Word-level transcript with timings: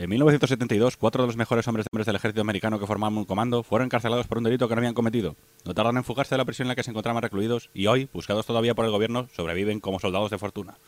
En 0.00 0.08
1972, 0.08 0.96
cuatro 0.96 1.22
de 1.22 1.26
los 1.26 1.36
mejores 1.36 1.68
hombres, 1.68 1.86
hombres 1.92 2.06
del 2.06 2.16
ejército 2.16 2.40
americano 2.40 2.80
que 2.80 2.86
formaban 2.86 3.18
un 3.18 3.26
comando 3.26 3.62
fueron 3.62 3.84
encarcelados 3.84 4.26
por 4.26 4.38
un 4.38 4.44
delito 4.44 4.66
que 4.66 4.74
no 4.74 4.78
habían 4.78 4.94
cometido. 4.94 5.36
No 5.66 5.74
tardan 5.74 5.98
en 5.98 6.04
fugarse 6.04 6.34
de 6.34 6.38
la 6.38 6.46
prisión 6.46 6.64
en 6.64 6.68
la 6.70 6.74
que 6.74 6.82
se 6.82 6.90
encontraban 6.90 7.22
recluidos 7.22 7.68
y 7.74 7.86
hoy, 7.86 8.08
buscados 8.10 8.46
todavía 8.46 8.74
por 8.74 8.86
el 8.86 8.92
gobierno, 8.92 9.28
sobreviven 9.36 9.78
como 9.78 10.00
soldados 10.00 10.30
de 10.30 10.38
fortuna. 10.38 10.78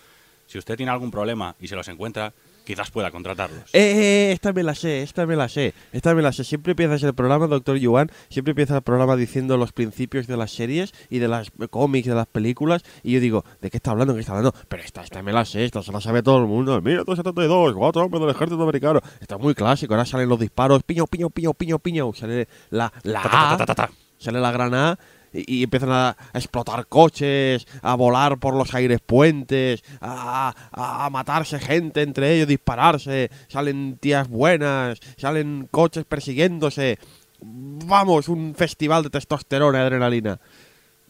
Si 0.47 0.57
usted 0.57 0.79
tiene 0.79 0.93
algún 0.93 1.11
problema 1.11 1.57
y 1.61 1.69
se 1.69 1.77
los 1.77 1.89
encuentra, 1.89 2.33
quizás 2.65 2.91
pueda 2.91 3.11
contratarlos. 3.11 3.63
Eh, 3.73 3.81
eh, 3.81 4.33
esta 4.33 4.53
me 4.53 4.63
la 4.63 4.75
sé, 4.75 5.03
esta 5.03 5.27
me 5.27 5.37
la 5.37 5.49
sé, 5.49 5.75
esta 5.93 6.15
me 6.15 6.23
la 6.23 6.33
sé. 6.33 6.45
Siempre 6.45 6.73
empiezas 6.73 7.03
el 7.03 7.15
programa, 7.15 7.47
doctor 7.47 7.77
Yuan, 7.77 8.11
siempre 8.29 8.53
empieza 8.53 8.77
el 8.77 8.83
programa 8.83 9.17
diciendo 9.17 9.57
los 9.57 9.73
principios 9.73 10.27
de 10.27 10.37
las 10.37 10.53
series 10.53 10.93
y 11.11 11.19
de 11.19 11.29
las 11.29 11.51
cómics, 11.71 12.09
de 12.09 12.15
las 12.15 12.27
películas, 12.27 12.83
y 13.03 13.13
yo 13.13 13.21
digo, 13.21 13.45
¿de 13.61 13.71
qué 13.71 13.79
está 13.79 13.91
hablando? 13.91 14.13
¿De 14.13 14.19
qué 14.19 14.23
está 14.23 14.33
hablando? 14.33 14.55
Pero 14.69 14.83
esta, 14.83 15.03
esta 15.03 15.23
me 15.23 15.33
la 15.33 15.45
sé, 15.45 15.65
esta 15.65 15.83
se 15.83 15.93
la 15.93 16.01
sabe 16.01 16.23
todo 16.23 16.39
el 16.39 16.47
mundo. 16.47 16.81
1972, 16.81 17.75
cuatro 17.75 18.05
hombres 18.05 18.21
del 18.21 18.31
ejército 18.31 18.63
americano. 18.63 19.01
Esto 19.21 19.37
es 19.37 19.43
muy 19.43 19.55
clásico, 19.55 19.95
ahora 19.95 20.07
salen 20.07 20.29
los 20.29 20.39
disparos, 20.39 20.83
piño, 20.83 21.07
piño, 21.07 21.31
piño, 21.31 21.55
piño, 21.55 21.79
piño, 21.79 22.13
sale 22.15 22.49
la, 22.71 22.93
la 23.03 23.23
A, 23.25 23.91
sale 24.19 24.41
la 24.41 24.53
gran 24.53 24.75
A 24.75 24.99
y, 25.33 25.63
empiezan 25.63 25.91
a, 25.93 26.17
explotar 26.35 26.87
coches, 26.87 27.67
a 27.83 27.95
volar 27.95 28.39
por 28.39 28.55
los 28.55 28.75
aires 28.75 29.01
puentes, 29.05 29.83
a 30.01 31.09
matarse 31.11 31.59
gente 31.59 32.03
entre 32.03 32.35
ellos, 32.35 32.49
dispararse, 32.49 33.31
salen 33.49 33.99
tías 33.99 34.29
buenas, 34.29 34.99
salen 35.17 35.69
coches 35.71 36.05
persiguiéndose. 36.05 36.99
Vamos, 37.45 38.29
un 38.29 38.55
festival 38.55 39.03
de 39.03 39.11
testosterona 39.11 39.79
y 39.79 39.83
adrenalina. 39.83 40.41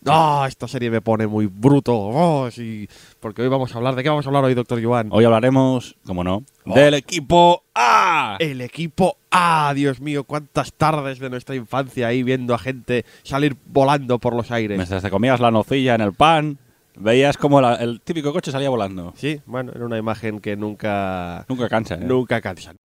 Ah, 0.07 0.47
esta 0.49 0.67
serie 0.67 0.91
me 0.91 1.01
pone 1.01 1.27
muy 1.27 1.47
bruto. 1.47 1.95
Oh, 1.97 2.51
sí, 2.51 2.89
porque 3.21 3.43
hoy 3.43 3.49
vamos 3.49 3.73
a 3.75 3.79
hablar. 3.79 3.95
¿De 3.95 4.03
qué 4.03 4.09
vamos 4.09 4.27
a 4.27 4.29
hablar 4.29 4.45
hoy, 4.45 4.55
doctor 4.55 4.83
Joan? 4.83 5.09
Hoy 5.13 5.25
hablaremos, 5.25 5.97
como 6.05 6.25
no, 6.25 6.43
Oh. 6.65 6.75
del 6.75 6.95
equipo 6.95 7.63
A. 7.75 8.37
El 8.41 8.61
equipo 8.63 9.17
A, 9.31 9.73
Dios 9.75 10.01
mío, 10.01 10.25
cuántas 10.25 10.73
tardes 10.73 11.19
de 11.21 11.31
nuestra 11.31 11.55
infancia 11.55 12.09
ahí 12.09 12.23
viendo 12.23 12.55
a 12.55 12.59
gente 12.59 13.05
salir 13.23 13.57
volando 13.67 14.19
por 14.19 14.35
los 14.35 14.51
aires. 14.51 14.77
Mientras 14.77 15.03
te 15.03 15.11
comías 15.11 15.39
la 15.41 15.51
nocilla 15.51 15.95
en 15.95 16.01
el 16.01 16.13
pan, 16.13 16.59
veías 16.97 17.37
como 17.37 17.61
la- 17.61 17.77
el 17.77 18.01
típico 18.01 18.33
coche 18.33 18.51
salía 18.51 18.71
volando. 18.71 19.15
Sí, 19.17 19.41
bueno, 19.47 19.73
era 19.75 19.87
una 19.87 19.99
imagen 19.99 20.41
que 20.41 20.57
nunca, 20.57 21.45
Nunca 21.49 21.69
cansa, 21.69 21.95
¿eh? 21.95 22.01
nunca 22.05 22.41
cansan. 22.41 22.77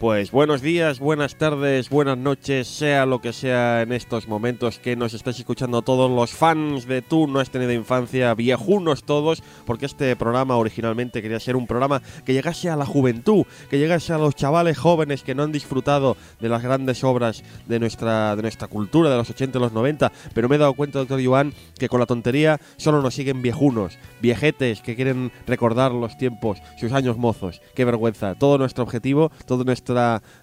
Pues 0.00 0.30
buenos 0.30 0.62
días, 0.62 0.98
buenas 0.98 1.36
tardes, 1.36 1.90
buenas 1.90 2.16
noches, 2.16 2.66
sea 2.66 3.04
lo 3.04 3.20
que 3.20 3.34
sea 3.34 3.82
en 3.82 3.92
estos 3.92 4.28
momentos 4.28 4.78
que 4.78 4.96
nos 4.96 5.12
estáis 5.12 5.40
escuchando 5.40 5.82
todos 5.82 6.10
los 6.10 6.30
fans 6.30 6.86
de 6.86 7.02
Tú 7.02 7.26
no 7.26 7.38
has 7.38 7.50
tenido 7.50 7.70
infancia, 7.74 8.34
viejunos 8.34 9.04
todos, 9.04 9.42
porque 9.66 9.84
este 9.84 10.16
programa 10.16 10.56
originalmente 10.56 11.20
quería 11.20 11.38
ser 11.38 11.54
un 11.54 11.66
programa 11.66 12.00
que 12.24 12.32
llegase 12.32 12.70
a 12.70 12.76
la 12.76 12.86
juventud, 12.86 13.44
que 13.68 13.78
llegase 13.78 14.14
a 14.14 14.18
los 14.18 14.34
chavales 14.34 14.78
jóvenes 14.78 15.22
que 15.22 15.34
no 15.34 15.42
han 15.42 15.52
disfrutado 15.52 16.16
de 16.40 16.48
las 16.48 16.62
grandes 16.62 17.04
obras 17.04 17.44
de 17.68 17.78
nuestra, 17.78 18.36
de 18.36 18.40
nuestra 18.40 18.68
cultura 18.68 19.10
de 19.10 19.18
los 19.18 19.28
80 19.28 19.58
y 19.58 19.60
los 19.60 19.74
90, 19.74 20.12
pero 20.32 20.48
me 20.48 20.56
he 20.56 20.58
dado 20.58 20.72
cuenta, 20.72 21.00
doctor 21.00 21.20
Iván, 21.20 21.52
que 21.78 21.90
con 21.90 22.00
la 22.00 22.06
tontería 22.06 22.58
solo 22.78 23.02
nos 23.02 23.12
siguen 23.12 23.42
viejunos, 23.42 23.98
viejetes 24.22 24.80
que 24.80 24.96
quieren 24.96 25.30
recordar 25.46 25.92
los 25.92 26.16
tiempos, 26.16 26.56
sus 26.78 26.92
años 26.92 27.18
mozos. 27.18 27.60
Qué 27.74 27.84
vergüenza. 27.84 28.34
Todo 28.34 28.56
nuestro 28.56 28.82
objetivo, 28.82 29.30
todo 29.44 29.62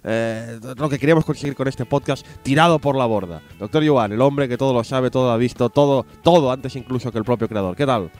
eh, 0.04 0.58
lo 0.76 0.88
que 0.88 0.98
queríamos 0.98 1.24
conseguir 1.24 1.54
con 1.54 1.68
este 1.68 1.84
podcast 1.86 2.26
tirado 2.42 2.78
por 2.78 2.96
la 2.96 3.06
borda. 3.06 3.42
Doctor 3.58 3.86
Joan, 3.86 4.12
el 4.12 4.20
hombre 4.20 4.48
que 4.48 4.56
todo 4.58 4.72
lo 4.72 4.84
sabe, 4.84 5.10
todo 5.10 5.26
lo 5.26 5.32
ha 5.32 5.36
visto, 5.36 5.68
todo, 5.70 6.04
todo 6.22 6.50
antes 6.52 6.74
incluso 6.76 7.10
que 7.12 7.18
el 7.18 7.24
propio 7.24 7.48
creador. 7.48 7.76
¿Qué 7.76 7.86
tal? 7.86 8.10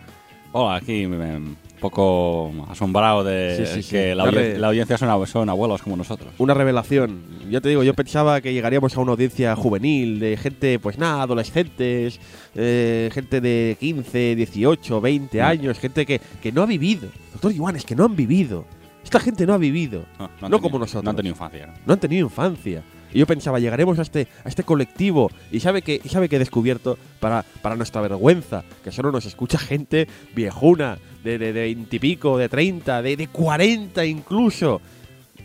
Hola, 0.52 0.76
aquí 0.76 1.06
me- 1.06 1.18
me- 1.18 1.36
un 1.36 1.56
poco 1.80 2.50
asombrado 2.68 3.22
de 3.22 3.54
Sí, 3.58 3.66
sí, 3.74 3.82
sí. 3.84 3.90
que 3.90 4.14
la, 4.14 4.24
Darle- 4.24 4.54
audien- 4.54 4.58
la 4.60 4.66
audiencia 4.68 4.98
son, 4.98 5.26
son 5.28 5.48
abuelos 5.48 5.80
como 5.82 5.96
nosotros. 5.96 6.32
Una 6.38 6.52
revelación. 6.54 7.20
Ya 7.50 7.60
te 7.60 7.68
digo, 7.68 7.84
yo 7.84 7.94
pensaba 7.94 8.40
que 8.40 8.52
llegaríamos 8.52 8.96
a 8.96 9.00
una 9.00 9.12
audiencia 9.12 9.54
juvenil, 9.54 10.18
de 10.18 10.36
gente, 10.36 10.78
pues 10.80 10.98
nada, 10.98 11.22
adolescentes, 11.22 12.18
eh, 12.56 13.10
gente 13.12 13.40
de 13.40 13.76
15, 13.78 14.34
18, 14.34 15.00
20 15.00 15.38
Mm. 15.40 15.44
años, 15.44 15.78
gente 15.78 16.04
que, 16.06 16.20
que 16.42 16.50
no 16.50 16.62
ha 16.62 16.66
vivido. 16.66 17.08
Doctor 17.32 17.56
Joan, 17.56 17.76
es 17.76 17.84
que 17.84 17.94
no 17.94 18.06
han 18.06 18.16
vivido. 18.16 18.64
Esta 19.08 19.20
gente 19.20 19.46
no 19.46 19.54
ha 19.54 19.58
vivido. 19.58 20.04
No, 20.18 20.26
han 20.26 20.30
No 20.32 20.36
tenido- 20.48 20.60
como 20.60 20.78
nosotros. 20.80 21.02
No 21.02 21.08
han 21.10 21.16
tenido 21.16 21.32
infancia. 21.32 21.74
¿no? 21.86 21.92
han 21.94 21.98
tenido 21.98 22.26
infancia. 22.26 22.82
Y 23.10 23.20
yo 23.20 23.26
pensaba, 23.26 23.58
llegaremos 23.58 23.98
a 23.98 24.02
este, 24.02 24.28
a 24.44 24.48
este 24.50 24.64
colectivo. 24.64 25.30
Y 25.50 25.60
sabe 25.60 25.80
que, 25.80 25.98
y 26.04 26.08
sabe 26.10 26.28
que 26.28 26.36
he 26.36 26.38
descubierto, 26.38 26.98
para, 27.18 27.42
para 27.62 27.74
nuestra 27.74 28.02
vergüenza, 28.02 28.64
que 28.84 28.92
solo 28.92 29.10
nos 29.10 29.24
escucha 29.24 29.56
gente 29.56 30.06
viejuna, 30.36 30.98
de, 31.24 31.38
de, 31.38 31.54
de 31.54 31.60
20 31.60 31.96
y 31.96 31.98
pico, 31.98 32.36
de 32.36 32.50
30, 32.50 33.00
de, 33.00 33.16
de 33.16 33.28
40 33.28 34.04
incluso. 34.04 34.82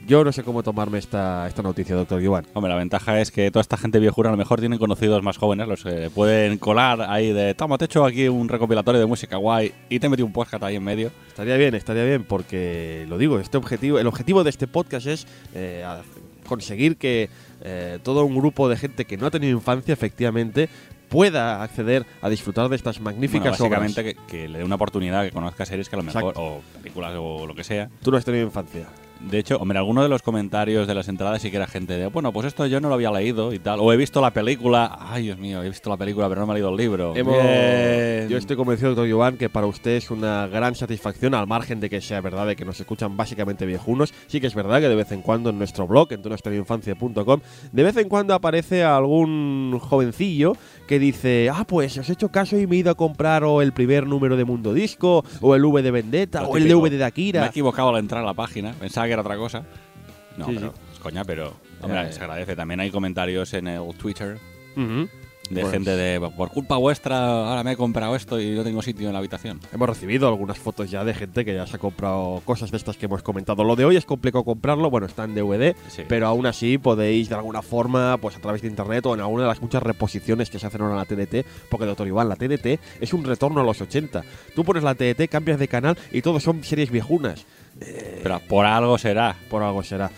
Yo 0.06 0.26
no 0.26 0.34
sé 0.34 0.44
cómo 0.44 0.64
tomarme 0.64 0.98
esta, 0.98 1.48
esta 1.48 1.62
noticia, 1.62 1.96
doctor 1.96 2.22
Iván. 2.22 2.46
Hombre, 2.54 2.70
la 2.72 2.78
ventaja 2.78 3.22
es 3.22 3.32
que 3.32 3.50
toda 3.52 3.62
esta 3.62 3.78
gente 3.78 4.00
viejura 4.00 4.30
a 4.30 4.34
lo 4.34 4.38
mejor 4.38 4.60
tienen 4.60 4.78
conocidos 4.78 5.24
más 5.24 5.38
jóvenes, 5.38 5.66
los 5.68 5.82
que 5.84 6.10
pueden 6.10 6.58
colar 6.58 7.02
ahí 7.10 7.32
de, 7.32 7.54
toma, 7.54 7.78
te 7.78 7.86
he 7.86 7.88
hecho 7.88 8.04
aquí 8.04 8.28
un 8.28 8.50
recopilatorio 8.50 9.00
de 9.00 9.06
música 9.08 9.38
guay 9.38 9.72
y 9.88 10.00
te 10.00 10.08
he 10.08 10.10
metido 10.10 10.26
un 10.26 10.34
podcast 10.34 10.62
ahí 10.64 10.76
en 10.76 10.84
medio. 10.84 11.10
Estaría 11.30 11.56
bien, 11.56 11.74
estaría 11.76 12.04
bien, 12.04 12.26
porque 12.26 13.06
lo 13.08 13.18
digo, 13.18 13.40
este 13.40 13.56
objetivo, 13.56 13.98
el 13.98 14.08
objetivo 14.08 14.44
de 14.44 14.50
este 14.50 14.68
podcast 14.68 15.08
es 15.08 15.26
eh, 15.56 15.86
conseguir 16.48 16.98
que 16.98 17.30
eh, 17.62 18.00
todo 18.04 18.26
un 18.26 18.36
grupo 18.38 18.68
de 18.68 18.76
gente 18.76 19.06
que 19.06 19.16
no 19.16 19.28
ha 19.28 19.32
tenido 19.32 19.54
infancia, 19.54 19.94
efectivamente, 19.94 20.68
pueda 21.08 21.64
acceder 21.64 22.06
a 22.22 22.28
disfrutar 22.30 22.68
de 22.68 22.76
estas 22.76 23.00
Bueno, 23.00 23.12
magníficas 23.16 23.58
obras. 23.62 23.80
básicamente 23.80 24.04
que, 24.04 24.16
que 24.28 24.50
le 24.50 24.58
dé 24.58 24.64
una 24.66 24.76
oportunidad, 24.76 25.24
que 25.24 25.32
conozca 25.32 25.66
series 25.66 25.88
que 25.88 25.96
a 25.96 26.00
lo 26.00 26.04
mejor, 26.04 26.22
Exacto. 26.24 26.42
o 26.42 26.62
películas 26.82 27.14
o 27.18 27.48
lo 27.48 27.56
que 27.56 27.64
sea. 27.64 27.90
Tú 28.02 28.12
no 28.12 28.18
has 28.18 28.26
tenido 28.26 28.44
infancia. 28.44 28.88
De 29.30 29.40
hecho, 29.40 29.58
hombre, 29.58 29.78
alguno 29.78 30.04
de 30.04 30.10
los 30.10 30.22
comentarios 30.22 30.86
de 30.86 30.94
las 30.94 31.08
entradas 31.08 31.42
sí 31.42 31.50
que 31.50 31.58
era 31.58 31.66
gente 31.66 31.98
de, 31.98 32.08
bueno, 32.08 32.34
pues 32.34 32.48
esto 32.48 32.66
yo 32.66 32.82
no 32.82 32.90
lo 32.90 32.96
había 32.96 33.10
leído 33.10 33.54
y 33.54 33.60
tal. 33.60 33.80
O 33.80 33.94
he 33.94 33.98
visto 33.98 34.20
la 34.22 34.32
película, 34.32 34.98
ay 35.00 35.24
Dios 35.24 35.38
mío, 35.38 35.64
he 35.64 35.70
visto 35.70 35.90
la 35.90 35.98
película 35.98 36.28
pero 36.28 36.42
no 36.42 36.48
me 36.48 36.54
he 36.54 36.56
leído 36.56 36.70
el 36.70 36.76
libro. 36.76 37.16
Hemos-. 37.16 38.30
Yo 38.30 38.38
estoy 38.38 38.56
convencido, 38.56 38.90
doctor 38.90 39.08
Giovanni, 39.08 39.38
que 39.38 39.50
para 39.50 39.66
usted 39.66 39.92
es 39.92 40.12
una 40.12 40.48
gran 40.48 40.76
satisfacción, 40.76 41.34
al 41.34 41.48
margen 41.48 41.80
de 41.80 41.90
que 41.90 42.02
sea 42.02 42.22
verdad 42.22 42.48
de 42.48 42.56
que 42.56 42.66
nos 42.66 42.80
escuchan 42.80 43.16
básicamente 43.16 43.66
viejunos. 43.66 44.14
Sí 44.28 44.42
que 44.42 44.48
es 44.48 44.56
verdad 44.56 44.82
que 44.82 44.90
de 44.90 44.96
vez 44.96 45.12
en 45.12 45.22
cuando 45.22 45.50
en 45.50 45.58
nuestro 45.58 45.88
blog, 45.88 46.12
en 46.12 46.22
tunuestrainfancia.com, 46.22 47.40
de 47.72 47.84
vez 47.84 47.98
en 47.98 48.10
cuando 48.10 48.34
aparece 48.34 48.84
algún 48.84 49.80
jovencillo 49.80 50.54
que 50.88 51.00
dice, 51.00 51.50
ah, 51.54 51.64
pues 51.68 51.98
os 51.98 52.10
he 52.10 52.14
hecho 52.14 52.30
caso 52.30 52.58
y 52.58 52.68
me 52.68 52.76
he 52.76 52.80
ido 52.80 52.92
a 52.92 52.96
comprar 52.96 53.44
o 53.44 53.62
el 53.62 53.72
primer 53.74 54.06
número 54.08 54.36
de 54.38 54.44
Mundo 54.46 54.74
Disco, 54.74 55.24
o 55.42 55.56
el 55.56 55.64
V 55.64 55.82
de 55.82 55.92
Vendetta, 55.92 56.42
Lo 56.42 56.50
o 56.50 56.58
el. 56.58 56.68
DVD 56.68 56.90
de 56.92 56.98
Me 56.98 57.04
he 57.04 57.06
Akira. 57.06 57.46
equivocado 57.46 57.90
al 57.90 57.98
entrar 58.00 58.22
a 58.22 58.26
la 58.26 58.34
página, 58.34 58.74
pensaba 58.74 59.08
que 59.08 59.14
era 59.14 59.22
otra 59.22 59.38
cosa. 59.38 59.64
No, 60.38 60.46
Sí, 60.48 60.52
pero 60.56 60.74
sí. 60.94 61.00
coña, 61.02 61.24
pero 61.24 61.54
hombre, 61.82 62.12
se 62.12 62.20
agradece. 62.20 62.56
También 62.56 62.80
hay 62.80 62.92
comentarios 62.92 63.54
en 63.54 63.68
el 63.68 63.82
Twitter. 63.96 64.38
De 65.50 65.62
Pues- 65.62 65.74
gente 65.74 65.92
de, 65.96 66.20
por 66.36 66.50
culpa 66.50 66.78
vuestra, 66.78 67.50
ahora 67.50 67.64
me 67.64 67.74
he 67.74 67.76
comprado 67.76 68.16
esto 68.16 68.40
y 68.40 68.52
no 68.52 68.64
tengo 68.64 68.82
sitio 68.82 69.08
en 69.08 69.14
la 69.14 69.20
habitación. 69.20 69.60
Hemos 69.74 69.90
recibido 69.90 70.28
algunas 70.28 70.58
fotos 70.58 70.90
ya 70.90 71.04
de 71.04 71.14
gente 71.14 71.44
que 71.44 71.54
ya 71.54 71.68
se 71.68 71.76
ha 71.76 71.80
comprado 71.80 72.42
cosas 72.46 72.72
de 72.72 72.78
estas 72.78 72.96
que 72.98 73.06
hemos 73.08 73.22
comentado. 73.24 73.64
Lo 73.64 73.76
de 73.76 73.84
hoy 73.86 73.98
es 73.98 74.06
complicado 74.06 74.44
comprarlo, 74.46 74.90
bueno, 74.90 75.06
está 75.06 75.26
en 75.26 75.36
DVD, 75.36 75.76
Sí. 75.90 76.04
pero 76.08 76.28
aún 76.28 76.46
así 76.46 76.78
podéis 76.78 77.28
de 77.30 77.36
alguna 77.36 77.62
forma, 77.62 78.18
pues 78.18 78.38
a 78.38 78.40
través 78.40 78.62
de 78.62 78.70
internet 78.70 79.06
o 79.06 79.14
en 79.14 79.20
alguna 79.20 79.44
de 79.44 79.50
las 79.50 79.62
muchas 79.62 79.84
reposiciones 79.84 80.50
que 80.50 80.60
se 80.60 80.68
hacen 80.68 80.82
ahora 80.82 80.94
en 80.94 81.00
la 81.00 81.06
TDT, 81.06 81.46
porque 81.70 81.86
doctor 81.86 82.08
Iván, 82.08 82.30
la 82.30 82.36
TDT 82.38 82.80
es 83.02 83.14
un 83.14 83.24
retorno 83.26 83.62
a 83.62 83.64
los 83.64 83.82
80. 83.82 84.24
Tú 84.56 84.64
pones 84.64 84.82
la 84.84 84.96
TDT, 84.96 85.28
cambias 85.28 85.60
de 85.60 85.68
canal 85.68 85.98
y 86.12 86.22
todos 86.22 86.42
son 86.42 86.64
series 86.64 86.90
viejunas. 86.90 87.46
Pero 88.24 88.40
por 88.48 88.66
algo 88.66 88.98
será. 88.98 89.36
Por 89.50 89.62
algo 89.62 89.84
será. 89.84 90.10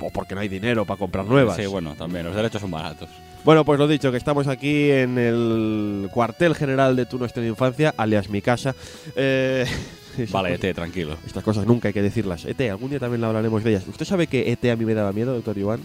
O 0.00 0.10
porque 0.10 0.34
no 0.34 0.40
hay 0.40 0.48
dinero 0.48 0.84
para 0.84 0.98
comprar 0.98 1.26
nuevas. 1.26 1.56
Sí, 1.56 1.66
bueno, 1.66 1.94
también, 1.94 2.24
los 2.24 2.34
derechos 2.34 2.60
son 2.60 2.70
baratos. 2.70 3.08
Bueno, 3.44 3.64
pues 3.64 3.78
lo 3.78 3.88
dicho, 3.88 4.12
que 4.12 4.16
estamos 4.18 4.46
aquí 4.46 4.90
en 4.90 5.18
el 5.18 6.08
cuartel 6.12 6.54
general 6.54 6.94
de 6.94 7.06
Tu 7.06 7.18
Nuestra 7.18 7.44
Infancia, 7.44 7.92
alias 7.96 8.28
mi 8.28 8.40
casa. 8.40 8.74
Eh, 9.16 9.66
Vale, 10.30 10.54
Ete, 10.54 10.72
tranquilo. 10.74 11.16
Estas 11.26 11.42
cosas 11.42 11.66
nunca 11.66 11.88
hay 11.88 11.94
que 11.94 12.02
decirlas. 12.02 12.44
ET, 12.44 12.60
algún 12.70 12.90
día 12.90 13.00
también 13.00 13.24
hablaremos 13.24 13.64
de 13.64 13.70
ellas. 13.70 13.84
¿Usted 13.88 14.04
sabe 14.04 14.28
que 14.28 14.52
ET 14.52 14.64
a 14.70 14.76
mí 14.76 14.84
me 14.84 14.94
daba 14.94 15.12
miedo, 15.12 15.34
doctor 15.34 15.58
Iván? 15.58 15.80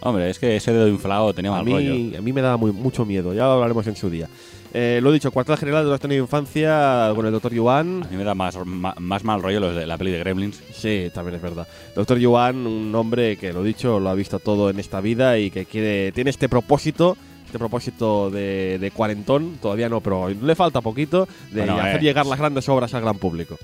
Hombre, 0.00 0.30
es 0.30 0.38
que 0.38 0.54
ese 0.56 0.72
dedo 0.72 0.86
inflado 0.86 1.32
tenía 1.34 1.50
A 1.50 1.62
mal 1.62 1.72
rollo. 1.72 2.18
a 2.18 2.20
mí 2.22 2.32
me 2.32 2.42
daba 2.42 2.56
muy- 2.56 2.70
mucho 2.72 3.04
miedo. 3.04 3.32
Ya 3.34 3.44
lo 3.44 3.52
hablaremos 3.52 3.86
en 3.88 3.96
su 3.96 4.08
día. 4.10 4.28
Eh, 4.78 5.00
lo 5.02 5.10
dicho, 5.10 5.30
cuartel 5.30 5.56
general 5.56 5.84
de 5.84 5.88
nuestra 5.88 6.14
infancia 6.14 7.10
con 7.14 7.24
el 7.24 7.32
doctor 7.32 7.50
A 7.50 7.54
Yuan. 7.54 8.00
mí 8.10 8.16
me 8.18 8.24
da 8.24 8.34
más, 8.34 8.58
más 8.66 9.24
mal 9.24 9.42
rollo 9.42 9.58
los 9.58 9.74
de 9.74 9.86
la 9.86 9.96
peli 9.96 10.10
de 10.10 10.18
Gremlins. 10.18 10.60
Sí, 10.70 11.10
también 11.14 11.36
es 11.36 11.40
verdad. 11.40 11.66
Doctor 11.94 12.18
Yuan, 12.18 12.66
un 12.66 12.94
hombre 12.94 13.38
que 13.38 13.54
lo 13.54 13.62
dicho, 13.62 13.98
lo 13.98 14.10
ha 14.10 14.14
visto 14.14 14.38
todo 14.38 14.68
en 14.68 14.78
esta 14.78 15.00
vida 15.00 15.38
y 15.38 15.50
que 15.50 15.64
quiere, 15.64 16.12
tiene 16.12 16.28
este 16.28 16.50
propósito 16.50 17.16
este 17.46 17.58
propósito 17.58 18.28
de, 18.28 18.78
de 18.78 18.90
cuarentón, 18.90 19.56
todavía 19.62 19.88
no, 19.88 20.00
pero 20.02 20.28
le 20.28 20.54
falta 20.56 20.80
poquito, 20.82 21.26
de 21.52 21.60
Bueno, 21.60 21.78
hacer 21.78 22.00
eh. 22.00 22.02
llegar 22.02 22.26
las 22.26 22.38
grandes 22.38 22.68
obras 22.68 22.92
al 22.92 23.00
gran 23.02 23.16
público. 23.16 23.56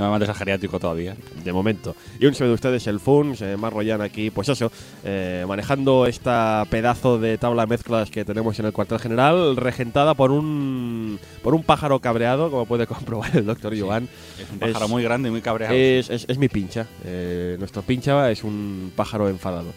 No 0.00 0.06
me 0.06 0.12
mandes 0.12 0.30
a 0.30 0.34
geriátrico 0.34 0.80
todavía. 0.80 1.14
de 1.44 1.52
momento. 1.52 1.94
Y 2.18 2.24
un 2.26 2.34
saludo 2.34 2.52
de 2.52 2.54
ustedes, 2.54 2.86
el 2.86 3.00
Funs, 3.00 3.42
eh, 3.42 3.56
Mar 3.58 3.72
Royan 3.74 4.00
aquí, 4.00 4.30
pues 4.30 4.48
eso, 4.48 4.72
eh, 5.04 5.44
manejando 5.46 6.06
esta 6.06 6.66
pedazo 6.70 7.18
de 7.18 7.36
tabla 7.36 7.62
de 7.64 7.68
mezclas 7.68 8.10
que 8.10 8.24
tenemos 8.24 8.58
en 8.58 8.64
el 8.66 8.72
cuartel 8.72 8.98
general, 8.98 9.56
regentada 9.56 10.14
por 10.14 10.30
un 10.30 11.18
por 11.42 11.54
un 11.54 11.62
pájaro 11.62 11.98
cabreado, 12.00 12.50
como 12.50 12.64
puede 12.64 12.86
comprobar 12.88 13.36
el 13.36 13.44
doctor 13.44 13.78
Joan. 13.78 14.08
Es 14.42 14.50
un 14.50 14.58
pájaro 14.58 14.84
Es- 14.86 14.90
muy 14.90 15.02
grande 15.02 15.28
y 15.28 15.32
muy 15.32 15.42
cabreado. 15.42 15.74
Es, 15.74 16.08
es- 16.08 16.24
es 16.28 16.38
mi 16.38 16.48
pincha. 16.48 16.86
eh, 17.04 17.56
nuestro 17.58 17.82
pincha 17.82 18.30
es 18.30 18.42
un 18.42 18.92
pájaro 18.96 19.28
enfadado. 19.28 19.72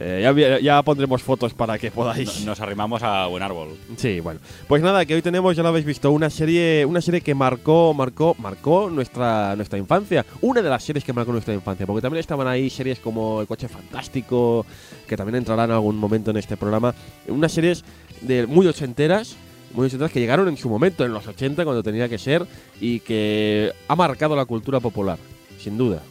Eh, 0.00 0.60
ya, 0.62 0.82
pondremos 0.84 1.22
fotos 1.22 1.54
para 1.54 1.76
que 1.78 1.90
podáis. 1.90 2.40
No- 2.40 2.46
Nos 2.46 2.60
arrimamos 2.60 3.02
a 3.02 3.26
buen 3.26 3.42
árbol. 3.42 3.76
Sí, 3.96 4.20
bueno. 4.20 4.38
Pues 4.68 4.80
nada, 4.80 5.04
que 5.04 5.14
hoy 5.14 5.22
tenemos, 5.22 5.56
ya 5.56 5.62
lo 5.64 5.70
habéis 5.70 5.84
visto, 5.84 6.10
una 6.12 6.30
serie, 6.30 6.84
una 6.84 7.00
serie 7.00 7.20
que 7.20 7.34
marcó, 7.34 7.92
marcó, 7.94 8.36
marcó 8.38 8.90
nuestra, 8.90 9.56
nuestra 9.56 9.76
infancia. 9.78 10.24
Una 10.40 10.62
de 10.62 10.70
las 10.70 10.84
series 10.84 11.04
que 11.04 11.12
marcó 11.12 11.32
nuestra 11.32 11.52
infancia, 11.52 11.84
porque 11.84 12.00
también 12.02 12.20
estaban 12.20 12.46
ahí 12.46 12.70
series 12.70 13.00
como 13.00 13.40
El 13.40 13.48
Coche 13.48 13.66
Fantástico, 13.66 14.64
que 15.08 15.16
también 15.16 15.34
entrarán 15.36 15.70
en 15.70 15.74
algún 15.74 15.96
momento 15.96 16.30
en 16.30 16.36
este 16.36 16.56
programa. 16.56 16.94
Unas 17.26 17.50
series 17.50 17.84
de 18.20 18.46
muy 18.46 18.68
ochenteras, 18.68 19.36
muy 19.74 19.86
ochenteras 19.86 20.12
que 20.12 20.20
llegaron 20.20 20.46
en 20.46 20.56
su 20.56 20.68
momento, 20.68 21.04
en 21.04 21.12
los 21.12 21.26
80, 21.26 21.64
cuando 21.64 21.82
tenía 21.82 22.08
que 22.08 22.18
ser, 22.18 22.46
y 22.80 23.00
que 23.00 23.72
ha 23.88 23.96
marcado 23.96 24.36
la 24.36 24.44
cultura 24.44 24.78
popular, 24.78 25.18
sin 25.58 25.76
duda. 25.76 26.02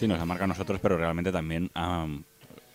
Sí, 0.00 0.08
nos 0.08 0.18
ha 0.18 0.24
marcado 0.24 0.46
a 0.46 0.48
nosotros, 0.54 0.80
pero 0.82 0.96
realmente 0.98 1.30
también 1.30 1.70
a, 1.76 2.06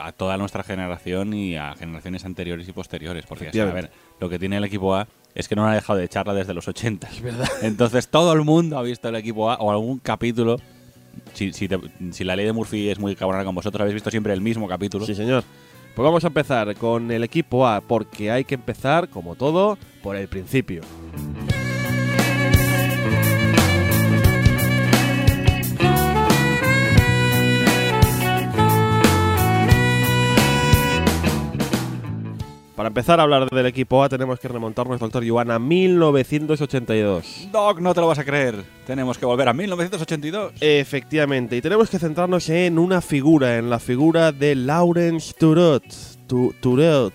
a 0.06 0.12
toda 0.12 0.38
nuestra 0.38 0.64
generación 0.64 1.34
y 1.34 1.56
a 1.58 1.74
generaciones 1.76 2.26
anteriores 2.26 2.68
y 2.68 2.72
posteriores. 2.72 3.26
Porque, 3.28 3.50
así, 3.50 3.60
a 3.60 3.66
ver, 3.66 3.92
lo 4.20 4.30
que 4.30 4.38
tiene 4.40 4.58
el 4.58 4.64
equipo 4.64 4.96
A 4.96 5.08
es 5.34 5.48
que 5.48 5.56
no 5.56 5.68
ha 5.68 5.74
dejado 5.74 6.00
de 6.00 6.06
echarla 6.06 6.34
desde 6.34 6.54
los 6.54 6.68
80. 6.68 7.08
Es 7.10 7.22
verdad. 7.22 7.48
Entonces 7.62 8.08
todo 8.08 8.34
el 8.34 8.42
mundo 8.44 8.78
ha 8.78 8.82
visto 8.84 9.10
el 9.10 9.16
equipo 9.16 9.50
A 9.52 9.56
o 9.56 9.72
algún 9.72 10.00
capítulo. 10.00 10.58
Si, 11.34 11.54
si, 11.54 11.68
te- 11.68 11.80
si 12.12 12.24
la 12.24 12.36
ley 12.36 12.46
de 12.46 12.54
Murphy 12.54 12.90
es 12.90 13.00
muy 13.00 13.16
cabrona 13.16 13.44
con 13.44 13.56
vosotros, 13.56 13.82
habéis 13.82 13.94
visto 13.96 14.12
siempre 14.12 14.34
el 14.34 14.42
mismo 14.42 14.68
capítulo. 14.68 15.06
Sí, 15.06 15.16
señor. 15.16 15.44
Pues 15.96 16.04
vamos 16.04 16.24
a 16.26 16.28
empezar 16.28 16.76
con 16.76 17.10
el 17.10 17.24
equipo 17.24 17.66
A, 17.68 17.80
porque 17.82 18.30
hay 18.30 18.44
que 18.44 18.56
empezar, 18.56 19.08
como 19.08 19.36
todo, 19.36 19.78
por 20.04 20.18
el 20.18 20.28
principio. 20.28 20.82
Para 32.76 32.88
empezar 32.90 33.22
a 33.22 33.24
hablar 33.24 33.50
del 33.50 33.66
equipo 33.68 34.04
A 34.04 34.10
tenemos 34.10 34.38
que 34.38 34.50
remontarnos, 34.50 35.00
doctor 35.00 35.24
Joan, 35.26 35.50
a 35.50 35.60
1982. 35.60 37.48
Doc, 37.52 37.80
no 37.80 37.94
te 37.94 38.02
lo 38.02 38.08
vas 38.08 38.20
a 38.20 38.26
creer. 38.26 38.66
Tenemos 38.86 39.18
que 39.18 39.26
volver 39.26 39.48
a 39.48 39.54
1982. 39.54 40.54
Efectivamente, 40.60 41.56
y 41.56 41.62
tenemos 41.62 41.90
que 41.90 42.00
centrarnos 42.00 42.50
en 42.50 42.78
una 42.78 43.00
figura, 43.00 43.58
en 43.58 43.70
la 43.70 43.80
figura 43.80 44.34
de 44.34 44.56
Laurence 44.56 45.34
Turot. 45.40 45.84
Tu- 46.28 46.54
Turot, 46.60 47.14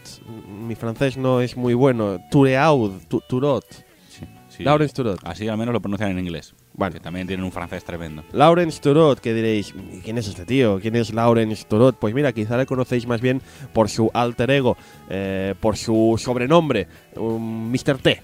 mi 0.67 0.75
francés 0.77 1.19
no 1.19 1.43
es 1.43 1.57
muy 1.59 1.75
bueno. 1.75 2.19
Tureaud, 2.31 2.93
Tu- 3.09 3.21
Turot. 3.29 3.65
Sí, 4.09 4.25
sí. 4.49 4.63
Laurence 4.65 4.95
Turot. 4.95 5.21
Así 5.25 5.47
al 5.47 5.59
menos 5.59 5.75
lo 5.75 5.81
pronuncian 5.81 6.11
en 6.13 6.21
inglés. 6.21 6.55
Bueno. 6.73 6.95
Que 6.95 7.01
también 7.01 7.27
tienen 7.27 7.45
un 7.45 7.53
francés 7.53 7.85
tremendo. 7.85 8.25
Lawrence 8.33 8.81
Turot, 8.81 9.21
que 9.21 9.35
diréis, 9.35 9.75
"¿Y 9.93 10.01
¿quién 10.01 10.17
es 10.19 10.29
este 10.29 10.47
tío? 10.47 10.79
¿Quién 10.81 10.97
es 10.97 11.13
Lawrence 11.13 11.65
Turot? 11.69 11.97
Pues 11.99 12.15
mira, 12.15 12.33
quizá 12.33 12.57
le 12.57 12.65
conocéis 12.67 13.07
más 13.07 13.21
bien 13.21 13.43
por 13.73 13.89
su 13.91 14.11
alter 14.15 14.51
ego, 14.51 14.77
eh, 15.11 15.55
por 15.61 15.77
su 15.77 16.15
sobrenombre, 16.19 16.87
un 17.17 17.71
Mr. 17.71 17.99
T. 17.99 18.23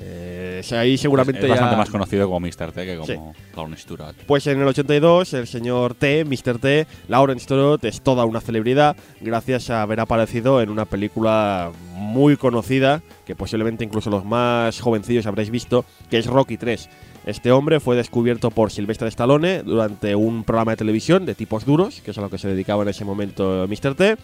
Eh, 0.00 0.62
ahí 0.72 0.96
seguramente 0.96 1.40
es, 1.40 1.44
es 1.44 1.50
bastante 1.50 1.72
ya- 1.74 1.78
más 1.78 1.90
conocido 1.90 2.26
como 2.26 2.38
Mr. 2.46 2.70
T 2.72 2.86
que 2.86 2.94
como 2.96 3.06
Sí. 3.06 3.16
Lawrence 3.56 3.86
Turot. 3.88 4.14
Pues 4.26 4.46
en 4.46 4.60
el 4.60 4.68
82, 4.68 5.34
el 5.34 5.46
señor 5.48 5.94
T, 5.94 6.24
Mr. 6.24 6.58
T, 6.60 6.86
Lawrence 7.08 7.46
Turot, 7.46 7.82
es 7.84 8.00
toda 8.02 8.24
una 8.24 8.40
celebridad 8.40 8.96
gracias 9.20 9.70
a 9.70 9.82
haber 9.82 9.98
aparecido 9.98 10.62
en 10.62 10.70
una 10.70 10.84
película 10.84 11.72
muy 11.94 12.36
conocida, 12.36 13.02
que 13.26 13.34
posiblemente 13.34 13.84
incluso 13.84 14.08
los 14.10 14.24
más 14.24 14.80
jovencillos 14.80 15.26
habréis 15.26 15.50
visto, 15.50 15.84
que 16.10 16.18
es 16.18 16.26
Rocky 16.26 16.56
3. 16.56 16.88
Este 17.28 17.52
hombre 17.52 17.78
fue 17.78 17.94
descubierto 17.94 18.50
por 18.50 18.70
Sylvester 18.70 19.06
Stallone 19.08 19.62
durante 19.62 20.14
un 20.14 20.44
programa 20.44 20.72
de 20.72 20.78
televisión 20.78 21.26
de 21.26 21.34
tipos 21.34 21.66
duros, 21.66 22.00
que 22.00 22.12
es 22.12 22.16
a 22.16 22.22
lo 22.22 22.30
que 22.30 22.38
se 22.38 22.48
dedicaba 22.48 22.84
en 22.84 22.88
ese 22.88 23.04
momento 23.04 23.66
Mr. 23.68 23.94
T. 23.94 24.16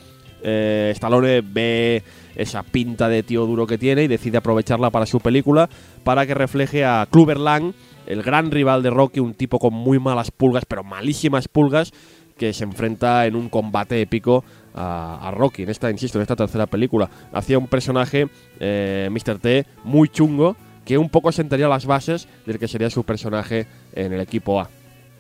Eh, 0.43 0.91
Stallone 0.95 1.43
ve 1.43 2.03
esa 2.35 2.63
pinta 2.63 3.11
de 3.11 3.23
tío 3.23 3.45
duro 3.45 3.67
que 3.67 3.77
tiene 3.77 4.05
y 4.05 4.09
decide 4.09 4.39
aprovecharla 4.39 4.89
para 4.89 5.05
su 5.05 5.21
película 5.21 5.69
para 6.03 6.27
que 6.27 6.33
refleje 6.33 6.87
a 6.87 7.07
Clubber 7.11 7.37
Lang, 7.37 7.75
el 8.07 8.23
gran 8.23 8.51
rival 8.51 8.83
de 8.83 8.89
Rocky, 8.89 9.21
un 9.21 9.35
tipo 9.35 9.59
con 9.59 9.75
muy 9.75 9.99
malas 9.99 10.31
pulgas, 10.31 10.65
pero 10.65 10.83
malísimas 10.83 11.47
pulgas, 11.47 11.93
que 12.39 12.55
se 12.55 12.65
enfrenta 12.65 13.27
en 13.27 13.37
un 13.37 13.51
combate 13.51 14.01
épico 14.01 14.45
a, 14.75 15.29
a 15.29 15.31
Rocky, 15.31 15.65
en 15.65 15.69
esta, 15.69 15.91
insisto, 15.91 16.17
en 16.17 16.23
esta 16.23 16.37
tercera 16.37 16.65
película. 16.65 17.11
Hacía 17.35 17.59
un 17.59 17.69
personaje, 17.69 18.29
eh, 18.61 19.11
Mr. 19.11 19.41
T, 19.41 19.67
muy 19.85 20.09
chungo, 20.09 20.57
que 20.85 20.99
un 20.99 21.09
poco 21.09 21.33
sentaría 21.33 21.69
las 21.69 21.87
bases 21.87 22.29
del 22.47 22.59
que 22.59 22.69
sería 22.69 22.91
su 22.91 23.05
personaje 23.05 23.67
en 23.95 24.13
el 24.13 24.21
equipo 24.21 24.61
A. 24.61 24.69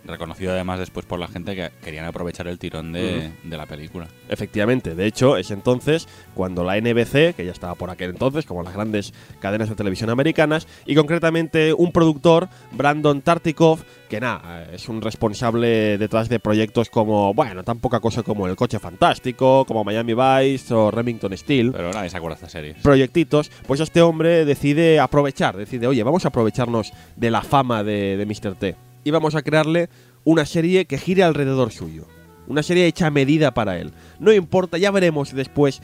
Reconocido 0.07 0.53
además 0.53 0.79
después 0.79 1.07
por 1.07 1.19
la 1.19 1.29
gente 1.29 1.55
que 1.55 1.71
querían 1.83 2.05
aprovechar 2.05 2.47
el 2.47 2.59
tirón 2.59 2.93
de, 2.93 3.33
de 3.43 3.57
la 3.57 3.67
película. 3.67 4.09
Efectivamente, 4.29 4.95
de 4.95 5.07
hecho 5.07 5.37
es 5.37 5.51
entonces 5.51 6.07
cuando 6.35 6.65
la 6.65 6.79
NBC, 6.79 7.35
que 7.35 7.45
ya 7.45 7.53
estaba 7.53 7.75
por 7.75 7.91
aquel 7.91 8.11
entonces, 8.11 8.45
como 8.45 8.63
las 8.63 8.75
grandes 8.75 9.13
cadenas 9.41 9.69
de 9.69 9.75
televisión 9.75 10.11
americanas, 10.11 10.67
y 10.87 10.95
concretamente 10.95 11.73
un 11.73 11.93
productor, 11.93 12.49
Brandon 12.73 13.23
Tartikoff, 13.23 13.83
que 14.09 14.21
nada, 14.21 14.69
es 14.73 14.89
un 14.89 15.01
responsable 15.01 15.99
detrás 15.99 16.29
de 16.29 16.39
proyectos 16.39 16.91
como, 16.91 17.33
bueno, 17.35 17.65
tan 17.65 17.79
poca 17.79 18.01
cosa 18.01 18.23
como 18.23 18.47
El 18.47 18.57
Coche 18.57 18.79
Fantástico, 18.79 19.65
como 19.65 19.85
Miami 19.85 20.15
Vice 20.15 20.73
o 20.75 20.91
Remington 20.91 21.37
Steel, 21.37 21.73
Pero 21.73 21.93
nadie 21.93 22.11
se 22.11 22.17
acuerda 22.17 22.35
de 22.35 22.39
estas 22.41 22.53
series. 22.53 22.77
proyectitos, 22.83 23.51
pues 23.67 23.81
este 23.81 24.03
hombre 24.03 24.45
decide 24.45 25.01
aprovechar, 25.01 25.57
decide, 25.57 25.87
oye, 25.87 26.03
vamos 26.03 26.25
a 26.25 26.29
aprovecharnos 26.29 26.93
de 27.17 27.31
la 27.31 27.43
fama 27.43 27.83
de, 27.83 28.17
de 28.17 28.27
Mr. 28.27 28.55
T 28.55 28.77
y 29.05 29.11
vamos 29.11 29.35
a 29.35 29.43
crearle 29.43 29.89
una 30.25 30.47
serie 30.47 30.87
que 30.87 30.99
gire 30.99 31.23
alrededor 31.23 31.71
suyo. 31.71 32.07
Una 32.47 32.63
serie 32.63 32.87
hecha 32.87 33.07
a 33.07 33.11
medida 33.11 33.55
para 33.55 33.79
él. 33.79 33.93
No 34.19 34.33
importa, 34.33 34.77
ya 34.77 34.91
veremos 34.91 35.33
después 35.33 35.81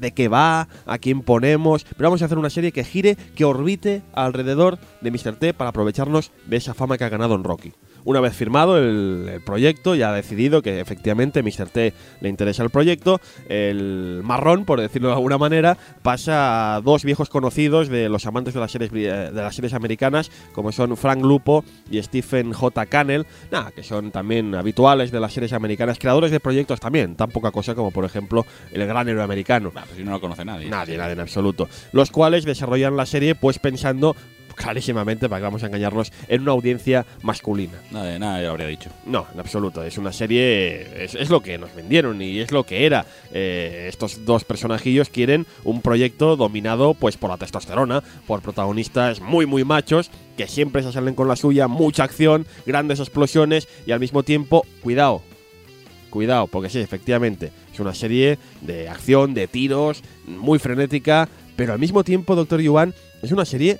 de 0.00 0.12
qué 0.12 0.28
va, 0.28 0.68
a 0.86 0.98
quién 0.98 1.22
ponemos, 1.22 1.84
pero 1.84 2.10
vamos 2.10 2.22
a 2.22 2.26
hacer 2.26 2.38
una 2.38 2.50
serie 2.50 2.70
que 2.70 2.84
gire, 2.84 3.16
que 3.34 3.44
orbite 3.44 4.02
alrededor 4.12 4.78
de 5.00 5.10
Mr. 5.10 5.36
T 5.36 5.54
para 5.54 5.70
aprovecharnos 5.70 6.30
de 6.46 6.56
esa 6.56 6.74
fama 6.74 6.96
que 6.96 7.04
ha 7.04 7.08
ganado 7.08 7.34
en 7.34 7.42
Rocky. 7.42 7.72
Una 8.04 8.20
vez 8.20 8.34
firmado 8.34 8.78
el, 8.78 9.28
el 9.32 9.40
proyecto, 9.40 9.94
ya 9.94 10.10
ha 10.10 10.14
decidido 10.14 10.62
que 10.62 10.80
efectivamente 10.80 11.42
Mr. 11.42 11.68
T 11.68 11.92
le 12.20 12.28
interesa 12.28 12.62
el 12.62 12.70
proyecto, 12.70 13.20
el 13.48 14.20
marrón, 14.24 14.64
por 14.64 14.80
decirlo 14.80 15.08
de 15.08 15.14
alguna 15.14 15.38
manera, 15.38 15.76
pasa 16.02 16.76
a 16.76 16.80
dos 16.80 17.04
viejos 17.04 17.28
conocidos 17.28 17.88
de 17.88 18.08
los 18.08 18.26
amantes 18.26 18.54
de 18.54 18.60
las 18.60 18.72
series, 18.72 18.90
de 18.90 19.30
las 19.32 19.54
series 19.54 19.74
americanas, 19.74 20.30
como 20.52 20.72
son 20.72 20.96
Frank 20.96 21.22
Lupo 21.22 21.64
y 21.90 22.02
Stephen 22.02 22.52
J. 22.52 22.86
Cannell, 22.86 23.26
nada, 23.50 23.70
que 23.72 23.82
son 23.82 24.10
también 24.10 24.54
habituales 24.54 25.10
de 25.10 25.20
las 25.20 25.32
series 25.32 25.52
americanas, 25.52 25.98
creadores 25.98 26.30
de 26.30 26.40
proyectos 26.40 26.80
también, 26.80 27.16
tan 27.16 27.30
poca 27.30 27.50
cosa 27.50 27.74
como 27.74 27.90
por 27.90 28.04
ejemplo 28.04 28.46
El 28.72 28.86
Gran 28.86 29.08
Héroe 29.08 29.22
Americano. 29.22 29.70
Pues 29.70 29.84
si 29.96 30.04
no 30.04 30.12
lo 30.12 30.20
conoce 30.20 30.44
nadie. 30.44 30.68
Nadie, 30.68 30.96
nadie 30.96 31.12
en 31.12 31.20
absoluto. 31.20 31.68
Los 31.92 32.10
cuales 32.10 32.44
desarrollan 32.44 32.96
la 32.96 33.06
serie 33.06 33.34
pues 33.34 33.58
pensando 33.58 34.16
clarísimamente, 34.60 35.28
para 35.28 35.40
que 35.40 35.44
vamos 35.44 35.62
a 35.62 35.66
engañarnos, 35.66 36.12
en 36.28 36.42
una 36.42 36.52
audiencia 36.52 37.06
masculina. 37.22 37.78
Nadie, 37.90 38.18
nadie 38.18 38.44
lo 38.44 38.50
habría 38.50 38.66
dicho. 38.66 38.90
No, 39.06 39.26
en 39.32 39.40
absoluto. 39.40 39.82
Es 39.82 39.98
una 39.98 40.12
serie. 40.12 41.04
Es, 41.04 41.14
es 41.14 41.30
lo 41.30 41.40
que 41.40 41.58
nos 41.58 41.74
vendieron 41.74 42.20
y 42.20 42.40
es 42.40 42.52
lo 42.52 42.64
que 42.64 42.86
era. 42.86 43.06
Eh, 43.32 43.86
estos 43.88 44.24
dos 44.24 44.44
personajillos 44.44 45.08
quieren 45.08 45.46
un 45.64 45.80
proyecto 45.80 46.36
dominado 46.36 46.94
pues 46.94 47.16
por 47.16 47.30
la 47.30 47.38
testosterona, 47.38 48.02
por 48.26 48.42
protagonistas 48.42 49.20
muy, 49.20 49.46
muy 49.46 49.64
machos 49.64 50.10
que 50.36 50.46
siempre 50.46 50.82
se 50.82 50.92
salen 50.92 51.14
con 51.14 51.28
la 51.28 51.36
suya, 51.36 51.68
mucha 51.68 52.04
acción, 52.04 52.46
grandes 52.66 53.00
explosiones 53.00 53.68
y 53.86 53.92
al 53.92 54.00
mismo 54.00 54.22
tiempo, 54.22 54.66
cuidado. 54.82 55.22
Cuidado, 56.10 56.46
porque 56.48 56.70
sí, 56.70 56.80
efectivamente, 56.80 57.52
es 57.72 57.78
una 57.78 57.94
serie 57.94 58.38
de 58.62 58.88
acción, 58.88 59.32
de 59.32 59.46
tiros, 59.46 60.02
muy 60.26 60.58
frenética, 60.58 61.28
pero 61.56 61.72
al 61.72 61.78
mismo 61.78 62.04
tiempo, 62.04 62.34
Doctor 62.34 62.60
Yuan, 62.60 62.94
es 63.22 63.32
una 63.32 63.44
serie 63.44 63.78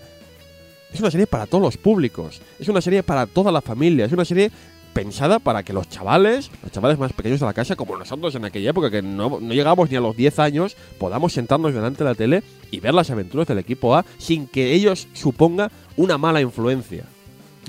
es 0.92 1.00
una 1.00 1.10
serie 1.10 1.26
para 1.26 1.46
todos 1.46 1.62
los 1.62 1.76
públicos. 1.76 2.40
Es 2.58 2.68
una 2.68 2.80
serie 2.80 3.02
para 3.02 3.26
toda 3.26 3.52
la 3.52 3.60
familia. 3.60 4.04
Es 4.04 4.12
una 4.12 4.24
serie 4.24 4.50
pensada 4.92 5.38
para 5.38 5.62
que 5.62 5.72
los 5.72 5.88
chavales, 5.88 6.50
los 6.62 6.72
chavales 6.72 6.98
más 6.98 7.12
pequeños 7.12 7.40
de 7.40 7.46
la 7.46 7.52
casa, 7.52 7.76
como 7.76 7.96
nosotros 7.96 8.34
en 8.34 8.44
aquella 8.44 8.70
época, 8.70 8.90
que 8.90 9.02
no, 9.02 9.38
no 9.40 9.54
llegamos 9.54 9.90
ni 9.90 9.96
a 9.96 10.00
los 10.00 10.16
10 10.16 10.38
años, 10.40 10.76
podamos 10.98 11.32
sentarnos 11.32 11.72
delante 11.72 12.02
de 12.02 12.10
la 12.10 12.14
tele 12.14 12.42
y 12.70 12.80
ver 12.80 12.94
las 12.94 13.10
aventuras 13.10 13.46
del 13.46 13.58
equipo 13.58 13.94
A 13.94 14.04
sin 14.18 14.46
que 14.46 14.72
ellos 14.72 15.08
suponga 15.12 15.70
una 15.96 16.18
mala 16.18 16.40
influencia. 16.40 17.04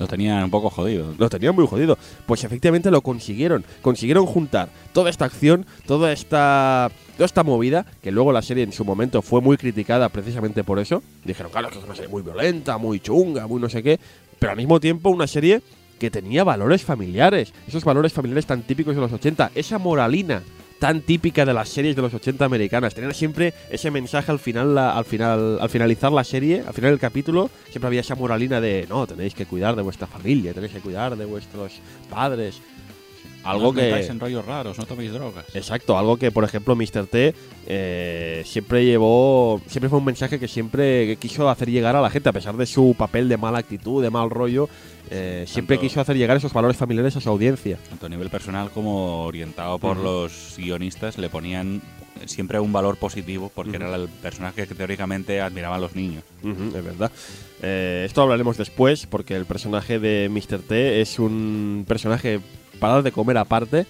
Lo 0.01 0.07
tenían 0.07 0.43
un 0.43 0.49
poco 0.49 0.71
jodido. 0.71 1.13
Lo 1.19 1.29
tenían 1.29 1.53
muy 1.53 1.67
jodido. 1.67 1.95
Pues 2.25 2.43
efectivamente 2.43 2.89
lo 2.89 3.01
consiguieron. 3.01 3.63
Consiguieron 3.83 4.25
juntar 4.25 4.69
toda 4.93 5.11
esta 5.11 5.25
acción, 5.25 5.67
toda 5.85 6.11
esta, 6.11 6.89
toda 7.17 7.27
esta 7.27 7.43
movida, 7.43 7.85
que 8.01 8.09
luego 8.09 8.31
la 8.31 8.41
serie 8.41 8.63
en 8.63 8.71
su 8.71 8.83
momento 8.83 9.21
fue 9.21 9.41
muy 9.41 9.57
criticada 9.57 10.09
precisamente 10.09 10.63
por 10.63 10.79
eso. 10.79 11.03
Dijeron, 11.23 11.51
claro, 11.51 11.69
que 11.69 11.77
es 11.77 11.85
una 11.85 11.93
serie 11.93 12.09
muy 12.09 12.23
violenta, 12.23 12.79
muy 12.79 12.99
chunga, 12.99 13.45
muy 13.45 13.61
no 13.61 13.69
sé 13.69 13.83
qué. 13.83 13.99
Pero 14.39 14.53
al 14.53 14.57
mismo 14.57 14.79
tiempo 14.79 15.11
una 15.11 15.27
serie 15.27 15.61
que 15.99 16.09
tenía 16.09 16.43
valores 16.43 16.81
familiares. 16.81 17.53
Esos 17.67 17.83
valores 17.83 18.11
familiares 18.11 18.47
tan 18.47 18.63
típicos 18.63 18.95
de 18.95 19.01
los 19.01 19.13
80. 19.13 19.51
Esa 19.53 19.77
moralina 19.77 20.41
tan 20.81 21.01
típica 21.01 21.45
de 21.45 21.53
las 21.53 21.69
series 21.69 21.95
de 21.95 22.01
los 22.01 22.11
80 22.11 22.43
americanas. 22.43 22.95
Tener 22.95 23.13
siempre 23.13 23.53
ese 23.69 23.91
mensaje 23.91 24.31
al 24.31 24.39
final, 24.39 24.73
la- 24.73 24.97
al 24.97 25.05
final, 25.05 25.59
al 25.61 25.69
finalizar 25.69 26.11
la 26.11 26.23
serie, 26.23 26.63
al 26.65 26.73
final 26.73 26.89
del 26.89 26.99
capítulo, 26.99 27.51
siempre 27.69 27.85
había 27.85 28.01
esa 28.01 28.15
moralina 28.15 28.59
de 28.59 28.87
no, 28.89 29.05
tenéis 29.05 29.35
que 29.35 29.45
cuidar 29.45 29.75
de 29.75 29.83
vuestra 29.83 30.07
familia, 30.07 30.55
tenéis 30.55 30.73
que 30.73 30.79
cuidar 30.79 31.15
de 31.15 31.25
vuestros 31.25 31.73
padres. 32.09 32.59
Algo 33.43 33.67
no 33.67 33.73
que. 33.73 34.05
en 34.05 34.19
rollos 34.19 34.45
raros, 34.45 34.77
no 34.77 34.85
toméis 34.85 35.11
drogas. 35.11 35.45
Exacto, 35.55 35.97
algo 35.97 36.17
que 36.17 36.31
por 36.31 36.43
ejemplo 36.43 36.75
Mr. 36.75 37.07
T 37.07 37.33
eh, 37.67 38.43
siempre 38.45 38.85
llevó, 38.85 39.61
siempre 39.67 39.89
fue 39.89 39.99
un 39.99 40.05
mensaje 40.05 40.39
que 40.39 40.47
siempre 40.47 41.15
quiso 41.17 41.49
hacer 41.49 41.69
llegar 41.69 41.95
a 41.95 42.01
la 42.01 42.09
gente, 42.09 42.29
a 42.29 42.33
pesar 42.33 42.55
de 42.57 42.65
su 42.65 42.95
papel 42.97 43.29
de 43.29 43.37
mala 43.37 43.59
actitud, 43.59 44.01
de 44.03 44.09
mal 44.09 44.29
rollo, 44.29 44.69
eh, 45.09 45.45
siempre 45.47 45.77
Tanto- 45.77 45.87
quiso 45.89 46.01
hacer 46.01 46.17
llegar 46.17 46.37
esos 46.37 46.53
valores 46.53 46.77
familiares 46.77 47.15
a 47.15 47.21
su 47.21 47.29
audiencia. 47.29 47.77
Tanto 47.89 48.05
a 48.05 48.09
nivel 48.09 48.29
personal 48.29 48.69
como 48.71 49.23
orientado 49.25 49.79
por 49.79 49.97
los 49.97 50.55
guionistas, 50.57 51.17
le 51.17 51.29
ponían 51.29 51.81
siempre 52.25 52.59
un 52.59 52.71
valor 52.71 52.97
positivo 52.97 53.51
porque 53.53 53.77
era 53.77 53.95
el 53.95 54.07
personaje 54.07 54.67
que 54.67 54.75
teóricamente 54.75 55.41
admiraban 55.41 55.81
los 55.81 55.95
niños. 55.95 56.23
Ujú, 56.43 56.77
es 56.77 56.83
verdad. 56.85 57.11
Eh, 57.63 58.03
esto 58.05 58.21
hablaremos 58.21 58.57
después 58.57 59.07
porque 59.07 59.35
el 59.35 59.45
personaje 59.45 59.97
de 59.99 60.29
Mr. 60.29 60.59
T 60.59 61.01
es 61.01 61.17
un 61.17 61.83
personaje 61.87 62.39
para 62.81 62.95
dar 62.95 63.03
de 63.03 63.13
comer 63.13 63.37
aparte. 63.37 63.85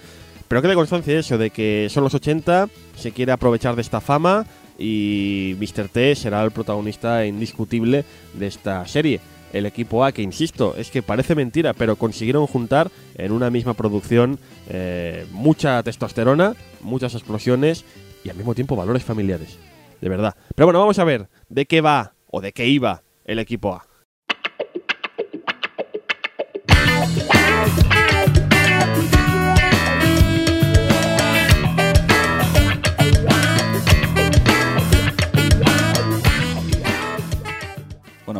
Pero 0.48 0.62
quede 0.62 0.76
constancia 0.76 1.18
eso, 1.18 1.38
de 1.38 1.50
que 1.50 1.88
son 1.90 2.04
los 2.04 2.14
80, 2.14 2.68
se 2.96 3.12
quiere 3.14 3.32
aprovechar 3.32 3.76
de 3.76 3.82
esta 3.82 4.02
fama 4.02 4.46
y 4.78 5.56
Mr. 5.58 5.88
T 5.88 6.14
será 6.16 6.44
el 6.44 6.52
protagonista 6.52 7.26
indiscutible 7.26 8.04
de 8.34 8.48
esta 8.48 8.86
serie. 8.86 9.22
El 9.54 9.66
equipo 9.66 10.04
A, 10.04 10.12
que 10.12 10.22
insisto, 10.22 10.76
es 10.78 10.92
que 10.92 11.02
parece 11.02 11.36
mentira, 11.36 11.74
pero 11.74 11.96
consiguieron 11.96 12.48
juntar 12.48 12.92
en 13.16 13.32
una 13.32 13.50
misma 13.50 13.74
producción 13.74 14.40
eh, 14.70 15.26
mucha 15.32 15.82
testosterona, 15.84 16.56
muchas 16.82 17.16
explosiones 17.16 17.86
y 18.24 18.30
al 18.30 18.36
mismo 18.36 18.54
tiempo 18.54 18.76
valores 18.76 19.04
familiares. 19.04 19.58
De 20.02 20.10
verdad. 20.10 20.36
Pero 20.54 20.68
bueno, 20.68 20.80
vamos 20.80 21.00
a 21.00 21.04
ver 21.06 21.30
de 21.48 21.66
qué 21.66 21.80
va 21.80 22.14
o 22.28 22.42
de 22.42 22.52
qué 22.52 22.68
iba 22.68 23.04
el 23.24 23.40
equipo 23.40 23.74
A. 23.74 23.91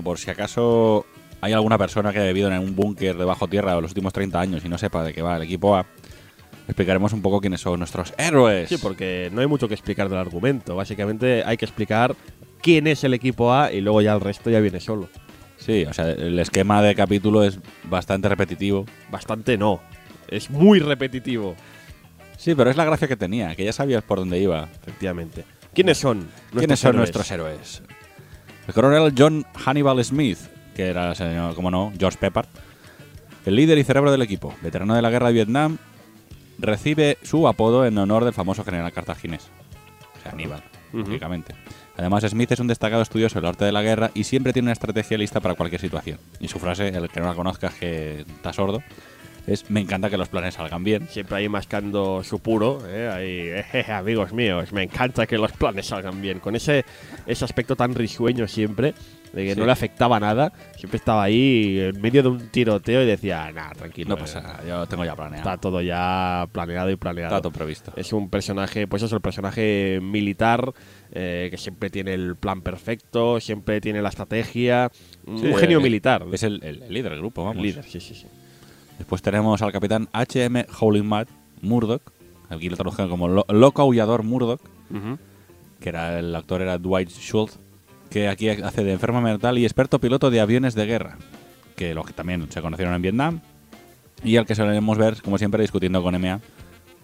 Por 0.01 0.17
si 0.20 0.29
acaso 0.29 1.05
hay 1.41 1.53
alguna 1.53 1.77
persona 1.77 2.12
que 2.13 2.20
ha 2.20 2.25
vivido 2.25 2.51
en 2.51 2.60
un 2.60 2.75
búnker 2.75 3.17
debajo 3.17 3.48
tierra 3.48 3.79
los 3.79 3.91
últimos 3.91 4.13
30 4.13 4.39
años 4.39 4.65
y 4.65 4.70
no 4.70 4.77
sepa 4.77 5.03
de 5.03 5.13
qué 5.13 5.22
va 5.22 5.38
el 5.38 5.43
equipo 5.43 5.75
A, 5.75 5.86
explicaremos 6.67 7.13
un 7.13 7.22
poco 7.22 7.41
quiénes 7.41 7.62
son 7.62 7.79
nuestros 7.79 8.13
héroes. 8.17 8.70
Sí, 8.70 8.77
porque 8.77 9.29
no 9.34 9.41
hay 9.41 9.48
mucho 9.48 9.67
que 9.67 9.74
explicar 9.74 10.10
del 10.10 10.20
argumento. 10.20 10.75
Básicamente 10.75 11.43
hay 11.46 11.58
que 11.58 11.65
explicar 11.65 12.15
quién 12.62 12.88
es 12.88 13.03
el 13.03 13.13
equipo 13.13 13.53
A 13.53 13.72
y 13.72 13.81
luego 13.81 14.01
ya 14.01 14.13
el 14.13 14.22
resto 14.22 14.50
ya 14.50 14.60
viene 14.60 14.79
solo. 14.79 15.10
Sí, 15.58 15.86
o 15.86 15.93
sea, 15.93 16.10
el 16.10 16.39
esquema 16.39 16.81
de 16.81 16.96
capítulo 16.96 17.43
es 17.43 17.60
bastante 17.84 18.27
repetitivo. 18.29 18.86
Bastante 19.12 19.58
no. 19.58 19.79
Es 20.27 20.50
muy 20.50 20.79
repetitivo, 20.79 21.55
Sí, 22.38 22.55
pero 22.55 22.72
es 22.72 22.75
la 22.75 22.86
gracia 22.86 23.08
que 23.08 23.15
tenía, 23.15 23.55
que 23.55 23.63
ya 23.63 23.72
sabías 23.72 24.01
por 24.01 24.17
dónde 24.17 24.39
iba. 24.39 24.67
efectivamente. 24.81 25.46
¿Quiénes 25.75 26.00
son? 26.00 26.27
¿Quiénes 26.51 26.79
son 26.79 26.89
héroes? 26.89 26.98
nuestros 26.98 27.29
héroes? 27.29 27.84
El 28.71 28.75
coronel 28.75 29.13
John 29.17 29.45
Hannibal 29.65 30.01
Smith, 30.01 30.37
que 30.73 30.87
era, 30.87 31.13
señor, 31.13 31.55
como 31.55 31.69
no, 31.69 31.91
George 31.99 32.17
Peppard, 32.17 32.47
el 33.45 33.57
líder 33.57 33.77
y 33.77 33.83
cerebro 33.83 34.13
del 34.13 34.21
equipo, 34.21 34.55
veterano 34.61 34.95
de 34.95 35.01
la 35.01 35.09
guerra 35.09 35.27
de 35.27 35.33
Vietnam, 35.33 35.77
recibe 36.57 37.17
su 37.21 37.49
apodo 37.49 37.85
en 37.85 37.97
honor 37.97 38.23
del 38.23 38.33
famoso 38.33 38.63
general 38.63 38.93
cartaginés, 38.93 39.49
o 40.17 40.23
sea, 40.23 40.31
Aníbal, 40.31 40.63
lógicamente. 40.93 41.53
Además, 41.97 42.23
Smith 42.23 42.53
es 42.53 42.61
un 42.61 42.67
destacado 42.67 43.01
estudioso 43.01 43.41
del 43.41 43.49
arte 43.49 43.65
de 43.65 43.73
la 43.73 43.81
guerra 43.81 44.09
y 44.13 44.23
siempre 44.23 44.53
tiene 44.53 44.67
una 44.67 44.71
estrategia 44.71 45.17
lista 45.17 45.41
para 45.41 45.55
cualquier 45.55 45.81
situación. 45.81 46.17
Y 46.39 46.47
su 46.47 46.57
frase, 46.57 46.87
el 46.87 47.09
que 47.09 47.19
no 47.19 47.25
la 47.25 47.35
conozca, 47.35 47.73
que 47.77 48.21
está 48.21 48.53
sordo, 48.53 48.81
es 49.48 49.69
me 49.69 49.79
encanta 49.81 50.10
que 50.10 50.17
los 50.17 50.29
planes 50.29 50.53
salgan 50.55 50.83
bien. 50.83 51.07
Siempre 51.10 51.38
ahí 51.38 51.50
mascando 51.50 52.24
su 52.24 52.39
puro, 52.39 52.79
¿eh? 52.88 53.10
Ahí, 53.10 53.63
"Jeje, 53.71 53.91
amigos 53.91 54.33
míos, 54.33 54.71
me 54.71 54.83
encanta 54.83 55.25
que 55.27 55.38
los 55.38 55.51
planes 55.51 55.88
salgan 55.88 56.21
bien. 56.21 56.39
Con 56.39 56.55
ese, 56.55 56.86
ese 57.25 57.45
aspecto 57.45 57.75
tan 57.75 57.95
risueño 57.95 58.48
siempre, 58.48 58.93
de 59.33 59.45
que 59.45 59.53
Sí. 59.53 59.60
no 59.60 59.65
le 59.65 59.71
afectaba 59.71 60.19
nada. 60.19 60.51
Siempre 60.75 60.98
estaba 60.98 61.24
ahí 61.24 61.79
en 61.79 62.01
medio 62.01 62.21
de 62.21 62.27
un 62.29 62.50
tiroteo 62.50 63.01
y 63.01 63.05
decía, 63.05 63.50
nada, 63.53 63.71
tranquilo. 63.71 64.10
No 64.10 64.15
eh, 64.15 64.19
pasa 64.19 64.41
nada, 64.41 64.60
yo 64.67 64.77
lo 64.79 64.88
tengo 64.88 65.05
ya 65.05 65.12
Está 65.12 65.24
planeado. 65.29 65.57
todo 65.60 65.81
ya 65.81 66.48
planeado 66.51 66.89
y 66.89 66.98
planeado. 66.98 67.36
Está 67.36 67.41
todo 67.41 67.53
previsto. 67.53 67.93
Es 67.95 68.12
un 68.12 68.29
personaje, 68.29 68.88
pues 68.88 69.03
es 69.03 69.12
el 69.13 69.21
personaje 69.21 70.00
militar 70.01 70.74
eh, 71.13 71.48
que 71.50 71.57
siempre 71.57 71.89
tiene 71.89 72.13
el 72.13 72.36
plan 72.36 72.62
perfecto, 72.62 73.39
siempre 73.39 73.79
tiene 73.81 74.01
la 74.01 74.10
estrategia. 74.10 74.91
Un 75.25 75.55
genio 75.55 75.79
eh, 75.79 75.83
militar. 75.83 76.25
Es 76.33 76.43
el, 76.43 76.62
el- 76.63 76.83
el 76.83 76.93
líder 76.93 77.12
del 77.13 77.19
grupo, 77.21 77.43
vamos. 77.45 77.63
líder, 77.63 77.83
sí, 77.86 78.00
sí, 78.01 78.13
sí. 78.15 78.27
Después 79.01 79.24
tenemos 79.24 79.60
al 79.63 79.72
capitán 79.72 80.10
H.M. 80.13 80.67
Howling 80.79 81.08
Mad 81.08 81.25
Murdoch, 81.63 82.03
aquí 82.50 82.70
lo 82.70 82.75
tradujeron 82.77 83.10
como 83.10 83.27
lo- 83.27 83.48
loco 83.50 83.81
aullador 83.81 84.22
Murdoch, 84.22 84.62
que 85.79 85.89
era 85.89 86.20
el 86.20 86.36
actor 86.36 86.62
era 86.62 86.77
Dwight 86.77 87.10
Schultz, 87.10 87.58
que 88.12 88.27
aquí 88.27 88.48
hace 88.50 88.84
de 88.84 88.91
enfermo 88.93 89.20
mental 89.20 89.58
y 89.58 89.63
experto 89.65 89.98
piloto 89.98 90.29
de 90.29 90.39
aviones 90.39 90.75
de 90.75 90.86
guerra, 90.86 91.17
que 91.75 91.96
lo 91.96 92.03
que 92.03 92.13
también 92.13 92.46
se 92.51 92.62
conocieron 92.62 92.93
en 92.93 93.01
Vietnam, 93.01 93.39
y 94.24 94.38
al 94.38 94.46
que 94.46 94.53
solemos 94.53 95.00
ver, 95.00 95.20
como 95.24 95.39
siempre, 95.39 95.63
discutiendo 95.63 96.03
con 96.03 96.13
MA, 96.22 96.39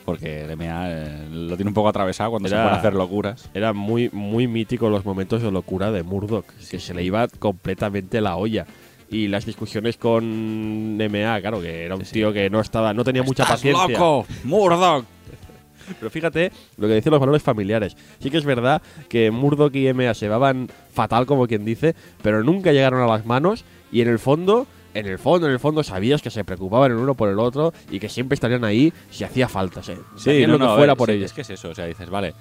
porque 0.06 0.44
el 0.46 0.56
MA 0.56 0.92
eh, 0.92 1.27
lo 1.32 1.56
tiene 1.56 1.70
un 1.70 1.74
poco 1.74 1.89
atravesado 1.89 2.30
cuando 2.30 2.48
Era- 2.48 2.58
se 2.63 2.70
a 2.70 2.75
hacer 2.80 2.94
locuras. 2.94 3.50
Era 3.56 3.74
muy, 3.74 4.12
muy 4.13 4.48
mítico 4.48 4.88
los 4.92 5.04
momentos 5.04 5.42
de 5.42 5.50
locura 5.51 5.92
de 5.92 6.04
Murdoch, 6.04 6.46
que 6.70 6.80
se 6.80 6.94
le 6.94 7.04
iba 7.04 7.27
completamente 7.27 8.22
la 8.22 8.36
olla. 8.36 8.68
Y 9.09 9.27
las 9.27 9.45
discusiones 9.45 9.97
con 9.97 10.97
MA, 10.97 11.39
claro, 11.41 11.61
que 11.61 11.85
era 11.85 11.95
un 11.95 12.01
Sí, 12.01 12.07
sí. 12.07 12.13
tío 12.15 12.33
que 12.33 12.49
no 12.49 12.59
estaba, 12.59 12.93
no 12.93 13.03
tenía 13.03 13.23
mucha 13.23 13.43
¡Estás 13.43 13.57
paciencia. 13.59 13.87
loco! 13.97 14.25
¡Murdoch! 14.43 15.05
Pero 15.99 16.09
fíjate 16.11 16.51
lo 16.77 16.87
que 16.87 16.95
dicen 16.95 17.11
los 17.11 17.19
valores 17.19 17.41
familiares. 17.41 17.95
Sí 18.19 18.29
que 18.29 18.37
es 18.37 18.43
verdad 18.45 18.81
que 19.07 19.31
Murdoch 19.31 19.73
y 19.75 19.93
MA 19.93 20.13
se 20.13 20.25
llevaban 20.25 20.69
fatal, 20.91 21.25
como 21.25 21.47
quien 21.47 21.63
dice, 21.63 21.95
pero 22.21 22.43
nunca 22.43 22.73
llegaron 22.73 23.01
a 23.01 23.07
las 23.07 23.25
manos 23.25 23.63
y 23.91 24.01
en 24.01 24.09
el 24.09 24.19
fondo, 24.19 24.67
en 24.93 25.05
el 25.05 25.17
fondo, 25.17 25.47
en 25.47 25.53
el 25.53 25.59
fondo 25.59 25.83
sabías 25.83 26.21
que 26.21 26.29
se 26.29 26.43
preocupaban 26.43 26.91
el 26.91 26.97
uno 26.97 27.13
por 27.13 27.29
el 27.29 27.39
otro 27.39 27.73
y 27.89 27.99
que 28.01 28.09
siempre 28.09 28.33
estarían 28.33 28.65
ahí 28.65 28.91
si 29.11 29.23
hacía 29.23 29.47
falta. 29.47 29.81
¿sí? 29.81 29.93
Darían 30.25 30.51
lo 30.51 30.59
que 30.59 30.65
a 30.65 30.75
fuera 30.75 30.93
ver, 30.93 30.97
por 30.97 31.07
sí, 31.09 31.15
ellos. 31.15 31.25
Es 31.27 31.33
que 31.33 31.41
es 31.41 31.49
eso, 31.51 31.69
o 31.69 31.75
sea, 31.75 31.85
dices, 31.85 32.09
vale, 32.09 32.33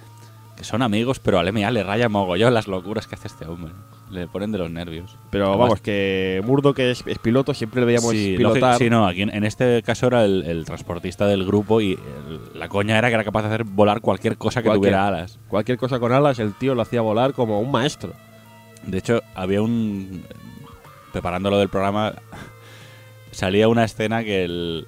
que 0.57 0.65
son 0.65 0.81
amigos, 0.83 1.19
pero 1.21 1.39
al 1.39 1.53
MA 1.53 1.71
le 1.71 1.83
raya 1.83 2.09
mogollón 2.09 2.55
las 2.55 2.67
locuras 2.67 3.07
que 3.07 3.15
hace 3.15 3.29
este 3.29 3.47
hombre. 3.47 3.73
Le 4.11 4.27
ponen 4.29 4.53
de 4.53 4.59
los 4.59 4.71
nervios. 4.71 5.17
Pero 5.31 5.49
Además, 5.49 5.61
vamos, 5.69 5.81
que 5.81 6.41
Murdoch 6.45 6.75
que 6.77 6.91
es, 6.93 7.03
es 7.07 7.19
piloto, 7.19 7.53
siempre 7.55 7.81
le 7.81 7.87
veíamos 7.87 8.11
sí, 8.13 8.35
pilotar. 8.37 8.79
sí, 8.79 8.89
no, 8.89 9.07
aquí 9.07 9.23
en, 9.23 9.35
en 9.35 9.45
este 9.45 9.83
caso 9.83 10.07
era 10.07 10.25
el, 10.25 10.45
el 10.45 10.65
transportista 10.65 11.27
del 11.27 11.45
grupo 11.45 11.81
y 11.81 11.93
el- 11.93 12.59
la 12.59 12.69
coña 12.69 12.97
era 12.97 13.09
que 13.09 13.15
era 13.15 13.25
capaz 13.25 13.43
de 13.43 13.49
hacer 13.49 13.65
volar 13.65 14.01
cualquier 14.01 14.37
cosa 14.39 14.63
que 14.63 14.69
Cualquier- 14.69 14.93
tuviera 14.93 15.09
alas. 15.09 15.39
Cualquier 15.49 15.77
cosa 15.77 15.99
con 15.99 16.13
alas, 16.13 16.39
el 16.39 16.55
tío 16.55 16.75
lo 16.75 16.83
hacía 16.83 17.01
volar 17.03 17.33
como 17.35 17.61
un 17.61 17.71
maestro. 17.71 18.13
De 18.85 18.99
hecho, 18.99 19.21
había 19.35 19.61
un. 19.63 20.23
Preparando 21.13 21.51
lo 21.51 21.59
del 21.59 21.69
programa, 21.69 22.15
salía 23.31 23.69
una 23.69 23.85
escena 23.85 24.23
que 24.25 24.45
el. 24.45 24.87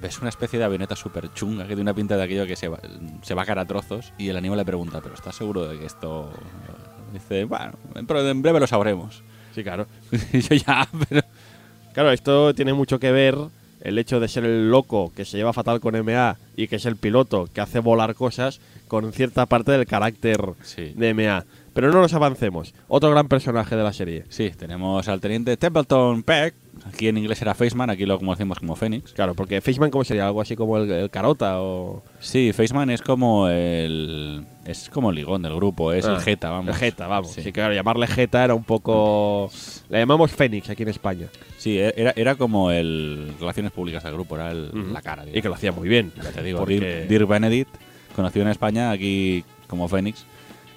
Ves 0.00 0.18
una 0.20 0.30
especie 0.30 0.58
de 0.58 0.64
avioneta 0.64 0.96
súper 0.96 1.32
chunga 1.34 1.62
que 1.64 1.68
tiene 1.68 1.82
una 1.82 1.94
pinta 1.94 2.16
de 2.16 2.22
aquello 2.22 2.46
que 2.46 2.56
se 2.56 2.68
va, 2.68 2.78
se 3.22 3.34
va 3.34 3.42
a 3.42 3.44
caer 3.44 3.58
a 3.58 3.66
trozos 3.66 4.12
y 4.18 4.28
el 4.28 4.36
animal 4.36 4.58
le 4.58 4.64
pregunta, 4.64 5.00
¿pero 5.02 5.14
estás 5.14 5.36
seguro 5.36 5.66
de 5.68 5.78
que 5.78 5.86
esto.? 5.86 6.30
Dice, 7.12 7.44
bueno, 7.44 7.72
pero 8.06 8.26
en 8.28 8.40
breve 8.40 8.60
lo 8.60 8.66
sabremos. 8.66 9.22
Sí, 9.54 9.62
claro. 9.64 9.86
y 10.32 10.40
yo 10.40 10.54
ya, 10.54 10.88
pero. 11.08 11.22
Claro, 11.92 12.12
esto 12.12 12.54
tiene 12.54 12.72
mucho 12.72 12.98
que 13.00 13.10
ver 13.10 13.36
el 13.80 13.98
hecho 13.98 14.20
de 14.20 14.28
ser 14.28 14.44
el 14.44 14.70
loco 14.70 15.10
que 15.16 15.24
se 15.24 15.36
lleva 15.38 15.52
fatal 15.52 15.80
con 15.80 15.94
MA 16.04 16.36
y 16.56 16.68
que 16.68 16.76
es 16.76 16.86
el 16.86 16.96
piloto 16.96 17.48
que 17.52 17.60
hace 17.60 17.80
volar 17.80 18.14
cosas 18.14 18.60
con 18.88 19.12
cierta 19.12 19.46
parte 19.46 19.72
del 19.72 19.86
carácter 19.86 20.40
Sí. 20.62 20.92
de 20.96 21.14
MA. 21.14 21.44
Pero 21.74 21.90
no 21.92 22.00
nos 22.00 22.12
avancemos. 22.14 22.74
Otro 22.88 23.10
gran 23.10 23.26
personaje 23.28 23.74
de 23.76 23.82
la 23.82 23.92
serie. 23.92 24.24
Sí, 24.28 24.50
tenemos 24.56 25.08
al 25.08 25.20
teniente 25.20 25.56
Templeton 25.56 26.22
Peck, 26.22 26.54
Aquí 26.86 27.08
en 27.08 27.18
inglés 27.18 27.40
era 27.42 27.54
Faceman, 27.54 27.90
aquí 27.90 28.06
lo 28.06 28.18
conocemos 28.18 28.58
como 28.58 28.74
Fénix. 28.76 29.12
Claro, 29.12 29.34
porque 29.34 29.60
Faceman, 29.60 29.90
¿cómo 29.90 30.02
sería? 30.04 30.26
¿Algo 30.26 30.40
así 30.40 30.56
como 30.56 30.78
el, 30.78 30.90
el 30.90 31.10
carota 31.10 31.60
o...? 31.60 32.02
Sí, 32.20 32.52
Faceman 32.52 32.90
es 32.90 33.02
como 33.02 33.48
el. 33.48 34.44
Es 34.64 34.88
como 34.90 35.10
el 35.10 35.16
ligón 35.16 35.42
del 35.42 35.54
grupo, 35.56 35.92
es 35.92 36.06
Ah, 36.06 36.14
el 36.14 36.20
Jeta, 36.20 36.50
vamos. 36.50 36.68
El 36.68 36.74
Jeta, 36.74 37.06
vamos. 37.06 37.32
Sí. 37.32 37.42
Sí, 37.42 37.52
claro, 37.52 37.74
llamarle 37.74 38.06
Jeta 38.06 38.44
era 38.44 38.54
un 38.54 38.64
poco... 38.64 39.50
Le 39.88 39.98
llamamos 39.98 40.30
Fénix 40.30 40.70
aquí 40.70 40.82
en 40.84 40.88
España. 40.90 41.26
Sí, 41.58 41.78
e- 41.78 41.92
era, 41.96 42.12
era 42.16 42.34
como 42.36 42.70
el. 42.70 43.34
Relaciones 43.40 43.72
públicas 43.72 44.02
del 44.04 44.14
grupo, 44.14 44.36
era 44.36 44.50
el- 44.52 44.92
la 44.92 45.02
cara. 45.02 45.24
Y 45.32 45.42
que 45.42 45.48
lo 45.48 45.54
hacía 45.54 45.72
muy 45.72 45.88
bien. 45.88 46.12
Ya 46.22 46.30
te 46.32 46.42
digo, 46.42 46.60
porque- 46.60 46.78
Dirk, 46.80 47.08
Dirk 47.08 47.28
Benedict, 47.28 47.74
conocido 48.16 48.44
en 48.44 48.50
España 48.52 48.90
aquí 48.90 49.44
como 49.66 49.86
Fénix, 49.88 50.24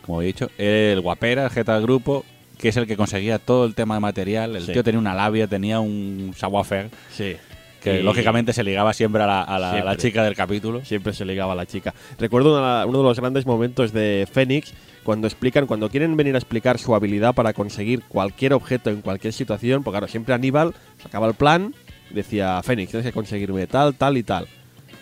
como 0.06 0.22
he 0.22 0.26
dicho, 0.26 0.50
el 0.58 1.00
guapera, 1.02 1.46
el 1.46 1.50
jeta 1.50 1.76
del 1.76 1.84
grupo, 1.84 2.26
que 2.64 2.70
es 2.70 2.78
el 2.78 2.88
que 2.88 2.96
conseguía 2.96 3.40
todo 3.40 3.66
el 3.66 3.76
tema 3.76 3.96
de 3.96 4.00
material. 4.00 4.56
El 4.56 4.64
Sí. 4.66 4.72
tío 4.72 4.86
tenía 4.86 4.98
una 4.98 5.14
labia, 5.14 5.48
tenía 5.48 5.82
un 5.82 6.32
savoir-faire, 6.34 6.90
Sí. 7.12 7.36
que 7.82 8.00
Y- 8.00 8.04
lógicamente 8.04 8.54
se 8.54 8.64
ligaba 8.64 8.94
siempre 8.94 9.22
a 9.22 9.28
la, 9.28 9.42
a 9.44 9.60
la- 9.60 9.72
a 9.72 9.74
la 9.74 9.82
Siempre. 9.82 9.98
chica 9.98 10.24
del 10.24 10.34
capítulo. 10.34 10.86
Siempre 10.86 11.12
se 11.12 11.26
ligaba 11.26 11.52
a 11.52 11.56
la 11.58 11.66
chica. 11.66 11.94
Recuerdo 12.18 12.58
una- 12.58 12.86
uno 12.86 13.00
de 13.00 13.04
los 13.04 13.20
grandes 13.20 13.46
momentos 13.46 13.92
de 13.92 14.26
Fénix 14.32 14.74
cuando 15.04 15.28
explican, 15.28 15.68
cuando 15.68 15.90
quieren 15.90 16.16
venir 16.16 16.36
a 16.36 16.38
explicar 16.38 16.80
su 16.80 16.96
habilidad 16.96 17.36
para 17.36 17.52
conseguir 17.52 18.02
cualquier 18.08 18.54
objeto 18.54 18.90
en 18.90 19.02
cualquier 19.02 19.34
situación, 19.34 19.84
porque 19.84 19.96
claro, 19.98 20.08
siempre 20.08 20.34
Aníbal 20.34 20.74
sacaba 21.02 21.28
el 21.28 21.34
plan 21.34 21.76
decía, 22.12 22.62
Fénix, 22.64 22.92
tienes 22.92 23.06
que 23.08 23.12
conseguirme 23.12 23.68
tal, 23.68 23.94
tal 23.96 24.16
y 24.18 24.24
tal. 24.24 24.48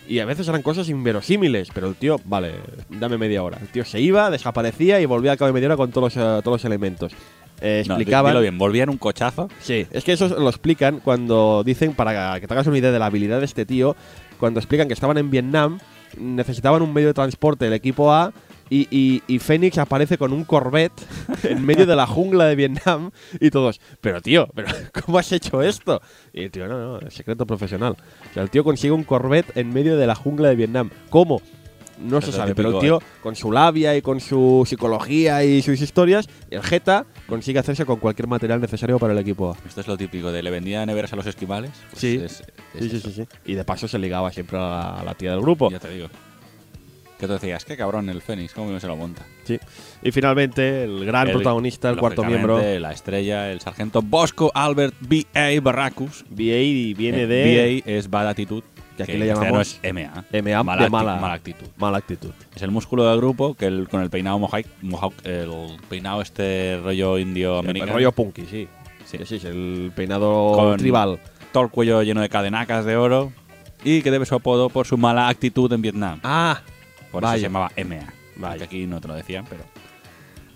Y 0.08 0.18
a 0.18 0.24
veces 0.24 0.48
eran 0.48 0.62
cosas 0.62 0.88
inverosímiles, 0.88 1.68
pero 1.72 1.86
el 1.88 1.94
tío, 1.94 2.20
vale, 2.24 2.54
dame 2.90 3.18
media 3.18 3.42
hora. 3.44 3.58
El 3.62 3.68
tío 3.68 3.84
se 3.84 4.00
iba, 4.00 4.30
desaparecía 4.30 5.00
y 5.00 5.06
volvía 5.06 5.30
al 5.30 5.38
cabo 5.38 5.46
de 5.46 5.52
media 5.52 5.68
hora 5.68 5.76
con 5.76 5.92
todos 5.92 6.16
los, 6.16 6.16
eh, 6.16 6.40
todos 6.42 6.56
los 6.56 6.64
elementos. 6.64 7.12
Eh, 7.62 7.84
No, 7.86 7.94
explicaban. 7.94 8.32
dilo 8.32 8.40
bien, 8.42 8.58
volvían 8.58 8.90
un 8.90 8.98
cochazo. 8.98 9.48
Sí, 9.60 9.86
es 9.90 10.02
que 10.04 10.12
eso 10.12 10.28
lo 10.28 10.48
explican 10.48 10.98
cuando 11.00 11.62
dicen, 11.64 11.94
para 11.94 12.40
que 12.40 12.46
te 12.46 12.52
hagas 12.52 12.66
una 12.66 12.76
idea 12.78 12.90
de 12.90 12.98
la 12.98 13.06
habilidad 13.06 13.38
de 13.38 13.44
este 13.46 13.64
tío, 13.64 13.94
cuando 14.38 14.58
explican 14.60 14.88
que 14.88 14.94
estaban 14.94 15.16
en 15.16 15.30
Vietnam, 15.30 15.78
necesitaban 16.18 16.82
un 16.82 16.92
medio 16.92 17.08
de 17.08 17.14
transporte 17.14 17.64
del 17.64 17.74
equipo 17.74 18.12
A 18.12 18.32
y, 18.68 18.88
y, 18.90 19.22
y 19.26 19.38
Fénix 19.38 19.78
aparece 19.78 20.18
con 20.18 20.32
un 20.32 20.44
Corvette 20.44 21.00
en 21.44 21.64
medio 21.64 21.86
de 21.86 21.94
la 21.94 22.06
jungla 22.06 22.46
de 22.46 22.56
Vietnam 22.56 23.10
y 23.38 23.50
todos, 23.50 23.80
pero 24.00 24.20
tío, 24.20 24.48
pero 24.54 24.68
¿cómo 25.04 25.18
has 25.18 25.30
hecho 25.32 25.62
esto? 25.62 26.00
Y 26.32 26.42
el 26.44 26.50
tío, 26.50 26.66
no, 26.66 26.78
no, 26.78 27.06
es 27.06 27.14
secreto 27.14 27.46
profesional. 27.46 27.92
O 28.30 28.34
sea, 28.34 28.42
el 28.42 28.50
tío 28.50 28.64
consigue 28.64 28.92
un 28.92 29.04
Corvette 29.04 29.56
en 29.56 29.72
medio 29.72 29.96
de 29.96 30.06
la 30.06 30.14
jungla 30.14 30.48
de 30.48 30.56
Vietnam. 30.56 30.90
¿Cómo? 31.10 31.40
No 32.00 32.20
se 32.20 32.30
Es 32.30 32.34
lo 32.36 32.40
sabe, 32.42 32.54
pero 32.54 32.70
el 32.70 32.74
típico, 32.76 32.98
tío, 32.98 33.08
con 33.22 33.36
su 33.36 33.52
labia 33.52 33.94
y 33.96 34.02
con 34.02 34.18
su 34.18 34.64
psicología 34.66 35.44
y 35.44 35.62
sus 35.62 35.80
historias, 35.80 36.28
el 36.50 36.62
Jeta 36.62 37.04
consigue 37.26 37.58
hacerse 37.58 37.84
con 37.84 37.96
cualquier 37.98 38.26
material 38.28 38.60
necesario 38.60 38.98
para 38.98 39.12
el 39.12 39.18
equipo 39.18 39.52
A. 39.52 39.56
Esto 39.66 39.80
es 39.80 39.86
lo 39.88 39.96
típico 39.96 40.30
de 40.32 40.42
le 40.42 40.50
vendía 40.50 40.84
neveras 40.86 41.12
a 41.12 41.16
los 41.16 41.26
esquimales. 41.26 41.70
Pues 41.90 42.00
Sí. 42.00 42.20
es- 42.22 42.40
es 42.74 42.80
Sí, 42.80 42.88
sí, 42.90 43.00
sí, 43.00 43.12
sí. 43.12 43.24
Y 43.46 43.54
de 43.54 43.64
paso 43.64 43.88
se 43.88 43.98
ligaba 43.98 44.30
siempre 44.32 44.58
a 44.58 44.60
la, 44.60 44.94
a 45.00 45.04
la 45.04 45.14
tía 45.14 45.30
del 45.32 45.40
grupo. 45.40 45.70
Ya 45.70 45.78
te 45.78 45.88
digo. 45.90 46.08
Que 47.18 47.28
tú 47.28 47.34
decías, 47.34 47.64
qué 47.64 47.76
cabrón 47.76 48.08
el 48.08 48.20
Fénix, 48.20 48.52
cómo 48.52 48.80
se 48.80 48.86
lo 48.88 48.96
monta. 48.96 49.24
Sí. 49.44 49.56
Y 50.02 50.10
finalmente, 50.10 50.82
el 50.82 51.04
gran 51.04 51.28
El- 51.28 51.34
protagonista, 51.34 51.88
el 51.88 51.96
cuarto 51.96 52.24
miembro, 52.24 52.60
La 52.80 52.90
estrella, 52.90 53.52
el 53.52 53.60
sargento 53.60 54.02
Bosco 54.02 54.50
Albert 54.54 54.94
B.A. 54.98 55.60
Barracus. 55.60 56.24
BA, 56.30 56.56
y 56.58 56.94
viene 56.94 57.22
Eh, 57.22 57.26
de 57.28 57.82
BA 57.84 57.92
es 57.92 58.10
Bad 58.10 58.28
Attitude. 58.30 58.64
Que 58.96 59.02
aquí 59.04 59.12
que 59.12 59.18
le 59.18 59.24
en 59.28 59.30
castellano 59.30 59.56
llamamos 59.56 59.80
es 59.82 59.94
MA. 59.94 60.24
MA 60.42 60.62
mala, 60.62 60.82
de 60.84 60.90
mala, 60.90 61.16
mala 61.16 61.34
actitud. 61.34 61.66
mala 61.76 61.98
actitud. 61.98 62.30
Es 62.54 62.62
el 62.62 62.70
músculo 62.70 63.08
del 63.08 63.18
grupo 63.18 63.54
que 63.54 63.66
el- 63.66 63.88
con 63.88 64.02
el 64.02 64.10
peinado 64.10 64.38
mohawk, 64.38 64.66
mohawk, 64.82 65.14
el 65.24 65.50
peinado 65.88 66.20
este 66.22 66.78
rollo 66.82 67.18
indio 67.18 67.54
El 67.60 67.66
americano. 67.66 67.92
rollo 67.94 68.12
punky, 68.12 68.42
sí. 68.46 68.68
Sí. 69.06 69.18
Sí, 69.24 69.36
es 69.36 69.44
el 69.44 69.92
peinado 69.94 70.52
Con- 70.54 70.76
tribal. 70.78 71.18
Todo 71.52 71.64
el 71.64 71.70
cuello 71.70 72.02
lleno 72.02 72.20
de 72.22 72.28
cadenacas 72.28 72.84
de 72.84 72.96
oro. 72.96 73.32
Y 73.84 74.00
que 74.02 74.10
debe 74.10 74.24
su 74.26 74.34
apodo 74.36 74.68
por 74.70 74.86
su 74.86 74.96
mala 74.96 75.28
actitud 75.28 75.70
en 75.72 75.82
Vietnam. 75.82 76.20
Ah, 76.22 76.60
Por 77.10 77.22
eso 77.24 77.30
vaya. 77.30 77.36
se 77.40 77.42
llamaba 77.42 77.70
MA. 77.76 78.06
Vaya. 78.36 78.64
Aquí 78.64 78.86
no 78.86 79.00
te 79.00 79.08
lo 79.08 79.14
decían, 79.14 79.44
pero. 79.50 79.64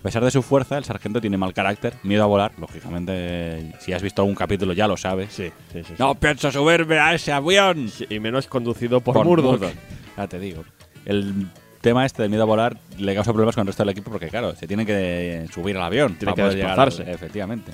A 0.07 0.09
pesar 0.09 0.23
de 0.23 0.31
su 0.31 0.41
fuerza, 0.41 0.77
el 0.77 0.85
sargento 0.85 1.19
tiene 1.19 1.35
mal 1.35 1.53
carácter, 1.53 1.95
miedo 2.03 2.23
a 2.23 2.27
volar. 2.27 2.53
Lógicamente, 2.57 3.73
si 3.79 3.91
has 3.91 4.01
visto 4.01 4.21
algún 4.21 4.35
capítulo 4.35 4.71
ya 4.71 4.87
lo 4.87 4.95
sabes. 4.95 5.33
sí, 5.33 5.49
sí, 5.73 5.79
sí. 5.79 5.83
sí. 5.83 5.93
No 5.99 6.15
pienso 6.15 6.49
subirme 6.49 6.97
a 6.97 7.13
ese 7.13 7.33
avión. 7.33 7.89
Y 8.09 8.17
menos 8.21 8.47
conducido 8.47 9.01
por, 9.01 9.21
Murdoch. 9.25 9.61
Ya 10.15 10.27
te 10.27 10.39
digo. 10.39 10.63
El 11.03 11.47
tema 11.81 12.05
este 12.05 12.21
de 12.23 12.29
miedo 12.29 12.43
a 12.43 12.45
volar 12.45 12.77
le 12.97 13.13
causa 13.15 13.33
problemas 13.33 13.55
con 13.55 13.63
el 13.63 13.67
resto 13.67 13.83
del 13.83 13.89
equipo 13.89 14.09
porque, 14.09 14.29
claro, 14.29 14.55
se 14.55 14.65
tiene 14.65 14.85
que 14.85 15.45
subir 15.53 15.75
al 15.75 15.83
avión. 15.83 16.15
Tiene 16.15 16.33
para 16.33 16.51
que 16.51 16.55
llegar 16.55 16.69
desplazarse. 16.85 17.11
efectivamente. 17.11 17.73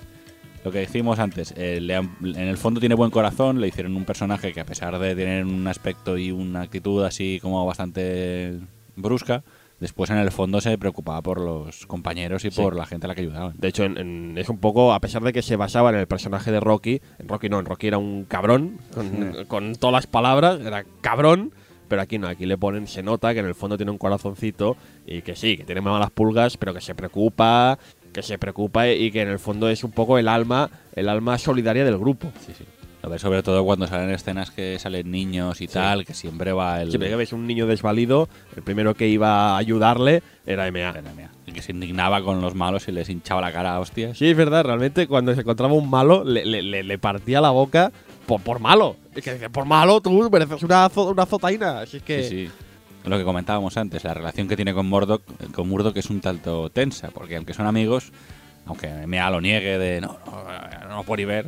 Lo 0.65 0.71
que 0.71 0.79
decimos 0.79 1.19
antes, 1.19 1.53
eh, 1.55 1.79
le 1.81 1.95
han- 1.97 2.17
en 2.23 2.47
el 2.47 2.57
fondo 2.57 2.79
tiene 2.79 2.95
buen 2.95 3.11
corazón, 3.11 3.61
le 3.61 3.67
hicieron 3.67 3.95
un 3.95 4.05
personaje 4.05 4.53
que 4.53 4.59
a 4.61 4.65
pesar 4.65 4.97
de 4.97 5.13
tener 5.13 5.45
un 5.45 5.67
aspecto 5.67 6.17
y 6.17 6.31
una 6.31 6.61
actitud 6.61 7.03
así 7.03 7.37
como 7.43 7.63
bastante 7.63 8.57
brusca, 8.95 9.43
después 9.83 10.09
en 10.09 10.17
el 10.17 10.31
fondo 10.31 10.61
se 10.61 10.77
preocupaba 10.77 11.21
por 11.21 11.39
los 11.41 11.85
compañeros 11.85 12.45
y 12.45 12.51
Sí. 12.51 12.61
por 12.61 12.75
la 12.75 12.85
gente 12.85 13.05
a 13.05 13.09
la 13.09 13.15
que 13.15 13.21
ayudaban. 13.21 13.53
De 13.57 13.67
hecho, 13.67 13.83
en- 13.83 13.97
en- 13.97 14.37
es 14.37 14.47
un 14.49 14.57
poco, 14.57 14.93
a 14.93 14.99
pesar 15.01 15.21
de 15.23 15.33
que 15.33 15.41
se 15.41 15.57
basaba 15.57 15.89
en 15.89 15.97
el 15.97 16.07
personaje 16.07 16.51
de 16.51 16.59
Rocky, 16.61 17.01
en 17.19 17.27
Rocky 17.27 17.49
no, 17.49 17.59
en 17.59 17.65
Rocky 17.65 17.87
era 17.87 17.97
un 17.97 18.23
cabrón, 18.23 18.79
con, 18.93 19.45
con 19.47 19.75
todas 19.75 19.93
las 19.93 20.07
palabras, 20.07 20.61
era 20.61 20.85
cabrón, 21.01 21.51
pero 21.89 22.01
aquí 22.01 22.17
no, 22.17 22.27
aquí 22.27 22.45
le 22.45 22.57
ponen, 22.57 22.87
se 22.87 23.03
nota 23.03 23.33
que 23.33 23.41
en 23.41 23.45
el 23.45 23.55
fondo 23.55 23.75
tiene 23.77 23.91
un 23.91 23.97
corazoncito 23.97 24.77
y 25.05 25.21
que 25.21 25.35
sí, 25.35 25.57
que 25.57 25.65
tiene 25.65 25.81
malas 25.81 26.11
pulgas, 26.11 26.55
pero 26.57 26.73
que 26.73 26.81
se 26.81 26.95
preocupa, 26.95 27.77
que 28.13 28.21
se 28.23 28.37
preocupa 28.37 28.87
y 28.87 29.11
que 29.11 29.21
en 29.21 29.27
el 29.29 29.37
fondo 29.39 29.69
es 29.69 29.83
un 29.83 29.91
poco 29.91 30.17
el 30.17 30.27
alma, 30.29 30.69
el 30.95 31.09
alma 31.09 31.37
solidaria 31.37 31.83
del 31.83 31.97
grupo. 31.97 32.31
Sí, 32.45 32.53
sí. 32.57 32.63
A 33.03 33.09
ver, 33.09 33.19
sobre 33.19 33.43
todo 33.43 33.65
cuando 33.65 33.85
salen 33.85 34.09
escenas 34.11 34.49
que 34.49 34.79
salen 34.79 35.11
niños 35.11 35.59
y 35.59 35.67
tal, 35.67 36.05
que 36.05 36.13
siempre 36.13 36.53
va 36.53 36.81
el... 36.81 36.89
Siempre 36.89 37.09
que 37.09 37.17
ves 37.17 37.33
un 37.33 37.45
niño 37.45 37.67
desvalido, 37.67 38.29
el 38.55 38.63
primero 38.63 38.95
que 38.95 39.09
iba 39.09 39.49
a 39.53 39.57
ayudarle 39.57 40.23
era 40.45 40.71
MA. 40.71 40.93
Madre 40.93 41.03
Y 41.45 41.51
que 41.51 41.61
se 41.61 41.73
indignaba 41.73 42.23
con 42.23 42.39
los 42.39 42.55
malos 42.55 42.87
y 42.87 42.93
les 42.93 43.09
hinchaba 43.09 43.41
la 43.41 43.51
cara 43.51 43.75
a 43.75 43.79
hostias. 43.81 44.17
Sí, 44.17 44.27
es 44.29 44.37
verdad, 44.37 44.63
realmente 44.63 45.05
cuando 45.07 45.35
se 45.35 45.41
encontraba 45.41 45.73
un 45.73 45.89
malo 45.89 46.23
le, 46.23 46.45
le- 46.45 46.61
le- 46.61 46.83
le 46.83 46.97
partía 46.97 47.41
la 47.41 47.49
boca 47.49 47.91
por, 48.25 48.39
por 48.41 48.61
malo. 48.61 48.95
Es 49.13 49.21
que 49.21 49.33
dice, 49.33 49.49
por 49.49 49.65
malo 49.65 49.99
tú 49.99 50.29
mereces 50.31 50.63
una, 50.63 50.89
una 50.95 51.23
azotaina. 51.23 51.81
Así 51.81 51.97
es 51.97 52.03
que... 52.03 52.23
Sí, 52.23 52.45
sí. 52.47 52.51
Lo 53.03 53.17
que 53.17 53.25
comentábamos 53.25 53.75
antes, 53.75 54.05
la 54.05 54.13
relación 54.13 54.47
que 54.47 54.55
tiene 54.55 54.73
con 54.73 54.87
Murdoch, 54.87 55.23
con 55.53 55.67
Murdoch 55.67 55.97
es 55.97 56.09
un 56.09 56.21
tanto 56.21 56.69
tensa, 56.69 57.09
porque 57.09 57.35
aunque 57.35 57.53
son 57.53 57.67
amigos, 57.67 58.13
aunque 58.65 58.87
Mea 59.07 59.29
lo 59.29 59.41
niegue 59.41 59.77
de 59.77 59.99
no, 59.99 60.19
no, 60.25 61.03
no 61.03 61.15
ni 61.17 61.25
ver, 61.25 61.47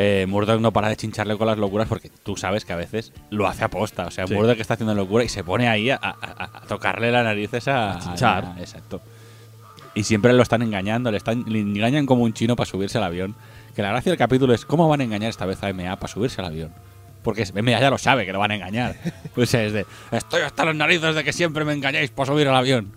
eh, 0.00 0.26
Murdoch 0.28 0.60
no 0.60 0.72
para 0.72 0.88
de 0.88 0.96
chincharle 0.96 1.36
con 1.36 1.48
las 1.48 1.58
locuras 1.58 1.88
porque 1.88 2.08
tú 2.22 2.36
sabes 2.36 2.64
que 2.64 2.72
a 2.72 2.76
veces 2.76 3.12
lo 3.30 3.48
hace 3.48 3.64
aposta. 3.64 4.06
O 4.06 4.10
sea, 4.12 4.28
Sí. 4.28 4.34
Murdoch 4.34 4.58
está 4.60 4.74
haciendo 4.74 4.94
locura 4.94 5.24
y 5.24 5.28
se 5.28 5.42
pone 5.42 5.66
ahí 5.68 5.90
a, 5.90 5.98
a- 6.00 6.62
tocarle 6.68 7.10
las 7.10 7.24
narices 7.24 7.66
a, 7.66 7.96
A 7.96 7.98
chinchar. 7.98 8.44
a- 8.56 8.60
exacto. 8.60 9.00
Y 9.94 10.04
siempre 10.04 10.32
lo 10.34 10.42
están 10.44 10.62
engañando, 10.62 11.10
le, 11.10 11.16
están, 11.16 11.44
le 11.48 11.58
engañan 11.58 12.06
como 12.06 12.22
un 12.22 12.32
chino 12.32 12.54
para 12.54 12.70
subirse 12.70 12.96
al 12.98 13.04
avión. 13.04 13.34
Que 13.74 13.82
la 13.82 13.88
gracia 13.90 14.12
del 14.12 14.18
capítulo 14.18 14.54
es 14.54 14.64
cómo 14.64 14.88
van 14.88 15.00
a 15.00 15.04
engañar 15.04 15.30
esta 15.30 15.46
vez 15.46 15.60
a 15.64 15.72
MA 15.72 15.96
para 15.96 16.12
subirse 16.12 16.40
al 16.40 16.46
avión. 16.46 16.72
Porque 17.24 17.42
es- 17.42 17.52
MA 17.52 17.80
ya 17.80 17.90
lo 17.90 17.98
sabe 17.98 18.24
que 18.24 18.32
lo 18.32 18.38
van 18.38 18.52
a 18.52 18.54
engañar. 18.54 18.94
Sea, 19.46 19.64
es 19.64 19.72
de, 19.72 19.84
estoy 20.12 20.42
hasta 20.42 20.64
las 20.64 20.76
narices 20.76 21.16
de 21.16 21.24
que 21.24 21.32
siempre 21.32 21.64
me 21.64 21.72
engañáis 21.72 22.10
para 22.10 22.26
subir 22.28 22.46
al 22.46 22.54
avión. 22.54 22.92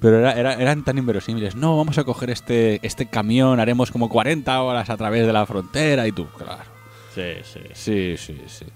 Pero 0.00 0.18
era- 0.18 0.32
era- 0.32 0.54
eran 0.54 0.84
tan 0.84 0.98
inverosímiles. 0.98 1.56
No, 1.56 1.76
vamos 1.76 1.96
a 1.98 2.04
coger 2.04 2.30
este, 2.30 2.80
este 2.86 3.06
camión, 3.06 3.60
haremos 3.60 3.90
como 3.90 4.08
40 4.08 4.60
horas 4.62 4.90
a 4.90 4.96
través 4.96 5.26
de 5.26 5.32
la 5.32 5.46
frontera 5.46 6.06
y 6.06 6.12
tú, 6.12 6.26
claro. 6.36 6.62
Sí, 7.14 7.22
sí. 7.42 7.60
Sí, 7.72 8.14
sí, 8.18 8.42
sí. 8.46 8.66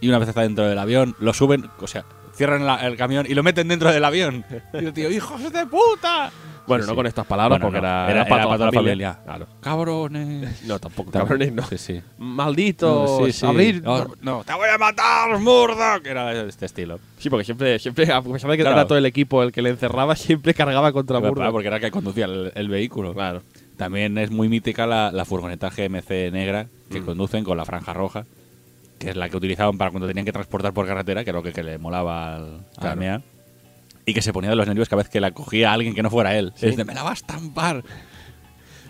Y 0.00 0.08
una 0.08 0.18
vez 0.18 0.28
está 0.28 0.42
dentro 0.42 0.66
del 0.68 0.78
avión, 0.78 1.16
lo 1.20 1.32
suben, 1.32 1.70
o 1.80 1.86
sea, 1.86 2.04
cierran 2.34 2.66
la- 2.66 2.86
el 2.86 2.96
camión 2.96 3.26
y 3.28 3.34
lo 3.34 3.42
meten 3.42 3.66
dentro 3.68 3.90
del 3.90 4.04
avión. 4.04 4.44
Y 4.74 4.84
el 4.84 4.92
tío, 4.92 5.10
¡hijos 5.10 5.42
de 5.52 5.66
puta! 5.66 6.30
Bueno, 6.68 6.84
Sí, 6.84 6.88
no 6.88 6.92
sí. 6.92 6.96
con 6.96 7.06
estas 7.06 7.26
palabras 7.26 7.58
Bueno, 7.58 7.66
porque 7.66 7.80
no, 7.80 7.88
era, 7.88 7.98
para 8.06 8.12
era 8.12 8.24
toda 8.24 8.28
para 8.28 8.56
toda 8.56 8.66
la 8.66 8.72
familia. 8.72 9.12
familia. 9.14 9.24
Claro. 9.24 9.46
Cabrones. 9.60 10.62
No, 10.66 10.78
tampoco 10.78 11.10
cabrones, 11.10 11.52
no. 11.52 11.62
Sí. 11.76 12.00
Malditos, 12.18 13.42
abrir. 13.42 13.82
No, 13.82 14.44
te 14.44 14.52
voy 14.54 14.68
a 14.72 14.78
matar, 14.78 15.38
Murdoch. 15.38 16.06
Era 16.06 16.26
de 16.32 16.48
este 16.48 16.66
estilo. 16.66 16.98
Sí, 17.18 17.28
porque 17.30 17.44
siempre, 17.44 17.78
siempre, 17.78 18.10
a 18.12 18.22
pesar 18.22 18.50
de 18.50 18.56
que 18.56 18.62
Claro. 18.62 18.76
era 18.76 18.86
todo 18.86 18.98
el 18.98 19.06
equipo 19.06 19.42
el 19.42 19.52
que 19.52 19.62
le 19.62 19.70
encerraba, 19.70 20.14
siempre 20.16 20.54
cargaba 20.54 20.92
contra 20.92 21.18
Claro, 21.18 21.34
Murdoch. 21.34 21.52
porque 21.52 21.66
era 21.68 21.76
el 21.76 21.82
que 21.82 21.90
conducía 21.90 22.26
el, 22.26 22.52
el 22.54 22.68
vehículo. 22.68 23.14
Claro. 23.14 23.42
También 23.76 24.18
es 24.18 24.30
muy 24.30 24.48
mítica 24.48 24.86
la, 24.86 25.12
la 25.12 25.24
furgoneta 25.24 25.70
GMC 25.70 26.30
negra 26.32 26.66
que 26.90 27.00
Mm. 27.00 27.04
conducen 27.04 27.44
con 27.44 27.56
la 27.56 27.64
franja 27.64 27.92
roja, 27.92 28.24
que 28.98 29.10
es 29.10 29.16
la 29.16 29.28
que 29.28 29.36
utilizaban 29.36 29.78
para 29.78 29.90
cuando 29.90 30.06
tenían 30.08 30.24
que 30.26 30.32
transportar 30.32 30.72
por 30.72 30.86
carretera, 30.86 31.22
que 31.22 31.30
era 31.30 31.38
lo 31.38 31.42
que, 31.42 31.52
que 31.52 31.62
le 31.62 31.78
molaba 31.78 32.34
al, 32.36 32.66
Claro. 32.78 33.22
Y 34.08 34.14
que 34.14 34.22
se 34.22 34.32
ponía 34.32 34.48
de 34.48 34.56
los 34.56 34.66
nervios 34.66 34.88
cada 34.88 35.02
vez 35.02 35.10
que 35.10 35.20
la 35.20 35.32
cogía 35.32 35.70
a 35.70 35.74
alguien 35.74 35.94
que 35.94 36.02
no 36.02 36.08
fuera 36.08 36.34
él. 36.34 36.52
Sí. 36.54 36.68
Es 36.68 36.78
de, 36.78 36.86
me 36.86 36.94
la 36.94 37.02
va 37.02 37.10
a 37.10 37.12
estampar. 37.12 37.84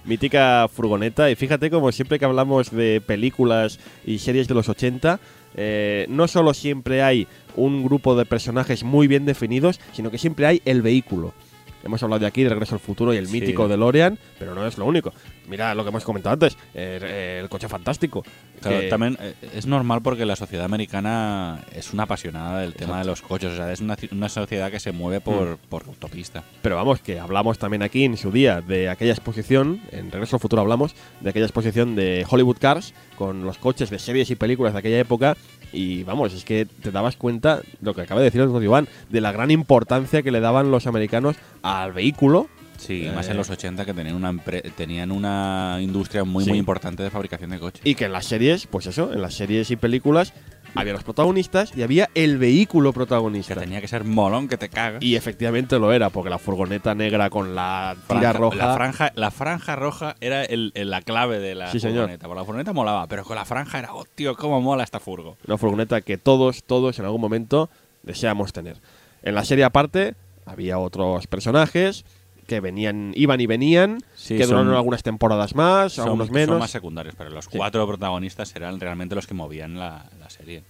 Mítica 0.04 0.68
furgoneta. 0.72 1.28
Y 1.28 1.34
fíjate 1.34 1.70
como 1.70 1.90
siempre 1.90 2.20
que 2.20 2.24
hablamos 2.24 2.70
de 2.70 3.00
películas 3.00 3.80
y 4.06 4.20
series 4.20 4.46
de 4.46 4.54
los 4.54 4.68
80, 4.68 5.18
eh, 5.56 6.06
no 6.08 6.28
solo 6.28 6.54
siempre 6.54 7.02
hay 7.02 7.26
un 7.56 7.82
grupo 7.82 8.14
de 8.14 8.26
personajes 8.26 8.84
muy 8.84 9.08
bien 9.08 9.26
definidos, 9.26 9.80
sino 9.92 10.12
que 10.12 10.18
siempre 10.18 10.46
hay 10.46 10.62
el 10.64 10.82
vehículo. 10.82 11.34
Hemos 11.84 12.02
hablado 12.02 12.20
de 12.20 12.26
aquí 12.26 12.42
de 12.42 12.48
Regreso 12.50 12.74
al 12.74 12.80
Futuro 12.80 13.14
y 13.14 13.16
el 13.16 13.26
Sí. 13.26 13.32
mítico 13.40 13.68
DeLorean, 13.68 14.18
pero 14.38 14.54
no 14.54 14.66
es 14.66 14.76
lo 14.78 14.84
único. 14.84 15.12
Mira 15.48 15.74
lo 15.74 15.82
que 15.84 15.90
hemos 15.90 16.04
comentado 16.04 16.34
antes, 16.34 16.56
el, 16.74 17.02
el 17.04 17.48
coche 17.48 17.68
fantástico. 17.68 18.22
Claro, 18.60 18.80
que- 18.80 18.88
también 18.88 19.16
eh, 19.20 19.34
es 19.54 19.66
normal 19.66 20.02
porque 20.02 20.26
la 20.26 20.36
sociedad 20.36 20.64
americana 20.64 21.64
es 21.74 21.92
una 21.92 22.02
apasionada 22.02 22.60
del 22.60 22.74
tema 22.74 22.98
de 22.98 23.04
los 23.04 23.22
coches. 23.22 23.52
O 23.52 23.56
sea, 23.56 23.72
es 23.72 23.80
una, 23.80 23.96
una 24.12 24.28
sociedad 24.28 24.70
que 24.70 24.80
se 24.80 24.92
mueve 24.92 25.20
por, 25.20 25.52
Mm. 25.52 25.56
por 25.68 25.84
autopista. 25.86 26.42
Pero 26.62 26.76
vamos, 26.76 27.00
que 27.00 27.18
hablamos 27.20 27.58
también 27.58 27.82
aquí 27.82 28.04
en 28.04 28.16
su 28.16 28.30
día 28.32 28.60
de 28.60 28.88
aquella 28.88 29.12
exposición, 29.12 29.80
en 29.92 30.10
Regreso 30.10 30.36
al 30.36 30.40
Futuro 30.40 30.60
hablamos, 30.62 30.94
de 31.20 31.30
aquella 31.30 31.46
exposición 31.46 31.94
de 31.94 32.26
Hollywood 32.28 32.58
Cars 32.58 32.92
con 33.16 33.44
los 33.44 33.58
coches 33.58 33.90
de 33.90 33.98
series 33.98 34.30
y 34.30 34.36
películas 34.36 34.72
de 34.72 34.80
aquella 34.80 34.98
época. 34.98 35.36
Y 35.72 36.02
vamos, 36.04 36.32
es 36.32 36.44
que 36.44 36.66
te 36.66 36.90
dabas 36.90 37.16
cuenta, 37.16 37.60
lo 37.80 37.94
que 37.94 38.02
acaba 38.02 38.20
de 38.20 38.30
decir 38.30 38.40
el 38.40 38.62
Iván, 38.62 38.88
de 39.10 39.20
la 39.20 39.32
gran 39.32 39.50
importancia 39.50 40.22
que 40.22 40.30
le 40.30 40.40
daban 40.40 40.70
los 40.70 40.86
americanos 40.86 41.36
al 41.62 41.92
vehículo. 41.92 42.48
Sí, 42.78 43.04
Eh. 43.06 43.12
más 43.12 43.28
en 43.28 43.36
los 43.36 43.50
80 43.50 43.84
que 43.84 43.92
tenían 43.92 44.14
una, 44.16 44.34
tenían 44.76 45.10
una 45.12 45.78
industria 45.80 46.24
muy, 46.24 46.44
Sí. 46.44 46.50
muy 46.50 46.58
importante 46.58 47.02
de 47.02 47.10
fabricación 47.10 47.50
de 47.50 47.58
coches. 47.58 47.82
Y 47.84 47.94
que 47.94 48.06
en 48.06 48.12
las 48.12 48.24
series, 48.24 48.66
pues 48.66 48.86
eso, 48.86 49.12
en 49.12 49.20
las 49.20 49.34
series 49.34 49.70
y 49.70 49.76
películas 49.76 50.32
había 50.74 50.92
los 50.92 51.02
protagonistas 51.02 51.72
y 51.76 51.82
había 51.82 52.08
el 52.14 52.38
vehículo 52.38 52.92
que 52.92 52.96
protagonista. 52.96 53.54
tenía 53.56 53.80
que 53.80 53.88
ser 53.88 54.04
molón, 54.04 54.48
que 54.48 54.56
te 54.58 54.68
cagas. 54.68 55.02
Y 55.02 55.16
efectivamente 55.16 55.78
lo 55.78 55.92
era, 55.92 56.10
porque 56.10 56.30
la 56.30 56.38
furgoneta 56.38 56.94
negra 56.94 57.30
con 57.30 57.54
la 57.54 57.96
tira 58.06 58.32
Franja- 58.32 58.38
roja. 58.38 58.56
La 58.66 58.74
franja, 58.74 59.12
la 59.16 59.30
franja 59.30 59.76
roja 59.76 60.16
era 60.20 60.44
el, 60.44 60.70
el- 60.74 60.90
la 60.90 61.00
clave 61.02 61.38
de 61.40 61.54
la 61.54 61.72
Sí, 61.72 61.80
señor. 61.80 62.00
furgoneta. 62.02 62.26
Porque 62.28 62.40
la 62.40 62.44
furgoneta 62.44 62.72
molaba, 62.72 63.06
pero 63.08 63.24
con 63.24 63.36
la 63.36 63.44
franja 63.44 63.78
era, 63.78 63.92
oh, 63.94 64.04
tío, 64.14 64.36
cómo 64.36 64.60
mola 64.60 64.84
esta 64.84 65.00
furgo. 65.00 65.36
Una 65.46 65.56
furgoneta 65.58 66.00
que 66.02 66.16
todos, 66.18 66.62
todos 66.62 66.98
en 66.98 67.06
algún 67.06 67.20
momento 67.22 67.70
deseamos 68.02 68.52
tener. 68.52 68.76
En 69.22 69.34
la 69.34 69.44
serie 69.44 69.64
aparte 69.64 70.14
había 70.46 70.78
otros 70.78 71.26
personajes 71.26 72.04
que 72.48 72.58
venían, 72.60 73.12
iban 73.14 73.40
y 73.40 73.46
venían, 73.46 73.98
Sí, 74.16 74.36
que 74.36 74.44
son- 74.44 74.56
duraron 74.56 74.74
algunas 74.74 75.02
temporadas 75.04 75.54
más, 75.54 75.92
Son, 75.92 76.06
algunos 76.06 76.26
son 76.28 76.34
menos. 76.34 76.58
más 76.58 76.70
secundarios, 76.70 77.14
pero 77.16 77.30
los 77.30 77.44
Sí. 77.44 77.56
cuatro 77.56 77.86
protagonistas 77.86 78.56
eran 78.56 78.80
realmente 78.80 79.14
los 79.14 79.26
que 79.28 79.34
movían 79.34 79.78
la, 79.78 80.06
la 80.18 80.30
serie. 80.30 80.64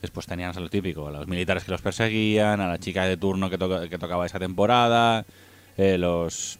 Después 0.00 0.24
tenían 0.26 0.54
lo 0.56 0.70
típico, 0.70 1.08
a 1.08 1.10
los 1.10 1.26
militares 1.26 1.64
que 1.64 1.72
los 1.72 1.82
perseguían, 1.82 2.60
a 2.60 2.68
la 2.68 2.78
chica 2.78 3.04
de 3.04 3.16
turno 3.18 3.50
que, 3.50 3.58
toca- 3.58 3.88
que 3.88 3.98
tocaba 3.98 4.24
esa 4.24 4.38
temporada, 4.38 5.26
eh, 5.76 5.98
los 5.98 6.58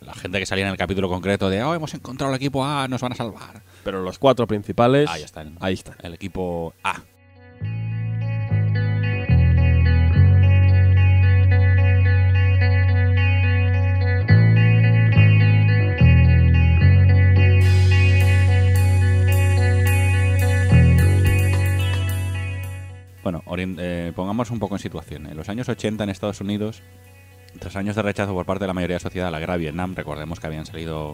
la 0.00 0.14
gente 0.14 0.38
que 0.38 0.46
salía 0.46 0.64
en 0.66 0.70
el 0.70 0.76
capítulo 0.76 1.08
concreto 1.08 1.50
de, 1.50 1.60
oh, 1.64 1.74
hemos 1.74 1.92
encontrado 1.92 2.32
el 2.32 2.36
equipo 2.36 2.64
A, 2.64 2.86
nos 2.86 3.00
van 3.00 3.12
a 3.12 3.16
salvar. 3.16 3.62
Pero 3.82 4.00
los 4.02 4.18
cuatro 4.20 4.46
principales, 4.46 5.10
Ahí 5.10 5.22
están. 5.24 5.56
ahí 5.60 5.74
están. 5.74 5.96
El 6.04 6.14
equipo 6.14 6.72
A. 6.84 7.00
Bueno, 23.32 23.42
eh, 23.78 24.12
pongamos 24.16 24.50
un 24.50 24.58
poco 24.58 24.74
en 24.76 24.78
situación. 24.78 25.26
En 25.26 25.36
los 25.36 25.48
años 25.50 25.68
80 25.68 26.02
en 26.04 26.08
Estados 26.10 26.40
Unidos, 26.40 26.82
tras 27.58 27.76
años 27.76 27.94
de 27.94 28.00
rechazo 28.02 28.32
por 28.32 28.46
parte 28.46 28.64
de 28.64 28.68
la 28.68 28.72
mayoría 28.74 28.94
de 28.94 29.00
la 29.00 29.02
sociedad 29.02 29.28
a 29.28 29.30
la 29.30 29.38
guerra 29.38 29.54
de 29.54 29.58
Vietnam, 29.60 29.94
recordemos 29.94 30.40
que 30.40 30.46
habían 30.46 30.64
salido 30.64 31.10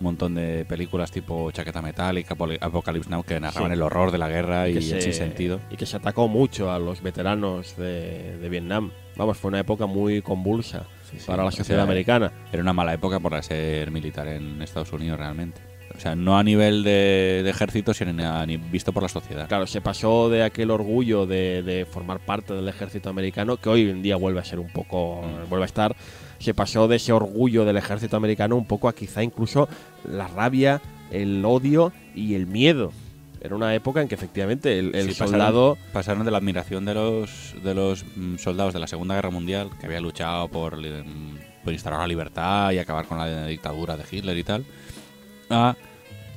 un 0.00 0.04
montón 0.04 0.34
de 0.34 0.66
películas 0.66 1.10
tipo 1.10 1.50
Chaqueta 1.50 1.80
Metálica, 1.80 2.36
Apocalypse 2.60 3.08
Now, 3.10 3.22
que 3.22 3.40
narraban 3.40 3.70
Sí. 3.70 3.74
el 3.74 3.82
horror 3.82 4.10
de 4.12 4.18
la 4.18 4.28
guerra 4.28 4.68
y 4.68 4.72
que 4.74 4.78
el 4.80 4.84
se- 4.84 5.00
sin 5.00 5.14
sentido. 5.14 5.58
Y 5.70 5.76
que 5.76 5.86
se 5.86 5.96
atacó 5.96 6.28
mucho 6.28 6.70
a 6.70 6.78
los 6.78 7.00
veteranos 7.02 7.76
de, 7.78 8.36
de 8.36 8.48
Vietnam. 8.50 8.92
Vamos, 9.16 9.38
fue 9.38 9.48
una 9.48 9.60
época 9.60 9.86
muy 9.86 10.20
convulsa 10.20 10.86
Sí, 11.10 11.18
sí. 11.18 11.26
para 11.26 11.42
la 11.44 11.48
O 11.48 11.52
sociedad 11.52 11.78
sea, 11.80 11.84
americana. 11.90 12.30
Era 12.52 12.62
una 12.62 12.74
mala 12.74 12.92
época 12.92 13.18
para 13.20 13.42
ser 13.42 13.90
militar 13.90 14.28
en 14.28 14.60
Estados 14.60 14.92
Unidos 14.92 15.18
realmente. 15.18 15.62
O 15.98 16.00
sea, 16.00 16.14
no 16.14 16.38
a 16.38 16.44
nivel 16.44 16.84
de, 16.84 17.42
de 17.42 17.50
ejército, 17.50 17.92
sino 17.92 18.10
a 18.32 18.46
ni- 18.46 18.56
visto 18.56 18.92
por 18.92 19.02
la 19.02 19.08
sociedad. 19.08 19.48
Claro, 19.48 19.66
se 19.66 19.80
pasó 19.80 20.30
de 20.30 20.44
aquel 20.44 20.70
orgullo 20.70 21.26
de, 21.26 21.62
de 21.64 21.84
formar 21.86 22.20
parte 22.20 22.54
del 22.54 22.68
ejército 22.68 23.10
americano, 23.10 23.56
que 23.56 23.68
hoy 23.68 23.90
en 23.90 24.00
día 24.00 24.14
vuelve 24.16 24.38
a 24.40 24.44
ser 24.44 24.60
un 24.60 24.68
poco, 24.68 25.20
Mm. 25.22 25.48
vuelve 25.50 25.64
a 25.64 25.66
estar, 25.66 25.96
se 26.38 26.54
pasó 26.54 26.86
de 26.86 26.96
ese 26.96 27.12
orgullo 27.12 27.64
del 27.64 27.76
ejército 27.76 28.16
americano 28.16 28.54
un 28.56 28.64
poco 28.64 28.88
a 28.88 28.94
quizá 28.94 29.24
incluso 29.24 29.68
la 30.08 30.28
rabia, 30.28 30.80
el 31.10 31.44
odio 31.44 31.92
y 32.14 32.34
el 32.34 32.46
miedo. 32.46 32.92
Era 33.40 33.56
una 33.56 33.74
época 33.74 34.00
en 34.00 34.06
que 34.08 34.14
efectivamente 34.14 34.78
el, 34.78 34.94
el 34.94 35.08
Sí, 35.08 35.14
soldado... 35.14 35.76
Pasaron 35.92 36.24
de 36.24 36.30
la 36.30 36.38
admiración 36.38 36.84
de 36.84 36.94
los, 36.94 37.54
de 37.64 37.74
los 37.74 38.04
mm, 38.16 38.36
soldados 38.36 38.72
de 38.72 38.78
la 38.80 38.86
Segunda 38.86 39.14
Guerra 39.16 39.30
Mundial, 39.30 39.70
que 39.80 39.86
habían 39.86 40.02
luchado 40.04 40.46
por, 40.48 40.76
mm, 40.76 41.38
por 41.64 41.72
instaurar 41.72 42.00
la 42.00 42.06
libertad 42.08 42.70
y 42.72 42.78
acabar 42.78 43.06
con 43.06 43.18
la 43.18 43.46
dictadura 43.46 43.96
de 43.96 44.04
Hitler 44.10 44.36
y 44.38 44.44
tal, 44.44 44.64
a 45.50 45.76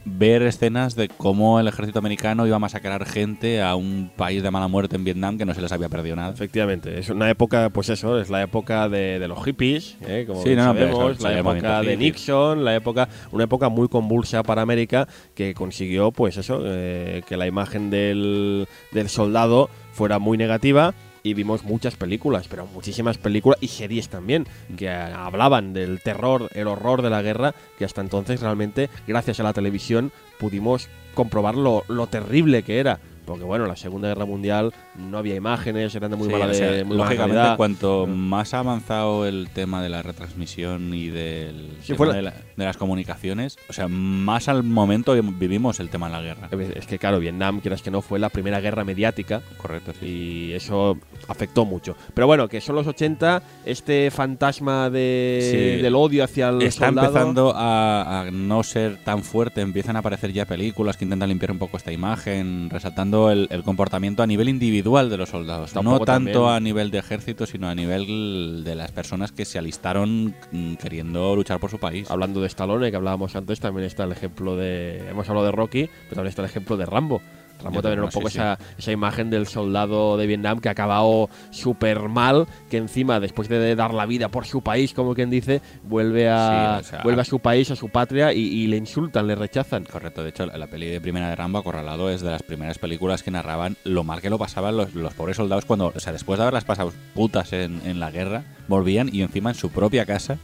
ver 0.06 0.42
escenas 0.42 0.96
de 0.96 1.08
cómo 1.10 1.60
el 1.60 1.68
ejército 1.68 2.00
americano 2.00 2.48
iba 2.48 2.56
a 2.56 2.60
masacrar 2.60 3.06
gente 3.06 3.62
a 3.62 3.76
un 3.76 4.12
país 4.16 4.42
de 4.42 4.52
mala 4.52 4.68
muerte 4.68 4.96
en 4.96 5.04
Vietnam 5.04 5.38
que 5.38 5.46
no 5.46 5.54
se 5.54 5.62
les 5.62 5.72
había 5.72 5.90
perdido 5.90 6.16
nada. 6.16 6.34
Efectivamente, 6.34 7.00
es 7.00 7.10
una 7.10 7.30
época, 7.30 7.70
pues 7.70 7.90
eso, 7.90 8.20
es 8.20 8.30
la 8.30 8.42
época 8.42 8.90
de, 8.90 9.20
de 9.20 9.28
los 9.28 9.44
hippies, 9.44 9.98
¿eh? 10.02 10.26
como 10.28 10.42
Sí, 10.44 10.56
no, 10.56 10.64
sabemos, 10.64 11.22
la 11.22 11.40
época 11.40 11.82
de. 11.82 11.98
Nixon, 11.98 12.66
la 12.66 12.76
época, 12.76 13.10
una 13.32 13.44
época 13.44 13.70
muy 13.70 13.88
convulsa 13.88 14.44
para 14.44 14.62
América 14.62 15.08
que 15.36 15.54
consiguió, 15.54 16.12
pues 16.12 16.38
eso, 16.38 16.62
eh, 16.64 17.22
que 17.28 17.38
la 17.38 17.48
imagen 17.48 17.90
del, 17.90 18.68
del 18.92 19.10
soldado 19.10 19.70
fuera 19.92 20.20
muy 20.20 20.38
negativa 20.38 20.94
y 21.24 21.34
vimos 21.34 21.64
muchas 21.64 21.96
películas, 21.96 22.48
pero 22.48 22.66
muchísimas 22.68 23.18
películas 23.18 23.60
y 23.62 23.68
series 23.68 24.10
también 24.10 24.48
que 24.78 24.90
hablaban 24.90 25.74
del 25.74 26.02
terror, 26.02 26.50
el 26.54 26.68
horror 26.68 27.02
de 27.02 27.10
la 27.10 27.22
guerra, 27.22 27.54
que 27.78 27.86
hasta 27.86 28.02
entonces 28.02 28.42
realmente, 28.42 28.90
gracias 29.08 29.40
a 29.40 29.44
la 29.44 29.54
televisión, 29.54 30.12
pudimos 30.40 30.90
comprobar 31.14 31.56
lo, 31.56 31.84
lo 31.88 32.08
terrible 32.08 32.64
que 32.64 32.80
era. 32.80 33.00
Porque 33.26 33.44
bueno, 33.44 33.66
la 33.68 33.76
Segunda 33.76 34.08
Guerra 34.08 34.26
Mundial 34.26 34.74
no 34.98 35.18
había 35.18 35.36
imágenes, 35.36 35.94
eran 35.96 36.12
de 36.12 36.18
muy 36.18 36.28
Sí, 36.28 36.34
mala, 36.34 36.46
o 36.48 36.54
sea, 36.54 36.72
de, 36.72 36.84
muy 36.84 36.98
mala 36.98 37.10
lógicamente, 37.12 37.56
cuanto 37.58 38.08
más 38.08 38.54
ha 38.54 38.60
avanzado 38.60 39.26
el 39.28 39.50
tema 39.54 39.82
de 39.84 39.90
la 39.90 40.02
retransmisión 40.02 40.94
y 40.94 41.08
del 41.10 41.70
Sí, 41.82 41.94
tema 41.94 42.08
la- 42.08 42.14
de, 42.14 42.22
la- 42.24 42.34
de 42.58 42.66
las 42.66 42.78
comunicaciones, 42.78 43.58
o 43.70 43.74
sea, 43.74 43.88
más 43.88 44.48
al 44.50 44.64
momento 44.64 45.14
vivimos 45.34 45.80
el 45.80 45.90
tema 45.90 46.08
de 46.08 46.14
la 46.14 46.22
guerra. 46.22 46.50
Es 46.76 46.88
que 46.88 46.98
claro, 46.98 47.20
Vietnam, 47.20 47.60
quieras 47.60 47.82
que 47.82 47.92
no, 47.92 48.02
fue 48.02 48.20
la 48.20 48.30
primera 48.30 48.60
guerra 48.60 48.84
mediática 48.84 49.42
Correcto, 49.58 49.94
sí. 50.00 50.06
y 50.50 50.54
eso 50.54 50.98
afectó 51.28 51.64
mucho. 51.66 51.96
Pero 52.14 52.28
bueno, 52.28 52.48
que 52.48 52.60
son 52.62 52.76
los 52.76 52.88
80, 52.88 53.42
este 53.66 54.10
fantasma 54.12 54.90
de, 54.90 55.40
Sí. 55.78 55.82
del 55.82 55.96
odio 55.96 56.24
hacia 56.24 56.50
el 56.50 56.62
Está 56.64 56.88
soldado. 56.88 57.08
empezando 57.08 57.54
a, 57.56 58.22
a 58.22 58.32
no 58.32 58.64
ser 58.64 58.98
tan 59.04 59.24
fuerte, 59.24 59.62
empiezan 59.62 59.96
a 59.96 60.00
aparecer 60.00 60.32
ya 60.34 60.46
películas 60.46 60.98
que 60.98 61.06
intentan 61.06 61.30
limpiar 61.30 61.52
un 61.52 61.60
poco 61.60 61.78
esta 61.78 61.92
imagen, 61.92 62.70
resaltando 62.70 63.11
el, 63.32 63.48
el 63.52 63.64
comportamiento 63.64 64.24
a 64.24 64.28
nivel 64.28 64.50
individual 64.50 65.10
de 65.10 65.18
los 65.18 65.30
soldados. 65.30 65.74
Tampoco 65.74 66.00
no 66.00 66.06
tanto 66.06 66.32
también- 66.32 66.56
a 66.56 66.60
nivel 66.60 66.92
de 66.92 67.00
ejército, 67.00 67.46
sino 67.46 67.68
a 67.70 67.76
nivel 67.76 68.64
de 68.64 68.76
las 68.76 68.92
personas 68.92 69.32
que 69.32 69.46
se 69.46 69.60
alistaron 69.60 70.36
mm, 70.52 70.76
queriendo 70.76 71.36
luchar 71.36 71.60
por 71.60 71.70
su 71.70 71.80
país. 71.80 72.10
Hablando 72.10 72.42
de 72.42 72.48
Stallone, 72.48 72.90
que 72.90 72.98
hablábamos 72.98 73.36
antes, 73.36 73.60
también 73.60 73.86
está 73.86 74.04
el 74.06 74.12
ejemplo 74.12 74.56
de. 74.56 75.10
Hemos 75.10 75.28
hablado 75.30 75.46
de 75.46 75.52
Rocky, 75.52 75.90
pero 76.04 76.16
también 76.16 76.30
está 76.30 76.42
el 76.42 76.50
ejemplo 76.50 76.78
de 76.78 76.86
Rambo. 76.86 77.22
Rambo 77.62 77.82
también 77.82 78.00
era 78.00 78.06
un 78.06 78.12
poco 78.12 78.28
sí, 78.30 78.34
sí. 78.34 78.40
esa, 78.40 78.58
esa 78.78 78.92
imagen 78.92 79.30
del 79.30 79.48
soldado 79.48 80.18
de 80.18 80.28
Vietnam 80.28 80.60
que 80.60 80.70
ha 80.70 80.74
acabado 80.74 81.30
súper 81.52 82.10
mal, 82.10 82.48
que 82.70 82.78
encima, 82.78 83.20
después 83.20 83.48
de 83.50 83.76
dar 83.76 83.94
la 83.94 84.06
vida 84.06 84.30
por 84.30 84.46
su 84.46 84.62
país, 84.62 84.94
como 84.94 85.14
quien 85.16 85.30
dice, 85.30 85.62
vuelve 85.84 86.30
a, 86.30 86.80
Sí, 86.82 86.86
o 86.88 86.90
sea- 86.90 87.04
vuelve 87.04 87.22
a 87.22 87.26
su 87.26 87.40
país, 87.40 87.72
a 87.72 87.76
su 87.76 87.90
patria, 87.90 88.34
y, 88.34 88.40
y 88.42 88.68
le 88.68 88.78
insultan, 88.78 89.28
le 89.28 89.36
rechazan. 89.36 89.86
Correcto, 89.86 90.24
de 90.24 90.30
hecho 90.30 90.46
la 90.46 90.68
peli 90.68 90.88
de 90.88 91.00
primera 91.02 91.30
de 91.30 91.36
Rambo, 91.36 91.60
Acorralado, 91.60 92.10
es 92.10 92.22
de 92.22 92.32
las 92.32 92.44
primeras 92.44 92.78
películas 92.80 93.24
que 93.24 93.32
narraban 93.32 93.78
lo 93.84 94.04
mal 94.04 94.22
que 94.22 94.30
lo 94.30 94.38
pasaban 94.38 94.76
los, 94.78 94.94
los 94.94 95.14
pobres 95.14 95.38
soldados 95.38 95.66
cuando, 95.66 95.92
o 95.96 96.00
sea, 96.00 96.14
después 96.14 96.38
de 96.38 96.44
haberlas 96.44 96.66
pasado 96.66 96.92
putas 97.14 97.54
en, 97.54 97.82
en 97.86 98.00
la 98.00 98.12
guerra, 98.12 98.44
volvían 98.68 99.10
y 99.14 99.22
encima 99.22 99.52
en 99.52 99.56
su 99.56 99.70
propia 99.70 100.06
casa 100.06 100.38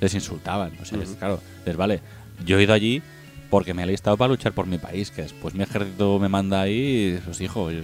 les 0.00 0.14
insultaban. 0.14 0.72
O 0.80 0.84
sea, 0.84 0.98
es- 1.02 1.10
claro, 1.18 1.40
les 1.66 1.76
vale, 1.76 2.00
yo 2.44 2.58
he 2.58 2.62
ido 2.62 2.72
allí 2.74 3.02
porque 3.50 3.72
me 3.72 3.80
he 3.80 3.84
alistado 3.84 4.16
para 4.18 4.28
luchar 4.28 4.52
por 4.52 4.66
mi 4.66 4.76
país, 4.78 5.10
que 5.10 5.22
después 5.22 5.54
mi 5.54 5.62
ejército 5.62 6.18
me 6.18 6.28
manda 6.28 6.60
ahí, 6.60 7.18
pues 7.24 7.40
hijo, 7.40 7.70
yo- 7.70 7.80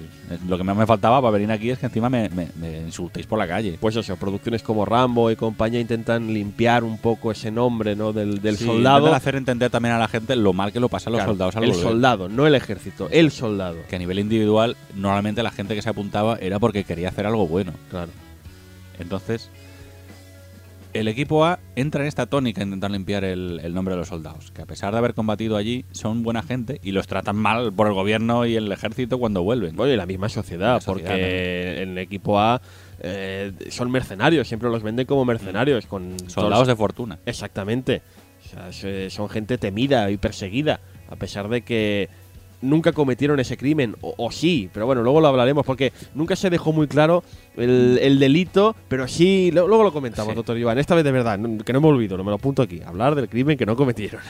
lo 0.46 0.58
que 0.58 0.64
más 0.64 0.76
me 0.76 0.86
faltaba 0.86 1.20
para 1.22 1.32
venir 1.32 1.50
aquí 1.50 1.70
es 1.70 1.78
que 1.78 1.86
encima 1.86 2.10
me, 2.10 2.28
me- 2.28 2.48
me 2.60 2.80
insultéis 2.82 3.26
por 3.26 3.38
la 3.38 3.48
calle. 3.48 3.78
Pues 3.80 3.96
eso, 3.96 4.16
producciones 4.16 4.62
como 4.62 4.84
Rambo 4.84 5.30
y 5.30 5.36
compañía 5.36 5.80
intentan 5.80 6.32
limpiar 6.34 6.84
un 6.84 6.98
poco 6.98 7.32
ese 7.32 7.50
nombre 7.50 7.96
¿no? 7.96 8.12
del, 8.12 8.42
del 8.42 8.58
Sí, 8.58 8.66
soldado. 8.66 8.98
intentan 8.98 9.16
hacer 9.16 9.36
entender 9.36 9.70
también 9.70 9.94
a 9.94 9.98
la 9.98 10.08
gente 10.08 10.36
lo 10.36 10.52
mal 10.52 10.70
que 10.72 10.80
lo 10.80 10.88
pasan 10.90 11.12
los 11.12 11.20
Claro, 11.20 11.32
soldados 11.32 11.56
al 11.56 11.64
el 11.64 11.70
volver. 11.70 11.84
soldado, 11.84 12.28
no 12.28 12.46
el 12.46 12.54
ejército, 12.54 13.08
el 13.10 13.30
soldado. 13.30 13.78
que 13.88 13.96
a 13.96 13.98
nivel 13.98 14.18
individual 14.18 14.76
normalmente 14.94 15.42
la 15.42 15.50
gente 15.50 15.74
que 15.74 15.80
se 15.82 15.88
apuntaba 15.88 16.36
era 16.40 16.58
porque 16.58 16.84
quería 16.84 17.08
hacer 17.08 17.24
algo 17.26 17.46
bueno. 17.46 17.72
Claro. 17.90 18.10
Entonces, 18.98 19.50
el 20.94 21.08
equipo 21.08 21.44
A 21.44 21.58
entra 21.76 22.02
en 22.02 22.06
esta 22.08 22.26
tónica 22.26 22.60
a 22.60 22.64
intentar 22.64 22.90
limpiar 22.90 23.24
el, 23.24 23.60
el 23.62 23.74
nombre 23.74 23.94
de 23.94 23.98
los 23.98 24.08
soldados, 24.08 24.50
que 24.52 24.62
a 24.62 24.66
pesar 24.66 24.92
de 24.92 24.98
haber 24.98 25.12
combatido 25.14 25.56
allí, 25.56 25.84
son 25.90 26.22
buena 26.22 26.42
gente 26.42 26.80
y 26.82 26.92
los 26.92 27.06
tratan 27.06 27.36
mal 27.36 27.72
por 27.72 27.86
el 27.88 27.92
gobierno 27.94 28.46
y 28.46 28.56
el 28.56 28.70
ejército 28.72 29.18
cuando 29.18 29.42
vuelven. 29.42 29.76
Bueno, 29.76 29.92
y 29.92 29.96
la 29.96 30.06
misma 30.06 30.28
sociedad, 30.28 30.74
La 30.76 30.80
sociedad, 30.80 31.10
porque 31.10 31.82
en 31.82 31.90
el 31.90 31.98
equipo 31.98 32.38
A 32.40 32.62
eh, 33.00 33.52
son 33.70 33.90
mercenarios, 33.90 34.46
siempre 34.48 34.70
los 34.70 34.82
venden 34.82 35.04
como 35.06 35.24
mercenarios. 35.24 35.86
Con 35.86 36.16
Soldados 36.30 36.66
de 36.68 36.76
fortuna. 36.76 37.18
Exactamente. 37.26 38.02
O 38.44 38.48
sea, 38.48 38.72
se- 38.72 39.10
son 39.10 39.28
gente 39.28 39.58
temida 39.58 40.10
y 40.10 40.16
perseguida, 40.16 40.80
a 41.10 41.16
pesar 41.16 41.48
de 41.48 41.62
que 41.62 42.08
nunca 42.64 42.92
cometieron 42.92 43.38
ese 43.40 43.56
crimen, 43.56 43.94
o, 44.00 44.14
o 44.16 44.30
sí, 44.32 44.68
pero 44.72 44.86
bueno, 44.86 45.02
luego 45.02 45.20
lo 45.20 45.28
hablaremos, 45.28 45.64
porque 45.64 45.92
nunca 46.14 46.34
se 46.36 46.50
dejó 46.50 46.72
muy 46.72 46.88
claro 46.88 47.22
el, 47.56 47.98
el 48.02 48.18
delito, 48.18 48.74
pero 48.88 49.06
sí, 49.06 49.50
lo- 49.52 49.68
luego 49.68 49.84
lo 49.84 49.92
comentamos, 49.92 50.32
Sí. 50.32 50.36
doctor 50.36 50.58
Iván. 50.58 50.78
Esta 50.78 50.94
vez 50.94 51.04
de 51.04 51.12
verdad, 51.12 51.38
que 51.64 51.72
no 51.72 51.80
me 51.80 51.88
olvido, 51.88 52.16
no 52.16 52.24
me 52.24 52.30
lo 52.30 52.36
apunto 52.36 52.62
aquí, 52.62 52.80
hablar 52.82 53.14
del 53.14 53.28
crimen 53.28 53.56
que 53.56 53.66
no 53.66 53.76
cometieron. 53.76 54.20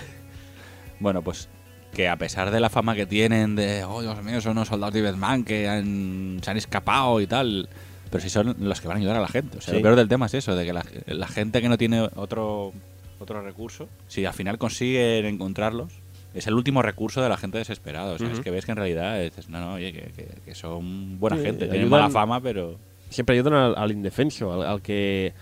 Bueno, 1.01 1.23
pues 1.23 1.49
que 1.92 2.09
a 2.09 2.16
pesar 2.16 2.51
de 2.51 2.59
la 2.61 2.70
fama 2.70 2.94
que 2.94 3.07
tienen 3.07 3.55
de, 3.55 3.85
oh 3.85 4.03
Dios 4.03 4.20
mío, 4.23 4.40
son 4.40 4.53
unos 4.53 4.68
soldados 4.68 4.94
de 4.94 5.03
Vietnam 5.03 5.44
que 5.44 5.68
han- 5.68 6.40
se 6.42 6.51
han 6.51 6.57
escapado 6.57 7.20
y 7.20 7.27
tal, 7.27 7.68
pero 8.11 8.20
si 8.23 8.29
son 8.31 8.57
los 8.59 8.81
que 8.81 8.88
van 8.88 8.97
a 8.97 9.01
ayudar 9.01 9.16
a 9.16 9.20
la 9.20 9.29
gente. 9.29 9.59
O 9.59 9.61
sea, 9.61 9.73
Sí. 9.73 9.79
lo 9.79 9.83
peor 9.83 9.97
del 9.97 10.09
tema 10.09 10.27
es 10.27 10.35
eso, 10.35 10.57
de 10.57 10.64
que 10.66 10.73
la, 10.73 10.85
la 11.07 11.29
gente 11.29 11.62
que 11.62 11.68
no 11.68 11.79
tiene 11.79 12.09
otro, 12.16 12.73
otro 13.20 13.42
recurso, 13.42 13.88
si 14.09 14.25
al 14.25 14.35
final 14.35 14.59
consiguen 14.59 15.25
encontrarlos, 15.27 15.92
es 16.35 16.47
el 16.47 16.55
último 16.55 16.83
recurso 16.83 17.23
de 17.23 17.29
la 17.29 17.37
gente 17.37 17.59
desesperada. 17.59 18.12
O 18.12 18.18
sea, 18.18 18.31
es 18.33 18.40
que 18.40 18.51
ves 18.51 18.64
que 18.66 18.73
en 18.73 18.77
realidad 18.77 19.20
dices, 19.23 19.49
no, 19.49 19.61
no, 19.61 19.75
oye, 19.75 19.92
que, 19.92 20.01
que- 20.12 20.29
que 20.44 20.55
son 20.55 21.18
buena 21.20 21.37
Sí, 21.37 21.44
gente, 21.44 21.66
tienen 21.68 21.88
mala 21.88 22.11
fama, 22.11 22.40
pero... 22.40 22.77
Siempre 23.11 23.37
ayudan 23.37 23.55
al, 23.55 23.75
al 23.77 23.92
indefenso, 23.92 24.53
al, 24.53 24.62
al 24.66 24.83
que... 24.83 25.33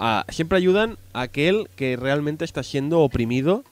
a- 0.00 0.24
siempre 0.28 0.58
ayudan 0.58 0.96
a 1.12 1.22
aquel 1.22 1.68
que 1.76 1.96
realmente 1.96 2.44
está 2.44 2.62
siendo 2.62 3.00
oprimido 3.00 3.62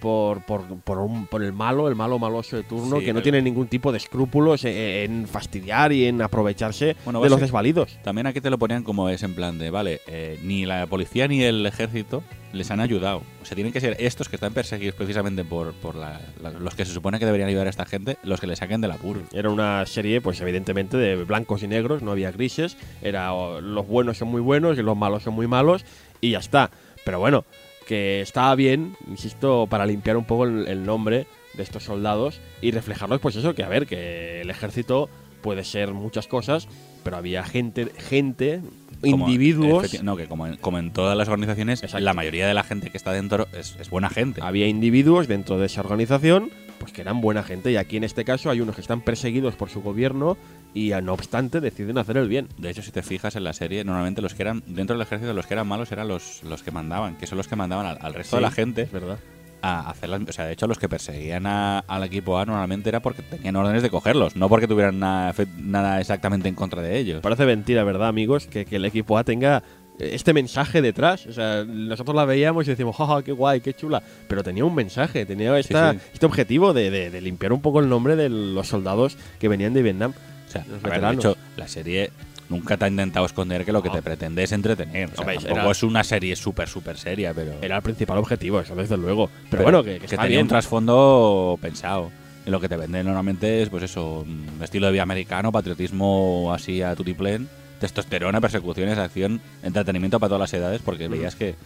por, 0.00 0.44
por, 0.44 0.66
por, 0.80 0.98
un- 0.98 1.26
por 1.26 1.42
el 1.42 1.52
malo, 1.52 1.86
el 1.88 1.94
malo 1.94 2.18
maloso 2.18 2.56
de 2.56 2.62
turno, 2.64 2.98
Sí, 2.98 3.04
que 3.04 3.12
no 3.12 3.18
pero- 3.18 3.22
tiene 3.22 3.42
ningún 3.42 3.68
tipo 3.68 3.92
de 3.92 3.98
escrúpulos 3.98 4.64
en, 4.64 4.76
en 4.76 5.28
fastidiar 5.28 5.92
y 5.92 6.06
en 6.06 6.22
aprovecharse 6.22 6.96
Bueno, 7.04 7.20
de 7.22 7.30
los 7.30 7.40
desvalidos. 7.40 7.98
También 8.02 8.26
aquí 8.26 8.40
te 8.40 8.50
lo 8.50 8.58
ponían 8.58 8.82
como 8.82 9.08
es 9.08 9.22
en 9.22 9.34
plan 9.34 9.58
de, 9.58 9.70
vale, 9.70 10.00
eh, 10.06 10.38
ni 10.42 10.66
la 10.66 10.86
policía 10.86 11.28
ni 11.28 11.42
el 11.42 11.64
ejército 11.66 12.22
les 12.52 12.70
han 12.72 12.80
ayudado. 12.80 13.22
O 13.42 13.44
sea, 13.44 13.54
tienen 13.54 13.72
que 13.72 13.80
ser 13.80 13.96
estos 14.00 14.28
que 14.28 14.34
están 14.36 14.52
perseguidos 14.52 14.94
precisamente 14.96 15.44
por, 15.44 15.72
por 15.74 15.94
la- 15.94 16.20
la- 16.42 16.50
los 16.50 16.74
que 16.74 16.84
se 16.84 16.92
supone 16.92 17.18
que 17.18 17.26
deberían 17.26 17.48
ayudar 17.48 17.66
a 17.68 17.70
esta 17.70 17.86
gente, 17.86 18.16
los 18.24 18.40
que 18.40 18.46
le 18.48 18.56
saquen 18.56 18.80
del 18.80 18.90
apuro. 18.90 19.20
Era 19.32 19.50
una 19.50 19.84
serie, 19.86 20.20
pues 20.20 20.40
evidentemente, 20.40 20.96
de 20.96 21.22
blancos 21.24 21.62
y 21.62 21.68
negros, 21.68 22.02
no 22.02 22.10
había 22.10 22.32
grises. 22.32 22.76
Era 23.02 23.30
los 23.60 23.86
buenos 23.86 24.18
son 24.18 24.28
muy 24.28 24.40
buenos 24.40 24.78
y 24.78 24.82
los 24.82 24.96
malos 24.96 25.22
son 25.22 25.34
muy 25.34 25.46
malos, 25.46 25.84
y 26.20 26.30
ya 26.32 26.38
está. 26.38 26.70
Pero 27.04 27.18
bueno, 27.18 27.44
que 27.90 28.20
estaba 28.20 28.54
bien, 28.54 28.94
insisto, 29.08 29.66
para 29.68 29.84
limpiar 29.84 30.16
un 30.16 30.24
poco 30.24 30.44
el, 30.44 30.68
el 30.68 30.84
nombre 30.86 31.26
de 31.54 31.62
estos 31.64 31.82
soldados 31.82 32.40
y 32.62 32.70
reflejarlos, 32.70 33.18
pues 33.18 33.34
eso, 33.34 33.52
que 33.52 33.64
a 33.64 33.68
ver, 33.68 33.88
que 33.88 34.42
el 34.42 34.48
ejército 34.48 35.10
puede 35.42 35.64
ser 35.64 35.92
muchas 35.92 36.28
cosas, 36.28 36.68
pero 37.02 37.16
había 37.16 37.42
gente, 37.42 37.88
gente, 37.98 38.60
Como- 39.00 39.26
individuos. 39.26 40.00
No, 40.04 40.16
que 40.16 40.28
como 40.28 40.46
en, 40.46 40.56
como 40.58 40.78
en 40.78 40.92
todas 40.92 41.16
las 41.18 41.26
organizaciones, 41.26 41.82
Exacto. 41.82 42.04
la 42.04 42.14
mayoría 42.14 42.46
de 42.46 42.54
la 42.54 42.62
gente 42.62 42.90
que 42.90 42.96
está 42.96 43.10
dentro 43.10 43.48
es, 43.58 43.74
es 43.80 43.90
buena 43.90 44.08
gente. 44.08 44.40
Había 44.40 44.68
individuos 44.68 45.26
dentro 45.26 45.58
de 45.58 45.66
esa 45.66 45.80
organización 45.80 46.50
pues 46.80 46.92
que 46.92 47.02
eran 47.02 47.20
buena 47.20 47.42
gente 47.44 47.70
y 47.70 47.76
aquí 47.76 47.96
en 47.98 48.02
este 48.04 48.24
caso 48.24 48.50
hay 48.50 48.60
unos 48.60 48.74
que 48.74 48.80
están 48.80 49.02
perseguidos 49.02 49.54
por 49.54 49.68
su 49.70 49.82
gobierno 49.82 50.36
y 50.74 50.90
no 51.02 51.12
obstante 51.12 51.60
deciden 51.60 51.98
hacer 51.98 52.16
el 52.16 52.28
bien. 52.28 52.48
De 52.58 52.70
hecho, 52.70 52.82
si 52.82 52.90
te 52.90 53.02
fijas 53.02 53.36
en 53.36 53.44
la 53.44 53.52
serie, 53.52 53.84
normalmente 53.84 54.22
los 54.22 54.34
que 54.34 54.42
eran 54.42 54.62
dentro 54.66 54.96
del 54.96 55.02
ejército, 55.02 55.32
los 55.34 55.46
que 55.46 55.54
eran 55.54 55.68
malos 55.68 55.92
eran 55.92 56.08
los, 56.08 56.42
los 56.42 56.62
que 56.62 56.70
mandaban, 56.72 57.16
que 57.16 57.26
son 57.26 57.38
los 57.38 57.46
que 57.46 57.54
mandaban 57.54 57.86
al, 57.86 57.98
al 58.00 58.14
resto 58.14 58.36
de 58.36 58.42
la 58.42 58.50
gente 58.50 58.82
Es 58.82 58.92
verdad. 58.92 59.18
a 59.62 59.90
hacer 59.90 60.08
las, 60.08 60.22
o 60.22 60.32
sea, 60.32 60.46
de 60.46 60.54
hecho 60.54 60.66
los 60.66 60.78
que 60.78 60.88
perseguían 60.88 61.46
a- 61.46 61.80
al 61.80 62.02
equipo 62.04 62.38
A 62.38 62.46
normalmente 62.46 62.88
era 62.88 63.00
porque 63.00 63.20
tenían 63.22 63.56
órdenes 63.56 63.82
de 63.82 63.90
cogerlos, 63.90 64.34
no 64.36 64.48
porque 64.48 64.66
tuvieran 64.66 64.98
nada, 64.98 65.34
nada 65.58 66.00
exactamente 66.00 66.48
en 66.48 66.54
contra 66.54 66.80
de 66.80 66.98
ellos. 66.98 67.20
Parece 67.20 67.44
mentira, 67.44 67.84
¿verdad, 67.84 68.08
amigos? 68.08 68.46
Que, 68.46 68.64
que 68.64 68.76
el 68.76 68.84
equipo 68.86 69.18
A 69.18 69.24
tenga 69.24 69.62
este 70.00 70.32
mensaje 70.32 70.82
detrás. 70.82 71.26
O 71.26 71.32
sea, 71.32 71.64
nosotros 71.64 72.14
la 72.16 72.24
veíamos 72.24 72.66
y 72.66 72.70
decíamos, 72.70 72.96
jaja, 72.96 73.22
qué 73.22 73.32
guay, 73.32 73.60
qué 73.60 73.74
chula. 73.74 74.02
Pero 74.28 74.42
tenía 74.42 74.64
un 74.64 74.74
mensaje, 74.74 75.26
tenía 75.26 75.58
esta, 75.58 75.92
sí. 75.92 75.98
este 76.12 76.26
objetivo 76.26 76.72
de, 76.72 76.90
de- 76.90 77.10
de 77.10 77.20
limpiar 77.20 77.52
un 77.52 77.60
poco 77.60 77.80
el 77.80 77.88
nombre 77.88 78.16
de 78.16 78.28
los 78.28 78.66
soldados 78.68 79.16
que 79.38 79.48
venían 79.48 79.72
de 79.74 79.82
Vietnam. 79.82 80.12
O 80.48 80.50
sea, 80.52 80.64
Los 80.68 80.82
ver, 80.82 81.00
de 81.00 81.12
hecho, 81.14 81.36
la 81.56 81.68
serie 81.68 82.10
nunca 82.48 82.76
te 82.76 82.84
ha 82.84 82.88
intentado 82.88 83.24
esconder 83.26 83.64
que 83.64 83.70
lo 83.72 83.80
que 83.82 83.88
No. 83.90 83.94
te 83.94 84.02
pretende 84.02 84.42
es 84.42 84.50
entretener. 84.50 85.08
O 85.10 85.12
sea, 85.12 85.20
Hombre, 85.20 85.36
tampoco 85.36 85.60
era- 85.60 85.70
es 85.70 85.82
una 85.84 86.02
serie 86.02 86.34
súper, 86.34 86.68
súper 86.68 86.96
seria, 86.98 87.32
pero... 87.32 87.52
Era 87.62 87.76
el 87.76 87.82
principal 87.82 88.18
objetivo, 88.18 88.58
eso 88.60 88.74
desde 88.74 88.96
luego. 88.96 89.30
Pero, 89.50 89.62
bueno, 89.62 89.84
que, 89.84 89.98
que 90.00 90.06
está 90.06 90.16
tenía 90.16 90.28
bien. 90.38 90.42
un 90.42 90.48
trasfondo 90.48 91.58
pensado. 91.62 92.10
Y 92.46 92.50
lo 92.50 92.58
que 92.58 92.68
te 92.68 92.76
venden 92.76 93.04
normalmente 93.06 93.62
es, 93.62 93.68
pues 93.68 93.82
eso, 93.84 94.20
un 94.26 94.48
estilo 94.62 94.86
de 94.86 94.92
vida 94.94 95.02
americano, 95.02 95.52
patriotismo 95.52 96.50
así 96.54 96.82
a 96.82 96.96
tutiplén, 96.96 97.48
testosterona, 97.80 98.40
persecuciones, 98.40 98.96
acción, 98.98 99.40
entretenimiento 99.62 100.20
para 100.20 100.28
todas 100.28 100.40
las 100.40 100.54
edades, 100.54 100.80
porque 100.84 101.08
veías 101.08 101.34
que, 101.34 101.56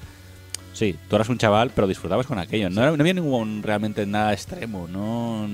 sí, 0.72 0.96
tú 1.08 1.16
eras 1.16 1.28
un 1.28 1.36
chaval, 1.38 1.70
pero 1.74 1.86
disfrutabas 1.86 2.26
con 2.26 2.38
aquello. 2.38 2.70
No, 2.70 2.82
no 2.96 3.00
había 3.02 3.12
ningún 3.14 3.62
realmente 3.62 4.06
nada 4.06 4.32
extremo, 4.32 4.88
no... 4.88 5.46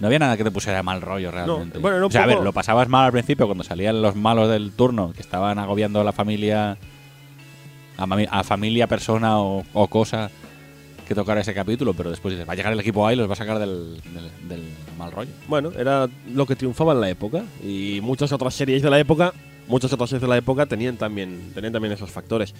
No 0.00 0.06
había 0.08 0.18
nada 0.18 0.36
que 0.36 0.42
te 0.42 0.50
pusiera 0.50 0.82
mal 0.82 1.00
rollo 1.00 1.30
realmente. 1.30 1.78
bueno, 1.78 1.98
un 1.98 2.02
o 2.04 2.10
sea, 2.10 2.24
a 2.24 2.26
ver, 2.26 2.40
lo 2.40 2.52
pasabas 2.52 2.88
mal 2.88 3.04
al 3.06 3.12
principio 3.12 3.46
cuando 3.46 3.62
salían 3.62 4.02
los 4.02 4.16
malos 4.16 4.48
del 4.50 4.72
turno 4.72 5.12
que 5.12 5.20
estaban 5.20 5.60
agobiando 5.60 6.00
a 6.00 6.04
la 6.04 6.10
familia, 6.12 6.76
a, 7.96 8.42
familia, 8.42 8.88
persona 8.88 9.38
o, 9.38 9.64
o 9.72 9.86
cosa 9.86 10.28
que 11.06 11.14
tocara 11.14 11.40
ese 11.42 11.54
capítulo, 11.54 11.94
pero 11.94 12.10
después 12.10 12.32
dices, 12.32 12.48
va 12.48 12.54
a 12.54 12.56
llegar 12.56 12.72
el 12.72 12.80
equipo 12.80 13.06
A 13.06 13.12
y 13.12 13.16
los 13.16 13.28
va 13.28 13.34
a 13.34 13.36
sacar 13.36 13.60
del, 13.60 14.00
del- 14.02 14.48
del 14.48 14.62
mal 14.98 15.12
rollo. 15.12 15.30
Bueno, 15.46 15.70
era 15.78 16.08
lo 16.34 16.46
que 16.46 16.56
triunfaba 16.56 16.94
en 16.94 17.00
la 17.00 17.08
época. 17.10 17.44
Y 17.62 18.00
muchas 18.02 18.32
otras 18.32 18.54
series 18.54 18.82
de 18.82 18.90
la 18.90 18.98
época, 18.98 19.32
muchas 19.68 19.92
otras 19.92 20.10
series 20.10 20.22
de 20.22 20.28
la 20.28 20.36
época 20.36 20.66
tenían 20.66 20.96
también, 20.96 21.52
tenían 21.54 21.72
también 21.72 21.92
esos 21.92 22.10
factores. 22.10 22.54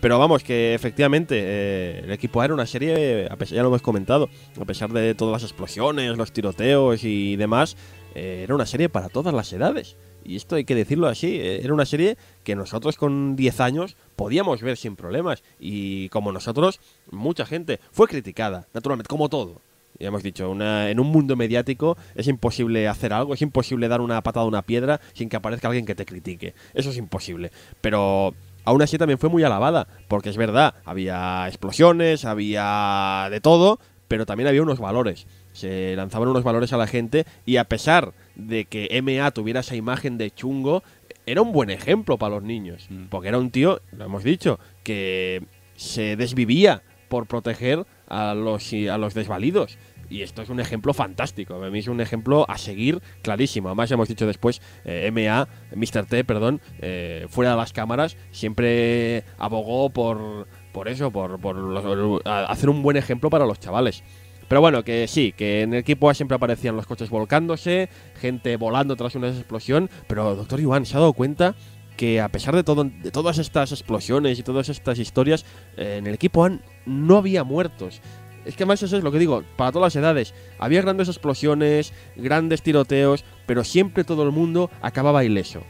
Pero 0.00 0.18
vamos, 0.18 0.44
que 0.44 0.74
efectivamente 0.74 1.36
eh, 1.38 2.00
el 2.04 2.12
equipo 2.12 2.40
A 2.40 2.44
era 2.44 2.54
una 2.54 2.66
serie, 2.66 3.26
a 3.30 3.36
pesar, 3.36 3.56
ya 3.56 3.62
lo 3.62 3.68
hemos 3.68 3.82
comentado, 3.82 4.28
a 4.60 4.64
pesar 4.64 4.92
de 4.92 5.14
todas 5.14 5.42
las 5.42 5.50
explosiones, 5.50 6.16
los 6.16 6.32
tiroteos 6.32 7.02
y 7.02 7.36
demás, 7.36 7.76
eh, 8.14 8.42
era 8.44 8.54
una 8.54 8.66
serie 8.66 8.88
para 8.88 9.08
todas 9.08 9.34
las 9.34 9.52
edades. 9.52 9.96
Y 10.24 10.36
esto 10.36 10.56
hay 10.56 10.64
que 10.64 10.74
decirlo 10.74 11.08
así, 11.08 11.40
eh, 11.40 11.64
era 11.64 11.72
una 11.74 11.86
serie 11.86 12.16
que 12.44 12.54
nosotros 12.54 12.96
con 12.96 13.34
10 13.34 13.60
años 13.60 13.96
podíamos 14.14 14.62
ver 14.62 14.76
sin 14.76 14.94
problemas. 14.94 15.42
Y 15.58 16.08
como 16.10 16.32
nosotros, 16.32 16.80
mucha 17.10 17.46
gente 17.46 17.80
fue 17.90 18.06
criticada, 18.06 18.68
naturalmente, 18.74 19.08
como 19.08 19.28
todo. 19.28 19.60
Ya 20.00 20.08
hemos 20.08 20.22
dicho, 20.22 20.48
una- 20.50 20.90
en 20.90 21.00
un 21.00 21.08
mundo 21.08 21.34
mediático 21.36 21.96
es 22.14 22.28
imposible 22.28 22.86
hacer 22.88 23.12
algo, 23.12 23.34
es 23.34 23.42
imposible 23.42 23.88
dar 23.88 24.00
una 24.00 24.22
patada 24.22 24.44
a 24.44 24.48
una 24.48 24.62
piedra 24.62 25.00
sin 25.12 25.28
que 25.28 25.36
aparezca 25.36 25.68
alguien 25.68 25.86
que 25.86 25.94
te 25.94 26.06
critique. 26.06 26.54
Eso 26.74 26.90
es 26.90 26.96
imposible. 26.96 27.50
Pero 27.80 28.34
aún 28.64 28.82
así 28.82 28.96
también 28.98 29.18
fue 29.18 29.28
muy 29.28 29.42
alabada, 29.42 29.88
porque 30.06 30.28
es 30.30 30.36
verdad, 30.36 30.74
había 30.84 31.46
explosiones, 31.48 32.24
había 32.24 33.28
de 33.30 33.40
todo, 33.40 33.80
pero 34.06 34.24
también 34.24 34.46
había 34.48 34.62
unos 34.62 34.78
valores. 34.78 35.26
Se 35.52 35.96
lanzaban 35.96 36.28
unos 36.28 36.44
valores 36.44 36.72
a 36.72 36.76
la 36.76 36.86
gente 36.86 37.26
y 37.44 37.56
a 37.56 37.64
pesar 37.64 38.12
de 38.36 38.66
que 38.66 38.88
MA 39.02 39.30
tuviera 39.32 39.60
esa 39.60 39.74
imagen 39.74 40.16
de 40.16 40.30
chungo, 40.30 40.82
era 41.26 41.42
un 41.42 41.52
buen 41.52 41.70
ejemplo 41.70 42.16
para 42.18 42.36
los 42.36 42.44
niños. 42.44 42.86
Mm. 42.88 43.06
Porque 43.10 43.28
era 43.28 43.38
un 43.38 43.50
tío, 43.50 43.80
lo 43.92 44.04
hemos 44.04 44.22
dicho, 44.22 44.60
que 44.84 45.42
se 45.76 46.16
desvivía 46.16 46.82
por 47.08 47.26
proteger 47.26 47.84
a 48.08 48.34
los, 48.34 48.72
a 48.72 48.98
los 48.98 49.14
desvalidos. 49.14 49.78
Y 50.10 50.22
esto 50.22 50.40
es 50.40 50.48
un 50.48 50.58
ejemplo 50.58 50.94
fantástico. 50.94 51.62
A 51.62 51.68
mí 51.70 51.78
es 51.80 51.86
un 51.88 52.00
ejemplo 52.00 52.46
a 52.48 52.56
seguir 52.56 53.02
clarísimo. 53.20 53.68
Además, 53.68 53.90
hemos 53.90 54.08
dicho 54.08 54.26
después, 54.26 54.62
eh, 54.86 55.10
MA, 55.12 55.46
Mr. 55.76 56.06
T, 56.06 56.24
perdón, 56.24 56.62
eh, 56.80 57.26
fuera 57.28 57.50
de 57.50 57.56
las 57.58 57.74
cámaras, 57.74 58.16
siempre 58.30 59.24
abogó 59.36 59.90
por, 59.90 60.46
por 60.72 60.88
eso, 60.88 61.10
por, 61.10 61.38
por 61.38 61.56
los- 61.56 62.22
hacer 62.24 62.70
un 62.70 62.82
buen 62.82 62.96
ejemplo 62.96 63.28
para 63.28 63.44
los 63.44 63.60
chavales. 63.60 64.02
Pero 64.48 64.62
bueno, 64.62 64.82
que 64.82 65.06
sí, 65.08 65.34
que 65.36 65.60
en 65.60 65.74
el 65.74 65.80
equipo 65.80 66.12
siempre 66.14 66.36
aparecían 66.36 66.74
los 66.74 66.86
coches 66.86 67.10
volcándose, 67.10 67.90
gente 68.18 68.56
volando 68.56 68.96
tras 68.96 69.14
una 69.14 69.28
explosión, 69.28 69.90
pero 70.06 70.34
doctor 70.34 70.58
Iván 70.58 70.86
se 70.86 70.96
ha 70.96 71.00
dado 71.00 71.12
cuenta 71.12 71.54
que 71.98 72.20
a 72.20 72.28
pesar 72.28 72.54
de 72.54 72.62
todas 72.62 73.38
estas 73.38 73.72
explosiones 73.72 74.38
y 74.38 74.44
todas 74.44 74.68
estas 74.68 75.00
historias, 75.00 75.44
eh, 75.76 75.96
en 75.98 76.06
el 76.06 76.14
equipo 76.14 76.44
A 76.44 76.58
no 76.86 77.16
había 77.16 77.42
muertos. 77.42 78.00
Es 78.46 78.54
que 78.54 78.62
además 78.62 78.82
eso 78.84 78.96
es 78.96 79.02
lo 79.02 79.10
que 79.10 79.18
digo, 79.18 79.42
para 79.56 79.72
todas 79.72 79.94
las 79.94 80.02
edades. 80.02 80.32
Había 80.58 80.80
grandes 80.80 81.08
explosiones, 81.08 81.92
grandes 82.14 82.62
tiroteos, 82.62 83.24
pero 83.46 83.64
siempre 83.64 84.04
todo 84.04 84.22
el 84.22 84.30
mundo 84.30 84.70
acababa 84.80 85.24
ileso. 85.24 85.62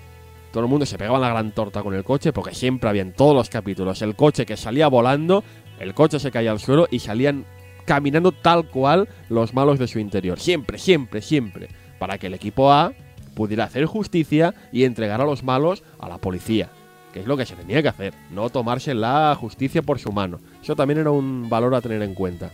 Todo 0.52 0.64
el 0.64 0.68
mundo 0.68 0.84
se 0.84 0.98
pegaba 0.98 1.18
la 1.18 1.30
gran 1.30 1.52
torta 1.52 1.82
con 1.82 1.94
el 1.94 2.04
coche 2.04 2.32
porque 2.32 2.54
siempre 2.54 2.90
había 2.90 3.02
en 3.02 3.14
todos 3.14 3.34
los 3.34 3.48
capítulos 3.48 4.02
el 4.02 4.14
coche 4.14 4.44
que 4.44 4.56
salía 4.58 4.88
volando, 4.88 5.42
el 5.80 5.94
coche 5.94 6.20
se 6.20 6.30
caía 6.30 6.50
al 6.50 6.60
suelo 6.60 6.88
y 6.90 6.98
salían 6.98 7.46
caminando 7.86 8.32
tal 8.32 8.68
cual 8.68 9.08
los 9.30 9.54
malos 9.54 9.78
de 9.78 9.88
su 9.88 9.98
interior. 9.98 10.38
Siempre, 10.38 10.78
siempre, 10.78 11.22
siempre. 11.22 11.68
Para 11.98 12.18
que 12.18 12.26
el 12.26 12.34
equipo 12.34 12.70
A 12.70 12.92
pudiera 13.38 13.62
hacer 13.64 13.87
justicia 13.87 14.53
y 14.72 14.83
entregar 14.83 15.20
a 15.20 15.24
los 15.24 15.44
malos 15.44 15.85
a 16.01 16.09
la 16.09 16.18
policía. 16.18 16.68
Que 17.12 17.20
es 17.20 17.27
lo 17.27 17.37
que 17.37 17.46
se 17.46 17.55
tenía 17.55 17.81
que 17.83 17.88
hacer. 17.88 18.12
No 18.33 18.51
tomarse 18.51 18.94
la 18.94 19.37
justicia 19.40 19.81
por 19.81 20.01
su 20.01 20.11
mano. 20.12 20.40
Eso 20.61 20.74
también 20.74 20.98
era 20.98 21.12
un 21.12 21.48
valor 21.48 21.72
a 21.77 21.81
tener 21.81 22.03
en 22.03 22.14
cuenta. 22.14 22.51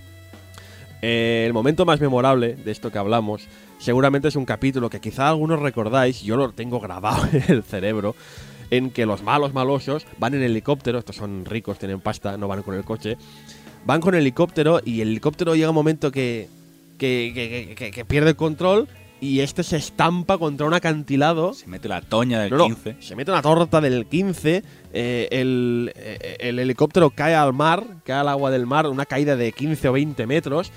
Eh, 1.03 1.45
el 1.47 1.53
momento 1.55 1.85
más 1.87 2.01
memorable 2.01 2.55
de 2.55 2.71
esto 2.71 2.93
que 2.93 2.99
hablamos 2.99 3.47
seguramente 3.79 4.29
es 4.29 4.37
un 4.37 4.45
capítulo 4.45 4.91
que 4.91 5.01
quizá 5.01 5.29
algunos 5.29 5.61
recordáis, 5.61 6.23
yo 6.23 6.37
lo 6.37 6.53
tengo 6.53 6.81
grabado 6.81 7.27
en 7.33 7.43
el 7.49 7.63
cerebro, 7.63 8.15
en 8.71 8.91
que 8.91 9.07
los 9.07 9.23
malos 9.23 9.53
malosos 9.55 10.07
van 10.19 10.35
en 10.35 10.43
helicóptero, 10.43 10.99
estos 10.99 11.17
son 11.17 11.45
ricos, 11.47 11.79
tienen 11.79 12.01
pasta, 12.01 12.37
no 12.37 12.47
van 12.49 12.63
con 12.63 12.75
el 12.75 12.85
coche, 12.85 13.17
van 13.87 14.01
con 14.01 14.15
helicóptero 14.15 14.81
y 14.85 15.01
el 15.01 15.09
helicóptero 15.09 15.55
llega 15.55 15.69
un 15.71 15.75
momento 15.75 16.11
que, 16.13 16.49
que, 16.97 17.33
que- 17.35 17.75
que- 17.75 17.91
que 17.91 18.05
pierde 18.05 18.31
el 18.31 18.37
control 18.37 18.89
y 19.25 19.41
este 19.41 19.63
se 19.63 19.79
estampa 19.79 20.37
contra 20.37 20.67
un 20.67 20.75
acantilado. 20.75 21.55
Se 21.55 21.67
mete 21.67 21.89
la 21.89 22.03
toña 22.03 22.41
del 22.41 22.51
No, 22.51 22.59
no, 22.59 22.65
15. 22.67 22.97
se 23.01 23.17
mete 23.17 23.31
una 23.31 23.41
torta 23.41 23.81
del 23.81 24.05
15, 24.05 24.63
eh, 24.93 25.29
el, 25.31 25.93
eh, 25.97 26.37
el 26.41 26.59
helicóptero 26.59 27.09
cae 27.09 27.35
al 27.35 27.55
mar, 27.55 27.87
cae 28.05 28.17
al 28.17 28.29
agua 28.29 28.51
del 28.51 28.67
mar, 28.67 28.87
una 28.87 29.07
caída 29.07 29.35
de 29.35 29.53
15 29.53 29.89
o 29.89 29.93
20 29.93 30.27
metros, 30.27 30.73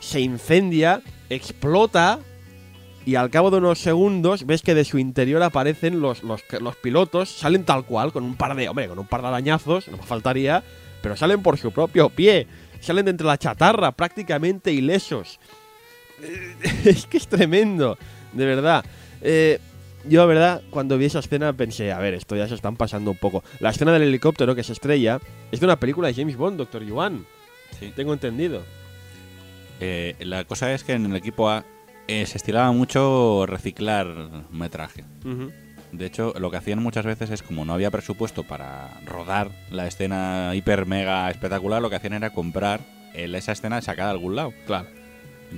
se 0.00 0.20
incendia, 0.20 1.00
explota 1.30 2.18
y 3.06 3.14
al 3.14 3.30
cabo 3.30 3.52
de 3.52 3.58
unos 3.58 3.78
segundos 3.78 4.46
ves 4.46 4.62
que 4.62 4.74
de 4.74 4.84
su 4.84 4.98
interior 4.98 5.40
aparecen 5.44 6.00
los, 6.00 6.24
los, 6.24 6.42
los 6.60 6.74
pilotos, 6.74 7.28
salen 7.28 7.64
tal 7.64 7.84
cual, 7.84 8.12
con 8.12 8.24
un 8.24 8.34
par 8.34 8.56
de, 8.56 8.68
hombre, 8.68 8.88
con 8.88 8.98
un 8.98 9.06
par 9.06 9.22
de 9.22 9.28
arañazos, 9.28 9.86
no 9.86 9.98
me 9.98 10.02
faltaría, 10.02 10.64
pero 11.02 11.16
salen 11.16 11.40
por 11.40 11.56
su 11.56 11.70
propio 11.70 12.10
pie, 12.10 12.48
salen 12.80 13.04
de 13.04 13.12
entre 13.12 13.28
la 13.28 13.38
chatarra, 13.38 13.92
prácticamente 13.92 14.72
ilesos. 14.72 15.38
es 16.84 17.06
que 17.06 17.16
es 17.16 17.26
tremendo, 17.26 17.98
de 18.32 18.46
verdad. 18.46 18.84
Eh, 19.20 19.58
yo, 20.04 20.26
verdad, 20.26 20.62
cuando 20.70 20.98
vi 20.98 21.04
esa 21.06 21.20
escena 21.20 21.52
pensé, 21.52 21.92
a 21.92 21.98
ver, 21.98 22.14
esto 22.14 22.34
ya 22.36 22.48
se 22.48 22.54
están 22.54 22.76
pasando 22.76 23.10
un 23.12 23.16
poco. 23.18 23.44
La 23.60 23.70
escena 23.70 23.92
del 23.92 24.02
helicóptero 24.02 24.54
que 24.54 24.64
se 24.64 24.72
estrella 24.72 25.20
es 25.52 25.60
de 25.60 25.66
una 25.66 25.76
película 25.78 26.08
de 26.08 26.14
James 26.14 26.36
Bond, 26.36 26.58
Doctor 26.58 26.82
Yuan. 26.84 27.24
Sí. 27.78 27.92
Tengo 27.94 28.12
entendido. 28.12 28.62
Eh, 29.80 30.16
la 30.20 30.44
cosa 30.44 30.72
es 30.72 30.84
que 30.84 30.92
en 30.92 31.06
el 31.06 31.16
equipo 31.16 31.48
A 31.50 31.64
eh, 32.08 32.26
se 32.26 32.36
estilaba 32.36 32.70
mucho 32.72 33.46
reciclar 33.46 34.06
metraje. 34.50 35.04
De 35.92 36.06
hecho, 36.06 36.32
lo 36.38 36.50
que 36.50 36.56
hacían 36.56 36.82
muchas 36.82 37.04
veces 37.04 37.30
es 37.30 37.42
como 37.42 37.64
no 37.64 37.74
había 37.74 37.90
presupuesto 37.90 38.44
para 38.44 39.00
rodar 39.04 39.50
la 39.70 39.86
escena 39.86 40.52
hiper 40.54 40.86
mega 40.86 41.30
espectacular, 41.30 41.82
lo 41.82 41.90
que 41.90 41.96
hacían 41.96 42.14
era 42.14 42.30
comprar 42.30 42.80
el- 43.14 43.34
esa 43.34 43.52
escena 43.52 43.80
sacada 43.82 44.08
de 44.08 44.14
algún 44.14 44.36
lado. 44.36 44.52
Claro. 44.66 44.88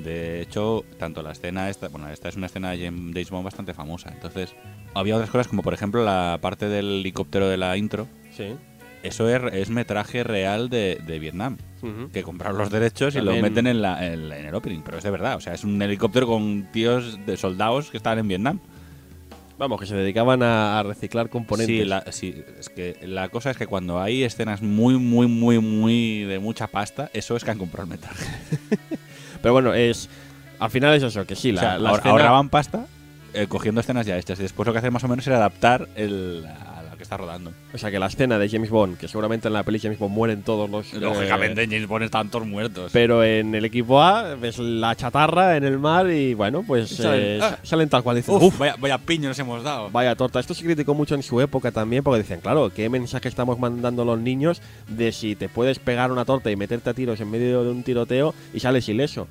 De 0.03 0.41
hecho, 0.43 0.85
tanto 0.99 1.23
la 1.23 1.33
escena 1.33 1.71
esta, 1.71 1.89
bueno, 1.89 2.09
esta 2.09 2.29
es 2.29 2.37
una 2.37 2.47
escena 2.47 2.71
de 2.73 2.85
James 2.87 3.31
Bond 3.31 3.45
bastante 3.45 3.75
famosa. 3.75 4.11
Entonces, 4.13 4.55
había 4.95 5.15
otras 5.17 5.31
cosas 5.31 5.49
como 5.49 5.63
por 5.63 5.75
ejemplo 5.75 6.05
la 6.05 6.39
parte 6.41 6.69
del 6.69 7.01
helicóptero 7.01 7.49
de 7.49 7.57
la 7.57 7.77
intro. 7.77 8.07
Sí. 8.37 8.55
Eso 9.03 9.29
es, 9.29 9.53
es 9.53 9.69
metraje 9.71 10.25
real 10.25 10.71
de, 10.71 10.99
de 11.07 11.19
Vietnam. 11.19 11.59
Que 12.15 12.23
compraron 12.23 12.57
los 12.57 12.71
derechos 12.71 13.15
y 13.15 13.19
También- 13.19 13.37
lo 13.37 13.43
meten 13.43 13.67
en, 13.67 13.83
la, 13.83 14.07
en, 14.07 14.31
la- 14.31 14.39
en 14.39 14.47
el 14.47 14.55
opening. 14.55 14.81
Pero 14.83 14.97
es 14.97 15.05
de 15.05 15.11
verdad. 15.11 15.37
O 15.37 15.41
sea, 15.41 15.53
es 15.53 15.63
un 15.63 15.81
helicóptero 15.83 16.27
con 16.27 16.67
tíos 16.73 17.19
de 17.27 17.37
soldados 17.37 17.91
que 17.91 17.99
estaban 17.99 18.19
en 18.21 18.29
Vietnam. 18.29 18.59
Vamos, 19.59 19.79
que 19.79 19.87
se 19.87 19.95
dedicaban 19.95 20.43
a, 20.43 20.81
a 20.81 20.83
reciclar 20.83 21.29
componentes. 21.29 21.77
Sí, 21.77 21.85
la, 21.85 22.11
sí, 22.11 22.35
es 22.59 22.71
que 22.71 22.97
la 23.03 23.29
cosa 23.29 23.51
es 23.51 23.57
que 23.59 23.67
cuando 23.69 24.01
hay 24.01 24.25
escenas 24.25 24.63
muy, 24.63 24.97
muy, 24.97 25.27
muy, 25.29 25.59
muy 25.61 26.23
de 26.25 26.39
mucha 26.39 26.67
pasta, 26.69 27.11
eso 27.13 27.37
es 27.37 27.45
que 27.45 27.51
han 27.53 27.59
comprado 27.59 27.85
el 27.85 27.91
metraje. 27.91 28.25
Pero 29.45 29.53
bueno, 29.53 29.75
es. 29.75 30.09
Al 30.59 30.71
final 30.71 30.95
es 30.95 31.03
eso, 31.03 31.27
que 31.27 31.37
sí, 31.37 31.53
la, 31.53 31.61
o 31.61 31.65
sea, 31.65 31.79
la 31.79 31.91
ahor- 31.91 31.97
escena- 31.99 32.11
ahorraban 32.13 32.49
pasta 32.49 32.87
eh, 33.35 33.47
cogiendo 33.47 33.81
escenas 33.83 34.07
ya 34.07 34.17
hechas. 34.17 34.39
Y 34.39 34.43
después 34.43 34.67
lo 34.67 34.73
que 34.73 34.79
hacen 34.79 34.91
más 34.93 35.05
o 35.05 35.09
menos 35.09 35.27
era 35.27 35.37
adaptar 35.37 35.87
el, 35.97 36.47
que 37.05 37.15
está 37.15 37.17
rodando. 37.17 37.53
O 37.73 37.79
sea, 37.79 37.91
que 37.91 37.99
la 37.99 38.07
escena 38.07 38.39
de 38.39 38.49
James 38.49 38.71
Bond, 38.71 38.97
que 38.99 39.07
seguramente 39.09 39.49
en 39.49 39.55
la 39.55 39.63
peli 39.63 39.79
James 39.79 39.99
Bond 39.99 40.15
mueren 40.15 40.43
todos 40.43 40.69
los. 40.71 40.93
eh, 40.95 41.01
Lógicamente, 41.01 41.63
en 41.63 41.71
James 41.71 41.87
Bond 41.87 42.05
están 42.05 42.31
todos 42.31 42.47
muertos. 42.47 42.91
Pero 42.93 43.23
en 43.23 43.55
el 43.55 43.65
equipo 43.65 44.03
A 44.03 44.35
ves 44.35 44.59
la 44.59 44.95
chatarra 44.97 45.57
en 45.57 45.65
el 45.65 45.79
mar 45.79 46.11
y 46.11 46.35
bueno, 46.35 46.65
pues 46.67 46.91
salen- 46.99 47.21
eh, 47.23 47.41
ah. 47.43 47.59
salen 47.63 47.89
tal 47.89 48.03
cual. 48.03 48.17
Dicen, 48.17 48.35
Uf, 48.35 48.43
"Uf, 48.45 48.59
vaya, 48.59 48.77
vaya 48.79 48.99
piño 48.99 49.29
nos 49.29 49.39
hemos 49.39 49.63
dado. 49.63 49.91
Vaya 49.91 50.15
torta. 50.17 50.41
Esto 50.41 50.55
se 50.55 50.65
criticó 50.65 50.95
mucho 50.95 51.15
en 51.15 51.23
su 51.23 51.41
época 51.41 51.71
también 51.71 52.03
porque 52.03 52.19
decían, 52.23 52.41
claro, 52.41 52.71
¿qué 52.75 52.89
mensaje 52.89 53.29
estamos 53.29 53.59
mandando 53.59 54.03
a 54.03 54.05
los 54.05 54.19
niños 54.19 54.63
de 54.89 55.13
si 55.13 55.37
te 55.37 55.49
puedes 55.49 55.79
pegar 55.79 56.11
una 56.11 56.25
torta 56.25 56.51
y 56.51 56.57
meterte 56.57 56.91
a 56.91 56.95
tiros 56.95 57.21
en 57.21 57.31
medio 57.31 57.63
de 57.65 57.71
un 57.71 57.83
tiroteo 57.83 58.35
y 58.55 58.61
sales 58.61 58.89
ileso? 58.89 59.29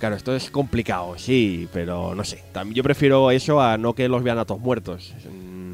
Claro, 0.00 0.16
esto 0.16 0.34
es 0.36 0.50
complicado, 0.50 1.14
sí, 1.16 1.68
pero 1.72 2.14
no 2.14 2.24
sé. 2.24 2.42
Yo 2.72 2.82
prefiero 2.82 3.30
eso 3.30 3.60
a 3.62 3.78
no 3.78 3.94
que 3.94 4.08
los 4.08 4.22
vean 4.22 4.38
a 4.38 4.44
todos 4.44 4.60
muertos. 4.60 5.14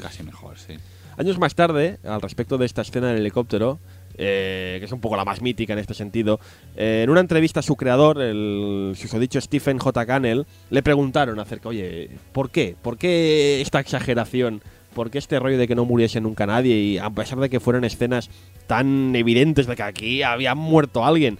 Casi 0.01 0.23
mejor, 0.23 0.57
sí. 0.57 0.75
Años 1.17 1.37
más 1.37 1.55
tarde, 1.55 1.99
al 2.03 2.21
respecto 2.21 2.57
de 2.57 2.65
esta 2.65 2.81
escena 2.81 3.07
del 3.07 3.19
helicóptero, 3.19 3.79
eh, 4.17 4.77
que 4.79 4.85
es 4.85 4.91
un 4.91 5.01
poco 5.01 5.15
la 5.15 5.25
más 5.25 5.41
mítica 5.41 5.73
en 5.73 5.79
este 5.79 5.93
sentido, 5.93 6.39
eh, 6.75 7.01
en 7.03 7.09
una 7.09 7.19
entrevista 7.19 7.59
a 7.59 7.63
su 7.63 7.75
creador, 7.75 8.21
el 8.21 8.93
susodicho 8.95 9.39
Stephen 9.39 9.77
J. 9.77 10.05
Cannell, 10.05 10.45
le 10.69 10.83
preguntaron 10.83 11.39
acerca, 11.39 11.69
oye, 11.69 12.09
¿por 12.31 12.49
qué? 12.49 12.75
¿Por 12.81 12.97
qué 12.97 13.61
esta 13.61 13.79
exageración? 13.79 14.61
¿Por 14.93 15.09
qué 15.09 15.19
este 15.19 15.39
rollo 15.39 15.57
de 15.57 15.67
que 15.67 15.75
no 15.75 15.85
muriese 15.85 16.19
nunca 16.19 16.45
nadie? 16.45 16.75
Y 16.75 16.97
a 16.97 17.09
pesar 17.09 17.39
de 17.39 17.49
que 17.49 17.59
fueran 17.59 17.83
escenas 17.83 18.29
tan 18.67 19.15
evidentes 19.15 19.67
de 19.67 19.75
que 19.75 19.83
aquí 19.83 20.23
había 20.23 20.55
muerto 20.55 21.05
alguien, 21.05 21.39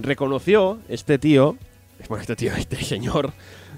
reconoció 0.00 0.80
este 0.88 1.18
tío, 1.18 1.56
bueno, 2.08 2.22
este 2.22 2.36
tío, 2.36 2.52
este 2.56 2.76
señor, 2.82 3.32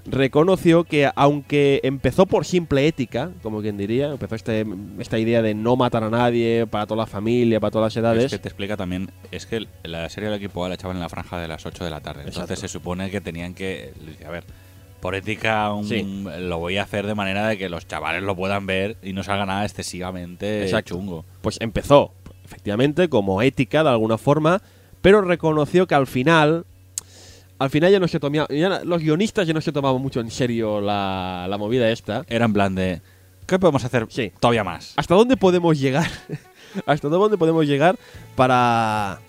reconoció 0.06 0.84
que 0.84 1.10
aunque 1.14 1.80
empezó 1.82 2.26
por 2.26 2.44
simple 2.44 2.86
ética, 2.86 3.30
como 3.42 3.60
quien 3.60 3.76
diría, 3.76 4.08
empezó 4.12 4.34
este, 4.34 4.66
esta 4.98 5.18
idea 5.18 5.42
de 5.42 5.54
no 5.54 5.76
matar 5.76 6.04
a 6.04 6.10
nadie, 6.10 6.66
para 6.66 6.86
toda 6.86 6.98
la 7.02 7.06
familia, 7.06 7.60
para 7.60 7.70
todas 7.70 7.94
las 7.94 7.96
edades, 8.02 8.24
Es 8.24 8.30
que 8.32 8.38
te 8.38 8.48
explica 8.48 8.76
también, 8.76 9.10
es 9.30 9.46
que 9.46 9.66
la 9.84 10.08
serie 10.08 10.30
del 10.30 10.38
equipo 10.38 10.64
A 10.64 10.68
la 10.68 10.74
echaban 10.74 10.96
en 10.96 11.02
la 11.02 11.08
franja 11.08 11.38
de 11.38 11.48
las 11.48 11.64
8 11.66 11.84
de 11.84 11.90
la 11.90 12.00
tarde. 12.00 12.20
Entonces 12.20 12.42
Exacto. 12.42 12.60
se 12.60 12.68
supone 12.68 13.10
que 13.10 13.20
tenían 13.20 13.54
que, 13.54 13.92
a 14.26 14.30
ver, 14.30 14.44
por 15.00 15.14
ética 15.14 15.72
un- 15.72 15.86
Sí. 15.86 16.02
lo 16.40 16.58
voy 16.58 16.76
a 16.76 16.82
hacer 16.82 17.06
de 17.06 17.14
manera 17.14 17.46
de 17.48 17.56
que 17.56 17.68
los 17.68 17.86
chavales 17.88 18.22
lo 18.22 18.36
puedan 18.36 18.66
ver 18.66 18.96
y 19.02 19.12
no 19.12 19.22
salga 19.22 19.46
nada 19.46 19.64
excesivamente 19.64 20.62
Exacto. 20.64 20.94
chungo. 20.94 21.24
pues 21.40 21.58
empezó, 21.60 22.12
efectivamente, 22.44 23.08
como 23.08 23.40
ética 23.42 23.82
de 23.82 23.88
alguna 23.90 24.18
forma, 24.18 24.60
pero 25.00 25.22
reconoció 25.22 25.86
que 25.86 25.94
al 25.94 26.06
final, 26.06 26.66
al 27.60 27.70
final 27.70 27.92
ya 27.92 28.00
no 28.00 28.08
se 28.08 28.18
tomaba, 28.18 28.48
ya 28.48 28.80
los 28.84 29.02
guionistas 29.02 29.46
ya 29.46 29.52
no 29.54 29.60
se 29.60 29.70
tomaban 29.70 30.00
mucho 30.02 30.18
en 30.20 30.30
serio 30.30 30.80
la, 30.80 31.46
la 31.48 31.58
movida 31.58 31.88
esta. 31.90 32.24
Era 32.26 32.46
en 32.46 32.52
plan 32.54 32.74
de, 32.74 33.02
¿qué 33.46 33.58
podemos 33.58 33.84
hacer 33.84 34.06
Sí. 34.08 34.32
todavía 34.40 34.64
más? 34.64 34.94
¿Hasta 34.96 35.14
dónde 35.14 35.36
podemos 35.36 35.78
llegar? 35.78 36.08
¿Hasta 36.86 37.08
dónde 37.08 37.36
podemos 37.36 37.66
llegar 37.66 37.96
para... 38.34 39.20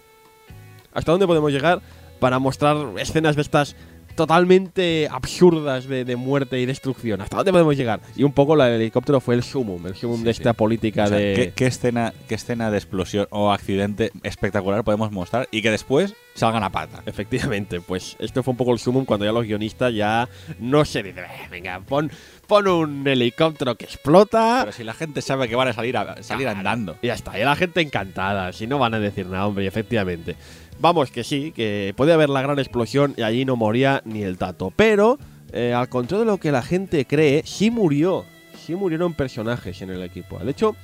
¿Hasta 0.94 1.12
dónde 1.12 1.28
podemos 1.28 1.52
llegar 1.52 1.82
para 2.20 2.39
mostrar 2.39 2.78
escenas 2.98 3.36
de 3.36 3.41
estas 3.41 3.76
totalmente 4.15 5.08
absurdas 5.12 5.86
de, 5.88 6.06
de 6.06 6.15
muerte 6.15 6.60
y 6.60 6.65
destrucción? 6.65 7.21
¿Hasta 7.21 7.38
dónde 7.38 7.52
podemos 7.52 7.76
llegar? 7.78 8.00
Y 8.15 8.24
un 8.24 8.34
poco 8.34 8.56
la 8.56 8.65
del 8.65 8.82
helicóptero 8.82 9.19
fue 9.19 9.36
el 9.36 9.43
sumum, 9.43 9.86
el 9.88 9.95
sumum 9.95 10.17
Sí, 10.19 10.24
de 10.24 10.34
sí. 10.34 10.41
esta 10.41 10.54
política 10.54 11.06
O 11.06 11.08
sea, 11.08 11.17
de... 11.17 11.34
¿qué, 11.36 11.54
qué 11.56 11.67
escena, 11.67 12.13
¿Qué 12.28 12.36
escena 12.36 12.71
de 12.71 12.78
explosión 12.78 13.28
o 13.30 13.52
accidente 13.52 14.12
espectacular 14.24 14.84
podemos 14.84 15.12
mostrar 15.12 15.47
y 15.52 15.62
que 15.62 15.71
después 15.71 16.13
salgan 16.36 16.63
a 16.63 16.69
pata? 16.69 17.04
Efectivamente, 17.06 17.82
pues 17.82 18.15
esto 18.19 18.43
fue 18.43 18.52
un 18.52 18.58
poco 18.58 18.74
el 18.74 18.80
sumum 18.80 19.06
cuando 19.06 19.26
ya 19.26 19.32
los 19.32 19.45
guionistas 19.45 19.93
ya 19.93 20.28
no 20.60 20.86
se 20.86 21.04
dicen, 21.04 21.26
"Eh, 21.26 21.47
venga, 21.50 21.80
pon, 21.82 22.12
pon 22.47 22.67
un 22.67 23.08
helicóptero 23.08 23.76
que 23.76 23.86
explota 23.86 24.60
Pero 24.62 24.71
si 24.71 24.84
la 24.84 24.93
gente 24.93 25.21
sabe 25.21 25.47
que 25.47 25.56
van 25.56 25.67
a 25.69 25.74
salir, 25.74 25.97
a, 25.97 26.21
salir 26.24 26.45
Claro. 26.45 26.58
andando. 26.60 26.97
y 27.02 27.08
ya 27.08 27.13
está, 27.13 27.38
y 27.39 27.43
la 27.43 27.56
gente 27.56 27.82
encantada, 27.82 28.52
si 28.54 28.67
no 28.67 28.80
van 28.80 28.93
a 28.93 29.00
decir 29.00 29.26
nada, 29.28 29.47
hombre, 29.47 29.65
efectivamente. 29.67 30.36
Vamos, 30.82 31.12
que 31.12 31.24
sí, 31.24 31.52
que 31.52 31.94
puede 31.96 32.12
haber 32.12 32.30
la 32.30 32.41
gran 32.41 32.58
explosión 32.58 33.13
y 33.15 33.22
allí 33.22 33.46
no 33.46 33.56
moría 33.56 34.02
ni 34.04 34.24
el 34.24 34.39
tato, 34.39 34.74
pero 34.76 35.20
eh, 35.54 35.76
al 35.76 35.89
contrario 35.89 36.26
de 36.26 36.32
lo 36.32 36.39
que 36.39 36.52
la 36.52 36.63
gente 36.63 37.06
cree, 37.06 37.44
sí 37.46 37.70
murió, 37.70 38.26
sí 38.58 38.74
murieron 38.74 39.13
personajes 39.13 39.84
en 39.84 39.91
el 39.91 40.02
equipo. 40.02 40.39
De 40.39 40.50
hecho, 40.50 40.76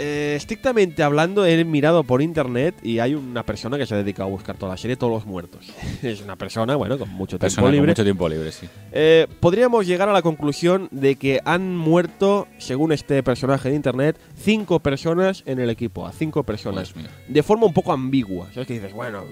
eh, 0.00 0.34
estrictamente 0.36 1.02
hablando, 1.02 1.44
he 1.44 1.64
mirado 1.64 2.04
por 2.04 2.22
internet 2.22 2.76
y 2.84 3.00
hay 3.00 3.14
una 3.14 3.42
persona 3.42 3.76
que 3.76 3.84
se 3.84 3.94
ha 3.94 3.98
dedicado 3.98 4.28
a 4.28 4.30
buscar 4.30 4.56
toda 4.56 4.70
la 4.72 4.76
serie, 4.76 4.96
todos 4.96 5.12
los 5.12 5.26
muertos. 5.26 5.66
es 6.02 6.22
una 6.22 6.36
persona, 6.36 6.76
bueno, 6.76 6.96
con 6.98 7.08
mucho 7.10 7.36
tiempo 7.38 7.60
con 7.60 7.72
libre. 7.72 7.88
mucho 7.88 8.04
tiempo 8.04 8.28
libre, 8.28 8.52
sí. 8.52 8.68
Eh, 8.92 9.26
podríamos 9.40 9.86
llegar 9.88 10.08
a 10.08 10.12
la 10.12 10.22
conclusión 10.22 10.88
de 10.92 11.16
que 11.16 11.40
han 11.44 11.76
muerto, 11.76 12.46
según 12.58 12.92
este 12.92 13.22
personaje 13.24 13.70
de 13.70 13.74
internet, 13.74 14.16
cinco 14.36 14.78
personas 14.78 15.42
en 15.46 15.58
el 15.58 15.68
equipo, 15.68 16.06
a 16.06 16.12
cinco 16.12 16.44
personas. 16.44 16.94
De 17.26 17.42
forma 17.42 17.66
un 17.66 17.74
poco 17.74 17.92
ambigua. 17.92 18.46
¿Sabes? 18.52 18.68
Que 18.68 18.74
dices, 18.74 18.92
bueno, 18.92 19.24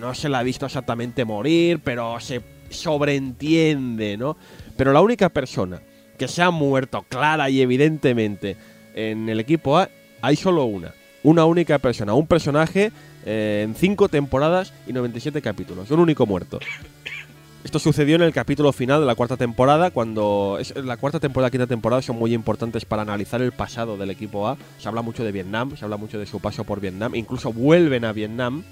no 0.00 0.14
se 0.14 0.28
la 0.28 0.40
ha 0.40 0.42
visto 0.42 0.66
exactamente 0.66 1.24
morir, 1.24 1.80
pero 1.84 2.18
se 2.18 2.42
sobreentiende, 2.70 4.16
¿no? 4.16 4.36
Pero 4.76 4.92
la 4.92 5.00
única 5.00 5.28
persona 5.28 5.80
que 6.18 6.28
se 6.28 6.42
ha 6.42 6.50
muerto 6.50 7.04
clara 7.08 7.50
y 7.50 7.60
evidentemente 7.60 8.56
en 8.94 9.28
el 9.28 9.40
equipo 9.40 9.78
A, 9.78 9.88
hay 10.20 10.36
solo 10.36 10.64
una. 10.64 10.92
Una 11.22 11.44
única 11.44 11.78
persona, 11.78 12.14
un 12.14 12.26
personaje 12.26 12.90
eh, 13.24 13.62
en 13.64 13.74
cinco 13.74 14.08
temporadas 14.08 14.72
y 14.86 14.92
97 14.92 15.40
capítulos. 15.40 15.90
Un 15.90 16.00
único 16.00 16.26
muerto. 16.26 16.58
Esto 17.64 17.78
sucedió 17.78 18.16
en 18.16 18.22
el 18.22 18.32
capítulo 18.32 18.72
final 18.72 19.00
de 19.00 19.06
la 19.06 19.14
cuarta 19.14 19.36
temporada, 19.36 19.92
cuando 19.92 20.56
es, 20.60 20.74
la 20.74 20.96
cuarta 20.96 21.20
temporada 21.20 21.46
y 21.46 21.52
quinta 21.52 21.68
temporada 21.68 22.02
son 22.02 22.16
muy 22.16 22.34
importantes 22.34 22.84
para 22.84 23.02
analizar 23.02 23.40
el 23.40 23.52
pasado 23.52 23.96
del 23.96 24.10
equipo 24.10 24.48
A. 24.48 24.56
Se 24.78 24.88
habla 24.88 25.02
mucho 25.02 25.22
de 25.22 25.30
Vietnam, 25.30 25.76
se 25.76 25.84
habla 25.84 25.96
mucho 25.96 26.18
de 26.18 26.26
su 26.26 26.40
paso 26.40 26.64
por 26.64 26.80
Vietnam, 26.80 27.14
incluso 27.14 27.52
vuelven 27.52 28.04
a 28.04 28.12
Vietnam. 28.12 28.64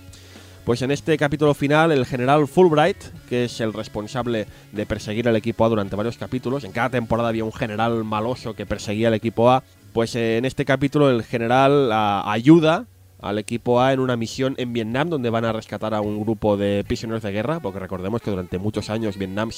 Pues 0.64 0.82
en 0.82 0.90
este 0.90 1.16
capítulo 1.16 1.54
final, 1.54 1.92
el 1.92 2.04
general 2.04 2.48
Fulbright, 2.48 2.98
que 3.28 3.44
es 3.44 3.60
el 3.60 3.72
responsable 3.72 4.46
de 4.72 4.86
perseguir 4.86 5.28
al 5.28 5.36
equipo 5.36 5.64
A 5.64 5.68
durante 5.68 5.94
varios 5.94 6.18
capítulos, 6.18 6.64
en 6.64 6.72
cada 6.72 6.90
temporada 6.90 7.28
había 7.28 7.44
un 7.44 7.52
general 7.52 8.02
maloso 8.02 8.54
que 8.54 8.66
perseguía 8.66 9.08
al 9.08 9.14
equipo 9.14 9.50
A, 9.50 9.62
Pues 9.92 10.14
eh, 10.14 10.36
en 10.38 10.44
este 10.44 10.64
capítulo 10.64 11.10
el 11.10 11.22
general 11.24 11.90
a- 11.92 12.30
ayuda 12.30 12.86
al 13.20 13.38
equipo 13.38 13.80
A 13.82 13.92
en 13.92 14.00
una 14.00 14.16
misión 14.16 14.54
en 14.56 14.72
Vietnam 14.72 15.10
donde 15.10 15.28
van 15.30 15.44
a 15.44 15.52
rescatar 15.52 15.92
a 15.94 16.00
un 16.00 16.20
grupo 16.22 16.56
de 16.56 16.84
prisioneros 16.86 17.22
de 17.22 17.32
guerra, 17.32 17.60
porque 17.60 17.78
recordemos 17.78 18.22
que 18.22 18.30
durante 18.30 18.58
muchos 18.58 18.88
años 18.88 19.18
Vietnam 19.18 19.50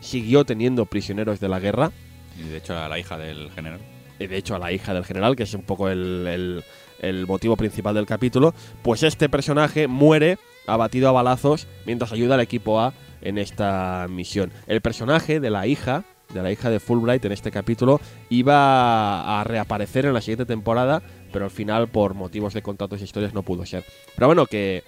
siguió 0.00 0.44
teniendo 0.44 0.86
prisioneros 0.86 1.40
de 1.40 1.48
la 1.48 1.58
guerra. 1.60 1.90
Y 2.38 2.42
de 2.48 2.58
hecho 2.58 2.76
a 2.78 2.88
la 2.88 2.98
hija 2.98 3.16
del 3.18 3.50
general. 3.52 3.80
y 4.20 4.26
de 4.28 4.36
hecho 4.36 4.54
a 4.54 4.58
la 4.60 4.70
hija 4.70 4.94
del 4.94 5.04
general, 5.04 5.34
que 5.34 5.42
es 5.42 5.54
un 5.54 5.62
poco 5.62 5.88
el, 5.88 6.26
el- 6.28 6.64
el 7.00 7.26
motivo 7.26 7.56
principal 7.56 7.94
del 7.96 8.06
capítulo, 8.06 8.54
pues 8.82 9.02
este 9.02 9.28
personaje 9.28 9.88
muere 9.88 10.38
abatido 10.66 11.08
a 11.08 11.12
balazos 11.12 11.66
mientras 11.84 12.12
ayuda 12.12 12.34
al 12.34 12.40
equipo 12.40 12.80
A 12.80 12.94
en 13.22 13.38
esta 13.38 14.06
misión. 14.08 14.52
El 14.68 14.80
personaje 14.80 15.40
de 15.40 15.50
la 15.50 15.66
hija, 15.66 16.04
de 16.34 16.42
la 16.42 16.52
hija 16.52 16.68
de 16.68 16.80
Fulbright 16.80 17.24
en 17.24 17.32
este 17.32 17.50
capítulo, 17.50 18.00
iba 18.28 19.40
a 19.40 19.44
reaparecer 19.44 20.04
en 20.06 20.12
la 20.14 20.20
siguiente 20.20 20.44
temporada, 20.46 21.02
pero 21.32 21.46
al 21.46 21.50
final 21.50 21.88
por 21.88 22.14
motivos 22.14 22.52
de 22.54 22.62
contratos 22.62 23.00
e 23.00 23.04
historias 23.04 23.32
no 23.34 23.42
pudo 23.42 23.64
ser. 23.64 23.84
Pero 24.14 24.26
bueno, 24.26 24.46
que, 24.46 24.84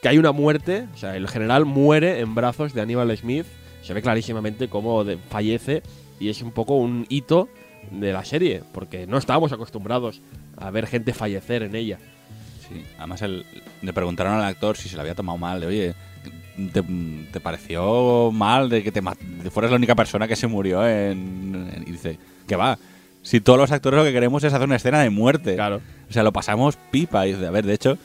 que 0.00 0.08
hay 0.08 0.18
una 0.18 0.32
muerte, 0.32 0.86
o 0.94 0.96
sea, 0.96 1.16
el 1.16 1.28
general 1.28 1.64
muere 1.66 2.20
en 2.20 2.34
brazos 2.34 2.72
de 2.74 2.80
Aníbal 2.80 3.14
Smith, 3.16 3.46
se 3.82 3.92
ve 3.92 4.00
clarísimamente 4.02 4.68
cómo 4.68 5.04
de- 5.04 5.18
fallece 5.18 5.82
y 6.18 6.28
es 6.30 6.40
un 6.42 6.52
poco 6.52 6.76
un 6.76 7.04
hito 7.08 7.48
de 7.90 8.12
la 8.12 8.24
serie, 8.24 8.62
porque 8.72 9.06
no 9.06 9.18
estábamos 9.18 9.52
acostumbrados 9.52 10.22
a 10.56 10.70
ver 10.70 10.86
gente 10.86 11.12
fallecer 11.12 11.62
en 11.62 11.74
ella. 11.74 11.98
Sí, 12.68 12.82
además 12.98 13.20
el- 13.22 13.44
le 13.82 13.92
preguntaron 13.92 14.32
al 14.34 14.44
actor 14.44 14.76
si 14.76 14.88
se 14.88 14.96
lo 14.96 15.02
había 15.02 15.14
tomado 15.14 15.36
mal, 15.36 15.60
de 15.60 15.66
oye, 15.66 15.94
¿te, 16.72 16.82
te 17.32 17.40
pareció 17.40 18.30
mal 18.32 18.68
de 18.68 18.82
que 18.82 18.92
te 18.92 19.02
fueras 19.50 19.70
la 19.70 19.76
única 19.76 19.94
persona 19.94 20.26
que 20.28 20.36
se 20.36 20.46
murió 20.46 20.86
en, 20.86 21.70
en- 21.76 21.84
Y 21.86 21.92
dice, 21.92 22.18
que 22.46 22.56
va, 22.56 22.78
si 23.22 23.40
todos 23.40 23.58
los 23.58 23.72
actores 23.72 23.98
lo 23.98 24.04
que 24.04 24.12
queremos 24.12 24.44
es 24.44 24.52
hacer 24.52 24.66
una 24.66 24.76
escena 24.76 25.00
de 25.00 25.10
muerte. 25.10 25.54
Claro. 25.54 25.80
O 26.08 26.12
sea, 26.12 26.22
lo 26.22 26.32
pasamos 26.32 26.76
pipa. 26.90 27.26
Y 27.26 27.32
dice, 27.32 27.46
a 27.46 27.50
ver, 27.50 27.64
de 27.66 27.74
hecho, 27.74 27.98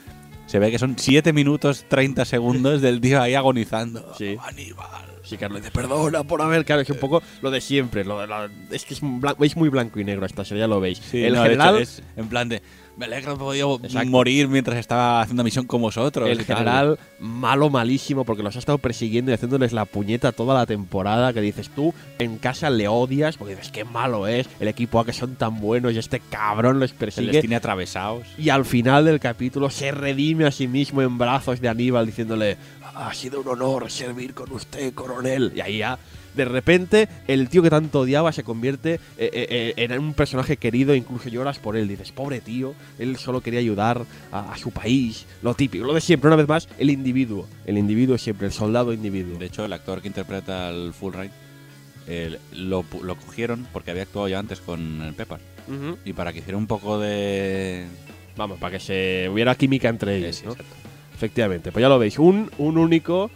se 0.45 0.59
ve 0.59 0.71
que 0.71 0.79
son 0.79 0.95
7 0.97 1.33
minutos 1.33 1.85
30 1.89 2.25
segundos 2.25 2.81
del 2.81 3.01
tío 3.01 3.21
ahí 3.21 3.35
agonizando. 3.35 4.13
Sí. 4.17 4.37
Aníbal. 4.41 4.87
Sí, 5.23 5.37
Carlos 5.37 5.61
dice, 5.61 5.71
perdona 5.71 6.23
por 6.23 6.41
haber, 6.41 6.65
claro, 6.65 6.81
es 6.81 6.89
un 6.89 6.97
poco 6.97 7.21
lo 7.43 7.51
de 7.51 7.61
siempre. 7.61 8.03
Lo 8.03 8.19
de 8.19 8.25
la- 8.27 8.49
es 8.71 8.83
que 8.85 8.93
es, 8.95 9.01
un 9.03 9.21
blan- 9.21 9.35
es 9.45 9.55
muy 9.57 9.69
blanco 9.69 9.99
y 9.99 10.03
negro 10.05 10.25
esta 10.25 10.43
serie, 10.43 10.61
ya 10.61 10.67
lo 10.67 10.79
veis. 10.79 10.97
Sí, 10.99 11.21
el 11.23 11.33
no, 11.35 11.41
de 11.43 11.49
hecho, 11.49 11.59
general, 11.59 11.81
es 11.81 12.01
en 12.17 12.27
plan 12.29 12.49
de, 12.49 12.63
me 12.99 13.05
alegro 13.05 13.31
de 13.33 13.39
podido 13.39 13.79
Exacto. 13.81 14.09
morir 14.09 14.47
mientras 14.49 14.77
estaba 14.77 15.21
haciendo 15.21 15.43
misión 15.43 15.65
con 15.65 15.81
vosotros. 15.81 16.29
el 16.29 16.45
tal. 16.45 16.57
general 16.57 16.99
malo, 17.19 17.69
malísimo, 17.69 18.25
porque 18.25 18.43
los 18.43 18.55
ha 18.55 18.59
estado 18.59 18.77
persiguiendo 18.77 19.31
y 19.31 19.33
haciéndoles 19.33 19.71
la 19.73 19.85
puñeta 19.85 20.31
toda 20.33 20.53
la 20.53 20.65
temporada. 20.65 21.31
Que 21.33 21.41
dices 21.41 21.69
tú, 21.69 21.93
en 22.19 22.37
casa 22.37 22.69
le 22.69 22.87
odias, 22.87 23.37
porque 23.37 23.55
dices, 23.55 23.71
qué 23.71 23.85
malo 23.85 24.27
es. 24.27 24.47
El 24.59 24.67
equipo 24.67 24.99
A 24.99 25.05
que 25.05 25.13
son 25.13 25.35
tan 25.35 25.59
buenos 25.61 25.93
y 25.93 25.97
este 25.97 26.19
cabrón 26.19 26.79
los 26.79 26.89
Se 26.91 26.95
les 27.05 27.15
persigue. 27.15 27.39
tiene 27.39 27.55
atravesados. 27.55 28.27
Y 28.37 28.49
al 28.49 28.65
final 28.65 29.05
del 29.05 29.19
capítulo 29.19 29.69
se 29.69 29.91
redime 29.91 30.45
a 30.45 30.51
sí 30.51 30.67
mismo 30.67 31.01
en 31.01 31.17
brazos 31.17 31.61
de 31.61 31.69
Aníbal 31.69 32.05
diciéndole, 32.05 32.57
ha 32.95 33.13
sido 33.13 33.39
un 33.41 33.47
honor 33.47 33.89
servir 33.89 34.33
con 34.33 34.51
usted, 34.51 34.93
coronel. 34.93 35.53
Y 35.55 35.61
ahí 35.61 35.77
ya, 35.77 35.97
de 36.39 36.45
repente, 36.45 37.07
el 37.27 37.49
tío 37.49 37.61
que 37.61 37.69
tanto 37.69 37.99
odiaba 37.99 38.31
se 38.31 38.43
convierte 38.43 38.95
eh, 38.95 38.99
eh, 39.17 39.73
eh, 39.77 39.83
en 39.83 39.99
un 39.99 40.13
personaje 40.13 40.57
querido, 40.57 40.95
incluso 40.95 41.29
lloras 41.29 41.59
por 41.59 41.77
él. 41.77 41.87
Dices, 41.87 42.11
pobre 42.11 42.39
tío, 42.41 42.73
él 42.97 43.17
solo 43.17 43.41
quería 43.41 43.59
ayudar 43.59 44.03
a, 44.31 44.53
a 44.53 44.57
su 44.57 44.71
país. 44.71 45.25
Lo 45.41 45.53
típico, 45.53 45.85
lo 45.85 45.93
de 45.93 46.01
siempre, 46.01 46.27
una 46.27 46.35
vez 46.37 46.47
más, 46.47 46.67
el 46.77 46.89
individuo. 46.89 47.47
El 47.65 47.77
individuo 47.77 48.17
siempre, 48.17 48.47
el 48.47 48.53
soldado 48.53 48.93
individuo. 48.93 49.37
De 49.37 49.45
hecho, 49.45 49.63
el 49.65 49.73
actor 49.73 50.01
que 50.01 50.07
interpreta 50.07 50.69
al 50.69 50.93
Fulbright 50.93 51.31
eh, 52.07 52.37
lo, 52.53 52.83
lo 53.03 53.15
cogieron 53.17 53.67
porque 53.71 53.91
había 53.91 54.03
actuado 54.03 54.27
ya 54.27 54.39
antes 54.39 54.59
con 54.61 55.01
el 55.01 55.13
Pepper. 55.13 55.39
Y 56.03 56.13
para 56.13 56.33
que 56.33 56.39
hiciera 56.39 56.57
un 56.57 56.65
poco 56.65 56.97
de. 56.99 57.85
Vamos, 58.35 58.57
para 58.57 58.71
que 58.71 58.79
se 58.79 59.29
hubiera 59.31 59.53
química 59.53 59.89
entre 59.89 60.17
ellos, 60.17 60.37
Sí, 60.37 60.45
¿no? 60.45 60.53
exacto. 60.53 60.75
Efectivamente, 61.13 61.71
pues 61.73 61.81
ya 61.83 61.89
lo 61.89 61.99
veis, 61.99 62.17
un, 62.17 62.49
un 62.57 62.77
único, 62.77 63.29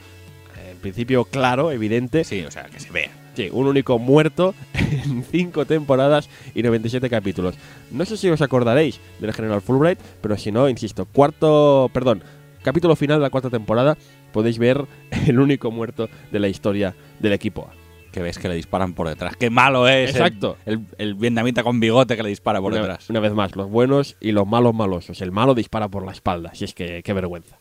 principio 0.84 1.26
claro, 1.26 1.72
evidente, 1.72 2.24
Sí, 2.24 2.42
o 2.44 2.52
sea, 2.52 2.66
que 2.66 2.80
se 2.80 2.92
vea. 2.92 3.10
Sí, 3.36 3.50
un 3.52 3.66
único 3.66 3.98
muerto 3.98 4.54
en 4.74 5.24
5 5.24 5.66
temporadas 5.66 6.30
y 6.54 6.62
97 6.62 7.10
capítulos. 7.10 7.56
No 7.90 8.06
sé 8.06 8.16
si 8.18 8.30
os 8.30 8.42
acordaréis 8.44 9.00
del 9.20 9.34
General 9.34 9.62
Fulbright, 9.62 10.00
pero 10.22 10.38
si 10.38 10.52
no, 10.52 10.70
insisto, 10.70 11.06
cuarto, 11.06 11.90
perdón, 11.92 12.24
capítulo 12.62 12.96
final 12.96 13.18
de 13.18 13.24
la 13.24 13.30
cuarta 13.32 13.50
temporada, 13.50 13.98
podéis 14.32 14.60
ver 14.60 14.86
el 15.28 15.40
único 15.40 15.72
muerto 15.72 16.10
de 16.32 16.40
la 16.40 16.48
historia 16.48 16.94
del 17.20 17.34
equipo 17.34 17.68
A. 17.72 17.74
Que 18.12 18.22
ves 18.22 18.38
que 18.38 18.48
le 18.48 18.54
disparan 18.54 18.94
por 18.94 19.08
detrás. 19.10 19.36
¡Qué 19.36 19.50
malo 19.50 19.88
es! 19.88 20.12
el- 20.12 20.16
Exacto. 20.16 20.58
El, 20.68 20.82
el 21.00 21.16
vietnamita 21.16 21.64
con 21.64 21.80
bigote 21.80 22.16
que 22.16 22.22
le 22.22 22.30
dispara 22.30 22.62
por 22.62 22.72
Una, 22.72 22.82
detrás. 22.82 23.10
una 23.10 23.20
vez 23.20 23.34
más, 23.34 23.56
los 23.56 23.68
buenos 23.72 24.16
y 24.22 24.34
los 24.34 24.46
malos 24.46 24.76
malosos. 24.76 25.20
El 25.24 25.32
malo 25.32 25.56
dispara 25.56 25.88
por 25.88 26.06
la 26.06 26.12
espalda, 26.12 26.54
si 26.54 26.66
es 26.66 26.76
que 26.76 27.02
qué 27.02 27.14
vergüenza. 27.14 27.58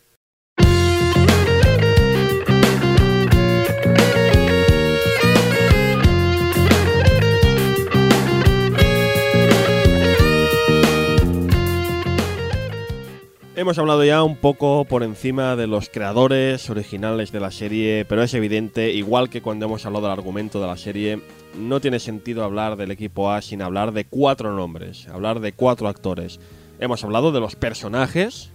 Hemos 13.63 13.79
hablado 13.79 14.05
ya 14.05 14.25
un 14.25 14.35
poco 14.35 14.85
por 14.87 15.05
encima 15.05 15.55
de 15.55 15.69
los 15.69 15.89
creadores 15.89 16.69
originales 16.69 17.31
de 17.31 17.39
la 17.39 17.53
serie, 17.53 18.05
pero 18.09 18.25
es 18.25 18.35
evidente, 18.35 18.91
igual 18.91 19.31
que 19.31 19.41
cuando 19.41 19.67
hemos 19.67 19.87
hablado 19.87 20.07
del 20.09 20.19
argumento 20.19 20.61
de 20.61 20.67
la 20.67 20.77
serie, 20.77 21.21
no 21.57 21.79
tiene 21.79 22.01
sentido 22.01 22.43
hablar 22.43 22.75
del 22.75 22.91
equipo 22.91 23.31
A 23.31 23.41
sin 23.41 23.63
hablar 23.63 23.93
de 23.93 24.05
cuatro 24.05 24.53
nombres, 24.53 25.07
hablar 25.07 25.39
de 25.39 25.53
cuatro 25.53 25.87
actores. 25.87 26.41
Hemos 26.81 27.05
hablado 27.05 27.31
de 27.31 27.39
los 27.39 27.55
personajes, 27.55 28.51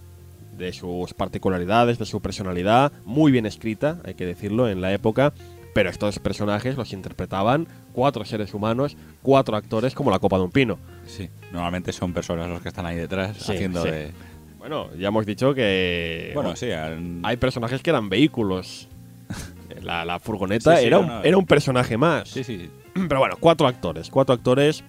de 0.58 0.74
sus 0.74 1.14
particularidades, 1.14 2.00
de 2.00 2.06
su 2.06 2.22
personalidad, 2.22 2.92
muy 3.06 3.32
bien 3.32 3.46
escrita, 3.46 4.00
hay 4.04 4.16
que 4.16 4.26
decirlo, 4.26 4.68
en 4.68 4.82
la 4.82 4.92
época, 4.92 5.32
pero 5.74 5.90
estos 5.90 6.20
personajes 6.20 6.76
los 6.76 6.92
interpretaban 6.92 7.66
cuatro 7.94 8.26
seres 8.26 8.54
humanos, 8.54 8.98
cuatro 9.22 9.56
actores 9.56 9.96
como 9.96 10.12
la 10.12 10.20
copa 10.20 10.38
de 10.38 10.44
un 10.44 10.52
pino. 10.52 10.78
Sí, 11.06 11.30
normalmente 11.54 11.94
son 11.94 12.12
personas 12.12 12.50
los 12.50 12.62
que 12.62 12.68
están 12.68 12.86
ahí 12.86 12.98
detrás 12.98 13.38
Sí, 13.38 13.54
haciendo 13.54 13.84
sí. 13.84 13.90
de. 13.90 14.12
Bueno, 14.58 14.94
ya 14.96 15.10
hemos 15.10 15.26
dicho 15.26 15.54
que... 15.54 16.32
Bueno, 16.34 16.56
sí, 16.56 16.72
han- 16.72 17.22
Hay 17.24 17.38
personajes 17.38 17.82
que 17.82 17.90
eran 17.90 18.10
vehículos. 18.10 18.88
La, 19.82 20.04
la 20.06 20.20
furgoneta 20.20 20.76
Sí, 20.76 20.82
sí, 20.82 20.88
era, 20.88 20.98
no, 20.98 21.04
un, 21.04 21.08
no. 21.10 21.24
era 21.24 21.38
un 21.38 21.46
personaje 21.46 21.98
más. 21.98 22.30
sí, 22.30 22.44
sí. 22.44 22.70
Pero 23.08 23.20
bueno, 23.20 23.36
cuatro 23.40 23.68
actores. 23.68 24.10
Cuatro 24.10 24.34
actores. 24.34 24.84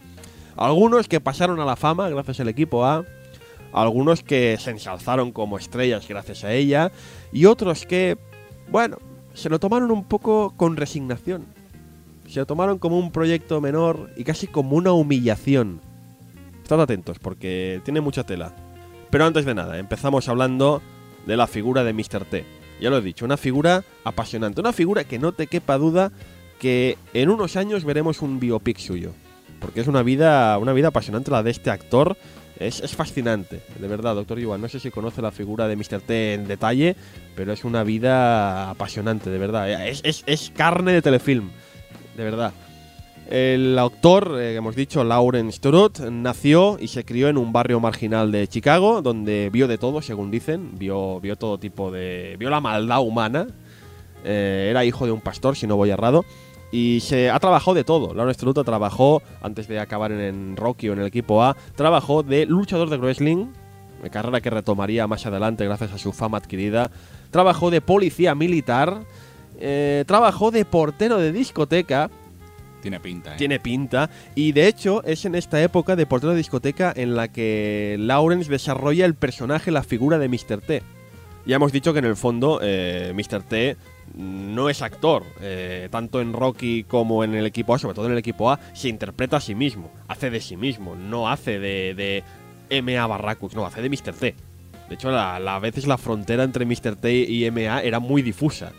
Algunos 0.57 1.07
que 1.09 1.21
pasaron 1.21 1.61
a 1.61 1.64
la 1.64 1.77
fama 1.77 2.09
gracias 2.09 2.41
al 2.41 2.49
equipo 2.49 2.85
A. 2.85 3.05
Algunos 3.73 4.23
que 4.23 4.57
se 4.59 4.71
ensalzaron 4.71 5.31
como 5.31 5.59
estrellas 5.59 6.09
gracias 6.09 6.43
a 6.45 6.53
ella. 6.53 6.91
Y 7.33 7.45
otros 7.45 7.85
que, 7.87 8.16
bueno, 8.71 8.97
se 9.35 9.51
lo 9.51 9.61
tomaron 9.61 9.91
un 9.91 10.05
poco 10.05 10.55
con 10.57 10.77
resignación. 10.77 11.45
Se 12.27 12.41
lo 12.41 12.47
tomaron 12.47 12.79
como 12.79 12.99
un 12.99 13.12
proyecto 13.12 13.61
menor 13.61 14.11
y 14.16 14.25
casi 14.25 14.47
como 14.47 14.75
una 14.77 14.93
humillación. 14.93 15.81
Estad 16.62 16.81
atentos 16.81 17.19
porque 17.19 17.81
tiene 17.85 18.01
mucha 18.01 18.25
tela. 18.25 18.53
Pero 19.11 19.25
antes 19.25 19.45
de 19.45 19.55
nada, 19.55 19.79
empezamos 19.79 20.29
hablando 20.29 20.83
de 21.27 21.37
la 21.37 21.47
figura 21.47 21.85
de 21.85 21.93
Mr. 21.93 22.25
T. 22.31 22.45
Ya 22.81 22.91
lo 22.91 22.99
he 22.99 23.03
dicho, 23.03 23.25
una 23.25 23.37
figura 23.37 23.83
apasionante. 24.05 24.61
Una 24.61 24.73
figura 24.73 25.05
que 25.05 25.19
no 25.19 25.33
te 25.33 25.47
quepa 25.47 25.79
duda 25.79 26.13
que 26.61 26.97
en 27.15 27.29
unos 27.31 27.57
años 27.57 27.85
veremos 27.85 28.23
un 28.23 28.39
biopic 28.41 28.79
suyo. 28.79 29.13
Porque 29.61 29.81
es 29.81 29.89
una 29.89 30.03
vida, 30.03 30.57
una 30.59 30.73
vida 30.73 30.89
apasionante 30.89 31.31
la 31.31 31.43
de 31.43 31.51
este 31.51 31.71
actor. 31.71 32.17
Es, 32.61 32.81
es 32.81 32.95
fascinante, 32.97 33.61
de 33.79 33.87
verdad, 33.89 34.17
doctor 34.17 34.39
Yuan. 34.39 34.61
No 34.61 34.69
sé 34.69 34.81
si 34.81 34.91
conoce 34.91 35.23
la 35.23 35.31
figura 35.31 35.69
de 35.69 35.77
Mr. 35.77 36.01
T 36.05 36.35
en 36.35 36.49
detalle, 36.49 36.97
pero 37.37 37.53
es 37.53 37.65
una 37.65 37.85
vida 37.85 38.71
apasionante, 38.71 39.31
de 39.31 39.39
verdad. 39.39 39.89
Es, 39.89 40.01
es- 40.05 40.25
es 40.27 40.53
carne 40.57 40.93
de 40.93 41.01
telefilm, 41.03 41.51
de 42.17 42.25
verdad. 42.25 42.53
El 43.29 43.79
autor, 43.79 44.39
eh, 44.41 44.55
hemos 44.55 44.74
dicho, 44.74 45.05
Lauren 45.05 45.53
Strut, 45.53 46.01
nació 46.01 46.79
y 46.81 46.89
se 46.89 47.05
crió 47.05 47.29
en 47.29 47.37
un 47.37 47.53
barrio 47.53 47.79
marginal 47.79 48.33
de 48.33 48.49
Chicago, 48.49 49.03
donde 49.03 49.51
vio 49.53 49.68
de 49.68 49.76
todo, 49.76 50.01
según 50.01 50.31
dicen. 50.31 50.79
Vio, 50.79 51.20
vio 51.20 51.37
todo 51.37 51.59
tipo 51.59 51.91
de. 51.91 52.37
vio 52.39 52.49
la 52.49 52.62
maldad 52.62 53.03
humana. 53.03 53.47
Eh, 54.24 54.68
era 54.70 54.87
hijo 54.87 55.05
de 55.05 55.12
un 55.12 55.20
pastor, 55.20 55.57
si 55.57 55.66
no 55.66 55.76
voy 55.76 55.91
errado. 55.91 56.24
Y 56.72 57.01
se 57.01 57.29
ha 57.29 57.39
trabajado 57.39 57.74
de 57.74 57.85
todo. 57.85 58.14
Lauren 58.14 58.35
Strut 58.35 58.64
trabajó, 58.64 59.22
antes 59.43 59.68
de 59.68 59.79
acabar 59.79 60.11
en, 60.11 60.20
en 60.20 60.57
Rocky 60.57 60.89
o 60.89 60.95
en 60.95 61.01
el 61.01 61.07
equipo 61.07 61.43
A, 61.43 61.55
trabajó 61.76 62.22
de 62.22 62.47
luchador 62.47 62.89
de 62.89 62.97
wrestling, 62.97 63.49
eh, 64.05 64.09
carrera 64.11 64.41
que 64.41 64.49
retomaría 64.49 65.07
más 65.07 65.26
adelante 65.26 65.66
gracias 65.66 65.93
a 65.93 65.99
su 65.99 66.14
fama 66.14 66.39
adquirida. 66.39 66.91
Trabajó 67.31 67.70
de 67.70 67.83
policía 67.83 68.35
militar. 68.35 69.03
eh, 69.61 70.05
trabajó 70.07 70.51
de 70.51 70.64
portero 70.64 71.18
de 71.18 71.33
discoteca 71.33 72.11
Tiene 72.91 73.01
pinta, 73.01 73.34
¿eh? 73.34 73.36
tiene 73.39 73.61
pinta. 73.61 74.11
Y 74.34 74.53
de 74.53 74.66
hecho, 74.68 75.03
es 75.05 75.24
en 75.24 75.34
esta 75.34 75.62
época 75.62 75.97
de 75.97 76.07
portero 76.07 76.32
de 76.32 76.39
discoteca 76.39 76.93
en 76.97 77.14
la 77.14 77.28
que 77.28 77.97
Lawrence 77.99 78.51
desarrolla 78.51 79.05
el 79.05 79.14
personaje, 79.14 79.70
la 79.70 79.82
figura 79.82 80.18
de 80.18 80.28
Mr. 80.28 80.61
T. 80.66 80.82
Ya 81.47 81.57
hemos 81.57 81.72
dicho 81.72 81.93
que 81.93 81.99
en 82.01 82.05
el 82.05 82.16
fondo, 82.16 82.61
eh, 82.62 83.12
Mr. 83.14 83.43
T 83.43 83.76
no 84.16 84.68
es 84.70 84.82
actor, 84.82 85.24
eh, 85.41 85.89
tanto 85.91 86.20
en 86.20 86.32
Rocky 86.32 86.84
como 86.84 87.24
en 87.24 87.34
el 87.34 87.47
equipo 87.47 87.74
A, 87.74 87.78
sobre 87.78 87.95
todo 87.95 88.07
en 88.07 88.12
el 88.12 88.18
equipo 88.18 88.51
A, 88.51 88.59
se 88.74 88.89
interpreta 88.89 89.36
a 89.39 89.41
sí 89.41 89.55
mismo, 89.55 89.91
hace 90.09 90.30
de 90.30 90.41
sí 90.41 90.57
mismo, 90.57 90.95
no 90.95 91.28
hace 91.28 91.59
de, 91.59 92.22
de 92.68 92.82
MA 92.82 93.07
Barracus, 93.07 93.55
no, 93.55 93.64
hace 93.66 93.80
de 93.82 93.89
Mr. 93.91 94.12
T. 94.14 94.34
De 94.89 94.95
hecho, 94.95 95.11
la- 95.11 95.39
la- 95.39 95.57
a 95.57 95.59
veces 95.59 95.86
la 95.86 95.99
frontera 95.99 96.45
entre 96.45 96.64
Mr. 96.64 96.97
T 96.97 97.12
y 97.14 97.51
MA 97.51 97.82
era 97.82 97.99
muy 98.01 98.22
difusa. 98.22 98.72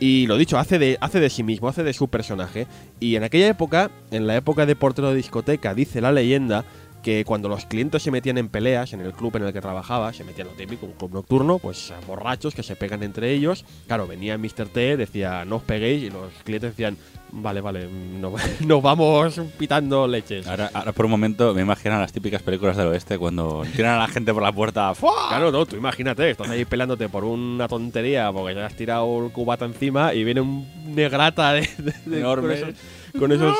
Y 0.00 0.26
lo 0.26 0.36
dicho, 0.36 0.58
hace 0.58 0.78
de, 0.78 0.98
hace 1.00 1.20
de 1.20 1.30
sí 1.30 1.42
mismo, 1.42 1.68
hace 1.68 1.82
de 1.82 1.92
su 1.92 2.08
personaje. 2.08 2.66
Y 3.00 3.16
en 3.16 3.24
aquella 3.24 3.48
época, 3.48 3.90
en 4.10 4.26
la 4.26 4.36
época 4.36 4.66
de 4.66 4.76
portero 4.76 5.10
de 5.10 5.16
discoteca, 5.16 5.74
dice 5.74 6.00
la 6.00 6.12
leyenda 6.12 6.64
que 7.04 7.24
cuando 7.24 7.48
los 7.48 7.66
clientes 7.66 8.02
se 8.02 8.10
metían 8.10 8.38
en 8.38 8.48
peleas 8.48 8.92
en 8.94 9.00
el 9.00 9.12
club 9.12 9.36
en 9.36 9.44
el 9.44 9.52
que 9.52 9.60
trabajaba, 9.60 10.12
se 10.12 10.24
metían 10.24 10.48
lo 10.48 10.54
típico, 10.54 10.86
un 10.86 10.92
club 10.94 11.12
nocturno, 11.12 11.58
pues 11.58 11.90
a 11.92 12.00
borrachos 12.06 12.54
que 12.54 12.62
se 12.62 12.74
pegan 12.76 13.02
entre 13.02 13.30
ellos. 13.32 13.64
Claro, 13.86 14.06
venía 14.06 14.38
Mr. 14.38 14.66
T, 14.72 14.96
decía 14.96 15.44
no 15.44 15.56
os 15.56 15.62
peguéis, 15.62 16.02
y 16.04 16.10
los 16.10 16.32
clientes 16.44 16.70
decían, 16.70 16.96
vale, 17.30 17.60
vale, 17.60 17.86
mm, 17.86 18.20
no- 18.20 18.32
nos 18.66 18.82
vamos 18.82 19.38
pitando 19.58 20.06
leches. 20.08 20.46
Ahora, 20.46 20.70
ahora 20.72 20.92
por 20.92 21.04
un 21.04 21.10
momento 21.10 21.52
me 21.52 21.60
imagino 21.60 21.98
las 22.00 22.10
típicas 22.12 22.40
películas 22.42 22.76
del 22.76 22.86
oeste 22.86 23.18
cuando 23.18 23.62
tiran 23.76 23.96
a 23.96 23.98
la 23.98 24.08
gente 24.08 24.32
por 24.32 24.42
la 24.42 24.52
puerta. 24.52 24.94
¡fua! 24.94 25.28
Claro, 25.28 25.52
no, 25.52 25.66
tú 25.66 25.76
imagínate, 25.76 26.30
estás 26.30 26.48
ahí 26.48 26.64
peleándote 26.64 27.10
por 27.10 27.24
una 27.24 27.68
tontería 27.68 28.32
porque 28.32 28.54
ya 28.54 28.64
has 28.66 28.74
tirado 28.74 29.26
el 29.26 29.30
cubata 29.30 29.66
encima 29.66 30.14
y 30.14 30.24
viene 30.24 30.40
un 30.40 30.66
negrata 30.94 31.52
de, 31.52 31.68
de- 31.78 31.94
de- 32.06 32.18
Enorme. 32.20 32.48
Con 32.60 32.70
esos, 32.70 32.74
con 33.18 33.32
esos- 33.32 33.56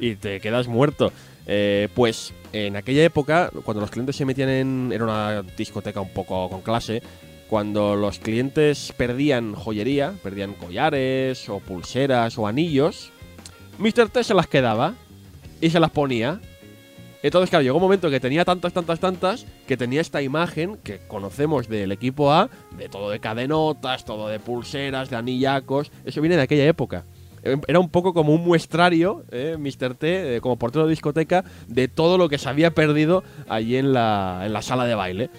y 0.00 0.16
te 0.16 0.40
quedas 0.40 0.66
muerto. 0.66 1.12
Eh, 1.52 1.88
pues 1.96 2.32
en 2.52 2.76
aquella 2.76 3.02
época, 3.02 3.50
cuando 3.64 3.80
los 3.80 3.90
clientes 3.90 4.14
se 4.14 4.24
metían 4.24 4.48
en. 4.48 4.92
Era 4.92 5.02
una 5.02 5.42
discoteca 5.42 6.00
un 6.00 6.10
poco 6.10 6.48
con 6.48 6.60
clase. 6.60 7.02
Cuando 7.48 7.96
los 7.96 8.20
clientes 8.20 8.94
perdían 8.96 9.56
joyería, 9.56 10.14
perdían 10.22 10.54
collares 10.54 11.48
o 11.48 11.58
pulseras 11.58 12.38
o 12.38 12.46
anillos, 12.46 13.10
Mr. 13.78 14.10
T 14.10 14.22
se 14.22 14.32
las 14.32 14.46
quedaba 14.46 14.94
y 15.60 15.70
se 15.70 15.80
las 15.80 15.90
ponía. 15.90 16.40
Entonces, 17.20 17.50
claro, 17.50 17.64
llegó 17.64 17.78
un 17.78 17.82
momento 17.82 18.08
que 18.10 18.20
tenía 18.20 18.44
tantas, 18.44 18.72
tantas, 18.72 19.00
tantas, 19.00 19.44
que 19.66 19.76
tenía 19.76 20.00
esta 20.00 20.22
imagen 20.22 20.76
que 20.76 21.00
conocemos 21.08 21.68
del 21.68 21.90
equipo 21.90 22.32
A, 22.32 22.48
de 22.78 22.88
todo 22.88 23.10
de 23.10 23.18
cadenotas, 23.18 24.04
todo 24.04 24.28
de 24.28 24.38
pulseras, 24.38 25.10
de 25.10 25.16
anillacos. 25.16 25.90
Eso 26.04 26.20
viene 26.20 26.36
de 26.36 26.42
aquella 26.42 26.66
época. 26.66 27.04
Era 27.42 27.78
un 27.78 27.88
poco 27.88 28.12
como 28.12 28.34
un 28.34 28.44
muestrario, 28.44 29.24
eh, 29.30 29.56
Mr. 29.58 29.94
T, 29.94 30.36
eh, 30.36 30.40
como 30.40 30.58
portero 30.58 30.84
de 30.84 30.90
discoteca, 30.90 31.44
de 31.68 31.88
todo 31.88 32.18
lo 32.18 32.28
que 32.28 32.38
se 32.38 32.48
había 32.48 32.72
perdido 32.72 33.24
allí 33.48 33.76
en 33.76 33.92
la, 33.92 34.42
en 34.44 34.52
la 34.52 34.62
sala 34.62 34.84
de 34.84 34.94
baile. 34.94 35.30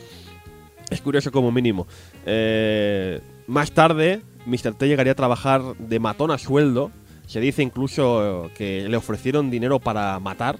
Es 0.89 1.01
curioso 1.01 1.31
como 1.31 1.51
mínimo. 1.51 1.87
Eh, 2.25 3.21
más 3.47 3.71
tarde, 3.71 4.21
Mr. 4.45 4.73
T 4.73 4.87
llegaría 4.87 5.13
a 5.13 5.15
trabajar 5.15 5.61
de 5.77 5.99
matón 5.99 6.31
a 6.31 6.37
sueldo. 6.37 6.91
Se 7.27 7.39
dice 7.39 7.63
incluso 7.63 8.49
que 8.55 8.87
le 8.89 8.97
ofrecieron 8.97 9.49
dinero 9.49 9.79
para 9.79 10.19
matar, 10.19 10.57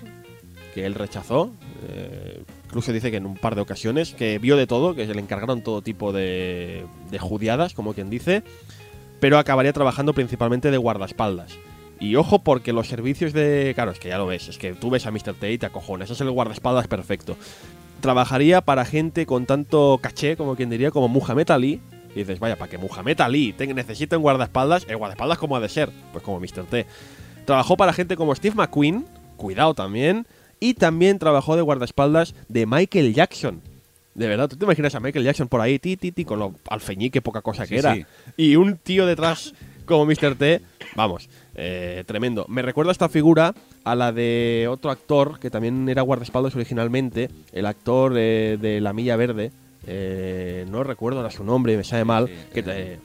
que 0.73 0.85
él 0.85 0.95
rechazó. 0.95 1.51
Eh, 1.89 2.43
incluso 2.65 2.93
dice 2.93 3.11
que 3.11 3.17
en 3.17 3.25
un 3.25 3.35
par 3.35 3.55
de 3.55 3.61
ocasiones, 3.61 4.13
que 4.13 4.39
vio 4.39 4.55
de 4.55 4.67
todo, 4.67 4.95
que 4.95 5.05
se 5.05 5.13
le 5.13 5.21
encargaron 5.21 5.63
todo 5.63 5.81
tipo 5.81 6.13
de, 6.13 6.85
de 7.09 7.19
judiadas, 7.19 7.73
como 7.73 7.93
quien 7.93 8.09
dice, 8.09 8.43
pero 9.21 9.37
acabaría 9.39 9.71
trabajando 9.71 10.13
principalmente 10.13 10.69
de 10.71 10.77
guardaespaldas. 10.77 11.57
Y 11.99 12.15
ojo 12.15 12.39
porque 12.39 12.73
los 12.73 12.87
servicios 12.87 13.31
de... 13.31 13.71
Claro, 13.75 13.91
es 13.91 13.99
que 13.99 14.09
ya 14.09 14.17
lo 14.17 14.25
ves, 14.25 14.49
es 14.49 14.57
que 14.57 14.73
tú 14.73 14.89
ves 14.89 15.05
a 15.05 15.11
Mr. 15.11 15.35
T 15.39 15.51
y 15.53 15.57
te 15.59 15.67
acojones, 15.67 16.09
es 16.09 16.19
el 16.19 16.31
guardaespaldas 16.31 16.87
perfecto. 16.87 17.37
Trabajaría 18.01 18.61
para 18.61 18.83
gente 18.83 19.25
con 19.27 19.45
tanto 19.45 19.99
caché, 20.01 20.35
como 20.35 20.55
quien 20.55 20.71
diría, 20.71 20.89
como 20.89 21.07
Muhammad 21.07 21.51
Ali. 21.51 21.79
Y 22.15 22.19
dices, 22.19 22.39
vaya, 22.39 22.57
para 22.57 22.69
que 22.71 22.79
Muhammad 22.79 23.21
Ali 23.21 23.53
te- 23.53 23.71
necesite 23.73 24.17
un 24.17 24.23
guardaespaldas, 24.23 24.85
el 24.89 24.97
guardaespaldas 24.97 25.37
como 25.37 25.55
ha 25.55 25.59
de 25.59 25.69
ser, 25.69 25.91
pues 26.11 26.23
como 26.23 26.39
Mr. 26.39 26.65
T. 26.69 26.87
Trabajó 27.45 27.77
para 27.77 27.93
gente 27.93 28.17
como 28.17 28.33
Steve 28.35 28.55
McQueen, 28.55 29.05
cuidado 29.37 29.75
también, 29.75 30.25
y 30.59 30.73
también 30.73 31.19
trabajó 31.19 31.55
de 31.55 31.61
guardaespaldas 31.61 32.33
de 32.49 32.65
Michael 32.65 33.13
Jackson. 33.13 33.61
De 34.13 34.27
verdad, 34.27 34.49
¿tú 34.49 34.57
te 34.57 34.65
imaginas 34.65 34.93
a 34.95 34.99
Michael 34.99 35.23
Jackson 35.25 35.47
por 35.47 35.61
ahí, 35.61 35.79
ti, 35.79 35.95
ti, 35.97 36.11
ti, 36.11 36.25
con 36.25 36.39
lo 36.39 36.53
alfeñique 36.69 37.21
poca 37.21 37.41
cosa 37.41 37.63
que 37.63 37.75
Sí, 37.75 37.79
era? 37.79 37.95
sí. 37.95 38.05
Y 38.37 38.55
un 38.57 38.77
tío 38.77 39.05
detrás 39.05 39.53
como 39.85 40.05
Mr. 40.05 40.35
T, 40.35 40.61
vamos, 40.95 41.29
eh, 41.55 42.03
tremendo. 42.05 42.45
Me 42.49 42.61
recuerda 42.61 42.91
esta 42.91 43.09
figura 43.09 43.53
a 43.83 43.95
la 43.95 44.11
de 44.11 44.67
otro 44.69 44.91
actor 44.91 45.39
que 45.39 45.49
también 45.49 45.87
era 45.89 46.01
guardaespaldas 46.01 46.55
originalmente, 46.55 47.29
el 47.53 47.65
actor 47.65 48.13
eh, 48.17 48.57
de 48.59 48.79
La 48.81 48.93
Milla 48.93 49.15
Verde, 49.15 49.51
eh, 49.87 50.65
no 50.69 50.83
recuerdo 50.83 51.19
ahora 51.19 51.31
su 51.31 51.43
nombre, 51.43 51.75
me 51.77 51.83
sabe 51.83 52.05
mal, 52.05 52.29
que, 52.53 52.59
eh. 52.59 52.63
te- 52.63 52.99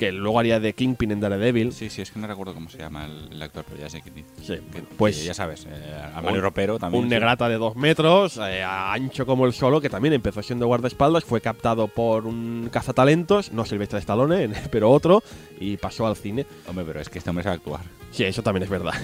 que 0.00 0.12
luego 0.12 0.38
haría 0.40 0.58
de 0.60 0.72
Kingpin 0.72 1.10
en 1.10 1.20
Daredevil. 1.20 1.72
Sí, 1.74 1.90
sí, 1.90 2.00
es 2.00 2.10
que 2.10 2.18
no 2.18 2.26
recuerdo 2.26 2.54
cómo 2.54 2.70
se 2.70 2.78
llama 2.78 3.04
el, 3.04 3.32
el 3.34 3.42
actor, 3.42 3.66
pero 3.68 3.82
ya 3.82 3.90
sé 3.90 4.00
quién 4.00 4.14
dice. 4.14 4.28
Sí, 4.40 4.54
Que- 4.72 4.80
pues 4.96 5.18
que 5.18 5.26
ya 5.26 5.34
sabes, 5.34 5.66
eh, 5.68 6.02
a 6.14 6.22
Mario 6.22 6.40
Ropero 6.40 6.78
también. 6.78 7.02
un 7.04 7.10
sí. 7.10 7.14
negrata 7.14 7.50
de 7.50 7.56
dos 7.58 7.76
metros, 7.76 8.38
eh, 8.38 8.62
ancho 8.64 9.26
como 9.26 9.44
el 9.44 9.52
solo, 9.52 9.78
que 9.78 9.90
también 9.90 10.14
empezó 10.14 10.42
siendo 10.42 10.66
guardaespaldas, 10.68 11.24
fue 11.24 11.42
captado 11.42 11.86
por 11.86 12.26
un 12.26 12.70
cazatalentos, 12.72 13.52
no 13.52 13.66
Silvestre 13.66 13.98
Stallone, 13.98 14.48
pero 14.72 14.90
otro, 14.90 15.22
y 15.60 15.76
pasó 15.76 16.06
al 16.06 16.16
cine. 16.16 16.46
Hombre, 16.66 16.86
pero 16.86 17.00
es 17.00 17.10
que 17.10 17.18
este 17.18 17.28
hombre 17.28 17.42
sabe 17.44 17.56
actuar. 17.56 17.80
Sí, 18.10 18.24
eso 18.24 18.42
también 18.42 18.62
es 18.62 18.70
verdad. 18.70 18.94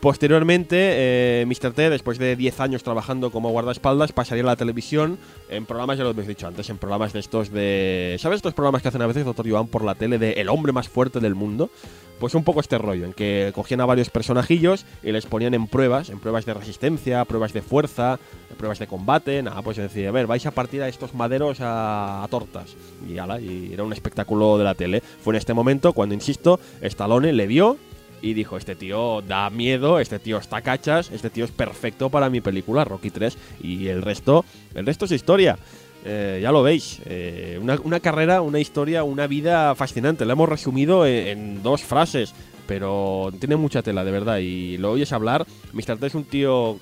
Posteriormente, 0.00 0.76
eh, 0.78 1.46
Mr. 1.46 1.72
T, 1.72 1.90
después 1.90 2.18
de 2.18 2.36
10 2.36 2.60
años 2.60 2.82
trabajando 2.82 3.30
como 3.30 3.50
guardaespaldas, 3.50 4.12
pasaría 4.12 4.44
a 4.44 4.46
la 4.46 4.56
televisión 4.56 5.18
en 5.48 5.64
programas, 5.64 5.96
ya 5.98 6.04
lo 6.04 6.10
hemos 6.10 6.26
dicho 6.26 6.46
antes, 6.46 6.68
en 6.68 6.78
programas 6.78 7.12
de 7.12 7.20
estos 7.20 7.50
de... 7.50 8.16
¿Sabes 8.18 8.36
estos 8.36 8.54
programas 8.54 8.82
que 8.82 8.88
hacen 8.88 9.02
a 9.02 9.06
veces, 9.06 9.24
doctor 9.24 9.48
Joan, 9.48 9.68
por 9.68 9.84
la 9.84 9.94
tele 9.94 10.18
de 10.18 10.32
El 10.32 10.48
hombre 10.48 10.72
más 10.72 10.88
fuerte 10.88 11.18
del 11.18 11.34
mundo? 11.34 11.70
Pues 12.18 12.34
un 12.34 12.44
poco 12.44 12.60
este 12.60 12.78
rollo, 12.78 13.04
en 13.04 13.12
que 13.12 13.52
cogían 13.54 13.80
a 13.82 13.86
varios 13.86 14.08
personajillos 14.08 14.86
y 15.02 15.12
les 15.12 15.26
ponían 15.26 15.52
en 15.52 15.66
pruebas, 15.66 16.08
en 16.08 16.18
pruebas 16.18 16.46
de 16.46 16.54
resistencia, 16.54 17.24
pruebas 17.26 17.52
de 17.52 17.60
fuerza, 17.60 18.18
pruebas 18.56 18.78
de 18.78 18.86
combate, 18.86 19.42
nada, 19.42 19.60
pues 19.60 19.76
decía, 19.76 20.08
a 20.08 20.12
ver, 20.12 20.26
vais 20.26 20.46
a 20.46 20.50
partir 20.50 20.82
a 20.82 20.88
estos 20.88 21.14
maderos 21.14 21.58
a, 21.60 22.26
tortas. 22.30 22.74
Y 23.06 23.18
ala, 23.18 23.38
y 23.38 23.70
era 23.72 23.82
un 23.82 23.92
espectáculo 23.92 24.56
de 24.56 24.64
la 24.64 24.74
tele. 24.74 25.00
Fue 25.00 25.34
en 25.34 25.38
este 25.38 25.52
momento 25.52 25.92
cuando, 25.92 26.14
insisto, 26.14 26.58
Stallone 26.80 27.34
le 27.34 27.46
vio 27.46 27.76
y 28.22 28.34
dijo, 28.34 28.56
este 28.56 28.74
tío 28.74 29.22
da 29.22 29.50
miedo, 29.50 29.98
este 30.00 30.18
tío 30.18 30.38
está 30.38 30.62
cachas, 30.62 31.10
este 31.10 31.30
tío 31.30 31.44
es 31.44 31.50
perfecto 31.50 32.10
para 32.10 32.30
mi 32.30 32.40
película, 32.40 32.84
Rocky 32.84 33.10
3. 33.10 33.36
Y 33.62 33.88
el 33.88 34.02
resto, 34.02 34.44
el 34.74 34.86
resto 34.86 35.04
es 35.04 35.12
historia. 35.12 35.58
Eh, 36.04 36.38
ya 36.40 36.52
lo 36.52 36.62
veis, 36.62 37.00
eh, 37.06 37.58
una, 37.60 37.76
una 37.82 37.98
carrera, 37.98 38.40
una 38.40 38.60
historia, 38.60 39.02
una 39.02 39.26
vida 39.26 39.74
fascinante. 39.74 40.24
La 40.24 40.34
hemos 40.34 40.48
resumido 40.48 41.04
en, 41.04 41.62
dos 41.62 41.82
frases, 41.82 42.32
pero 42.68 43.32
tiene 43.40 43.56
mucha 43.56 43.82
tela, 43.82 44.04
de 44.04 44.12
verdad. 44.12 44.38
Y 44.38 44.78
lo 44.78 44.92
oyes 44.92 45.12
hablar. 45.12 45.46
Mr. 45.72 45.98
T 45.98 46.06
es 46.06 46.14
un 46.14 46.24
tío 46.24 46.78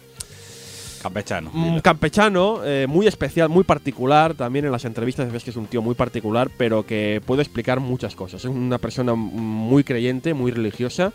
Campechano. 1.04 1.50
Mm, 1.52 1.64
dilo. 1.70 1.82
campechano, 1.82 2.64
eh, 2.64 2.86
muy 2.88 3.06
especial, 3.06 3.48
muy 3.48 3.62
particular. 3.62 4.34
También 4.34 4.64
en 4.64 4.72
las 4.72 4.84
entrevistas 4.84 5.30
ves 5.30 5.44
que 5.44 5.50
es 5.50 5.56
un 5.56 5.66
tío 5.66 5.82
muy 5.82 5.94
particular, 5.94 6.50
pero 6.56 6.84
que 6.84 7.20
puede 7.24 7.42
explicar 7.42 7.78
muchas 7.78 8.16
cosas. 8.16 8.42
Es 8.44 8.50
una 8.50 8.78
persona 8.78 9.14
muy 9.14 9.84
creyente, 9.84 10.34
muy 10.34 10.50
religiosa. 10.50 11.12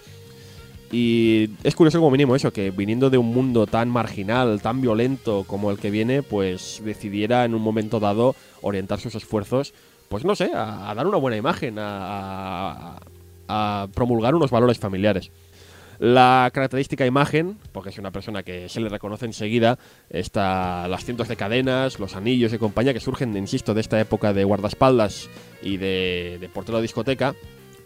Y 0.91 1.49
es 1.63 1.75
curioso 1.75 1.99
como 1.99 2.09
mínimo 2.09 2.35
eso, 2.35 2.51
que 2.51 2.71
viniendo 2.71 3.09
de 3.11 3.17
un 3.19 3.27
mundo 3.33 3.67
tan 3.67 3.89
marginal, 3.89 4.59
tan 4.61 4.81
violento 4.81 5.43
como 5.45 5.69
el 5.69 5.77
que 5.77 5.91
viene, 5.91 6.23
pues 6.23 6.81
decidiera 6.83 7.45
en 7.45 7.53
un 7.53 7.61
momento 7.61 7.99
dado 7.99 8.35
orientar 8.61 8.99
sus 8.99 9.13
esfuerzos, 9.13 9.73
pues 10.07 10.25
no 10.25 10.35
sé, 10.35 10.51
a, 10.53 10.89
a 10.89 10.95
dar 10.95 11.05
una 11.05 11.17
buena 11.17 11.37
imagen, 11.37 11.77
a- 11.77 12.95
a- 12.95 12.99
a 13.51 13.87
promulgar 13.93 14.33
unos 14.35 14.49
valores 14.51 14.79
familiares. 14.79 15.31
La 15.99 16.49
característica 16.53 17.05
imagen, 17.05 17.57
porque 17.73 17.89
es 17.89 17.97
una 17.97 18.11
persona 18.11 18.41
que 18.43 18.69
se 18.69 18.79
le 18.79 18.87
reconoce 18.87 19.25
enseguida, 19.25 19.77
está 20.09 20.87
las 20.87 21.03
cientos 21.03 21.27
de 21.27 21.35
cadenas, 21.35 21.99
los 21.99 22.15
anillos 22.15 22.53
y 22.53 22.57
compañía 22.57 22.93
que 22.93 23.01
surgen, 23.01 23.35
insisto, 23.35 23.73
de 23.73 23.81
esta 23.81 23.99
época 23.99 24.31
de 24.31 24.45
guardaespaldas 24.45 25.29
y 25.61 25.75
de, 25.75 26.37
de 26.39 26.47
portero 26.49 26.77
de 26.77 26.83
discoteca. 26.83 27.35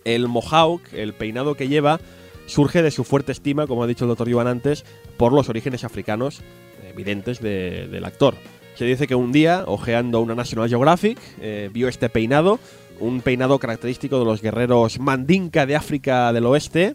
El 0.05 0.27
mohawk, 0.27 0.81
el 0.93 1.13
peinado 1.13 1.55
que 1.55 1.67
lleva, 1.67 1.99
surge 2.45 2.83
de 2.83 2.91
su 2.91 3.03
fuerte 3.03 3.31
estima, 3.31 3.65
como 3.65 3.83
ha 3.83 3.87
dicho 3.87 4.05
el 4.05 4.09
doctor 4.09 4.29
Iván 4.29 4.47
antes, 4.47 4.85
por 5.17 5.33
los 5.33 5.49
orígenes 5.49 5.83
africanos 5.83 6.41
evidentes 6.87 7.39
de- 7.41 7.87
del 7.87 8.05
actor. 8.05 8.35
Se 8.75 8.85
dice 8.85 9.07
que 9.07 9.15
un 9.15 9.31
día, 9.31 9.63
ojeando 9.65 10.19
una 10.21 10.35
National 10.35 10.69
Geographic, 10.69 11.17
eh, 11.41 11.69
vio 11.73 11.87
este 11.87 12.09
peinado, 12.09 12.59
un 12.99 13.21
peinado 13.21 13.57
característico 13.57 14.19
de 14.19 14.25
los 14.25 14.41
guerreros 14.41 14.99
Mandinka 14.99 15.65
de 15.65 15.75
África 15.75 16.31
del 16.31 16.45
Oeste, 16.45 16.93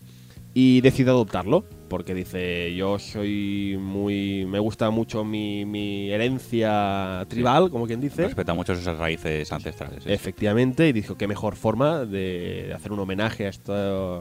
y 0.54 0.80
decidió 0.80 1.12
adoptarlo 1.12 1.64
porque 1.88 2.14
dice 2.14 2.74
yo 2.74 2.98
soy 2.98 3.76
muy 3.80 4.44
me 4.46 4.58
gusta 4.58 4.90
mucho 4.90 5.24
mi, 5.24 5.64
mi 5.64 6.10
herencia 6.10 7.24
tribal 7.28 7.70
como 7.70 7.86
quien 7.86 8.00
dice 8.00 8.24
Respeta 8.24 8.54
mucho 8.54 8.74
sus 8.74 8.84
raíces 8.98 9.52
ancestrales. 9.52 10.04
efectivamente 10.06 10.88
y 10.88 10.92
dijo 10.92 11.16
qué 11.16 11.26
mejor 11.28 11.54
forma 11.56 12.00
de, 12.04 12.64
de 12.68 12.74
hacer 12.74 12.92
un 12.92 12.98
homenaje 13.00 13.46
a, 13.46 13.50
esto- 13.50 13.72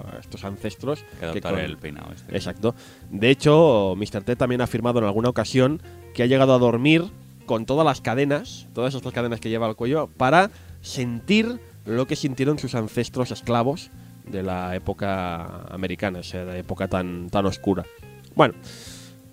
a 0.06 0.18
estos 0.20 0.44
ancestros 0.44 1.04
Que 1.20 1.26
adoptar 1.26 1.54
con- 1.56 1.64
el 1.64 1.78
peinado 1.78 2.12
este. 2.14 2.36
Exacto. 2.36 2.76
De 3.10 3.30
hecho, 3.30 3.96
Mr. 3.98 4.24
T 4.24 4.36
también 4.36 4.62
ha 4.62 4.66
afirmado 4.66 5.00
en 5.00 5.06
alguna 5.06 5.30
ocasión 5.30 5.82
que 6.14 6.24
ha 6.24 6.26
llegado 6.26 6.54
a 6.54 6.60
dormir 6.60 7.04
con 7.46 7.66
todas 7.66 7.86
las 7.86 8.02
cadenas, 8.02 8.68
todas 8.74 8.94
estas 8.94 9.14
cadenas 9.14 9.40
que 9.40 9.50
lleva 9.50 9.66
al 9.68 9.76
cuello, 9.78 10.08
para 10.18 10.52
sentir 10.82 11.60
lo 11.86 12.06
que 12.08 12.16
sintieron 12.18 12.60
sus 12.60 12.76
ancestros 12.76 13.32
esclavos 13.32 13.90
de 14.30 14.44
la 14.44 14.76
época 14.76 15.66
americana, 15.70 16.20
esa 16.20 16.58
época 16.58 16.88
tan, 16.88 17.30
tan 17.30 17.46
oscura. 17.46 17.84
Bueno, 18.36 18.54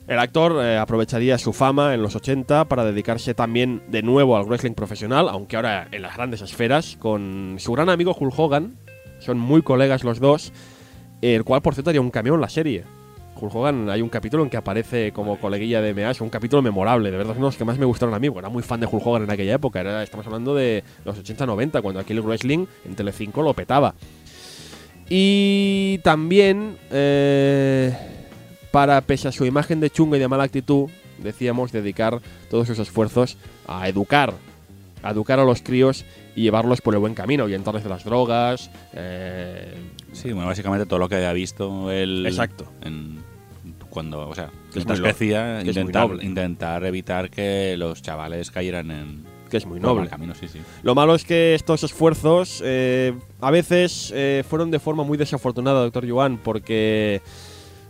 el 0.07 0.18
actor 0.18 0.62
eh, 0.62 0.76
aprovecharía 0.76 1.38
su 1.38 1.55
fama 1.55 1.95
en 1.95 2.03
los 2.03 2.14
80 2.14 2.66
para 2.66 2.84
dedicarse 2.84 3.32
también 3.32 3.82
de 3.88 4.03
nuevo 4.03 4.36
al 4.36 4.45
wrestling 4.45 4.74
profesional, 4.74 5.30
aunque 5.30 5.57
ahora 5.57 5.88
en 5.90 6.03
las 6.03 6.14
grandes 6.16 6.42
esferas, 6.42 6.99
con 6.99 7.57
su 7.59 7.72
gran 7.72 7.88
amigo 7.88 8.14
Hulk 8.18 8.38
Hogan. 8.38 8.76
Son 9.20 9.38
muy 9.38 9.62
colegas 9.62 10.05
los 10.05 10.20
dos, 10.20 10.53
el 11.22 11.45
cual 11.45 11.62
por 11.62 11.72
cierto 11.72 11.88
haría 11.88 12.03
un 12.03 12.11
cameo 12.11 12.34
en 12.34 12.42
la 12.42 12.51
serie. 12.51 12.84
Hulk 13.40 13.55
Hogan 13.55 13.88
hay 13.88 14.03
un 14.03 14.11
capítulo 14.11 14.42
en 14.42 14.51
que 14.51 14.59
aparece 14.59 15.12
como 15.12 15.40
coleguilla 15.40 15.80
de 15.80 15.95
MA, 15.95 16.11
es 16.11 16.20
un 16.20 16.28
capítulo 16.28 16.61
memorable, 16.61 17.11
de 17.11 17.16
verdad 17.16 17.32
es 17.32 17.38
uno 17.38 17.47
de 17.47 17.53
los 17.53 17.57
que 17.57 17.64
más 17.64 17.78
me 17.78 17.86
gustaron 17.86 18.14
a 18.14 18.18
mí, 18.18 18.28
era 18.36 18.51
muy 18.51 18.62
fan 18.62 18.80
de 18.80 18.86
Hulk 18.86 19.07
Hogan 19.07 19.22
en 19.22 19.30
aquella 19.30 19.55
época, 19.55 19.80
era, 19.80 20.03
estamos 20.03 20.26
hablando 20.26 20.55
de 20.55 20.84
los 21.07 21.18
80-90, 21.18 21.80
cuando 21.80 22.01
aquí 22.01 22.12
el 22.12 22.20
wrestling 22.20 22.66
en 22.84 22.95
Telecinco 22.95 23.42
lo 23.42 23.55
petaba. 23.55 23.95
Y 25.16 25.98
también, 25.98 26.76
eh, 26.90 27.96
para, 28.72 29.00
pese 29.02 29.28
a 29.28 29.32
su 29.32 29.44
imagen 29.46 29.78
de 29.78 29.88
chungo 29.88 30.16
y 30.16 30.18
de 30.18 30.26
mala 30.26 30.42
actitud, 30.42 30.90
decíamos 31.22 31.70
dedicar 31.70 32.20
todos 32.50 32.66
sus 32.66 32.80
esfuerzos 32.80 33.36
a 33.68 33.88
educar, 33.88 34.34
a 35.04 35.10
educar 35.12 35.38
a 35.38 35.44
los 35.44 35.62
críos 35.62 36.04
y 36.34 36.42
llevarlos 36.42 36.80
por 36.80 36.94
el 36.94 36.98
buen 37.00 37.14
camino, 37.14 37.48
y 37.48 37.54
entonces 37.54 37.84
de 37.84 37.90
las 37.90 38.02
drogas. 38.02 38.72
Eh, 38.92 39.72
Sí, 40.12 40.32
bueno, 40.32 40.48
básicamente 40.48 40.84
todo 40.84 40.98
lo 40.98 41.08
que 41.08 41.14
había 41.14 41.32
visto 41.32 41.92
él. 41.92 42.26
Exacto. 42.26 42.66
en- 42.82 43.22
cuando, 43.90 44.28
o 44.28 44.34
sea, 44.34 44.46
Que 44.72 44.80
es 44.80 44.86
mientras 44.86 44.98
muy 44.98 45.06
no- 45.08 45.14
crecía, 45.14 45.60
que 45.62 45.70
es 45.70 45.76
muy 45.76 45.82
intentar, 45.86 46.24
intentar 46.24 46.84
evitar 46.84 47.30
que 47.30 47.76
los 47.78 48.02
chavales 48.02 48.50
cayeran 48.50 48.90
en. 48.90 49.24
Que 49.55 49.59
es 49.59 49.66
muy 49.66 49.78
noble. 49.78 50.09
camino, 50.09 50.34
sí, 50.34 50.48
sí. 50.48 50.59
Lo 50.82 50.96
malo 50.96 51.14
es 51.14 51.24
que 51.24 51.55
estos 51.55 51.84
esfuerzos 51.84 52.61
eh, 52.64 53.12
a 53.40 53.52
veces 53.52 54.11
eh, 54.12 54.42
fueron 54.48 54.72
de 54.72 54.80
forma 54.80 55.05
muy 55.05 55.16
desafortunada, 55.16 55.80
doctor 55.82 56.05
Yuan, 56.05 56.38
porque 56.38 57.22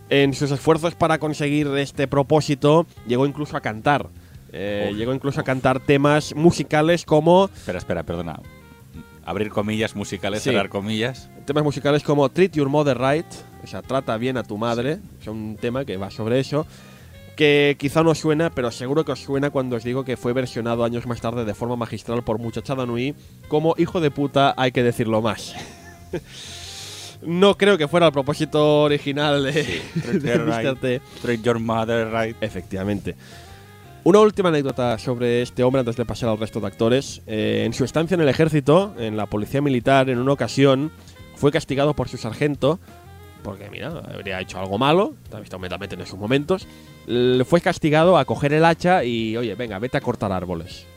en 0.09 0.35
sus 0.35 0.51
esfuerzos 0.51 0.93
para 0.93 1.17
conseguir 1.17 1.65
este 1.77 2.07
propósito 2.07 2.85
llegó 3.07 3.25
incluso 3.25 3.57
a 3.57 3.61
cantar. 3.61 4.09
Eh, 4.53 4.89
Uf, 4.91 4.97
llegó 4.97 5.11
incluso 5.11 5.39
a 5.39 5.41
uf. 5.41 5.47
cantar 5.47 5.79
temas 5.79 6.35
musicales 6.35 7.03
como 7.03 7.45
Espera, 7.55 7.79
espera, 7.79 8.03
perdona. 8.03 8.39
Abrir 9.25 9.49
comillas 9.49 9.95
musicales, 9.95 10.43
Sí. 10.43 10.51
cerrar 10.51 10.69
comillas. 10.69 11.31
temas 11.45 11.63
musicales 11.63 12.03
como 12.03 12.29
Treat 12.29 12.51
Your 12.53 12.69
Mother 12.69 12.99
Right, 12.99 13.25
o 13.63 13.67
sea, 13.67 13.81
trata 13.81 14.15
bien 14.17 14.37
a 14.37 14.43
tu 14.43 14.57
madre, 14.59 14.99
es 15.19 15.27
un 15.27 15.57
tema 15.59 15.83
que 15.83 15.97
va 15.97 16.11
sobre 16.11 16.39
eso, 16.39 16.67
que 17.35 17.75
quizá 17.77 18.03
no 18.03 18.15
suena, 18.15 18.49
pero 18.49 18.71
seguro 18.71 19.05
que 19.05 19.11
os 19.11 19.21
suena 19.21 19.49
cuando 19.49 19.75
os 19.75 19.83
digo 19.83 20.03
que 20.03 20.17
fue 20.17 20.33
versionado 20.33 20.83
años 20.83 21.05
más 21.05 21.21
tarde 21.21 21.45
de 21.45 21.53
forma 21.53 21.75
magistral 21.75 22.23
por 22.23 22.39
Muchachada 22.39 22.85
Nui 22.85 23.15
como 23.47 23.75
Hijo 23.77 24.01
de 24.01 24.11
puta, 24.11 24.53
hay 24.57 24.71
que 24.71 24.83
decirlo 24.83 25.21
más. 25.21 25.53
no 27.21 27.57
creo 27.57 27.77
que 27.77 27.87
fuera 27.87 28.07
el 28.07 28.13
propósito 28.13 28.83
original 28.83 29.43
de, 29.43 29.81
her 30.23 30.45
Mr. 30.45 30.79
T. 30.79 31.01
Treat 31.21 31.41
your 31.41 31.59
mother 31.59 32.11
right. 32.11 32.35
Efectivamente. 32.41 33.15
Una 34.03 34.19
última 34.19 34.49
anécdota 34.49 34.99
sobre 34.99 35.41
este 35.41 35.63
hombre 35.63 35.79
antes 35.79 35.95
de 35.95 36.05
pasar 36.05 36.29
al 36.29 36.37
resto 36.37 36.59
de 36.59 36.67
actores. 36.67 37.23
Eh, 37.25 37.63
en 37.65 37.73
su 37.73 37.83
estancia 37.83 38.13
en 38.13 38.21
el 38.21 38.29
ejército, 38.29 38.93
en 38.99 39.17
la 39.17 39.25
policía 39.25 39.61
militar, 39.61 40.11
en 40.11 40.19
una 40.19 40.33
ocasión, 40.33 40.91
fue 41.35 41.51
castigado 41.51 41.95
por 41.95 42.07
su 42.07 42.17
sargento, 42.17 42.79
porque 43.45 43.69
mira, 43.69 43.89
habría 44.11 44.41
hecho 44.41 44.59
algo 44.59 44.79
malo, 44.79 45.13
también 45.29 45.69
también 45.69 45.93
en 45.93 46.01
esos 46.01 46.17
momentos. 46.17 46.67
Le 47.05 47.45
fue 47.45 47.61
castigado 47.61 48.17
a 48.17 48.25
coger 48.25 48.53
el 48.53 48.65
hacha 48.65 49.03
y, 49.03 49.37
oye, 49.37 49.53
venga, 49.53 49.77
vete 49.77 49.97
a 49.97 50.01
cortar 50.01 50.31
árboles. 50.31 50.87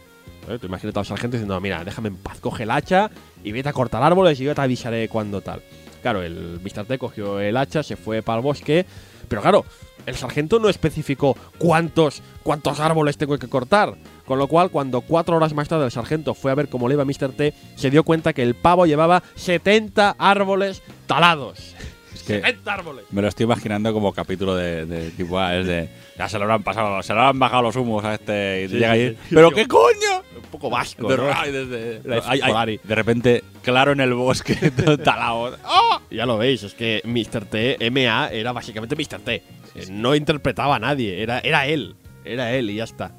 ¿Eh? 0.49 0.59
Tú 0.59 0.67
imagínate 0.67 0.99
al 0.99 1.05
sargento 1.05 1.37
diciendo, 1.37 1.61
mira, 1.61 1.85
déjame 1.85 2.09
en 2.09 2.17
paz, 2.17 2.41
coge 2.41 2.63
el 2.63 2.71
hacha 2.71 3.11
y 3.45 3.53
vete 3.53 3.69
a 3.69 3.75
cortar 3.75 4.03
árboles 4.03 4.41
y 4.41 4.45
yo 4.45 4.55
te 4.55 4.63
avisaré 4.63 5.11
cuando 5.11 5.43
tal. 5.43 5.63
Claro, 6.01 6.23
el. 6.23 6.59
T 6.63 6.99
cogió 6.99 7.39
el 7.39 7.55
hacha, 7.55 7.83
se 7.83 7.97
fue 7.97 8.23
para 8.23 8.39
el 8.39 8.43
bosque, 8.43 8.87
pero 9.29 9.43
claro, 9.43 9.67
el 10.07 10.17
sargento 10.17 10.59
no 10.59 10.71
especificó 10.71 11.37
cuántos, 11.59 12.23
cuántos 12.43 12.81
árboles 12.81 13.19
tengo 13.19 13.39
que 13.39 13.49
cortar. 13.49 13.95
Con 14.25 14.39
lo 14.39 14.47
cual, 14.47 14.71
cuando 14.71 15.03
cuatro 15.03 15.37
horas 15.37 15.53
más 15.53 15.69
tarde 15.69 15.85
el 15.85 15.91
sargento 15.91 16.33
fue 16.33 16.51
a 16.51 16.55
ver 16.55 16.71
cómo 16.71 16.89
le 16.89 16.95
iba 16.95 17.03
a 17.03 17.07
Mr. 17.07 17.33
T, 17.37 17.53
se 17.77 17.91
dio 17.91 18.05
cuenta 18.05 18.33
que 18.33 18.43
el 18.43 18.55
pavo 18.55 18.87
llevaba 18.87 19.23
70 19.35 20.17
árboles 20.19 20.83
talados. 21.07 21.75
Es 22.19 22.23
que 22.25 22.35
70 22.41 22.73
árboles. 22.75 23.05
me 23.11 23.23
lo 23.23 23.29
estoy 23.29 23.45
imaginando 23.45 23.93
como 23.93 24.13
capítulo 24.13 24.55
de, 24.57 24.87
de 24.87 25.11
tipo 25.13 25.39
A, 25.39 25.57
es 25.57 25.67
de. 25.67 25.89
Ya 26.19 26.29
se 26.29 26.37
lo 26.39 26.45
habrán 26.45 26.63
pasado, 26.63 27.03
se 27.03 27.15
lo 27.15 27.21
habrán 27.21 27.39
bajado 27.39 27.63
los 27.63 27.77
humos 27.77 28.05
a 28.05 28.15
este. 28.15 28.65
Y 28.65 28.69
Sí, 28.69 28.75
llega 28.75 28.95
sí, 28.95 29.01
ahí. 29.01 29.11
sí. 29.11 29.35
¿Pero 29.35 29.51
qué 29.53 29.67
coño? 29.67 30.23
Un 30.37 30.43
poco 30.51 30.69
vasco, 30.71 31.09
De, 31.09 31.17
¿no? 31.17 31.25
ay, 31.33 31.53
desde- 31.53 32.01
ay, 32.27 32.81
de 32.83 32.95
repente, 32.95 33.45
claro 33.63 33.93
en 33.93 34.01
el 34.01 34.15
bosque, 34.15 34.55
talado. 35.05 35.57
¡Ah! 35.65 36.01
Ya 36.11 36.27
lo 36.27 36.39
veis, 36.39 36.63
es 36.63 36.75
que 36.75 37.03
Mr. 37.05 37.45
T, 37.45 37.91
MA, 37.91 38.29
era 38.31 38.53
básicamente 38.53 38.97
Mr. 38.97 39.21
T. 39.21 39.43
No 39.91 40.15
interpretaba 40.15 40.77
a 40.77 40.79
nadie, 40.79 41.23
era, 41.23 41.39
era 41.41 41.67
él. 41.67 41.95
Era 42.25 42.53
él 42.53 42.71
y 42.71 42.77
ya 42.77 42.85
está. 42.85 43.13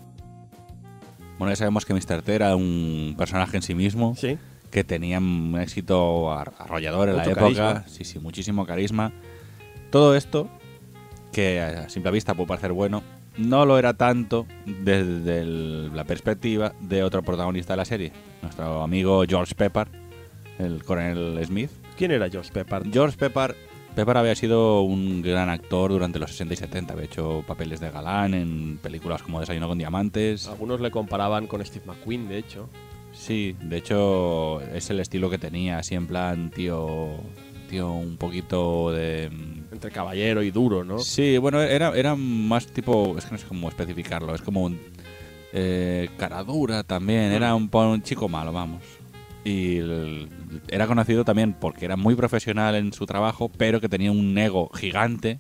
Bueno, 1.38 1.52
ya 1.52 1.56
sabemos 1.56 1.86
que 1.86 1.93
Mr. 1.93 2.22
T 2.22 2.34
era 2.36 2.56
un 2.56 3.16
personaje 3.18 3.56
en 3.58 3.64
sí 3.64 3.74
mismo. 3.74 4.14
Sí. 4.18 4.38
Que 4.72 4.84
tenía 4.84 5.18
un 5.20 5.58
éxito 5.60 6.32
ar- 6.32 6.54
arrollador 6.60 7.10
en 7.10 7.16
Mucho 7.16 7.26
la 7.28 7.32
época. 7.32 7.44
carisma. 7.64 7.84
Sí, 7.88 8.04
sí, 8.06 8.20
muchísimo 8.20 8.66
carisma. 8.66 9.12
Todo 9.90 10.16
esto, 10.16 10.50
que 11.32 11.60
a 11.62 11.90
simple 11.90 12.12
vista 12.12 12.34
puede 12.36 12.48
parecer 12.48 12.72
bueno, 12.74 13.02
no 13.38 13.66
lo 13.66 13.78
era 13.80 13.94
tanto 13.94 14.46
desde 14.66 15.40
el- 15.42 15.96
la 15.96 16.04
perspectiva 16.04 16.74
de 16.82 17.04
otro 17.04 17.22
protagonista 17.24 17.74
de 17.74 17.78
la 17.78 17.86
serie, 17.86 18.12
nuestro 18.42 18.82
amigo 18.84 19.24
George 19.28 19.56
Pepper, 19.56 19.88
el 20.60 20.84
coronel 20.84 21.40
Smith. 21.46 21.72
¿Quién 21.98 22.12
era 22.12 22.30
George 22.30 22.52
Pepper? 22.52 22.84
George 22.92 23.18
Pepper, 23.18 23.56
Pepper 23.96 24.18
había 24.18 24.36
sido 24.36 24.82
un 24.82 25.22
gran 25.22 25.50
actor 25.50 25.92
durante 25.92 26.20
los 26.20 26.32
60 26.32 26.54
y 26.54 26.58
70, 26.58 26.94
había 26.94 27.06
hecho 27.06 27.44
papeles 27.48 27.80
de 27.80 27.90
galán 27.90 28.34
en 28.34 28.78
películas 28.82 29.22
como 29.24 29.40
Desayuno 29.40 29.68
con 29.68 29.78
Diamantes. 29.78 30.48
Algunos 30.48 30.80
le 30.82 30.92
comparaban 30.92 31.48
con 31.48 31.66
Steve 31.66 31.86
McQueen, 31.88 32.28
de 32.30 32.38
hecho. 32.38 32.70
Sí, 33.20 33.56
de 33.62 33.78
hecho 33.78 34.62
es 34.62 34.90
el 34.90 35.00
estilo 35.02 35.30
que 35.30 35.38
tenía, 35.38 35.78
así 35.80 35.94
en 35.94 36.08
plan 36.08 36.50
tío, 36.52 37.10
tío 37.70 37.92
un 37.92 38.16
poquito 38.16 38.92
de... 38.92 39.26
Entre 39.72 39.92
caballero 39.92 40.42
y 40.42 40.52
duro, 40.52 40.86
¿no? 40.86 41.00
Sí, 41.00 41.38
bueno, 41.38 41.62
era, 41.62 41.94
era 41.96 42.16
más 42.16 42.66
tipo, 42.68 43.18
es 43.18 43.26
que 43.26 43.32
no 43.34 43.38
sé 43.38 43.46
cómo 43.46 43.68
especificarlo, 43.68 44.34
es 44.34 44.42
como 44.42 44.64
un... 44.64 44.80
Eh, 45.52 46.10
cara 46.18 46.44
dura 46.44 46.84
también, 46.84 47.32
era 47.34 47.54
un, 47.56 47.70
un 47.72 48.02
chico 48.04 48.30
malo, 48.30 48.54
vamos. 48.54 48.82
Y 49.44 49.78
el- 49.78 50.30
era 50.70 50.88
conocido 50.88 51.26
también 51.26 51.54
porque 51.54 51.86
era 51.86 51.98
muy 51.98 52.16
profesional 52.16 52.76
en 52.76 52.94
su 52.94 53.06
trabajo, 53.06 53.50
pero 53.58 53.82
que 53.82 53.90
tenía 53.90 54.12
un 54.12 54.38
ego 54.38 54.70
gigante 54.74 55.40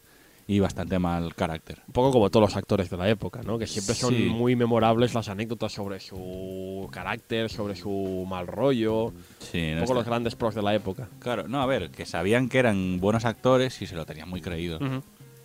y 0.51 0.59
bastante 0.59 0.97
mal 0.97 1.35
carácter. 1.35 1.77
Un 1.85 1.93
poco 1.93 2.11
como 2.11 2.31
todos 2.31 2.49
los 2.49 2.57
actores 2.57 2.89
de 2.89 2.97
la 2.97 3.07
época, 3.07 3.41
¿no? 3.45 3.59
Que 3.59 3.67
siempre 3.67 3.93
son 3.93 4.15
Sí. 4.15 4.23
muy 4.23 4.55
memorables 4.55 5.13
las 5.13 5.29
anécdotas 5.29 5.71
sobre 5.71 5.99
su 5.99 6.89
carácter, 6.91 7.51
sobre 7.51 7.75
su 7.75 8.25
mal 8.27 8.47
rollo. 8.47 9.13
Sí, 9.37 9.59
Un 9.59 9.75
no 9.75 9.81
poco 9.81 9.83
está- 9.83 9.93
los 9.93 10.05
grandes 10.05 10.35
pros 10.35 10.55
de 10.55 10.63
la 10.63 10.73
época. 10.73 11.07
Claro, 11.19 11.47
no, 11.47 11.61
a 11.61 11.67
ver, 11.67 11.91
que 11.91 12.07
sabían 12.07 12.49
que 12.49 12.57
eran 12.57 12.99
buenos 12.99 13.25
actores 13.25 13.79
y 13.83 13.85
se 13.85 13.95
lo 13.95 14.07
tenían 14.07 14.27
muy 14.27 14.41
creído. 14.41 14.79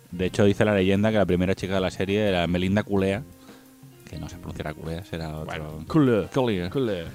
De 0.09 0.25
hecho, 0.25 0.43
dice 0.43 0.65
la 0.65 0.73
leyenda 0.73 1.11
que 1.11 1.17
la 1.17 1.25
primera 1.27 1.53
chica 1.53 1.75
de 1.75 1.81
la 1.81 1.91
serie 1.91 2.27
era 2.27 2.47
Melinda 2.47 2.81
Culea, 2.81 3.21
que 4.09 4.17
no 4.17 4.27
se 4.27 4.37
pronunciará 4.37 4.73
Culea, 4.73 5.05
será 5.05 5.37
otro. 5.37 5.83
Cool. 5.87 6.29
Culea. 6.69 7.11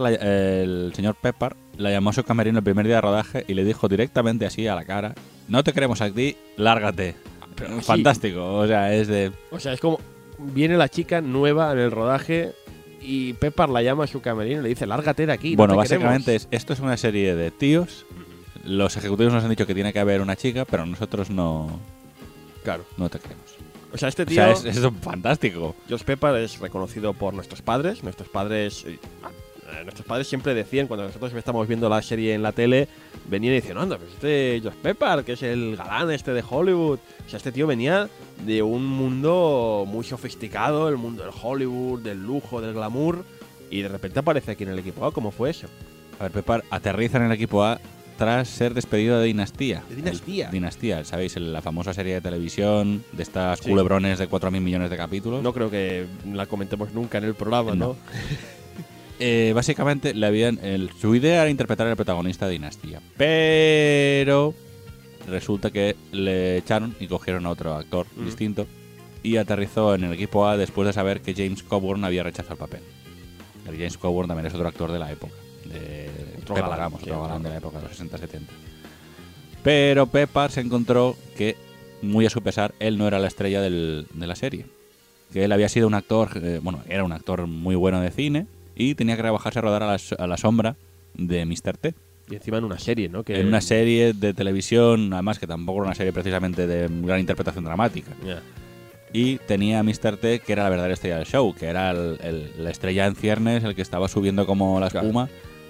La- 0.00 0.10
el 0.12 0.92
señor 0.94 1.16
Pepper, 1.20 1.56
la 1.78 1.90
llamó 1.90 2.10
a 2.10 2.12
su 2.12 2.22
camerino 2.22 2.58
el 2.58 2.64
primer 2.64 2.86
día 2.86 2.96
de 2.96 3.00
rodaje 3.00 3.44
y 3.48 3.54
le 3.54 3.64
dijo 3.64 3.88
directamente 3.88 4.46
así 4.46 4.68
a 4.68 4.74
la 4.76 4.84
cara: 4.84 5.14
No 5.48 5.62
te 5.64 5.72
queremos 5.72 6.00
aquí, 6.00 6.36
lárgate. 6.56 7.14
Pero. 7.54 7.80
Fantástico, 7.82 8.54
o 8.58 8.66
sea, 8.66 8.94
es 8.94 9.08
de. 9.08 9.32
O 9.50 9.58
sea, 9.60 9.72
es 9.74 9.80
como 9.80 10.00
viene 10.38 10.76
la 10.76 10.88
chica 10.88 11.20
nueva 11.20 11.72
en 11.72 11.78
el 11.78 11.90
rodaje 11.90 12.52
y 13.00 13.32
Pepper 13.34 13.68
la 13.68 13.82
llama 13.82 14.04
a 14.04 14.06
su 14.06 14.20
camerino 14.20 14.60
y 14.60 14.62
le 14.62 14.68
dice, 14.70 14.86
lárgate 14.86 15.26
de 15.26 15.32
aquí. 15.32 15.50
no 15.52 15.56
bueno, 15.58 15.74
te 15.74 15.78
básicamente 15.78 16.24
queremos". 16.32 16.48
es, 16.50 16.58
esto 16.58 16.72
es 16.72 16.80
una 16.80 16.96
serie 16.96 17.34
de 17.34 17.50
tíos. 17.50 18.06
Los 18.64 18.96
ejecutivos 18.96 19.32
nos 19.32 19.42
han 19.44 19.50
dicho 19.50 19.66
que 19.66 19.74
tiene 19.74 19.92
que 19.92 19.98
haber 19.98 20.20
una 20.20 20.36
chica, 20.36 20.64
pero 20.64 20.86
nosotros 20.86 21.30
no, 21.30 21.80
Claro. 22.62 22.84
no 22.96 23.08
te 23.08 23.18
queremos. 23.18 23.42
O 23.92 23.98
sea, 23.98 24.08
este 24.08 24.22
O 24.22 24.26
tío, 24.26 24.36
sea, 24.36 24.52
es, 24.52 24.64
es 24.64 24.80
fantástico. 25.02 25.74
Josh 25.90 26.02
Pepper, 26.04 26.36
es 26.36 26.58
reconocido 26.60 27.12
por 27.12 27.34
nuestros 27.34 27.60
padres. 27.60 28.02
Nuestros 28.02 28.28
padres... 28.28 28.86
eh, 29.72 29.82
Nuestros 29.84 30.06
padres 30.06 30.28
siempre 30.28 30.54
decían, 30.54 30.86
cuando 30.86 31.06
nosotros 31.06 31.32
estábamos 31.34 31.66
viendo 31.68 31.88
la 31.88 32.00
serie 32.02 32.34
en 32.34 32.42
la 32.42 32.52
tele, 32.52 32.88
venían 33.28 33.52
y 33.54 33.56
decían, 33.56 33.78
anda, 33.78 33.96
pues 33.98 34.10
este 34.12 34.60
Josh 34.62 34.74
Pepper, 34.82 35.24
que 35.24 35.32
es 35.32 35.42
el 35.42 35.76
galán 35.76 36.10
este 36.10 36.32
de 36.32 36.44
Hollywood. 36.48 36.98
O 37.26 37.28
sea, 37.28 37.36
este 37.38 37.52
tío 37.52 37.66
venía 37.66 38.08
de 38.44 38.62
un 38.62 38.84
mundo 38.86 39.84
muy 39.86 40.04
sofisticado, 40.04 40.88
el 40.88 40.96
mundo 40.96 41.22
del 41.24 41.32
Hollywood, 41.42 42.00
del 42.02 42.22
lujo, 42.22 42.60
del 42.60 42.74
glamour, 42.74 43.24
y 43.70 43.82
de 43.82 43.88
repente 43.88 44.18
aparece 44.18 44.52
aquí 44.52 44.64
en 44.64 44.70
el 44.70 44.78
equipo 44.78 45.04
A. 45.06 45.12
¿Cómo 45.12 45.30
fue 45.30 45.50
eso? 45.50 45.66
A 46.20 46.24
ver, 46.24 46.32
Pepper 46.32 46.62
aterriza 46.70 47.18
en 47.18 47.24
el 47.24 47.32
equipo 47.32 47.64
A 47.64 47.80
tras 48.18 48.46
ser 48.48 48.74
despedido 48.74 49.18
de 49.18 49.26
Dinastía. 49.26 49.82
¿De 49.88 49.96
Dinastía? 49.96 50.46
El- 50.46 50.52
Dinastía, 50.52 51.04
¿sabéis? 51.04 51.34
El- 51.36 51.52
La 51.52 51.62
famosa 51.62 51.94
serie 51.94 52.14
de 52.14 52.20
televisión 52.20 53.02
de 53.12 53.22
estas 53.22 53.58
Sí. 53.60 53.70
culebrones 53.70 54.18
de 54.18 54.28
4.000 54.28 54.60
millones 54.62 54.90
de 54.90 54.96
capítulos. 54.96 55.42
No 55.42 55.52
creo 55.52 55.70
que 55.70 56.06
la 56.30 56.46
comentemos 56.46 56.92
nunca 56.92 57.18
en 57.18 57.24
el 57.24 57.34
programa, 57.34 57.74
¿no? 57.74 57.86
No. 57.88 57.96
eh, 59.24 59.52
básicamente 59.54 60.14
le 60.14 60.26
habían 60.26 60.58
el- 60.64 60.90
su 61.00 61.14
idea 61.14 61.42
era 61.42 61.50
interpretar 61.50 61.86
al 61.86 61.94
protagonista 61.96 62.46
de 62.46 62.52
Dinastía, 62.54 63.00
pero 63.16 64.52
resulta 65.28 65.70
que 65.70 65.94
le 66.10 66.56
echaron 66.58 66.94
y 66.98 67.06
cogieron 67.06 67.46
a 67.46 67.50
otro 67.50 67.74
actor 67.74 68.06
Mm. 68.16 68.24
distinto 68.24 68.66
y 69.22 69.36
aterrizó 69.36 69.94
en 69.94 70.02
el 70.02 70.12
equipo 70.12 70.46
A 70.48 70.56
después 70.56 70.86
de 70.86 70.92
saber 70.92 71.20
que 71.20 71.34
James 71.34 71.62
Coburn 71.62 72.04
había 72.04 72.24
rechazado 72.24 72.54
el 72.54 72.58
papel. 72.58 72.80
El 73.68 73.76
James 73.76 73.96
Coburn 73.96 74.26
también 74.26 74.46
es 74.46 74.54
otro 74.54 74.66
actor 74.66 74.90
de 74.90 74.98
la 74.98 75.12
época, 75.12 75.34
de 75.66 76.10
Otro 76.42 76.56
galán, 76.56 76.92
galán 77.06 77.42
de 77.44 77.50
la 77.50 77.56
época, 77.58 77.78
de 77.78 77.84
los 77.88 77.96
60-70. 77.96 78.48
Pero 79.62 80.06
Pepper 80.08 80.50
se 80.50 80.60
encontró 80.62 81.16
que, 81.36 81.56
muy 82.02 82.26
a 82.26 82.30
su 82.30 82.42
pesar, 82.42 82.74
él 82.80 82.98
no 82.98 83.06
era 83.06 83.20
la 83.20 83.28
estrella 83.28 83.60
del- 83.60 84.06
de 84.12 84.26
la 84.26 84.34
serie. 84.34 84.66
Que 85.32 85.44
él 85.44 85.52
había 85.52 85.68
sido 85.68 85.86
un 85.86 85.94
actor, 85.94 86.30
eh, 86.42 86.58
bueno, 86.60 86.82
era 86.88 87.04
un 87.04 87.12
actor 87.12 87.46
muy 87.46 87.76
bueno 87.76 88.00
de 88.00 88.10
cine 88.10 88.46
y 88.74 88.94
tenía 88.94 89.16
que 89.16 89.22
rebajarse 89.22 89.58
a 89.58 89.62
rodar 89.62 89.82
a 89.82 89.86
la, 89.86 89.98
a 90.18 90.26
la 90.26 90.36
sombra 90.36 90.76
de 91.14 91.44
Mr. 91.46 91.76
T. 91.76 91.94
Y 92.30 92.36
encima 92.36 92.58
en 92.58 92.64
una 92.64 92.78
serie, 92.78 93.08
¿no? 93.08 93.24
Que 93.24 93.40
En 93.40 93.48
una 93.48 93.60
serie 93.60 94.12
de 94.14 94.32
televisión, 94.32 95.12
además 95.12 95.38
que 95.38 95.46
tampoco 95.46 95.78
era 95.80 95.86
una 95.88 95.94
serie 95.94 96.12
precisamente 96.12 96.66
de 96.66 96.88
gran 97.02 97.20
interpretación 97.20 97.64
dramática. 97.64 98.12
Y 99.12 99.36
tenía 99.38 99.80
a 99.80 99.82
Mr. 99.82 100.16
T, 100.16 100.40
que 100.40 100.52
era 100.52 100.62
la 100.64 100.70
verdadera 100.70 100.94
estrella 100.94 101.16
del 101.18 101.26
show, 101.26 101.54
que 101.54 101.66
era 101.66 101.90
el- 101.90 102.18
el- 102.22 102.64
la 102.64 102.70
estrella 102.70 103.06
en 103.06 103.14
ciernes, 103.14 103.62
el 103.64 103.74
que 103.74 103.82
estaba 103.82 104.08
subiendo 104.08 104.46
como 104.46 104.80
la 104.80 104.88
Claro. 104.88 105.06
espuma, 105.08 105.28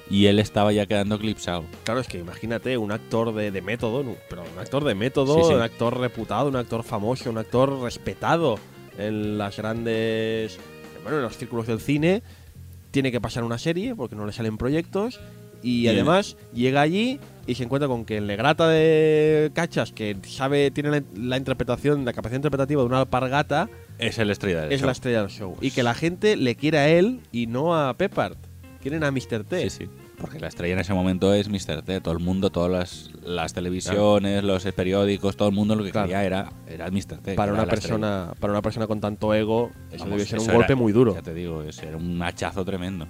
y 0.09 0.27
él 0.27 0.39
estaba 0.39 0.73
ya 0.73 0.87
quedando 0.87 1.17
eclipsado. 1.17 1.65
Claro, 1.85 1.99
es 2.01 2.07
que 2.07 2.19
imagínate 2.19 2.77
un 2.79 2.93
actor 2.93 3.35
de, 3.35 3.51
de 3.51 3.63
método, 3.63 4.05
no, 4.05 4.15
pero 4.29 4.43
un 4.43 4.59
actor 4.61 4.85
de 4.85 4.95
método, 4.95 5.35
Sí, 5.37 5.49
sí. 5.49 5.55
un 5.55 5.63
actor 5.63 5.99
reputado, 5.99 6.49
un 6.51 6.57
actor 6.57 6.85
famoso, 6.85 7.31
un 7.31 7.39
actor 7.39 7.81
respetado 7.83 8.59
en 8.99 9.39
las 9.39 9.57
grandes. 9.57 10.59
Bueno, 11.03 11.17
en 11.17 11.23
los 11.25 11.37
círculos 11.37 11.67
del 11.67 11.81
cine. 11.81 12.23
Tiene 12.93 13.11
que 13.11 13.21
pasar 13.21 13.43
una 13.43 13.59
serie 13.59 13.97
porque 13.97 14.15
no 14.15 14.25
le 14.25 14.33
salen 14.33 14.57
proyectos. 14.57 15.19
Y, 15.65 15.87
además 15.87 16.37
llega 16.53 16.81
allí 16.81 17.21
y 17.47 17.55
se 17.55 17.63
encuentra 17.63 17.87
con 17.87 18.05
que 18.05 18.17
el 18.17 18.27
legrata 18.27 18.69
de 18.69 19.53
cachas, 19.55 19.93
que 19.93 20.17
sabe, 20.27 20.73
tiene 20.73 20.91
la, 20.91 21.03
la 21.15 21.37
interpretación, 21.37 22.05
la 22.05 22.13
capacidad 22.13 22.39
interpretativa 22.39 22.83
de 22.83 22.87
una 22.87 22.99
alpargata, 23.01 23.69
Es 23.99 24.19
el 24.19 24.31
estrella 24.31 24.63
del 24.63 24.73
es 24.73 24.81
show. 24.81 24.87
la 24.87 24.93
estrella 24.93 25.21
del 25.23 25.31
show. 25.31 25.57
Y 25.61 25.71
que 25.71 25.85
la 25.85 25.95
gente 25.95 26.37
le 26.37 26.57
quiere 26.57 26.79
a 26.79 26.89
él 26.89 27.21
y 27.31 27.47
no 27.47 27.77
a 27.77 27.95
Peppard. 27.95 28.37
Quieren 28.81 29.05
a 29.05 29.13
Mr. 29.13 29.45
T. 29.45 29.71
Sí, 29.71 29.85
sí. 29.85 29.91
Porque 30.23 30.39
la 30.41 30.49
estrella 30.49 30.73
en 30.73 30.81
ese 30.81 30.95
momento 30.95 31.35
es 31.35 31.49
Mr. 31.51 31.83
T. 31.83 32.01
Todo 32.01 32.15
el 32.15 32.21
mundo, 32.21 32.49
todas 32.51 32.71
las, 32.71 33.11
las 33.23 33.53
televisiones, 33.53 34.43
los 34.43 34.65
periódicos, 34.73 35.37
todo 35.37 35.49
el 35.49 35.55
mundo 35.55 35.75
lo 35.77 35.85
que 35.85 35.91
Claro. 35.91 36.07
quería 36.07 36.25
era, 36.25 36.53
era 36.67 36.91
Mr. 36.91 37.19
T. 37.23 37.35
para 37.35 37.53
una 37.53 37.63
estrella. 37.65 37.81
persona 37.83 38.33
para 38.41 38.53
una 38.55 38.63
persona 38.63 38.87
con 38.87 39.01
tanto 39.01 39.35
ego 39.35 39.71
eso 39.91 40.05
Vamos, 40.05 40.11
debe 40.11 40.25
ser 40.25 40.39
un 40.39 40.45
eso 40.45 40.53
golpe 40.55 40.73
era- 40.73 40.81
muy 40.81 40.93
duro 40.93 41.15
Ya 41.15 41.23
te 41.23 41.35
digo, 41.35 41.63
es, 41.63 41.83
era 41.83 41.97
un 41.99 42.23
hachazo 42.23 42.65
tremendo. 42.65 43.07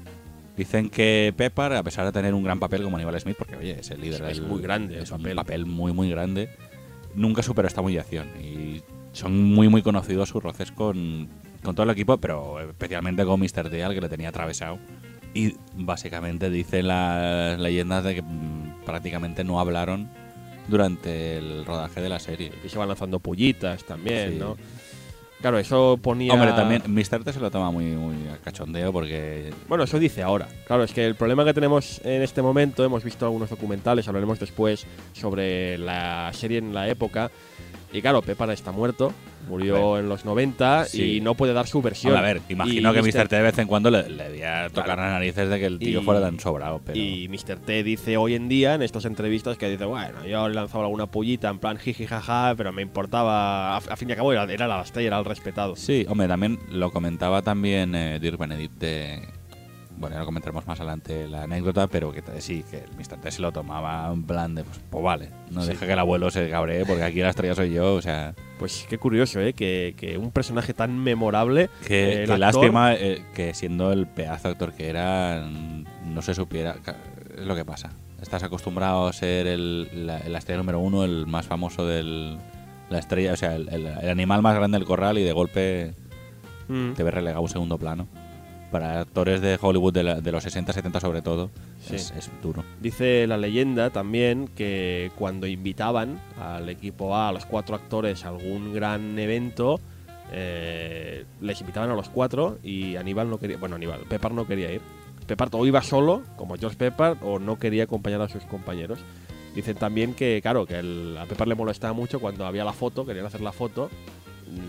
Dicen 0.57 0.91
que 0.91 1.33
Pepper, 1.37 1.75
a 1.75 1.83
pesar 1.83 2.05
de 2.07 2.13
tener 2.13 2.35
un 2.35 2.43
gran 2.43 2.59
papel 2.59 2.83
como 2.83 2.97
Aníbal 2.97 3.19
Smith, 3.21 3.37
porque 3.39 3.57
oye, 3.57 3.79
es 3.81 3.91
el 3.91 4.01
líder 4.01 4.23
Es 4.25 4.39
del- 4.39 4.47
muy 4.49 4.61
grande 4.61 4.97
el 4.97 5.03
es 5.05 5.11
un 5.13 5.19
papel. 5.19 5.37
papel 5.37 5.67
muy, 5.67 5.93
muy 5.93 6.11
grande, 6.11 6.49
nunca 7.15 7.43
superó 7.43 7.69
esta 7.69 7.81
humillación. 7.81 8.29
Y 8.43 8.83
son 9.13 9.43
muy, 9.45 9.69
muy 9.69 9.83
conocidos 9.83 10.29
sus 10.31 10.43
roces 10.43 10.73
con, 10.73 11.29
con 11.63 11.75
todo 11.75 11.85
el 11.85 11.91
equipo, 11.91 12.19
pero 12.19 12.61
especialmente 12.61 13.25
con 13.25 13.39
Mr. 13.41 13.71
T, 13.71 13.83
al 13.85 13.95
que 13.95 14.01
le 14.01 14.09
tenía 14.09 14.29
atravesado. 14.31 14.79
Y 15.35 15.57
básicamente 15.75 16.51
dicen 16.51 16.89
las 16.89 17.59
leyendas 17.59 18.05
de 18.05 18.17
que 18.17 18.23
mm, 18.23 18.85
prácticamente 18.85 19.45
no 19.45 19.59
hablaron 19.61 20.09
durante 20.69 21.39
el 21.39 21.65
rodaje 21.65 22.01
de 22.01 22.09
la 22.09 22.19
serie. 22.19 22.53
y 22.65 22.69
se 22.69 22.79
van 22.79 22.89
lanzando 22.89 23.19
pullitas 23.19 23.85
también 23.85 24.33
Sí. 24.33 24.39
no 24.39 24.57
claro 25.41 25.59
eso 25.59 25.99
ponía 26.01 26.33
Hombre, 26.35 26.53
también 26.53 26.83
Mr. 26.87 27.25
T 27.25 27.33
se 27.33 27.41
lo 27.41 27.51
toma 27.51 27.73
muy, 27.73 27.87
muy 27.87 28.29
a 28.29 28.37
cachondeo 28.39 28.93
porque 28.93 29.53
bueno 29.69 29.83
eso 29.85 29.99
dice 29.99 30.23
ahora 30.23 30.47
claro 30.69 30.85
es 30.85 30.93
que 30.93 31.05
el 31.05 31.17
problema 31.17 31.45
que 31.45 31.53
tenemos 31.53 32.01
en 32.05 32.23
este 32.23 32.43
momento 32.43 32.85
hemos 32.85 33.03
visto 33.03 33.25
algunos 33.25 33.51
documentales 33.51 34.07
hablaremos 34.07 34.39
después 34.39 34.87
sobre 35.15 35.79
la 35.79 36.31
serie 36.33 36.59
en 36.59 36.73
la 36.73 36.89
época 36.89 37.33
y 37.93 38.01
claro 38.01 38.23
Pepper 38.23 38.51
está 38.51 38.71
muerto 38.71 39.13
murió 39.49 39.99
en 39.99 40.09
los 40.09 40.25
90 40.25 40.85
Sí. 40.87 41.17
y 41.17 41.21
no 41.21 41.35
puede 41.35 41.53
dar 41.53 41.67
su 41.67 41.83
versión 41.83 42.17
a 42.17 42.21
ver, 42.21 42.41
imagino 42.49 42.91
Y 42.91 42.95
que 42.95 43.03
Mr. 43.03 43.29
T 43.29 43.37
de 43.37 43.43
vez 43.43 43.59
en 43.59 43.67
cuando 43.67 43.91
le, 43.91 44.09
le 44.09 44.25
debía 44.25 44.69
tocar 44.69 44.85
Claro. 44.85 45.03
las 45.03 45.13
narices 45.13 45.49
de 45.49 45.59
que 45.59 45.67
el 45.67 45.79
tío 45.79 46.01
Y- 46.01 46.05
fuera 46.05 46.21
tan 46.21 46.39
sobrado, 46.41 46.81
pero... 46.85 46.99
Y 46.99 47.29
Mr. 47.29 47.59
T 47.59 47.83
dice 47.83 48.17
hoy 48.17 48.35
en 48.35 48.49
día 48.49 48.75
en 48.75 48.83
estas 48.83 49.05
entrevistas 49.05 49.57
que 49.57 49.69
dice, 49.71 49.85
bueno, 49.85 50.25
yo 50.27 50.49
le 50.49 50.55
lanzaba 50.55 50.85
alguna 50.85 51.07
pullita 51.07 51.49
en 51.49 51.59
plan 51.59 51.77
jiji 51.79 52.07
jaja, 52.07 52.55
pero 52.57 52.73
me 52.73 52.83
importaba, 52.83 53.75
a, 53.75 53.77
a 53.79 53.97
fin 53.97 54.09
y 54.09 54.13
al 54.13 54.17
cabo 54.19 54.33
era, 54.33 54.45
era 54.45 54.67
la 54.67 54.83
estrella, 54.83 55.09
era 55.09 55.19
el 55.19 55.25
respetado. 55.25 55.77
Sí, 55.77 56.07
hombre, 56.09 56.29
también 56.29 56.59
lo 56.71 56.91
comentaba 56.91 57.43
también 57.43 57.95
eh, 57.95 58.19
Dirk 58.21 58.39
Benedict 58.39 58.75
de... 58.79 59.23
Bueno, 59.99 60.15
ya 60.17 60.21
lo 60.21 60.27
comentaremos 60.27 60.67
más 60.67 60.81
adelante 60.81 61.29
la 61.29 61.45
anécdota, 61.45 61.87
pero 61.87 62.13
que 62.13 62.23
sí, 62.41 62.65
que 62.71 62.79
el 62.79 62.91
Mr. 62.97 63.21
T 63.21 63.31
se 63.31 63.41
lo 63.43 63.53
tomaba 63.53 64.11
en 64.13 64.25
plan 64.25 64.55
de, 64.55 64.65
pues, 64.65 64.81
pues 64.91 65.05
vale, 65.05 65.29
no 65.51 65.63
Sí. 65.63 65.69
deje 65.69 65.87
que 65.87 65.93
el 65.93 65.99
abuelo 65.99 66.31
se 66.31 66.49
cabree, 66.51 66.85
porque 66.85 67.05
aquí 67.05 67.21
la 67.21 67.29
estrella 67.31 67.55
soy 67.55 67.73
yo, 67.73 67.95
o 67.95 68.03
sea... 68.03 68.35
Pues 68.59 68.87
qué 68.89 68.99
curioso, 68.99 69.41
¿eh? 69.41 69.53
Que, 69.53 69.95
que 69.97 70.19
un 70.19 70.31
personaje 70.31 70.73
tan 70.75 70.97
memorable. 70.99 71.69
Qué 71.87 72.23
actor- 72.25 72.39
lástima 72.39 72.95
eh, 72.95 73.25
que 73.35 73.55
siendo 73.55 73.93
el 73.93 74.07
pedazo 74.07 74.49
actor 74.49 74.73
que 74.73 74.89
era, 74.89 75.45
no 76.07 76.23
se 76.23 76.35
supiera. 76.35 76.77
Es 77.37 77.45
lo 77.45 77.55
que 77.57 77.65
pasa. 77.65 77.91
Estás 78.21 78.45
acostumbrado 78.45 79.09
a 79.09 79.13
ser 79.13 79.49
el, 79.49 80.07
la, 80.07 80.21
la 80.29 80.39
estrella 80.39 80.59
número 80.59 80.79
uno, 80.79 81.03
el 81.05 81.27
más 81.27 81.47
famoso 81.47 81.87
del. 81.87 82.39
La 82.89 82.99
estrella, 83.01 83.33
o 83.33 83.37
sea, 83.37 83.57
el, 83.57 83.69
el- 83.69 83.87
el 83.87 84.09
animal 84.11 84.43
más 84.43 84.55
grande 84.55 84.79
del 84.79 84.87
corral 84.87 85.19
y 85.19 85.23
de 85.25 85.33
golpe 85.33 85.95
Mm, 86.69 86.93
te 86.93 87.03
ves 87.03 87.13
relegado 87.13 87.39
a 87.39 87.43
un 87.43 87.49
segundo 87.49 87.77
plano. 87.79 88.07
Para 88.73 89.01
actores 89.01 89.41
de 89.41 89.57
Hollywood 89.61 89.93
de, 89.93 90.03
la- 90.03 90.21
de 90.21 90.33
los 90.33 90.43
60, 90.43 90.73
70 90.73 90.99
sobre 90.99 91.23
todo, 91.23 91.51
Sí. 91.87 91.95
es, 91.97 92.11
es 92.13 92.31
duro. 92.43 92.65
Dice 92.81 93.27
la 93.29 93.37
leyenda 93.37 93.91
también 93.91 94.49
que 94.49 95.13
cuando 95.17 95.47
invitaban 95.47 96.19
al 96.41 96.69
equipo 96.71 97.15
A, 97.15 97.29
a 97.29 97.33
los 97.33 97.45
cuatro 97.47 97.77
actores, 97.77 98.25
a 98.25 98.29
algún 98.31 98.73
gran 98.73 99.17
evento, 99.19 99.79
eh, 100.33 101.25
les 101.41 101.61
invitaban 101.61 101.91
a 101.91 101.95
los 101.95 102.09
cuatro 102.09 102.59
y 102.63 102.97
Aníbal 102.97 103.29
no 103.29 103.39
quería. 103.39 103.59
Bueno, 103.59 103.77
Aníbal, 103.77 104.01
Pepper 104.09 104.33
no 104.33 104.47
quería 104.47 104.73
ir. 104.73 104.81
Pepper 105.27 105.49
o 105.53 105.67
iba 105.67 105.83
solo, 105.83 106.23
como 106.37 106.57
George 106.57 106.77
Pepper, 106.77 107.17
o 107.23 107.39
no 107.39 107.59
quería 107.59 107.85
acompañar 107.85 108.21
a 108.23 108.29
sus 108.29 108.43
compañeros. 108.45 108.99
Dicen 109.55 109.77
también 109.77 110.15
que, 110.15 110.41
claro, 110.43 110.65
que 110.67 110.79
el- 110.79 111.17
a 111.19 111.27
Pepper 111.27 111.47
le 111.47 111.55
molestaba 111.55 111.93
mucho 111.93 112.21
cuando 112.21 112.47
había 112.47 112.65
la 112.65 112.73
foto, 112.73 113.05
querían 113.05 113.27
hacer 113.27 113.43
la 113.43 113.53
foto. 113.53 113.91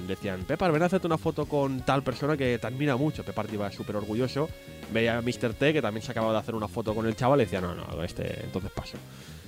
Decían, 0.08 0.44
Pepper, 0.46 0.72
ven 0.72 0.82
a 0.82 0.86
hacerte 0.86 1.08
una 1.08 1.18
foto 1.18 1.46
con 1.46 1.82
tal 1.82 2.04
persona 2.04 2.38
que 2.38 2.58
te 2.58 2.68
admira 2.68 2.96
mucho. 2.96 3.24
Pepper 3.24 3.48
iba 3.54 3.72
súper 3.72 3.96
orgulloso. 3.98 4.48
Veía 4.94 5.18
a 5.18 5.22
Mr. 5.22 5.54
T, 5.54 5.74
que 5.74 5.82
también 5.82 6.04
se 6.04 6.12
acababa 6.12 6.34
de 6.34 6.40
hacer 6.40 6.56
una 6.56 6.68
foto 6.68 6.94
con 6.96 7.06
el 7.06 7.16
chaval, 7.16 7.42
y 7.42 7.44
decía, 7.46 7.60
no, 7.62 7.74
no, 7.76 8.04
este, 8.04 8.44
entonces 8.44 8.72
paso. 8.72 8.98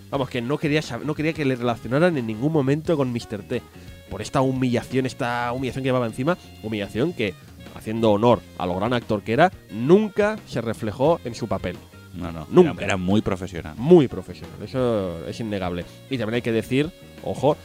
Vamos, 0.09 0.29
que 0.29 0.41
no 0.41 0.57
quería, 0.57 0.81
sab- 0.81 1.03
no 1.03 1.15
quería 1.15 1.33
que 1.33 1.45
le 1.45 1.55
relacionaran 1.55 2.17
en 2.17 2.27
ningún 2.27 2.51
momento 2.51 2.95
con 2.97 3.11
Mr. 3.11 3.43
T. 3.47 3.61
Por 4.09 4.21
esta 4.21 4.41
humillación, 4.41 5.05
esta 5.05 5.51
humillación 5.53 5.83
que 5.83 5.87
llevaba 5.87 6.05
encima, 6.05 6.37
humillación 6.63 7.13
que, 7.13 7.33
haciendo 7.75 8.11
honor 8.11 8.41
a 8.57 8.65
lo 8.65 8.75
gran 8.75 8.93
actor 8.93 9.23
que 9.23 9.33
era, 9.33 9.51
nunca 9.71 10.37
se 10.47 10.61
reflejó 10.61 11.19
en 11.25 11.33
su 11.35 11.47
papel. 11.47 11.75
No, 12.13 12.31
no. 12.31 12.47
Nunca. 12.49 12.71
Era, 12.73 12.83
era 12.85 12.97
muy 12.97 13.21
profesional. 13.21 13.73
Muy 13.77 14.07
profesional, 14.07 14.55
eso 14.63 15.25
es 15.27 15.39
innegable. 15.39 15.85
Y 16.09 16.17
también 16.17 16.35
hay 16.35 16.41
que 16.41 16.51
decir, 16.51 16.91
ojo, 17.23 17.57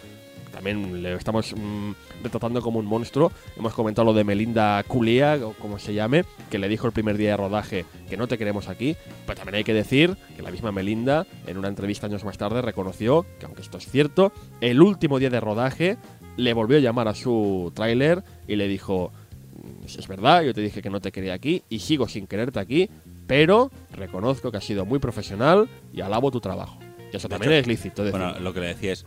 también 0.61 1.03
le 1.03 1.15
estamos 1.15 1.55
mm, 1.57 1.93
retratando 2.23 2.61
como 2.61 2.79
un 2.79 2.85
monstruo. 2.85 3.33
Hemos 3.57 3.73
comentado 3.73 4.05
lo 4.05 4.13
de 4.13 4.25
Melinda 4.25 4.83
Culia, 4.87 5.37
o 5.43 5.55
como 5.55 5.79
se 5.79 5.95
llame, 5.95 6.25
que 6.51 6.59
le 6.59 6.69
dijo 6.69 6.87
el 6.87 6.93
primer 6.93 7.17
día 7.17 7.31
de 7.31 7.37
rodaje 7.39 7.87
que 8.11 8.19
no 8.19 8.29
te 8.29 8.37
queremos 8.37 8.69
aquí. 8.69 8.95
Pero 9.27 9.37
también 9.39 9.55
hay 9.55 9.65
que 9.65 9.73
decir 9.73 10.19
que 10.37 10.43
la 10.43 10.51
misma 10.51 10.71
Melinda, 10.71 11.27
en 11.47 11.57
una 11.57 11.69
entrevista 11.69 12.07
años 12.09 12.25
más 12.25 12.37
tarde, 12.37 12.61
reconoció 12.61 13.25
que, 13.39 13.47
aunque 13.47 13.63
esto 13.63 13.79
es 13.79 13.87
cierto, 13.91 14.33
el 14.61 14.83
último 14.83 15.19
día 15.19 15.31
de 15.31 15.41
rodaje 15.41 15.97
le 16.37 16.53
volvió 16.53 16.77
a 16.77 16.81
llamar 16.81 17.09
a 17.09 17.15
su 17.15 17.73
tráiler 17.75 18.23
y 18.47 18.57
le 18.57 18.69
dijo: 18.69 19.13
"Mm, 19.55 19.87
Es 19.99 20.09
verdad, 20.09 20.43
yo 20.43 20.53
te 20.53 20.61
dije 20.61 20.83
que 20.83 20.91
no 20.91 21.01
te 21.01 21.11
quería 21.11 21.33
aquí 21.33 21.63
y 21.71 21.79
sigo 21.79 22.07
sin 22.07 22.27
quererte 22.27 22.61
aquí, 22.61 22.91
pero 23.27 23.71
reconozco 23.93 24.51
que 24.51 24.59
has 24.59 24.65
sido 24.65 24.85
muy 24.85 24.99
profesional 24.99 25.71
y 25.95 26.03
alabo 26.03 26.31
tu 26.31 26.41
trabajo. 26.43 26.79
Y 27.13 27.17
eso 27.17 27.29
De 27.29 27.33
también 27.33 27.53
hecho, 27.55 27.61
es 27.63 27.67
lícito. 27.67 28.05
decir. 28.05 28.21
Bueno, 28.21 28.39
lo 28.41 28.53
que 28.53 28.61
le 28.61 28.67
decía 28.69 28.93
es, 28.93 29.07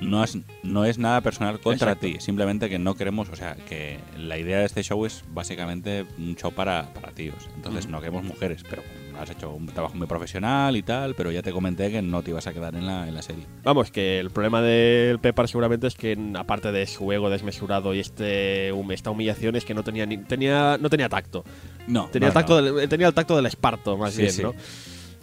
no 0.00 0.22
es, 0.24 0.38
no 0.62 0.84
es 0.84 0.98
nada 0.98 1.20
personal 1.20 1.60
contra 1.60 1.92
Exacto. 1.92 2.06
ti, 2.06 2.16
simplemente 2.20 2.68
que 2.68 2.78
no 2.78 2.94
queremos, 2.94 3.28
o 3.28 3.36
sea, 3.36 3.54
que 3.56 3.98
la 4.18 4.38
idea 4.38 4.58
de 4.58 4.64
este 4.66 4.82
show 4.82 5.04
es 5.06 5.24
básicamente 5.32 6.04
un 6.18 6.34
show 6.36 6.52
para, 6.52 6.92
para 6.94 7.12
tíos. 7.12 7.48
Entonces 7.56 7.88
no 7.88 8.00
queremos 8.00 8.24
mujeres, 8.24 8.62
pero 8.68 8.82
has 9.20 9.30
hecho 9.30 9.52
un 9.52 9.66
trabajo 9.66 9.94
muy 9.94 10.06
profesional 10.08 10.76
y 10.76 10.82
tal, 10.82 11.14
pero 11.14 11.30
ya 11.30 11.40
te 11.42 11.52
comenté 11.52 11.90
que 11.90 12.02
no 12.02 12.22
te 12.22 12.30
ibas 12.30 12.46
a 12.48 12.52
quedar 12.52 12.74
en 12.74 12.86
la, 12.86 13.06
en 13.06 13.14
la 13.14 13.22
serie. 13.22 13.46
Vamos, 13.62 13.90
que 13.92 14.18
el 14.18 14.30
problema 14.30 14.60
del 14.60 15.20
Pepper 15.20 15.46
seguramente 15.48 15.86
es 15.86 15.94
que, 15.94 16.18
aparte 16.36 16.72
de 16.72 16.86
su 16.86 17.10
ego 17.12 17.30
desmesurado 17.30 17.94
y 17.94 18.00
este 18.00 18.70
esta 18.92 19.10
humillación, 19.10 19.56
es 19.56 19.64
que 19.64 19.74
no 19.74 19.82
tenía, 19.84 20.04
ni, 20.06 20.18
tenía, 20.18 20.76
no 20.80 20.90
tenía 20.90 21.08
tacto. 21.08 21.44
No, 21.86 22.06
Tenía, 22.08 22.26
no, 22.28 22.30
el 22.30 22.34
tacto 22.34 22.60
no. 22.60 22.74
Del, 22.76 22.88
tenía 22.88 23.06
el 23.06 23.14
tacto 23.14 23.36
del 23.36 23.46
esparto, 23.46 23.96
más 23.96 24.14
Sí, 24.14 24.22
bien, 24.22 24.32
sí. 24.32 24.42
¿no? 24.42 24.54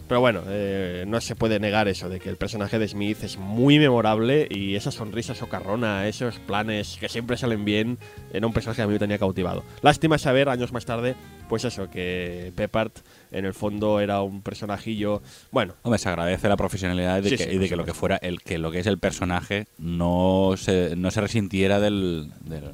Pero 0.08 0.20
bueno, 0.20 0.42
eh, 0.48 1.04
no 1.06 1.20
se 1.20 1.36
puede 1.36 1.58
negar 1.58 1.88
eso, 1.88 2.08
de 2.08 2.20
que 2.20 2.28
el 2.28 2.36
personaje 2.36 2.78
de 2.78 2.86
Smith 2.88 3.22
es 3.22 3.38
muy 3.38 3.78
memorable 3.78 4.46
y 4.50 4.74
esa 4.74 4.90
sonrisa 4.90 5.34
socarrona, 5.34 6.06
esos 6.06 6.38
planes 6.40 6.98
que 7.00 7.08
siempre 7.08 7.36
salen 7.36 7.64
bien, 7.64 7.98
era 8.32 8.46
un 8.46 8.52
personaje 8.52 8.78
que 8.78 8.82
a 8.82 8.86
mí 8.86 8.92
me 8.92 8.98
tenía 8.98 9.18
cautivado. 9.18 9.64
Lástima 9.80 10.18
saber, 10.18 10.48
años 10.48 10.72
más 10.72 10.84
tarde, 10.84 11.14
pues 11.48 11.64
eso, 11.64 11.88
que 11.90 12.52
Peppard 12.56 12.92
en 13.30 13.46
el 13.46 13.54
fondo 13.54 14.00
era 14.00 14.20
un 14.22 14.42
personajillo, 14.42 15.22
bueno, 15.50 15.74
Hombre, 15.82 15.98
se 15.98 16.08
agradece 16.10 16.48
la 16.48 16.56
profesionalidad 16.56 17.22
de 17.22 17.30
Sí, 17.30 17.36
que, 17.36 17.44
sí, 17.44 17.50
y 17.52 17.58
de 17.58 17.68
que 17.68 17.76
lo 17.76 17.84
que 17.84 17.94
fuera 17.94 18.16
el 18.16 18.42
que 18.42 18.58
lo 18.58 18.70
que 18.70 18.80
es 18.80 18.86
el 18.86 18.98
personaje 18.98 19.66
no 19.78 20.54
se, 20.56 20.94
no 20.96 21.10
se 21.10 21.20
resintiera 21.22 21.80
del, 21.80 22.30
del- 22.44 22.72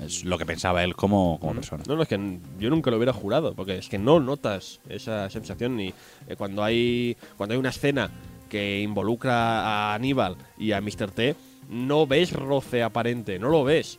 es 0.00 0.24
lo 0.24 0.38
que 0.38 0.46
pensaba 0.46 0.82
él 0.82 0.94
como, 0.94 1.38
como 1.40 1.54
persona. 1.54 1.84
No, 1.86 1.96
no, 1.96 2.02
es 2.02 2.08
que 2.08 2.38
yo 2.58 2.70
nunca 2.70 2.90
lo 2.90 2.96
hubiera 2.96 3.12
jurado, 3.12 3.54
porque 3.54 3.78
es 3.78 3.88
que 3.88 3.98
no 3.98 4.20
notas 4.20 4.80
esa 4.88 5.28
sensación 5.30 5.76
ni 5.76 5.88
eh, 6.28 6.36
cuando 6.36 6.62
hay 6.62 7.16
cuando 7.36 7.54
hay 7.54 7.58
una 7.58 7.70
escena 7.70 8.10
que 8.48 8.80
involucra 8.80 9.62
a 9.62 9.94
Aníbal 9.94 10.36
y 10.58 10.72
a 10.72 10.80
Mr. 10.80 11.10
T, 11.10 11.36
no 11.70 12.06
ves 12.06 12.32
roce 12.32 12.82
aparente, 12.82 13.38
no 13.38 13.48
lo 13.48 13.64
ves, 13.64 13.98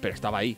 pero 0.00 0.14
estaba 0.14 0.38
ahí. 0.38 0.56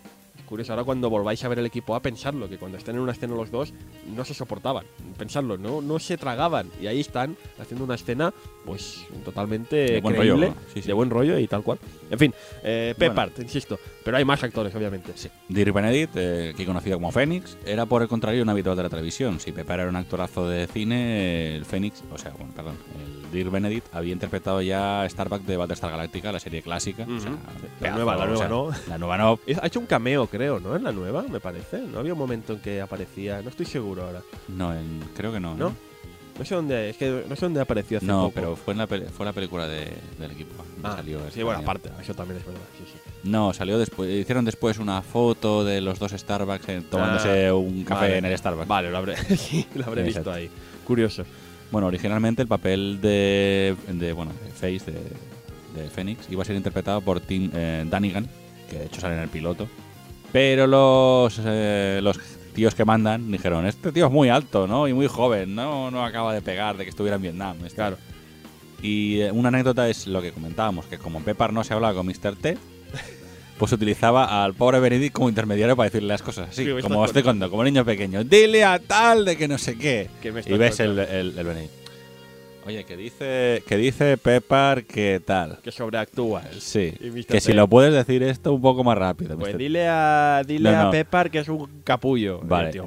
Curioso, 0.52 0.74
ahora 0.74 0.84
cuando 0.84 1.08
volváis 1.08 1.42
a 1.44 1.48
ver 1.48 1.60
el 1.60 1.64
equipo 1.64 1.94
A, 1.94 2.02
pensarlo, 2.02 2.46
que 2.46 2.58
cuando 2.58 2.76
estén 2.76 2.96
en 2.96 3.00
una 3.00 3.12
escena 3.12 3.34
los 3.34 3.50
dos, 3.50 3.72
no 4.14 4.22
se 4.22 4.34
soportaban, 4.34 4.84
pensarlo, 5.16 5.56
no, 5.56 5.80
no 5.80 5.98
se 5.98 6.18
tragaban, 6.18 6.68
y 6.78 6.88
ahí 6.88 7.00
están 7.00 7.38
haciendo 7.58 7.86
una 7.86 7.94
escena, 7.94 8.34
pues 8.66 9.06
totalmente 9.24 9.76
De 9.76 10.00
buen 10.02 10.14
creíble, 10.14 10.48
rollo, 10.48 10.60
sí, 10.74 10.82
sí. 10.82 10.88
de 10.88 10.92
buen 10.92 11.08
rollo 11.08 11.38
y 11.38 11.48
tal 11.48 11.62
cual. 11.62 11.78
En 12.10 12.18
fin, 12.18 12.34
eh, 12.62 12.94
Peppard, 12.98 13.32
insisto, 13.40 13.78
pero 14.04 14.18
hay 14.18 14.26
más 14.26 14.42
actores, 14.42 14.74
obviamente. 14.74 15.12
Sí. 15.14 15.30
Dirk 15.48 15.72
Benedict, 15.72 16.16
eh, 16.16 16.50
aquí 16.52 16.66
conocido 16.66 16.98
como 16.98 17.10
Fénix, 17.12 17.56
era 17.64 17.86
por 17.86 18.02
el 18.02 18.08
contrario 18.08 18.42
un 18.42 18.50
habitual 18.50 18.76
de 18.76 18.82
la 18.82 18.90
televisión. 18.90 19.40
Si 19.40 19.52
Pepper 19.52 19.80
era 19.80 19.88
un 19.88 19.96
actorazo 19.96 20.46
de 20.46 20.66
cine, 20.66 21.56
el 21.56 21.64
Fénix, 21.64 22.02
o 22.12 22.18
sea, 22.18 22.32
bueno, 22.32 22.52
perdón, 22.54 22.76
el 23.02 23.30
Dirk 23.32 23.50
Benedict 23.50 23.86
había 23.94 24.12
interpretado 24.12 24.60
ya 24.60 25.06
Starbuck 25.08 25.40
de 25.42 25.56
Battlestar 25.56 25.90
Galactica, 25.90 26.30
la 26.30 26.40
serie 26.40 26.60
clásica. 26.60 27.04
o 27.04 27.20
sea. 27.20 27.30
La 27.30 27.38
pedazo, 27.80 27.96
nueva, 27.96 28.16
la 28.16 28.22
o 28.22 28.26
nueva 28.26 28.38
sea, 28.38 28.48
no. 28.48 28.70
La 28.88 28.98
nueva 28.98 29.16
no. 29.16 29.38
Ha 29.62 29.66
hecho 29.66 29.80
un 29.80 29.86
cameo, 29.86 30.26
creo, 30.26 30.41
¿no? 30.46 30.76
En 30.76 30.84
la 30.84 30.92
nueva, 30.92 31.22
me 31.30 31.40
parece. 31.40 31.80
No 31.80 31.98
había 32.00 32.12
un 32.12 32.18
momento 32.18 32.52
en 32.54 32.58
que 32.60 32.80
aparecía. 32.80 33.40
No 33.42 33.48
estoy 33.50 33.66
seguro 33.66 34.04
ahora. 34.04 34.22
No, 34.48 34.72
en- 34.74 35.00
creo 35.16 35.32
que 35.32 35.40
no. 35.40 35.54
¿No? 35.54 35.68
¿eh? 35.68 35.72
No 36.38 36.44
sé 36.46 36.54
dónde, 36.54 36.88
es 36.90 36.96
que 36.96 37.24
no 37.28 37.36
sé 37.36 37.44
dónde 37.44 37.60
apareció 37.60 37.98
hace 37.98 38.06
No, 38.06 38.22
poco. 38.22 38.32
pero 38.34 38.56
fue 38.56 38.72
en 38.72 38.78
la, 38.78 38.86
fue 38.86 39.26
la 39.26 39.32
película 39.34 39.68
de- 39.68 39.92
del 40.18 40.30
equipo. 40.30 40.64
Ah, 40.82 40.94
salió 40.96 41.20
sí, 41.30 41.42
bueno, 41.42 41.60
aparte, 41.60 41.90
eso 42.00 42.14
también 42.14 42.40
es 42.40 42.46
verdad. 42.46 42.60
Sí, 42.78 42.84
sí. 42.90 42.98
No, 43.24 43.52
salió 43.52 43.78
después. 43.78 44.10
Hicieron 44.10 44.44
después 44.46 44.78
una 44.78 45.02
foto 45.02 45.62
de 45.62 45.82
los 45.82 45.98
dos 45.98 46.12
Starbucks 46.12 46.68
eh, 46.70 46.82
tomándose 46.90 47.48
Ah, 47.48 47.54
un 47.54 47.84
café 47.84 48.00
vale. 48.06 48.18
en 48.18 48.24
el 48.24 48.38
Starbucks. 48.38 48.66
Vale, 48.66 48.90
lo 48.90 48.96
habré, 48.98 49.16
sí, 49.36 49.66
lo 49.74 49.84
habré 49.84 50.02
visto 50.02 50.20
Exacto. 50.20 50.32
ahí. 50.38 50.50
Curioso. 50.86 51.24
Bueno, 51.70 51.86
originalmente 51.86 52.40
el 52.42 52.48
papel 52.48 52.98
de, 53.02 53.76
de 53.88 54.12
bueno, 54.14 54.32
de 54.44 54.50
Face, 54.52 54.90
de, 54.90 55.82
de 55.82 55.90
Phoenix, 55.90 56.26
iba 56.30 56.42
a 56.42 56.44
ser 56.46 56.56
interpretado 56.56 57.02
por 57.02 57.20
Tim 57.20 57.50
eh, 57.54 57.84
Danigan, 57.88 58.26
que 58.70 58.78
de 58.78 58.84
hecho 58.86 59.00
sale 59.02 59.14
en 59.16 59.20
el 59.22 59.28
piloto. 59.28 59.68
Pero 60.32 60.66
los, 60.66 61.40
eh, 61.44 62.00
los 62.02 62.18
tíos 62.54 62.74
que 62.74 62.84
mandan 62.84 63.30
dijeron, 63.30 63.66
este 63.66 63.92
tío 63.92 64.06
es 64.06 64.12
muy 64.12 64.28
alto, 64.28 64.66
¿no? 64.66 64.88
Y 64.88 64.94
muy 64.94 65.06
joven, 65.06 65.54
¿no? 65.54 65.90
No 65.90 66.04
acaba 66.04 66.32
de 66.34 66.42
pegar 66.42 66.76
de 66.76 66.84
que 66.84 66.90
estuviera 66.90 67.16
en 67.16 67.22
Vietnam. 67.22 67.56
este". 67.64 67.76
Claro. 67.76 67.98
Y 68.82 69.20
eh, 69.20 69.30
una 69.30 69.48
anécdota 69.48 69.88
es 69.88 70.06
lo 70.06 70.20
que 70.20 70.32
comentábamos, 70.32 70.86
que 70.86 70.98
como 70.98 71.20
Pepper 71.20 71.52
no 71.52 71.62
se 71.62 71.74
hablaba 71.74 71.94
con 71.94 72.06
Mr. 72.06 72.34
T, 72.40 72.58
pues 73.58 73.70
utilizaba 73.72 74.42
al 74.42 74.54
pobre 74.54 74.80
Benedict 74.80 75.14
como 75.14 75.28
intermediario 75.28 75.76
para 75.76 75.88
decirle 75.88 76.08
las 76.08 76.22
cosas 76.22 76.48
así, 76.48 76.64
¿Qué 76.64 76.72
me 76.72 76.80
estás 76.80 76.90
como 76.90 77.04
estoy 77.04 77.22
contando, 77.22 77.50
como 77.50 77.62
niño 77.62 77.84
pequeño. 77.84 78.24
Dile 78.24 78.64
a 78.64 78.80
tal 78.80 79.24
de 79.24 79.36
que 79.36 79.46
no 79.46 79.58
sé 79.58 79.78
qué. 79.78 80.10
¿Qué 80.20 80.32
me 80.32 80.40
Y 80.44 80.52
ves 80.58 80.80
el, 80.80 80.98
el, 80.98 81.38
el 81.38 81.46
Benedict. 81.46 81.81
Oye, 82.64 82.84
que 82.84 82.96
dice, 82.96 83.62
que 83.66 83.76
dice 83.76 84.16
Pepper 84.16 84.84
que 84.84 85.20
tal. 85.24 85.58
Que 85.62 85.72
sobreactúa. 85.72 86.42
Sí, 86.58 86.94
que 87.28 87.40
si 87.40 87.52
lo 87.52 87.66
puedes 87.68 87.92
decir 87.92 88.22
esto 88.22 88.52
un 88.52 88.62
poco 88.62 88.84
más 88.84 88.96
rápido. 88.96 89.36
Pues 89.36 89.54
Mr. 89.54 89.58
dile 89.58 89.88
a, 89.88 90.42
dile 90.46 90.70
No, 90.70 90.80
a 90.80 90.84
no. 90.84 91.30
Que 91.30 91.38
es 91.38 91.48
un 91.48 91.82
capullo. 91.82 92.40
Vale. 92.44 92.70
Tío, 92.70 92.86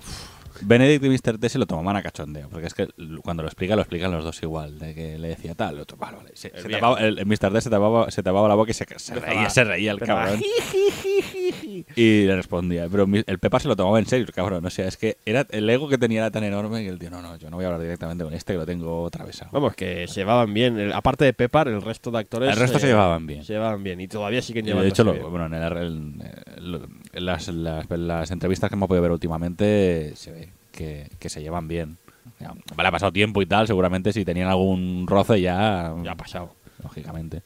Benedict 0.62 1.04
y 1.04 1.10
Mr. 1.10 1.38
T 1.38 1.50
se 1.50 1.58
lo 1.60 1.66
tomaban 1.66 1.96
a 1.96 2.02
cachondeo, 2.04 2.50
porque 2.50 2.68
es 2.68 2.74
que 2.74 2.88
cuando 3.24 3.44
lo 3.44 3.50
explica, 3.50 3.76
lo 3.76 3.82
explican 3.82 4.12
los 4.12 4.24
dos 4.24 4.42
igual, 4.44 4.80
de 4.80 4.94
que 4.96 5.18
le 5.18 5.30
decía 5.30 5.56
tal, 5.56 5.76
el 5.76 5.82
otro, 5.82 5.98
vale, 5.98 6.18
vale. 6.18 6.32
Se, 6.34 6.48
El 6.56 6.62
se 6.64 6.70
tapaba- 6.70 7.00
el, 7.00 7.20
el 7.20 7.26
Mr. 7.26 7.52
T 7.54 7.62
se 7.62 7.70
tapaba, 7.70 8.12
se 8.12 8.24
tapaba 8.24 8.48
la 8.48 8.56
boca 8.56 8.72
y 8.72 8.74
se, 8.74 8.86
reía, 8.86 9.50
se 9.50 9.64
reía 9.64 9.92
el 9.92 9.98
empezaba, 9.98 10.24
cabrón. 10.26 10.42
Y 11.96 12.26
le 12.26 12.36
respondía, 12.36 12.88
pero 12.90 13.06
el 13.26 13.40
Pepa 13.40 13.60
se 13.60 13.68
lo 13.68 13.76
tomaba 13.76 14.00
en 14.00 14.06
serio, 14.06 14.26
cabrón. 14.34 14.66
O 14.66 14.70
sea, 14.70 14.88
es 14.88 14.98
que 14.98 15.18
era 15.26 15.46
el 15.52 15.70
ego 15.70 15.88
que 15.90 15.98
tenía 15.98 16.22
era 16.22 16.32
tan 16.32 16.44
enorme 16.44 16.82
que 16.84 16.90
el 16.90 17.00
tío, 17.00 17.10
no, 17.10 17.22
no, 17.22 17.36
yo 17.38 17.50
no 17.50 17.58
voy 17.58 17.64
a 17.66 17.68
hablar 17.68 17.82
directamente 17.82 18.24
con 18.24 18.34
este 18.34 18.54
que 18.54 18.60
lo 18.60 18.66
tengo 18.66 19.06
atravesado. 19.08 19.50
Vamos, 19.52 19.76
que 19.76 20.08
se 20.08 20.22
llevaban 20.22 20.54
bien. 20.54 20.80
El- 20.80 20.94
aparte 20.94 21.26
de 21.26 21.34
Peppard, 21.34 21.70
el 21.70 21.82
resto 21.82 22.12
de 22.12 22.20
actores. 22.20 22.50
El 22.52 22.58
resto 22.60 22.80
se 22.80 22.88
llevaban 22.88 23.26
bien. 23.28 23.44
Se 23.44 23.54
llevaban 23.54 23.84
bien. 23.84 24.00
Y 24.02 24.08
todavía 24.08 24.42
siguen 24.42 24.66
Y 24.66 24.70
llevándose 24.70 24.86
de 24.86 24.90
hecho, 24.94 25.04
lo- 25.04 25.14
bien. 25.14 25.30
bueno, 25.30 25.46
en, 25.46 25.54
el- 25.54 26.82
las, 27.16 27.48
las- 27.48 27.90
las 27.90 28.32
entrevistas 28.32 28.70
que 28.70 28.76
hemos 28.76 28.88
podido 28.88 29.02
ver 29.04 29.12
últimamente 29.12 30.14
se 30.16 30.32
ve 30.32 30.50
que, 30.72 31.10
que 31.20 31.30
se 31.30 31.42
llevan 31.42 31.68
bien. 31.68 31.98
Ya, 32.40 32.54
Vale, 32.76 32.90
ha 32.90 32.92
pasado 32.92 33.12
tiempo 33.12 33.42
y 33.42 33.46
tal, 33.46 33.68
seguramente 33.68 34.12
si 34.12 34.26
tenían 34.26 34.48
algún 34.50 35.06
roce 35.08 35.40
ya, 35.42 35.94
Ya 36.04 36.12
ha 36.12 36.16
pasado. 36.18 36.54
lógicamente. 36.84 37.42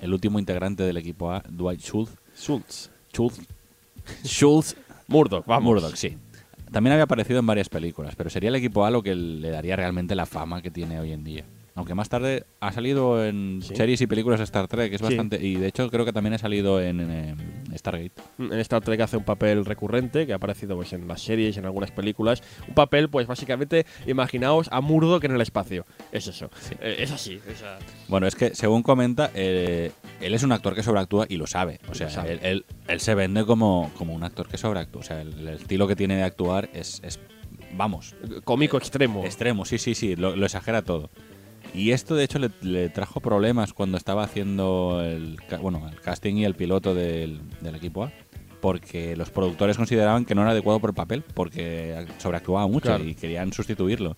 El 0.00 0.12
último 0.12 0.38
integrante 0.38 0.82
del 0.82 0.96
equipo 0.96 1.30
A, 1.32 1.42
Dwight 1.48 1.80
Schultz. 1.80 2.12
Schultz. 2.36 2.90
Schultz. 3.12 3.40
Schultz. 4.24 4.76
Murdoch, 5.08 5.44
vamos. 5.46 5.64
Murdoch, 5.64 5.94
sí. 5.96 6.16
También 6.70 6.92
había 6.92 7.04
aparecido 7.04 7.40
en 7.40 7.46
varias 7.46 7.68
películas, 7.68 8.14
pero 8.16 8.30
sería 8.30 8.48
el 8.48 8.54
equipo 8.56 8.84
A 8.84 8.90
lo 8.90 9.02
que 9.02 9.14
le 9.14 9.50
daría 9.50 9.74
realmente 9.74 10.14
la 10.14 10.26
fama 10.26 10.62
que 10.62 10.70
tiene 10.70 11.00
hoy 11.00 11.12
en 11.12 11.24
día. 11.24 11.44
Aunque 11.80 11.94
más 11.94 12.10
tarde 12.10 12.44
ha 12.60 12.72
salido 12.72 13.24
en 13.24 13.60
Sí. 13.62 13.74
series 13.74 14.00
y 14.02 14.06
películas 14.06 14.38
de 14.38 14.44
Star 14.44 14.68
Trek, 14.68 14.90
que 14.90 14.96
es 14.96 15.00
Sí. 15.00 15.04
bastante. 15.06 15.42
Y 15.44 15.54
de 15.56 15.66
hecho, 15.68 15.90
creo 15.90 16.04
que 16.04 16.12
también 16.12 16.34
ha 16.34 16.38
salido 16.38 16.80
en, 16.80 17.00
en, 17.00 17.10
em, 17.10 17.36
Stargate. 17.74 18.12
En 18.38 18.52
Star 18.60 18.82
Trek 18.82 19.00
hace 19.00 19.16
un 19.16 19.24
papel 19.24 19.64
recurrente 19.64 20.26
que 20.26 20.34
ha 20.34 20.36
aparecido 20.36 20.76
pues, 20.76 20.92
en 20.92 21.08
las 21.08 21.22
series, 21.22 21.56
en 21.56 21.64
algunas 21.64 21.90
películas. 21.90 22.42
Un 22.68 22.74
papel, 22.74 23.08
pues 23.08 23.26
básicamente, 23.26 23.86
imaginaos 24.06 24.68
a 24.70 24.82
Murdoch 24.82 25.24
en 25.24 25.32
el 25.32 25.40
espacio. 25.40 25.86
Es 26.12 26.26
eso. 26.26 26.50
Eh, 26.80 26.96
es 26.98 27.12
así. 27.12 27.40
Bueno, 28.08 28.26
es 28.26 28.34
que 28.34 28.54
según 28.54 28.82
comenta, 28.82 29.30
eh, 29.34 29.92
él 30.20 30.34
es 30.34 30.42
un 30.42 30.52
actor 30.52 30.74
que 30.74 30.82
sobreactúa 30.82 31.24
y 31.30 31.38
lo 31.38 31.46
sabe. 31.46 31.80
O 31.90 31.94
sea, 31.94 32.10
sabe. 32.10 32.32
Él, 32.34 32.40
él- 32.42 32.64
él 32.88 33.00
se 33.00 33.14
vende 33.14 33.46
como, 33.46 33.90
como 33.96 34.12
un 34.14 34.22
actor 34.22 34.48
que 34.48 34.58
sobreactúa. 34.58 35.00
O 35.00 35.04
sea, 35.04 35.22
el, 35.22 35.32
el 35.38 35.48
estilo 35.48 35.88
que 35.88 35.96
tiene 35.96 36.16
de 36.16 36.24
actuar 36.24 36.68
es, 36.74 37.00
es 37.02 37.18
vamos, 37.72 38.16
Cómico 38.44 38.76
extremo. 38.76 39.24
Extremo, 39.24 39.64
sí, 39.64 39.78
sí, 39.78 39.94
sí, 39.94 40.16
lo, 40.16 40.34
lo 40.34 40.44
exagera 40.44 40.82
todo. 40.82 41.08
Y 41.74 41.92
esto, 41.92 42.14
de 42.16 42.24
hecho, 42.24 42.38
le, 42.38 42.50
le 42.62 42.88
trajo 42.88 43.20
problemas 43.20 43.72
cuando 43.72 43.96
estaba 43.96 44.24
haciendo 44.24 45.00
el, 45.04 45.36
bueno, 45.62 45.88
el 45.88 46.00
casting 46.00 46.34
y 46.36 46.44
el 46.44 46.54
piloto 46.54 46.94
del, 46.94 47.40
del 47.60 47.74
equipo 47.76 48.04
A. 48.04 48.12
Porque 48.60 49.16
los 49.16 49.30
productores 49.30 49.76
consideraban 49.76 50.24
que 50.26 50.34
no 50.34 50.42
era 50.42 50.50
adecuado 50.50 50.80
por 50.80 50.90
el 50.90 50.94
papel, 50.94 51.22
porque 51.34 52.04
sobreactuaba 52.18 52.66
mucho 52.66 52.88
Claro. 52.88 53.04
y 53.04 53.14
querían 53.14 53.52
sustituirlo. 53.52 54.16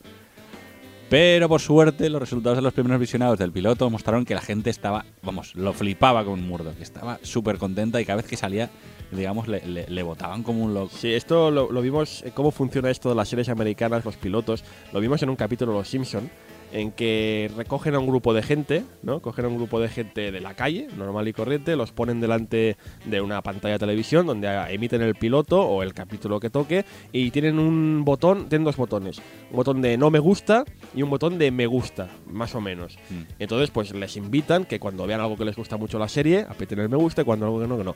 Pero 1.08 1.46
por 1.48 1.60
suerte, 1.60 2.08
los 2.08 2.20
resultados 2.20 2.56
de 2.56 2.62
los 2.62 2.72
primeros 2.72 2.98
visionados 2.98 3.38
del 3.38 3.52
piloto 3.52 3.88
mostraron 3.90 4.24
que 4.24 4.34
la 4.34 4.40
gente 4.40 4.70
estaba, 4.70 5.04
vamos, 5.22 5.54
lo 5.54 5.74
flipaba 5.74 6.24
con 6.24 6.42
Murdoch, 6.48 6.74
que 6.74 6.82
estaba 6.82 7.18
súper 7.22 7.58
contenta 7.58 8.00
y 8.00 8.06
cada 8.06 8.16
vez 8.16 8.26
que 8.26 8.36
salía, 8.38 8.70
digamos, 9.10 9.46
le, 9.46 9.64
le, 9.66 9.86
le 9.88 10.02
votaban 10.02 10.42
como 10.42 10.64
un 10.64 10.72
loco. 10.72 10.90
Sí, 10.96 11.12
esto 11.12 11.50
lo, 11.50 11.70
lo 11.70 11.82
vimos, 11.82 12.22
eh, 12.22 12.32
cómo 12.34 12.50
funciona 12.50 12.90
esto 12.90 13.10
de 13.10 13.14
las 13.14 13.28
series 13.28 13.50
americanas, 13.50 14.06
los 14.06 14.16
pilotos. 14.16 14.64
Lo 14.94 15.00
vimos 15.00 15.22
en 15.22 15.28
un 15.28 15.36
capítulo 15.36 15.72
de 15.72 15.78
Los 15.80 15.88
Simpson 15.88 16.30
en 16.72 16.90
que 16.92 17.50
recogen 17.56 17.94
a 17.94 17.98
un 17.98 18.06
grupo 18.06 18.34
de 18.34 18.42
gente, 18.42 18.84
¿no? 19.02 19.20
Cogen 19.20 19.44
a 19.44 19.48
un 19.48 19.56
grupo 19.56 19.80
de 19.80 19.88
gente 19.88 20.32
de 20.32 20.40
la 20.40 20.54
calle, 20.54 20.88
normal 20.96 21.28
y 21.28 21.32
corriente, 21.32 21.76
los 21.76 21.92
ponen 21.92 22.20
delante 22.20 22.76
de 23.04 23.20
una 23.20 23.42
pantalla 23.42 23.74
de 23.74 23.78
televisión 23.78 24.26
donde 24.26 24.48
emiten 24.70 25.02
el 25.02 25.14
piloto 25.14 25.62
o 25.62 25.82
el 25.82 25.94
capítulo 25.94 26.40
que 26.40 26.50
toque 26.50 26.84
y 27.12 27.30
tienen 27.30 27.58
un 27.58 28.04
botón, 28.04 28.48
tienen 28.48 28.64
dos 28.64 28.76
botones, 28.76 29.20
un 29.50 29.56
botón 29.56 29.82
de 29.82 29.96
no 29.96 30.10
me 30.10 30.18
gusta 30.18 30.64
y 30.94 31.02
un 31.02 31.10
botón 31.10 31.38
de 31.38 31.50
me 31.50 31.66
gusta, 31.66 32.08
más 32.26 32.54
o 32.54 32.60
menos. 32.60 32.98
Mm. 33.10 33.22
Entonces, 33.38 33.70
pues 33.70 33.94
les 33.94 34.16
invitan 34.16 34.64
que 34.64 34.80
cuando 34.80 35.06
vean 35.06 35.20
algo 35.20 35.36
que 35.36 35.44
les 35.44 35.56
gusta 35.56 35.76
mucho 35.76 35.98
la 35.98 36.08
serie, 36.08 36.46
aprieten 36.48 36.78
el 36.78 36.88
me 36.88 36.96
gusta 36.96 37.22
y 37.22 37.24
cuando 37.24 37.46
algo 37.46 37.60
que 37.60 37.68
no, 37.68 37.78
que 37.78 37.84
no. 37.84 37.94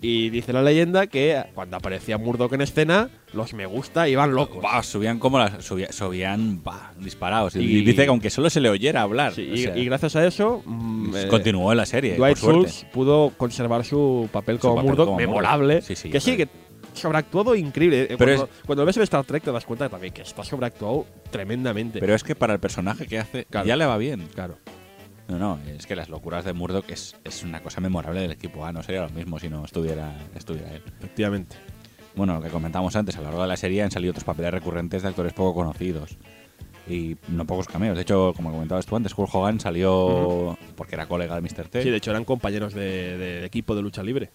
Y 0.00 0.28
dice 0.28 0.52
la 0.52 0.62
leyenda 0.62 1.06
que 1.06 1.42
cuando 1.54 1.78
aparecía 1.78 2.18
Murdoch 2.18 2.52
en 2.52 2.60
escena, 2.60 3.08
los 3.32 3.54
me 3.54 3.64
gusta 3.64 4.08
iban 4.08 4.34
locos. 4.34 4.62
Bah, 4.62 4.82
subían 4.82 5.18
como 5.18 5.38
las. 5.38 5.64
Subían, 5.64 5.90
subían 5.92 6.62
bah, 6.62 6.92
disparados. 6.98 7.56
Y, 7.56 7.60
Y- 7.60 7.84
dice 7.84 8.02
que 8.04 8.08
aunque 8.10 8.28
solo 8.28 8.50
se 8.50 8.60
le 8.60 8.68
oyera 8.68 9.00
hablar. 9.02 9.32
Sí, 9.32 9.42
y, 9.42 9.62
sea, 9.64 9.76
y 9.76 9.86
gracias 9.86 10.14
a 10.16 10.26
eso, 10.26 10.62
eh, 11.14 11.26
continuó 11.28 11.72
en 11.72 11.78
la 11.78 11.86
serie. 11.86 12.16
Dwight 12.16 12.38
por 12.38 12.52
suerte. 12.52 12.70
Schultz 12.70 12.92
pudo 12.92 13.32
conservar 13.38 13.84
su 13.86 14.28
papel 14.30 14.56
Su 14.56 14.62
como 14.62 14.74
papel 14.76 14.90
Murdoch 14.90 15.06
como 15.06 15.16
memorable. 15.18 15.80
Sí, 15.80 15.96
sí, 15.96 16.10
que 16.10 16.20
sí, 16.20 16.36
que 16.36 16.46
sobreactuado 16.92 17.54
increíble. 17.54 18.02
Eh, 18.02 18.16
Pero 18.18 18.36
cuando, 18.36 18.48
cuando 18.66 18.82
lo 18.82 18.86
ves 18.86 18.96
en 18.98 19.02
Star 19.04 19.24
Trek 19.24 19.42
te 19.44 19.52
das 19.52 19.64
cuenta 19.64 19.88
también 19.88 20.12
que 20.12 20.22
está 20.22 20.44
sobreactuado 20.44 21.06
tremendamente. 21.30 22.00
Pero 22.00 22.14
es 22.14 22.22
que 22.22 22.34
para 22.34 22.52
el 22.52 22.60
personaje 22.60 23.06
que 23.06 23.18
hace 23.18 23.44
Claro. 23.46 23.66
ya 23.66 23.76
le 23.76 23.86
va 23.86 23.96
bien. 23.96 24.28
claro. 24.34 24.58
No, 25.28 25.38
no, 25.38 25.58
es 25.66 25.86
que 25.86 25.96
las 25.96 26.08
locuras 26.08 26.44
de 26.44 26.52
Murdoch 26.52 26.88
es, 26.88 27.16
es 27.24 27.42
una 27.42 27.60
cosa 27.60 27.80
memorable 27.80 28.20
del 28.20 28.30
equipo 28.30 28.64
A. 28.64 28.72
No 28.72 28.82
sería 28.82 29.02
lo 29.02 29.10
mismo 29.10 29.38
si 29.40 29.48
no 29.48 29.64
estuviera, 29.64 30.12
estuviera 30.36 30.72
él. 30.74 30.82
Efectivamente. 30.98 31.56
Bueno, 32.14 32.34
lo 32.36 32.42
que 32.42 32.48
comentábamos 32.48 32.94
antes, 32.96 33.16
a 33.16 33.18
lo 33.18 33.24
largo 33.24 33.42
de 33.42 33.48
la 33.48 33.56
serie 33.56 33.82
han 33.82 33.90
salido 33.90 34.12
otros 34.12 34.24
papeles 34.24 34.52
recurrentes 34.52 35.02
de 35.02 35.08
actores 35.08 35.32
poco 35.32 35.54
conocidos. 35.54 36.16
Y 36.88 37.16
no 37.28 37.44
pocos 37.44 37.66
cameos. 37.66 37.96
De 37.96 38.02
hecho, 38.02 38.32
como 38.36 38.52
comentabas 38.52 38.86
tú 38.86 38.94
antes, 38.94 39.12
Hulk 39.18 39.34
Hogan 39.34 39.58
salió 39.58 40.56
porque 40.76 40.94
era 40.94 41.06
colega 41.06 41.34
de 41.34 41.40
Mr. 41.40 41.68
T. 41.68 41.82
Sí, 41.82 41.90
de 41.90 41.96
hecho 41.96 42.10
eran 42.12 42.24
compañeros 42.24 42.74
de, 42.74 43.18
de 43.18 43.44
equipo 43.44 43.74
de 43.74 43.82
lucha 43.82 44.02
libre. 44.04 44.30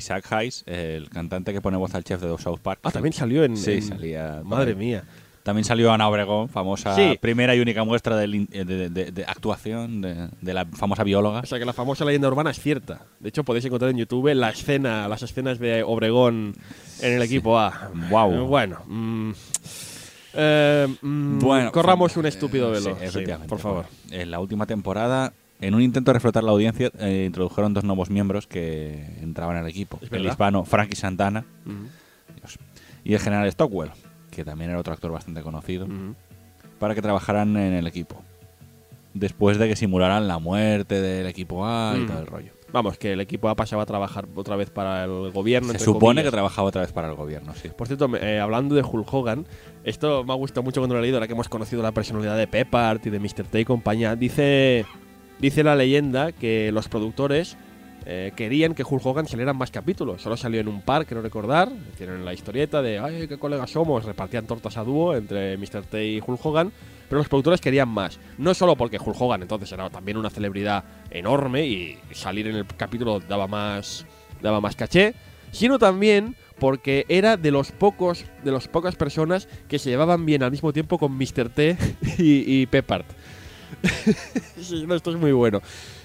Zach 0.00 0.24
Hayes, 0.32 0.64
el 0.66 1.08
cantante 1.08 1.52
que 1.52 1.60
pone 1.60 1.76
voz 1.76 1.94
al 1.94 2.02
chef 2.02 2.20
de 2.20 2.36
South 2.38 2.58
Park. 2.60 2.80
Ah, 2.82 2.90
también 2.90 3.12
salió 3.12 3.44
en. 3.44 3.56
Sí, 3.56 3.74
en- 3.74 3.82
salía. 3.82 4.42
Madre 4.44 4.74
mía. 4.74 5.04
También 5.44 5.64
salió 5.64 5.92
Ana 5.92 6.08
Obregón, 6.08 6.48
famosa 6.48 6.96
Sí. 6.96 7.16
primera 7.20 7.54
y 7.54 7.60
única 7.60 7.84
muestra 7.84 8.16
de, 8.16 8.26
de- 8.26 8.88
de- 8.90 9.12
de 9.12 9.24
actuación 9.26 10.00
de, 10.00 10.54
la 10.54 10.64
famosa 10.64 11.04
bióloga. 11.04 11.40
O 11.40 11.46
sea 11.46 11.58
que 11.58 11.64
la 11.66 11.72
famosa 11.74 12.04
leyenda 12.06 12.26
urbana 12.28 12.50
es 12.50 12.58
cierta. 12.58 13.02
De 13.20 13.28
hecho, 13.28 13.44
podéis 13.44 13.64
encontrar 13.66 13.90
en 13.90 13.98
YouTube 13.98 14.32
la 14.34 14.48
escena, 14.50 15.06
las 15.06 15.22
escenas 15.22 15.58
de 15.58 15.82
Obregón 15.82 16.54
en 17.02 17.12
el 17.12 17.20
equipo 17.22 17.58
A. 17.58 17.90
Eh, 17.94 18.38
Bueno. 18.40 18.78
mm, 18.86 19.32
eh, 20.34 20.88
mm, 21.02 21.38
Bueno, 21.40 21.72
corramos 21.72 22.16
un 22.16 22.24
eh, 22.26 22.30
estúpido 22.30 22.70
velo. 22.70 22.96
sí, 23.10 23.24
por 23.46 23.58
favor. 23.58 23.84
Bueno, 24.08 24.22
en 24.22 24.30
la 24.30 24.40
última 24.40 24.66
temporada, 24.66 25.32
en 25.60 25.74
un 25.74 25.82
intento 25.82 26.10
de 26.10 26.14
reflotar 26.14 26.42
la 26.42 26.52
audiencia, 26.52 26.90
eh, 26.98 27.24
introdujeron 27.26 27.74
dos 27.74 27.84
nuevos 27.84 28.10
miembros 28.10 28.46
que 28.46 29.18
entraban 29.20 29.56
al 29.56 29.68
equipo. 29.68 30.00
El 30.10 30.26
hispano 30.26 30.64
Frankie 30.64 30.96
Santana 30.96 31.44
Dios, 32.34 32.58
y 33.04 33.14
el 33.14 33.20
general 33.20 33.50
Stockwell, 33.52 33.90
que 34.34 34.44
también 34.44 34.70
era 34.70 34.80
otro 34.80 34.92
actor 34.92 35.12
bastante 35.12 35.42
conocido, 35.42 35.86
para 36.78 36.94
que 36.94 37.02
trabajaran 37.02 37.56
en 37.56 37.72
el 37.74 37.86
equipo. 37.86 38.22
Después 39.14 39.58
de 39.58 39.68
que 39.68 39.76
simularan 39.76 40.26
la 40.26 40.38
muerte 40.38 41.00
del 41.00 41.26
equipo 41.26 41.64
A 41.64 41.94
y 41.96 42.06
todo 42.06 42.18
el 42.18 42.26
rollo. 42.26 42.52
Vamos, 42.72 42.98
que 42.98 43.12
el 43.12 43.20
equipo 43.20 43.48
A 43.48 43.54
pasaba 43.54 43.84
a 43.84 43.86
trabajar 43.86 44.26
otra 44.34 44.56
vez 44.56 44.68
para 44.68 45.04
el 45.04 45.30
gobierno. 45.30 45.72
Se 45.72 45.78
supone 45.78 46.00
comillas. 46.00 46.24
que 46.24 46.30
trabajaba 46.32 46.66
otra 46.66 46.80
vez 46.80 46.90
para 46.90 47.08
el 47.08 47.14
gobierno, 47.14 47.54
sí. 47.54 47.68
Por 47.68 47.86
cierto, 47.86 48.10
eh, 48.16 48.40
hablando 48.40 48.74
de 48.74 48.82
Hulk 48.82 49.14
Hogan, 49.14 49.46
esto 49.84 50.24
me 50.24 50.32
ha 50.32 50.36
gustado 50.36 50.64
mucho 50.64 50.80
cuando 50.80 50.96
lo 50.96 50.98
he 50.98 51.02
leído, 51.02 51.18
ahora 51.18 51.28
que 51.28 51.34
hemos 51.34 51.48
conocido 51.48 51.84
la 51.84 51.92
personalidad 51.92 52.36
de 52.36 52.48
Peppard 52.48 53.00
y 53.06 53.10
de 53.10 53.20
Mr. 53.20 53.44
T 53.48 53.60
y 53.60 53.64
compañía. 53.64 54.16
Dice, 54.16 54.86
dice 55.38 55.62
la 55.62 55.76
leyenda 55.76 56.32
que 56.32 56.72
los 56.72 56.88
productores 56.88 57.56
eh, 58.06 58.32
querían 58.36 58.74
que 58.74 58.84
Hulk 58.88 59.04
Hogan 59.04 59.26
saliera 59.26 59.52
más 59.52 59.70
capítulos. 59.70 60.22
Solo 60.22 60.36
salió 60.36 60.60
en 60.60 60.68
un 60.68 60.82
par, 60.82 61.06
quiero 61.06 61.22
recordar. 61.22 61.70
Tienen 61.96 62.24
la 62.24 62.34
historieta 62.34 62.82
de, 62.82 62.98
ay, 62.98 63.26
qué 63.28 63.38
colegas 63.38 63.70
somos. 63.70 64.04
Repartían 64.04 64.46
tortas 64.46 64.76
a 64.76 64.84
dúo 64.84 65.14
entre 65.14 65.56
Mr. 65.56 65.82
T 65.90 66.06
y 66.06 66.22
Hulk 66.24 66.44
Hogan. 66.44 66.72
Pero 67.08 67.18
los 67.18 67.28
productores 67.28 67.60
querían 67.60 67.88
más. 67.88 68.18
No 68.38 68.54
solo 68.54 68.76
porque 68.76 68.98
Hulk 68.98 69.20
Hogan 69.20 69.42
entonces 69.42 69.70
era 69.72 69.88
también 69.90 70.16
una 70.16 70.30
celebridad 70.30 70.84
enorme 71.10 71.66
y 71.66 71.98
salir 72.12 72.46
en 72.48 72.56
el 72.56 72.66
capítulo 72.66 73.20
daba 73.20 73.46
más, 73.46 74.06
daba 74.42 74.60
más 74.60 74.76
caché, 74.76 75.14
sino 75.50 75.78
también 75.78 76.36
porque 76.58 77.04
era 77.08 77.36
de 77.36 77.50
los 77.50 77.72
pocos, 77.72 78.24
de 78.42 78.52
las 78.52 78.68
pocas 78.68 78.96
personas 78.96 79.48
que 79.68 79.78
se 79.78 79.90
llevaban 79.90 80.24
bien 80.24 80.42
al 80.42 80.50
mismo 80.50 80.72
tiempo 80.72 80.98
con 80.98 81.12
Mr. 81.16 81.48
T 81.48 81.76
y, 82.18 82.62
y 82.62 82.68
no, 84.86 84.94
esto 84.94 85.10
es 85.10 85.16
muy 85.16 85.32
bueno. 85.32 85.60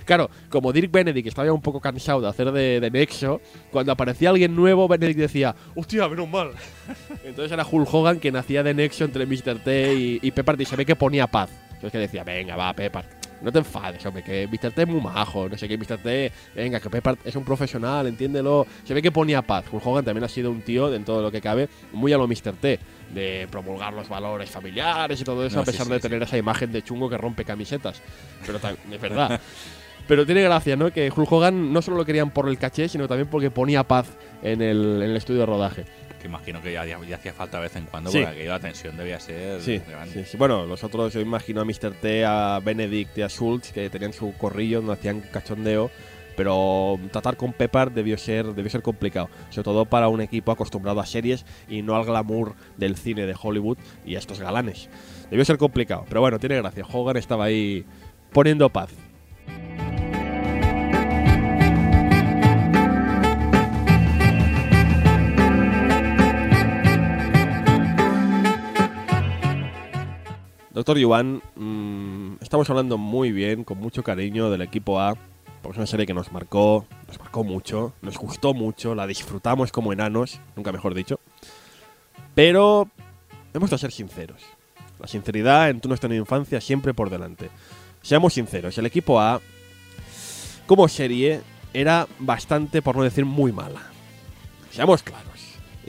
Claro, 0.09 0.27
como 0.49 0.73
Dirk 0.73 0.91
Benedict 0.91 1.27
estaba 1.27 1.45
ya 1.45 1.53
un 1.53 1.61
poco 1.61 1.79
cansado 1.79 2.19
de 2.19 2.27
hacer 2.27 2.51
de, 2.51 2.79
de 2.79 2.89
Nexo, 2.89 3.41
cuando 3.69 3.91
aparecía 3.91 4.31
alguien 4.31 4.55
nuevo, 4.55 4.87
Benedict 4.87 5.19
decía, 5.19 5.55
hostia, 5.75 6.09
menos 6.09 6.27
mal. 6.27 6.49
Entonces 7.23 7.51
era 7.51 7.63
Hulk 7.63 7.93
Hogan 7.93 8.17
quien 8.17 8.35
hacía 8.35 8.63
de 8.63 8.73
Nexo 8.73 9.05
entre 9.05 9.27
Mr. 9.27 9.59
T 9.63 9.93
y, 9.93 10.19
y 10.23 10.31
Peppard 10.31 10.59
y 10.59 10.65
se 10.65 10.75
ve 10.75 10.83
que 10.83 10.95
ponía 10.95 11.27
paz. 11.27 11.51
Entonces 11.65 11.91
que 11.91 11.97
decía, 11.99 12.23
venga, 12.23 12.55
va, 12.55 12.73
Peppard, 12.73 13.05
no 13.43 13.51
te 13.51 13.59
enfades, 13.59 14.03
hombre, 14.03 14.23
que 14.23 14.47
Mr. 14.47 14.71
T 14.71 14.81
es 14.81 14.87
muy 14.87 14.99
majo, 14.99 15.47
no 15.47 15.55
sé 15.55 15.67
qué, 15.67 15.77
Mr. 15.77 15.99
T, 15.99 16.31
venga, 16.55 16.79
que 16.79 16.89
Peppard 16.89 17.19
es 17.23 17.35
un 17.35 17.45
profesional, 17.45 18.07
entiéndelo. 18.07 18.65
Se 18.85 18.95
ve 18.95 19.03
que 19.03 19.11
ponía 19.11 19.43
paz. 19.43 19.65
Hulk 19.71 19.85
Hogan 19.85 20.05
también 20.05 20.23
ha 20.23 20.27
sido 20.27 20.49
un 20.49 20.63
tío, 20.63 20.91
en 20.91 21.05
todo 21.05 21.21
lo 21.21 21.31
que 21.31 21.39
cabe, 21.39 21.69
muy 21.93 22.11
a 22.13 22.17
lo 22.17 22.27
Mr. 22.27 22.53
T, 22.59 22.79
de 23.13 23.47
promulgar 23.51 23.93
los 23.93 24.09
valores 24.09 24.49
familiares 24.49 25.21
y 25.21 25.23
todo 25.23 25.45
eso, 25.45 25.57
No, 25.57 25.61
a 25.61 25.65
pesar 25.65 25.85
sí, 25.85 25.91
de 25.91 25.99
sí. 25.99 26.01
tener 26.01 26.23
esa 26.23 26.35
imagen 26.35 26.71
de 26.71 26.81
chungo 26.81 27.07
que 27.11 27.17
rompe 27.19 27.45
camisetas. 27.45 28.01
Pero 28.43 28.57
es 28.91 28.99
verdad. 28.99 29.39
Pero 30.09 30.25
tiene 30.25 30.41
gracia, 30.41 30.75
¿no? 30.75 30.91
Que 30.91 31.09
Hulk 31.15 31.31
Hogan 31.31 31.71
no 31.71 31.81
solo 31.81 31.95
lo 31.97 32.03
querían 32.05 32.31
por 32.31 32.49
el 32.49 32.57
caché, 32.57 32.89
sino 32.89 33.07
también 33.07 33.29
porque 33.29 33.49
ponía 33.51 33.83
paz 33.85 34.07
en 34.43 34.61
el, 34.61 35.01
en 35.01 35.11
el 35.11 35.15
estudio 35.15 35.39
de 35.41 35.45
rodaje. 35.45 35.85
Que 36.19 36.27
imagino 36.27 36.61
que 36.61 36.73
ya, 36.73 36.83
ya- 36.85 36.99
ya 37.07 37.15
hacía 37.15 37.31
falta 37.31 37.57
de 37.57 37.63
vez 37.63 37.75
en 37.77 37.85
cuando, 37.85 38.11
Sí. 38.11 38.21
porque 38.25 38.43
la 38.45 38.59
tensión 38.59 38.97
debía 38.97 39.19
ser 39.21 39.61
Sí, 39.61 39.79
grande. 39.89 40.25
sí. 40.25 40.35
Bueno, 40.35 40.65
los 40.65 40.83
otros, 40.83 41.13
yo 41.13 41.21
imagino 41.21 41.61
a 41.61 41.65
Mr. 41.65 41.93
T, 42.01 42.25
a 42.25 42.59
Benedict 42.61 43.17
y 43.19 43.21
a 43.21 43.29
Schultz, 43.29 43.71
que 43.71 43.89
tenían 43.89 44.11
su 44.11 44.33
corrillo 44.33 44.79
donde 44.79 44.93
hacían 44.93 45.21
cachondeo. 45.31 45.89
Pero 46.35 46.97
tratar 47.11 47.35
con 47.37 47.51
Peppard 47.53 47.91
debió 47.91 48.17
ser, 48.17 48.47
debió 48.55 48.69
ser 48.71 48.81
complicado. 48.81 49.29
Sobre 49.49 49.63
todo 49.65 49.85
para 49.85 50.07
un 50.07 50.21
equipo 50.21 50.51
acostumbrado 50.53 51.01
a 51.01 51.05
series 51.05 51.45
y 51.69 51.81
no 51.81 51.95
al 51.95 52.05
glamour 52.05 52.55
del 52.77 52.95
cine 52.95 53.25
de 53.25 53.35
Hollywood 53.39 53.77
y 54.05 54.15
a 54.15 54.19
estos 54.19 54.39
galanes. 54.39 54.89
Debió 55.29 55.43
ser 55.45 55.57
complicado. 55.57 56.05
Pero 56.07 56.21
bueno, 56.21 56.39
tiene 56.39 56.55
gracia. 56.55 56.85
Hogan 56.91 57.17
estaba 57.17 57.43
ahí 57.45 57.85
poniendo 58.31 58.69
paz. 58.69 58.89
Doctor 70.79 70.97
Yuan, 70.97 71.41
mm, 71.57 72.41
estamos 72.41 72.69
hablando 72.69 72.97
muy 72.97 73.33
bien, 73.33 73.65
con 73.65 73.79
mucho 73.79 74.01
cariño 74.01 74.49
del 74.49 74.61
equipo 74.61 75.01
A, 75.01 75.17
porque 75.61 75.73
es 75.73 75.77
una 75.77 75.85
serie 75.87 76.05
que 76.05 76.13
nos 76.13 76.31
marcó, 76.31 76.85
nos 77.05 77.19
marcó 77.19 77.43
mucho, 77.43 77.91
nos 78.01 78.17
gustó 78.17 78.53
mucho, 78.53 78.95
la 78.95 79.05
disfrutamos 79.05 79.73
como 79.73 79.91
enanos, 79.91 80.39
nunca 80.55 80.71
mejor 80.71 80.93
dicho. 80.93 81.19
Pero 82.33 82.89
hemos 83.53 83.69
de 83.69 83.77
ser 83.77 83.91
sinceros. 83.91 84.41
La 84.99 85.07
sinceridad 85.07 85.69
en 85.69 85.81
tu 85.81 85.89
nuestra 85.89 86.15
infancia 86.15 86.61
siempre 86.61 86.93
por 86.93 87.09
delante. 87.09 87.49
Seamos 88.01 88.35
sinceros, 88.35 88.77
el 88.77 88.85
equipo 88.85 89.19
A, 89.19 89.41
como 90.65 90.87
serie, 90.87 91.41
era 91.73 92.07
bastante, 92.19 92.81
por 92.81 92.95
no 92.95 93.03
decir 93.03 93.25
muy 93.25 93.51
mala. 93.51 93.81
Seamos 94.71 95.03
claros. 95.03 95.28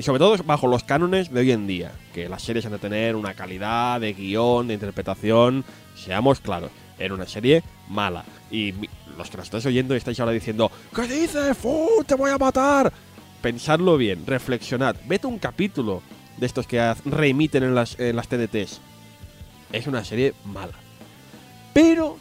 Y 0.01 0.03
sobre 0.03 0.19
todo 0.19 0.35
bajo 0.45 0.67
los 0.67 0.83
cánones 0.83 1.31
de 1.31 1.41
hoy 1.41 1.53
en 1.53 1.67
día, 1.67 1.93
que 2.15 2.27
las 2.27 2.41
series 2.41 2.65
han 2.65 2.73
de 2.73 2.79
tener 2.79 3.15
una 3.17 3.35
calidad 3.35 4.01
de 4.01 4.15
guion, 4.15 4.67
de 4.67 4.73
interpretación. 4.73 5.63
Seamos 5.95 6.41
claros, 6.41 6.71
era 6.99 7.13
una 7.13 7.27
serie 7.27 7.63
mala. 7.87 8.25
Y 8.51 8.73
los 9.19 9.29
que 9.29 9.37
nos 9.37 9.45
estáis 9.45 9.67
oyendo 9.67 9.95
estáis 9.95 10.19
ahora 10.19 10.33
diciendo, 10.33 10.73
¿qué 10.97 11.03
dices? 11.03 11.55
¡Fu! 11.55 12.03
¡Te 12.07 12.15
voy 12.15 12.31
a 12.31 12.39
matar! 12.39 12.91
Pensadlo 13.43 13.99
bien, 13.99 14.25
reflexionad. 14.27 14.97
Vete 15.05 15.27
un 15.27 15.39
capítulo 15.39 16.01
de 16.39 16.47
estos 16.47 16.67
que 16.67 16.95
reemiten 17.05 17.63
en 17.63 17.75
las, 17.75 18.01
en 18.01 18.17
las 18.17 18.27
TDTs. 18.27 18.81
Es 19.71 19.87
una 19.87 20.03
serie 20.03 20.33
mala. 20.47 20.79
Pero, 21.75 22.17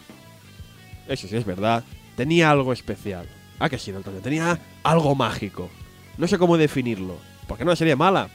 eso 1.07 1.29
sí 1.29 1.37
es 1.37 1.45
verdad, 1.45 1.85
tenía 2.17 2.51
algo 2.51 2.73
especial. 2.73 3.25
Ah, 3.57 3.69
que 3.69 3.79
sí, 3.79 3.93
Antonio, 3.95 4.19
tenía 4.19 4.59
algo 4.83 5.15
mágico. 5.15 5.69
No 6.17 6.27
sé 6.27 6.37
cómo 6.37 6.57
definirlo, 6.57 7.15
porque 7.49 7.65
no 7.65 7.71
una 7.71 7.75
serie 7.75 7.97
mala, 7.97 8.29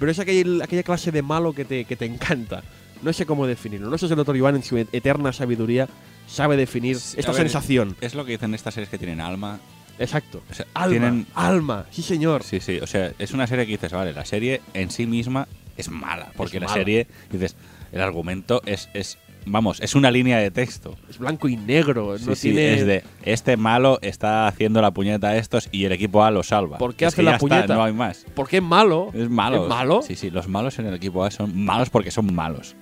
pero 0.00 0.10
es 0.10 0.18
aquel- 0.18 0.60
aquella 0.62 0.82
clase 0.82 1.12
de 1.12 1.22
malo 1.22 1.52
que 1.52 1.64
te, 1.64 1.84
que 1.84 1.94
te 1.94 2.06
encanta. 2.06 2.64
No 3.02 3.12
sé 3.12 3.26
cómo 3.26 3.46
definirlo. 3.46 3.90
No 3.90 3.98
sé 3.98 4.06
si 4.06 4.12
el 4.12 4.16
doctor 4.16 4.36
Iván 4.36 4.56
en 4.56 4.62
su 4.64 4.76
eterna 4.78 5.32
sabiduría 5.32 5.86
sabe 6.26 6.56
definir 6.56 6.96
Sí, 6.98 7.16
esta 7.20 7.32
ver, 7.32 7.42
sensación. 7.42 7.96
Es 8.00 8.14
lo 8.14 8.24
que 8.24 8.32
dicen 8.32 8.54
estas 8.54 8.74
series 8.74 8.88
que 8.88 8.98
tienen 8.98 9.20
alma. 9.20 9.60
Exacto. 9.98 10.42
O 10.50 10.54
sea, 10.54 10.66
Alma, 10.74 10.90
tienen- 10.90 11.26
alma, 11.34 11.86
sí 11.90 12.02
señor. 12.02 12.42
Sí, 12.42 12.58
sí, 12.60 12.78
o 12.82 12.86
sea, 12.86 13.12
es 13.18 13.30
una 13.32 13.46
serie 13.46 13.66
que 13.66 13.72
dices, 13.72 13.92
vale, 13.92 14.12
la 14.12 14.24
serie 14.24 14.60
en 14.72 14.90
sí 14.90 15.06
misma 15.06 15.46
es 15.76 15.88
mala, 15.90 16.32
porque 16.36 16.56
Es 16.56 16.62
la 16.62 16.68
mala. 16.68 16.78
serie, 16.80 17.06
dices, 17.30 17.54
el 17.92 18.00
argumento 18.00 18.60
es, 18.66 18.88
es, 18.94 19.18
vamos, 19.46 19.80
es 19.80 19.94
una 19.94 20.10
línea 20.10 20.38
de 20.38 20.50
texto. 20.50 20.96
Es 21.08 21.18
blanco 21.18 21.48
y 21.48 21.56
negro. 21.56 22.18
Sí, 22.18 22.24
no 22.26 22.34
sí, 22.34 22.50
tiene... 22.52 22.74
es 22.74 22.86
de, 22.86 23.04
este 23.22 23.56
malo 23.56 23.98
está 24.02 24.46
haciendo 24.46 24.80
la 24.82 24.90
puñeta 24.92 25.28
a 25.28 25.36
estos 25.36 25.68
y 25.72 25.84
el 25.84 25.92
equipo 25.92 26.22
A 26.24 26.30
lo 26.30 26.42
salva. 26.42 26.78
¿Por 26.78 26.94
qué 26.94 27.04
Es 27.06 27.14
hace 27.14 27.22
la 27.22 27.32
ya 27.32 27.36
está, 27.36 27.46
puñeta? 27.48 27.74
no 27.74 27.84
hay 27.84 27.92
más. 27.92 28.26
Porque 28.34 28.58
es 28.58 28.62
malo. 28.62 29.10
Es 29.14 29.28
malo. 29.28 29.64
¿Es 29.64 29.68
malo? 29.68 30.02
Sí, 30.02 30.16
sí, 30.16 30.30
los 30.30 30.48
malos 30.48 30.78
en 30.78 30.86
el 30.86 30.94
equipo 30.94 31.24
A 31.24 31.30
son 31.30 31.56
malos 31.64 31.90
porque 31.90 32.10
son 32.10 32.34
malos. 32.34 32.74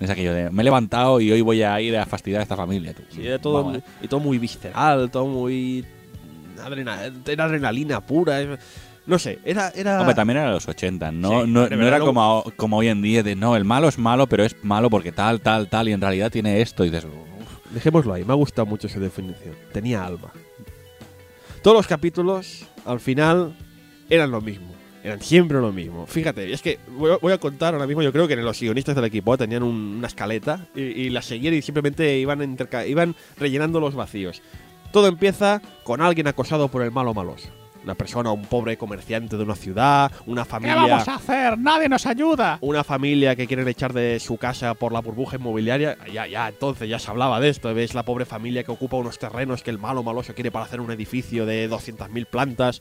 Es 0.00 0.10
aquello 0.10 0.34
de, 0.34 0.50
me 0.50 0.60
he 0.62 0.64
levantado 0.64 1.20
y 1.20 1.32
hoy 1.32 1.40
voy 1.40 1.62
a 1.62 1.80
ir 1.80 1.96
a 1.96 2.04
fastidiar 2.04 2.40
a 2.40 2.42
esta 2.42 2.56
familia. 2.56 2.92
Tú. 2.92 3.02
Sí, 3.10 3.26
era 3.26 3.38
todo, 3.38 3.54
Vamos, 3.64 3.72
muy, 3.72 3.82
y 4.02 4.08
todo 4.08 4.20
muy 4.20 4.38
visceral, 4.38 5.10
todo 5.10 5.26
muy. 5.26 5.84
adrena- 6.62 7.10
era 7.26 7.44
adrenalina 7.44 8.00
pura. 8.00 8.40
es- 8.42 8.58
No 9.06 9.18
sé, 9.18 9.38
era. 9.44 9.68
era 9.74 10.00
Hombre, 10.00 10.14
también 10.16 10.38
era 10.38 10.50
los 10.50 10.66
80, 10.66 11.12
no, 11.12 11.28
Sí, 11.44 11.50
no, 11.50 11.68
no 11.68 11.86
era 11.86 12.00
como, 12.00 12.44
como 12.56 12.78
hoy 12.78 12.88
en 12.88 13.02
día 13.02 13.22
de 13.22 13.36
no, 13.36 13.54
el 13.56 13.64
malo 13.64 13.86
es 13.88 13.98
malo, 13.98 14.26
pero 14.26 14.44
es 14.44 14.56
malo 14.64 14.90
porque 14.90 15.12
tal, 15.12 15.40
tal, 15.40 15.68
tal, 15.68 15.88
y 15.88 15.92
en 15.92 16.00
realidad 16.00 16.30
tiene 16.32 16.60
esto. 16.60 16.84
Y 16.84 16.90
dices, 16.90 17.04
"Uf". 17.04 17.72
Dejémoslo 17.72 18.14
ahí, 18.14 18.24
me 18.24 18.32
ha 18.32 18.36
gustado 18.36 18.66
mucho 18.66 18.86
esa 18.88 18.98
definición. 18.98 19.54
Tenía 19.72 20.04
alma. 20.04 20.32
Todos 21.62 21.76
los 21.76 21.86
capítulos, 21.86 22.64
al 22.84 23.00
final, 23.00 23.56
eran 24.08 24.30
lo 24.30 24.40
mismo. 24.40 24.74
Eran 25.02 25.20
siempre 25.22 25.60
lo 25.60 25.72
mismo. 25.72 26.06
Fíjate, 26.06 26.52
es 26.52 26.62
que 26.62 26.78
voy 26.96 27.12
a, 27.12 27.16
voy 27.18 27.32
a 27.32 27.38
contar 27.38 27.74
ahora 27.74 27.86
mismo, 27.86 28.02
yo 28.02 28.12
creo 28.12 28.26
que 28.26 28.34
los 28.36 28.58
guionistas 28.60 28.94
del 28.96 29.04
equipo 29.04 29.36
tenían 29.38 29.62
un- 29.62 29.96
una 29.98 30.08
escaleta 30.08 30.66
y, 30.74 30.80
y 30.80 31.10
la 31.10 31.22
seguían 31.22 31.54
y 31.54 31.62
simplemente 31.62 32.18
iban, 32.18 32.40
interca- 32.42 32.86
iban 32.86 33.14
rellenando 33.38 33.78
los 33.78 33.94
vacíos. 33.94 34.42
Todo 34.92 35.06
empieza 35.06 35.60
con 35.84 36.00
alguien 36.00 36.26
acosado 36.26 36.68
por 36.68 36.82
el 36.82 36.90
malo 36.90 37.14
maloso. 37.14 37.48
Una 37.86 37.94
persona, 37.94 38.32
un 38.32 38.42
pobre 38.42 38.76
comerciante 38.76 39.36
de 39.36 39.44
una 39.44 39.54
ciudad, 39.54 40.10
una 40.26 40.42
¿Qué 40.42 40.50
familia. 40.50 40.74
vamos 40.74 41.06
a 41.08 41.14
hacer? 41.14 41.56
Nadie 41.56 41.88
nos 41.88 42.04
ayuda. 42.04 42.58
Una 42.60 42.82
familia 42.82 43.36
que 43.36 43.46
quieren 43.46 43.68
echar 43.68 43.92
de 43.92 44.18
su 44.18 44.36
casa 44.38 44.74
por 44.74 44.92
la 44.92 45.00
burbuja 45.00 45.36
inmobiliaria. 45.36 45.96
Ya, 46.12 46.26
ya, 46.26 46.48
entonces 46.48 46.88
ya 46.88 46.98
se 46.98 47.08
hablaba 47.12 47.38
de 47.38 47.48
esto. 47.48 47.72
Ves 47.72 47.94
la 47.94 48.02
pobre 48.02 48.24
familia 48.24 48.64
que 48.64 48.72
ocupa 48.72 48.96
unos 48.96 49.20
terrenos 49.20 49.62
que 49.62 49.70
el 49.70 49.78
malo 49.78 50.02
maloso 50.02 50.34
quiere 50.34 50.50
para 50.50 50.64
hacer 50.64 50.80
un 50.80 50.90
edificio 50.90 51.46
de 51.46 51.70
200.000 51.70 52.26
plantas. 52.26 52.80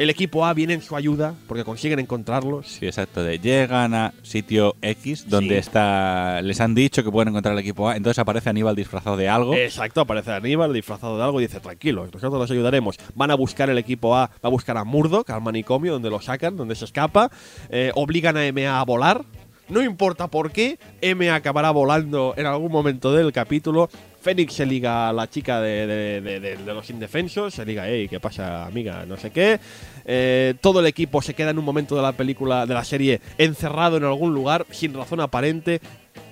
El 0.00 0.08
equipo 0.08 0.46
A 0.46 0.54
viene 0.54 0.72
en 0.72 0.80
su 0.80 0.96
ayuda 0.96 1.34
porque 1.46 1.62
consiguen 1.62 1.98
encontrarlos. 1.98 2.66
Sí, 2.68 2.86
exacto. 2.86 3.22
De 3.22 3.38
llegan 3.38 3.92
a 3.92 4.14
sitio 4.22 4.74
X 4.80 5.28
donde 5.28 5.56
Sí. 5.56 5.60
está. 5.60 6.40
Les 6.40 6.58
han 6.62 6.74
dicho 6.74 7.04
que 7.04 7.10
pueden 7.10 7.28
encontrar 7.28 7.52
el 7.52 7.58
equipo 7.60 7.86
A. 7.86 7.96
Entonces 7.96 8.18
aparece 8.18 8.48
Aníbal 8.48 8.74
disfrazado 8.74 9.18
de 9.18 9.28
algo. 9.28 9.54
Exacto, 9.54 10.00
aparece 10.00 10.32
Aníbal 10.32 10.72
disfrazado 10.72 11.18
de 11.18 11.24
algo 11.24 11.38
y 11.42 11.46
dice, 11.48 11.60
tranquilos, 11.60 12.08
nosotros 12.14 12.40
los 12.40 12.50
ayudaremos. 12.50 12.96
Van 13.14 13.30
a 13.30 13.34
buscar 13.34 13.68
el 13.68 13.76
equipo 13.76 14.16
A, 14.16 14.28
va 14.28 14.32
a 14.42 14.48
buscar 14.48 14.78
a 14.78 14.84
Murdoch, 14.84 15.28
al 15.28 15.42
manicomio, 15.42 15.92
donde 15.92 16.08
lo 16.08 16.22
sacan, 16.22 16.56
donde 16.56 16.76
se 16.76 16.86
escapa. 16.86 17.30
Eh, 17.68 17.92
obligan 17.94 18.38
a 18.38 18.50
MA 18.52 18.80
a 18.80 18.84
volar. 18.86 19.26
No 19.68 19.82
importa 19.82 20.28
por 20.28 20.50
qué, 20.50 20.78
MA 21.14 21.32
acabará 21.34 21.70
volando 21.70 22.32
en 22.38 22.46
algún 22.46 22.72
momento 22.72 23.12
del 23.12 23.32
capítulo. 23.32 23.88
Fénix 24.20 24.52
se 24.52 24.66
liga 24.66 25.08
a 25.08 25.12
la 25.12 25.28
chica 25.28 25.60
de, 25.60 26.58
los 26.66 26.90
indefensos, 26.90 27.54
se 27.54 27.64
liga, 27.64 27.84
hey, 27.86 28.06
¿qué 28.08 28.20
pasa, 28.20 28.66
amiga? 28.66 29.06
No 29.06 29.16
sé 29.16 29.30
qué. 29.30 29.58
Eh, 30.04 30.54
todo 30.60 30.80
el 30.80 30.86
equipo 30.86 31.22
se 31.22 31.34
queda 31.34 31.50
en 31.50 31.58
un 31.58 31.64
momento 31.64 31.96
de 31.96 32.02
la 32.02 32.12
película, 32.12 32.66
de 32.66 32.74
la 32.74 32.84
serie, 32.84 33.20
encerrado 33.38 33.96
en 33.96 34.04
algún 34.04 34.34
lugar, 34.34 34.66
sin 34.70 34.92
razón 34.92 35.20
aparente, 35.20 35.80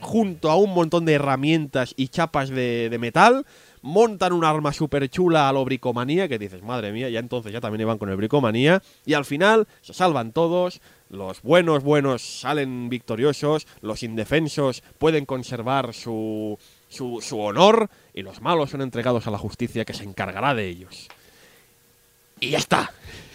junto 0.01 0.51
a 0.51 0.57
un 0.57 0.75
montón 0.75 1.07
de 1.07 1.15
herramientas 1.15 1.95
y 1.97 2.09
chapas 2.09 2.51
de, 2.51 2.89
de 2.91 2.99
metal. 2.99 3.47
Montan 3.81 4.33
un 4.33 4.45
arma 4.45 4.73
súper 4.73 5.09
chula 5.09 5.49
a 5.49 5.53
lo 5.53 5.65
bricomanía, 5.65 6.29
que 6.29 6.39
dices, 6.39 6.63
madre 6.63 6.93
mía, 6.93 7.09
ya 7.09 7.21
entonces 7.21 7.53
ya 7.53 7.61
también 7.61 7.83
iban 7.83 7.97
con 7.97 8.11
el 8.11 8.17
bricomanía. 8.17 8.83
Y 9.07 9.15
al 9.15 9.25
final 9.25 9.67
se 9.81 9.95
salvan 9.95 10.33
todos, 10.33 10.81
los 11.09 11.41
buenos 11.41 11.83
buenos 11.85 12.41
salen 12.41 12.91
victoriosos, 12.91 13.67
los 13.81 14.03
indefensos 14.03 14.83
pueden 14.99 15.25
conservar 15.25 15.95
su, 15.95 16.59
su, 16.89 17.21
su 17.21 17.39
honor 17.41 17.91
y 18.15 18.23
los 18.23 18.41
malos 18.41 18.71
son 18.71 18.83
entregados 18.83 19.27
a 19.27 19.31
la 19.31 19.39
justicia 19.39 19.85
que 19.85 19.95
se 19.95 20.05
encargará 20.05 20.55
de 20.55 20.67
ellos. 20.69 21.09
Y 22.41 22.51
ya 22.51 22.59
está. 22.59 22.91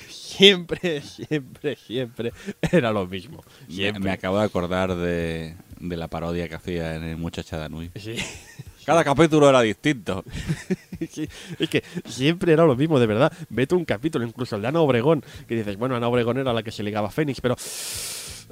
Siempre, 0.09 1.01
siempre, 1.01 1.75
siempre 1.75 2.33
era 2.71 2.91
lo 2.91 3.05
mismo. 3.05 3.43
Me, 3.67 3.73
Siempre. 3.75 4.03
me 4.03 4.11
acabo 4.11 4.39
de 4.39 4.45
acordar 4.45 4.95
de, 4.95 5.55
de 5.79 5.97
la 5.97 6.07
parodia 6.07 6.49
que 6.49 6.55
hacía 6.55 6.95
en 6.95 7.03
el 7.03 7.17
Muchacha 7.17 7.57
Danui. 7.57 7.91
Sí. 7.95 8.15
Cada 8.85 9.03
capítulo 9.03 9.49
era 9.49 9.61
distinto. 9.61 10.23
Sí, 11.11 11.27
es 11.59 11.69
que 11.69 11.83
siempre 12.05 12.53
era 12.53 12.65
lo 12.65 12.77
mismo, 12.77 12.97
de 12.97 13.05
verdad. 13.07 13.31
Vete 13.49 13.75
un 13.75 13.83
capítulo, 13.83 14.25
incluso 14.25 14.55
el 14.55 14.61
de 14.61 14.69
Ana 14.69 14.79
Obregón, 14.79 15.21
que 15.49 15.55
dices, 15.55 15.75
bueno, 15.75 15.97
Ana 15.97 16.07
Obregón 16.07 16.37
era 16.37 16.53
la 16.53 16.63
que 16.63 16.71
se 16.71 16.81
ligaba 16.81 17.09
a 17.09 17.11
Fénix, 17.11 17.41
pero. 17.41 17.57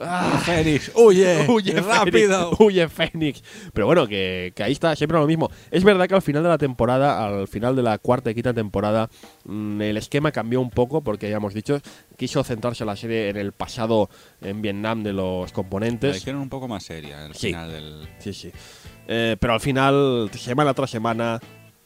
¡Ah! 0.04 0.41
Fénix, 0.45 0.91
huye, 0.95 1.45
huye 1.49 1.74
rápido. 1.82 2.49
Fénix, 2.52 2.60
huye 2.60 2.89
Fénix. 2.89 3.43
Pero 3.74 3.86
bueno, 3.88 4.08
que, 4.08 4.52
que 4.56 4.64
ahí 4.64 4.72
está, 4.72 4.95
siempre 4.95 5.18
lo 5.20 5.28
mismo. 5.28 5.49
Es 5.70 5.84
verdad 5.84 6.08
que 6.08 6.16
al 6.16 6.22
final 6.22 6.43
de 6.43 6.49
la 6.49 6.58
temporada, 6.58 7.26
al 7.28 7.47
final 7.47 7.76
de 7.76 7.84
la 7.84 7.97
cuarta 7.97 8.32
y 8.32 8.34
quinta 8.36 8.54
temporada, 8.54 9.10
mm, 9.45 9.82
el 9.82 9.97
esquema 9.97 10.32
cambió 10.32 10.62
un 10.62 10.70
poco, 10.70 11.02
porque 11.02 11.30
ya 11.30 11.38
hemos 11.38 11.54
dicho, 11.54 11.80
quiso 12.18 12.43
centrarse 12.43 12.86
la 12.86 12.95
serie 12.95 13.30
en 13.30 13.38
el 13.38 13.52
pasado 13.52 14.10
en 14.41 14.62
Vietnam 14.62 15.04
de 15.04 15.14
los 15.14 15.49
La 15.49 15.54
componentes. 15.54 16.18
hicieron 16.18 16.41
un 16.41 16.49
poco 16.49 16.68
más 16.68 16.84
seria 16.84 17.26
al 17.26 17.36
Sí. 17.36 17.47
final 17.47 17.72
del. 17.72 18.10
Sí, 18.20 18.34
sí. 18.34 18.52
Eh, 19.08 19.36
pero 19.39 19.54
al 19.54 19.60
final, 19.60 20.30
semana 20.34 20.74
tras 20.74 20.89
semana, 20.89 21.39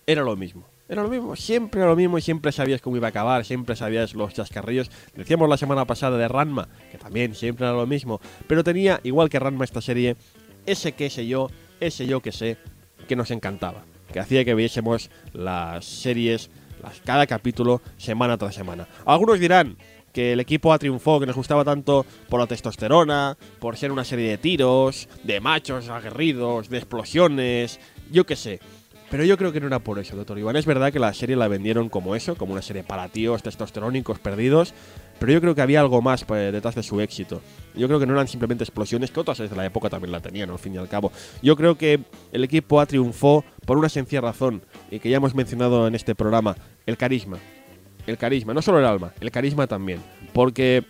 era 0.05 0.22
lo 0.22 0.36
mismo. 0.36 0.68
Era 0.88 1.01
lo 1.01 1.09
mismo, 1.09 1.36
siempre 1.36 1.81
era 1.81 1.89
lo 1.89 1.95
mismo 1.95 2.19
y 2.19 2.21
siempre 2.21 2.51
sabías 2.51 2.79
cómo 2.79 2.95
iba 2.95 3.07
a 3.07 3.09
acabar, 3.09 3.43
siempre 3.43 3.75
sabías 3.75 4.13
los 4.13 4.33
chascarrillos. 4.36 4.91
Decíamos 5.15 5.49
la 5.49 5.57
semana 5.57 5.86
pasada 5.86 6.15
de 6.17 6.27
Ranma, 6.27 6.67
que 6.91 6.99
también 6.99 7.33
siempre 7.33 7.65
era 7.65 7.75
lo 7.75 7.88
mismo, 7.88 8.21
pero 8.45 8.63
tenía, 8.63 8.99
igual 9.03 9.29
que 9.29 9.39
Ranma 9.39 9.65
esta 9.65 9.81
serie, 9.81 10.15
ese 10.67 10.91
qué 10.91 11.09
sé 11.09 11.25
yo, 11.25 11.49
ese 11.79 12.05
yo 12.05 12.21
que 12.21 12.31
sé, 12.31 12.57
que 13.07 13.15
nos 13.15 13.31
encantaba. 13.31 13.83
Que 14.13 14.19
hacía 14.19 14.45
que 14.45 14.53
viésemos 14.53 15.09
las 15.33 15.86
series, 15.86 16.51
cada 17.03 17.25
capítulo, 17.25 17.81
semana 17.97 18.38
tras 18.38 18.53
semana. 18.53 18.88
Algunos 19.05 19.39
dirán 19.39 19.77
que 20.13 20.33
el 20.33 20.39
equipo 20.39 20.71
A 20.71 20.79
triunfó, 20.79 21.19
que 21.19 21.25
nos 21.25 21.36
gustaba 21.36 21.65
tanto 21.65 22.05
por 22.29 22.39
la 22.39 22.47
testosterona, 22.47 23.38
por 23.59 23.75
ser 23.75 23.91
una 23.91 24.05
serie 24.05 24.29
de 24.29 24.38
tiros, 24.38 25.09
de 25.23 25.41
machos 25.41 25.89
aguerridos, 25.89 26.69
de 26.69 26.77
explosiones, 26.77 27.79
yo 28.11 28.25
qué 28.25 28.36
sé. 28.36 28.59
Pero 29.11 29.23
yo 29.23 29.37
creo 29.37 29.51
que 29.51 29.59
no 29.59 29.67
era 29.67 29.79
por 29.79 29.99
eso, 29.99 30.15
doctor 30.15 30.39
Iván. 30.39 30.55
Es 30.55 30.65
verdad 30.65 30.91
que 30.91 30.99
la 30.99 31.13
serie 31.13 31.35
la 31.35 31.47
vendieron 31.47 31.89
como 31.89 32.15
eso, 32.15 32.35
como 32.35 32.53
una 32.53 32.61
serie 32.61 32.83
para 32.83 33.07
tíos 33.07 33.43
testosterónicos 33.43 34.19
perdidos, 34.19 34.73
pero 35.19 35.31
yo 35.31 35.41
creo 35.41 35.55
que 35.55 35.61
había 35.61 35.79
algo 35.79 36.01
más 36.01 36.25
pues, 36.25 36.51
detrás 36.51 36.75
de 36.75 36.83
su 36.83 36.99
éxito. 36.99 37.41
Yo 37.75 37.87
creo 37.87 37.99
que 37.99 38.07
no 38.07 38.13
eran 38.13 38.27
simplemente 38.27 38.63
explosiones, 38.63 39.11
que 39.11 39.19
otras 39.19 39.37
series 39.37 39.51
de 39.51 39.57
la 39.57 39.65
época 39.65 39.89
también 39.89 40.11
la 40.11 40.19
tenían, 40.19 40.49
al 40.49 40.59
fin 40.59 40.73
y 40.73 40.77
al 40.77 40.89
cabo. 40.89 41.11
Yo 41.41 41.55
creo 41.55 41.77
que 41.77 41.99
el 42.31 42.43
equipo 42.43 42.81
A 42.81 42.85
triunfó 42.85 43.45
por 43.65 43.77
una 43.77 43.89
sencilla 43.89 44.21
razón, 44.21 44.63
y 44.89 44.99
que 44.99 45.09
ya 45.09 45.17
hemos 45.17 45.35
mencionado 45.35 45.87
en 45.87 45.95
este 45.95 46.15
programa, 46.15 46.55
el 46.85 46.97
carisma. 46.97 47.37
El 48.07 48.17
carisma, 48.17 48.53
no 48.53 48.61
solo 48.61 48.79
el 48.79 48.85
alma, 48.85 49.13
el 49.19 49.31
carisma 49.31 49.67
también. 49.67 49.99
Porque 50.33 50.83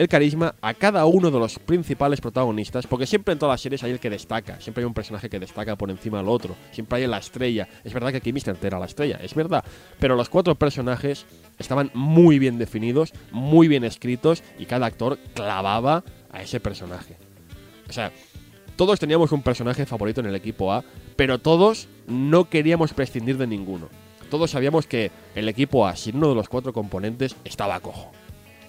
el 0.00 0.08
carisma 0.08 0.54
a 0.62 0.72
cada 0.72 1.04
uno 1.04 1.30
de 1.30 1.38
los 1.38 1.58
principales 1.58 2.22
protagonistas, 2.22 2.86
porque 2.86 3.04
siempre 3.06 3.34
en 3.34 3.38
todas 3.38 3.52
las 3.52 3.60
series 3.60 3.82
hay 3.82 3.90
el 3.90 4.00
que 4.00 4.08
destaca, 4.08 4.58
siempre 4.58 4.80
hay 4.80 4.86
un 4.86 4.94
personaje 4.94 5.28
que 5.28 5.38
destaca 5.38 5.76
por 5.76 5.90
encima 5.90 6.16
del 6.16 6.28
otro, 6.28 6.56
siempre 6.72 7.00
hay 7.00 7.06
la 7.06 7.18
estrella. 7.18 7.68
Es 7.84 7.92
verdad 7.92 8.10
que 8.10 8.16
aquí 8.16 8.32
Mr. 8.32 8.56
T 8.56 8.66
era 8.66 8.78
la 8.78 8.86
estrella, 8.86 9.20
es 9.22 9.34
verdad, 9.34 9.62
pero 9.98 10.16
los 10.16 10.30
cuatro 10.30 10.54
personajes 10.54 11.26
estaban 11.58 11.90
muy 11.92 12.38
bien 12.38 12.56
definidos, 12.56 13.12
muy 13.30 13.68
bien 13.68 13.84
escritos 13.84 14.42
y 14.58 14.64
cada 14.64 14.86
actor 14.86 15.18
clavaba 15.34 16.02
a 16.32 16.40
ese 16.40 16.60
personaje. 16.60 17.18
O 17.86 17.92
sea, 17.92 18.10
todos 18.76 18.98
teníamos 19.00 19.32
un 19.32 19.42
personaje 19.42 19.84
favorito 19.84 20.22
en 20.22 20.28
el 20.28 20.34
equipo 20.34 20.72
A, 20.72 20.82
pero 21.16 21.40
todos 21.40 21.88
no 22.06 22.48
queríamos 22.48 22.94
prescindir 22.94 23.36
de 23.36 23.46
ninguno. 23.46 23.90
Todos 24.30 24.52
sabíamos 24.52 24.86
que 24.86 25.10
el 25.34 25.46
equipo 25.50 25.86
A, 25.86 25.94
sin 25.94 26.16
uno 26.16 26.30
de 26.30 26.36
los 26.36 26.48
cuatro 26.48 26.72
componentes, 26.72 27.36
estaba 27.44 27.78
cojo. 27.80 28.12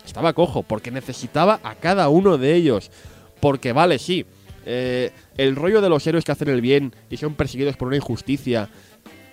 Estaba 0.06 0.34
cojo, 0.34 0.64
porque 0.64 0.92
necesitaba 0.92 1.60
a 1.64 1.76
cada 1.76 2.10
uno 2.10 2.38
de 2.38 2.56
ellos. 2.56 2.92
Porque 3.40 3.74
vale, 3.74 4.00
sí, 4.00 4.26
eh, 4.66 5.12
el 5.38 5.56
rollo 5.56 5.82
de 5.82 5.90
los 5.90 6.06
héroes 6.06 6.24
que 6.24 6.32
hacen 6.32 6.50
el 6.50 6.62
bien 6.62 6.94
y 7.10 7.18
son 7.18 7.36
perseguidos 7.36 7.78
por 7.78 7.88
una 7.88 7.98
injusticia 7.98 8.70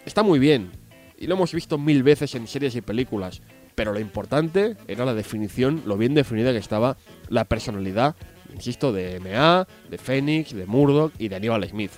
está 0.04 0.22
muy 0.22 0.38
bien. 0.38 0.70
Y 1.18 1.26
lo 1.26 1.34
hemos 1.34 1.52
visto 1.52 1.78
mil 1.78 2.02
veces 2.02 2.34
en 2.34 2.46
series 2.46 2.74
y 2.76 2.80
películas. 2.80 3.42
Pero 3.74 3.92
lo 3.92 4.00
importante 4.00 4.76
era 4.88 5.04
la 5.04 5.14
definición, 5.14 5.82
lo 5.86 5.96
bien 5.96 6.14
definida 6.14 6.52
que 6.52 6.58
estaba 6.58 6.96
la 7.28 7.44
personalidad, 7.44 8.16
insisto, 8.52 8.92
de 8.92 9.20
MA, 9.20 9.68
de 9.88 9.98
Phoenix, 9.98 10.52
de 10.52 10.66
Murdoch 10.66 11.12
y 11.18 11.28
de 11.28 11.36
Aníbal 11.36 11.68
Smith. 11.68 11.92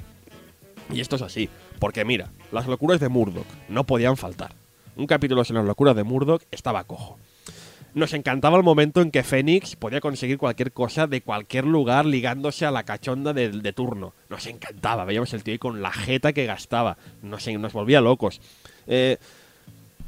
Y 0.92 1.00
esto 1.00 1.16
es 1.16 1.22
así, 1.22 1.48
porque 1.78 2.04
mira, 2.04 2.32
las 2.52 2.66
locuras 2.66 3.00
de 3.00 3.08
Murdoch 3.08 3.46
no 3.68 3.84
podían 3.84 4.16
faltar. 4.16 4.54
Un 4.96 5.06
capítulo 5.06 5.44
sin 5.44 5.56
las 5.56 5.64
locuras 5.64 5.96
de 5.96 6.04
Murdoch 6.04 6.42
estaba 6.50 6.84
cojo. 6.84 7.18
Nos 7.94 8.14
encantaba 8.14 8.56
el 8.56 8.62
momento 8.62 9.00
en 9.00 9.10
que 9.10 9.22
Fénix 9.24 9.74
podía 9.76 10.00
conseguir 10.00 10.38
cualquier 10.38 10.72
cosa 10.72 11.06
de 11.06 11.22
cualquier 11.22 11.64
lugar 11.64 12.06
ligándose 12.06 12.64
a 12.64 12.70
la 12.70 12.84
cachonda 12.84 13.32
de, 13.32 13.50
de 13.50 13.72
turno. 13.72 14.14
Nos 14.28 14.46
encantaba, 14.46 15.04
veíamos 15.04 15.32
el 15.34 15.42
tío 15.42 15.52
ahí 15.52 15.58
con 15.58 15.82
la 15.82 15.90
jeta 15.90 16.32
que 16.32 16.46
gastaba. 16.46 16.96
Nos, 17.22 17.46
nos 17.48 17.72
volvía 17.72 18.00
locos. 18.00 18.40
Eh, 18.86 19.18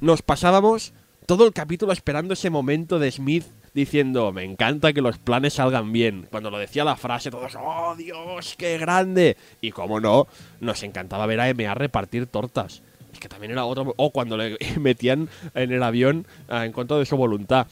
nos 0.01 0.23
pasábamos 0.23 0.93
todo 1.27 1.47
el 1.47 1.53
capítulo 1.53 1.93
esperando 1.93 2.35
ese 2.35 2.51
momento 2.51 2.99
de 2.99 3.11
Smith 3.11 3.47
diciendo, 3.75 4.33
me 4.33 4.45
encanta 4.45 4.93
que 4.93 5.01
los 5.01 5.19
planes 5.19 5.55
salgan 5.55 5.93
bien. 5.93 6.29
Cuando 6.31 6.51
lo 6.51 6.59
decía 6.59 6.85
la 6.85 6.97
frase, 6.97 7.31
todos, 7.31 7.57
oh 7.59 7.95
Dios, 7.97 8.55
qué 8.59 8.79
grande. 8.79 9.37
Y 9.61 9.71
como 9.71 10.01
no, 10.01 10.27
nos 10.61 10.83
encantaba 10.83 11.27
ver 11.27 11.41
a 11.41 11.53
MA 11.55 11.75
repartir 11.75 12.27
tortas. 12.27 12.83
Que 13.23 13.29
también 13.29 13.53
era 13.53 13.65
otro... 13.65 13.95
O 13.99 14.11
cuando 14.11 14.37
le 14.37 14.59
metían 14.81 15.29
en 15.55 15.71
el 15.71 15.81
avión 15.85 16.27
ah, 16.49 16.67
en 16.67 16.73
contra 16.73 16.97
de 16.99 17.07
su 17.07 17.17
voluntad. 17.17 17.69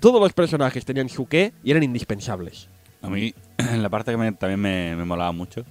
Todos 0.00 0.22
los 0.22 0.32
personajes 0.32 0.86
tenían 0.86 1.10
su 1.10 1.26
qué 1.26 1.52
y 1.62 1.70
eran 1.70 1.82
indispensables. 1.82 2.68
A 3.02 3.10
mí, 3.10 3.34
la 3.76 3.90
parte 3.90 4.12
que 4.12 4.16
me- 4.16 4.32
también 4.32 4.58
me, 4.58 4.96
me 4.96 5.04
molaba 5.04 5.32
mucho 5.32 5.64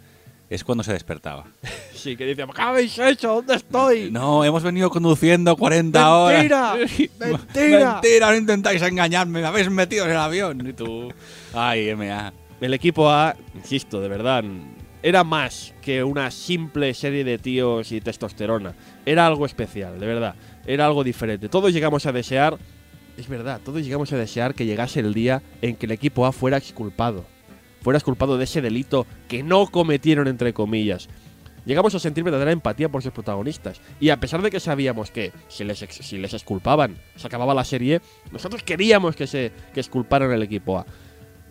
es 0.48 0.64
cuando 0.64 0.84
se 0.84 0.94
despertaba. 0.94 1.46
Sí, 1.96 2.16
que 2.16 2.26
decían, 2.26 2.50
¿qué 2.56 2.62
habéis 2.62 3.00
hecho? 3.00 3.34
¿Dónde 3.36 3.56
estoy? 3.56 4.12
No, 4.12 4.44
hemos 4.44 4.62
venido 4.62 4.92
conduciendo 4.92 5.56
40 5.58 6.16
horas. 6.16 6.38
¡Mentira! 6.44 6.76
¡Mentira! 7.20 7.94
Mentira, 7.94 8.30
no 8.30 8.38
intentáis 8.38 8.80
engañarme, 8.84 9.42
me 9.42 9.48
habéis 9.48 9.72
metido 9.72 10.06
en 10.06 10.12
el 10.12 10.18
avión. 10.18 10.68
Y 10.70 10.74
tú. 10.74 11.12
Ay, 11.52 11.96
MA. 11.96 12.32
El 12.62 12.76
equipo 12.76 13.10
A, 13.10 13.36
insisto, 13.56 14.00
de 14.02 14.08
verdad, 14.08 14.44
era 15.06 15.24
más 15.24 15.72
que 15.84 16.04
una 16.04 16.32
simple 16.32 16.92
serie 16.96 17.24
de 17.24 17.38
tíos 17.38 17.92
y 17.92 18.02
testosterona. 18.02 18.74
Era 19.06 19.28
algo 19.28 19.46
especial, 19.46 20.00
de 20.00 20.08
verdad. 20.08 20.34
Era 20.66 20.88
algo 20.88 21.04
diferente. 21.04 21.48
Todos 21.48 21.72
llegamos 21.72 22.08
a 22.08 22.12
desear, 22.12 22.58
es 23.16 23.28
verdad, 23.28 23.62
todos 23.64 23.84
llegamos 23.84 24.12
a 24.14 24.18
desear 24.18 24.56
que 24.56 24.66
llegase 24.66 25.02
el 25.02 25.14
día 25.14 25.44
en 25.62 25.76
que 25.76 25.86
el 25.86 25.92
equipo 25.92 26.26
A 26.26 26.32
fuera 26.32 26.58
exculpado. 26.58 27.24
Fuera 27.84 28.00
exculpado 28.00 28.40
de 28.40 28.46
ese 28.46 28.64
delito 28.64 29.06
que 29.28 29.44
no 29.44 29.68
cometieron, 29.68 30.28
entre 30.28 30.54
comillas. 30.54 31.08
llegamos 31.66 31.94
a 31.94 32.00
sentir 32.00 32.24
verdadera 32.24 32.52
empatía 32.52 32.90
por 32.90 33.04
sus 33.04 33.12
protagonistas. 33.12 33.82
Y 34.00 34.10
a 34.10 34.20
pesar 34.20 34.42
de 34.42 34.50
que 34.50 34.60
sabíamos 34.60 35.12
que 35.12 35.34
si 35.50 35.64
les, 35.66 35.84
exculpaban, 36.34 36.98
se 37.16 37.28
acababa 37.28 37.54
la 37.54 37.64
serie, 37.64 38.02
nosotros 38.32 38.64
queríamos 38.64 39.16
que 39.16 39.28
se 39.28 39.52
que 39.72 39.82
exculparan 39.82 40.32
el 40.32 40.42
equipo 40.42 40.80
A. 40.80 40.88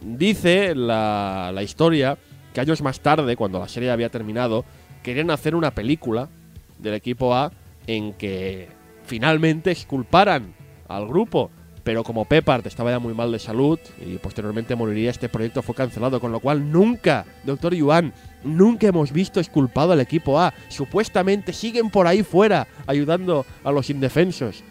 Dice 0.00 0.74
la, 0.74 1.52
la 1.54 1.62
historia 1.62 2.18
que 2.54 2.60
años 2.60 2.80
más 2.80 3.00
tarde, 3.00 3.36
cuando 3.36 3.58
la 3.58 3.68
serie 3.68 3.90
había 3.90 4.08
terminado, 4.08 4.64
querían 5.02 5.30
hacer 5.30 5.54
una 5.54 5.72
película 5.72 6.30
del 6.78 6.94
equipo 6.94 7.34
A 7.34 7.52
en 7.86 8.14
que 8.14 8.68
finalmente 9.04 9.72
exculparan 9.72 10.54
al 10.88 11.06
grupo. 11.06 11.50
Pero 11.82 12.02
como 12.02 12.24
Peppard 12.24 12.66
estaba 12.66 12.92
ya 12.92 12.98
muy 12.98 13.12
mal 13.12 13.30
de 13.30 13.38
salud 13.38 13.78
y 14.00 14.16
posteriormente 14.16 14.74
moriría, 14.74 15.10
este 15.10 15.28
proyecto 15.28 15.60
fue 15.60 15.74
cancelado. 15.74 16.18
Con 16.20 16.32
lo 16.32 16.40
cual 16.40 16.72
nunca, 16.72 17.26
doctor 17.44 17.74
Yuan, 17.74 18.14
nunca 18.42 18.86
hemos 18.86 19.12
visto 19.12 19.40
exculpado 19.40 19.92
al 19.92 20.00
equipo 20.00 20.40
A. 20.40 20.54
Supuestamente 20.68 21.52
siguen 21.52 21.90
por 21.90 22.06
ahí 22.06 22.22
fuera 22.22 22.66
ayudando 22.86 23.44
a 23.64 23.72
los 23.72 23.90
indefensos. 23.90 24.64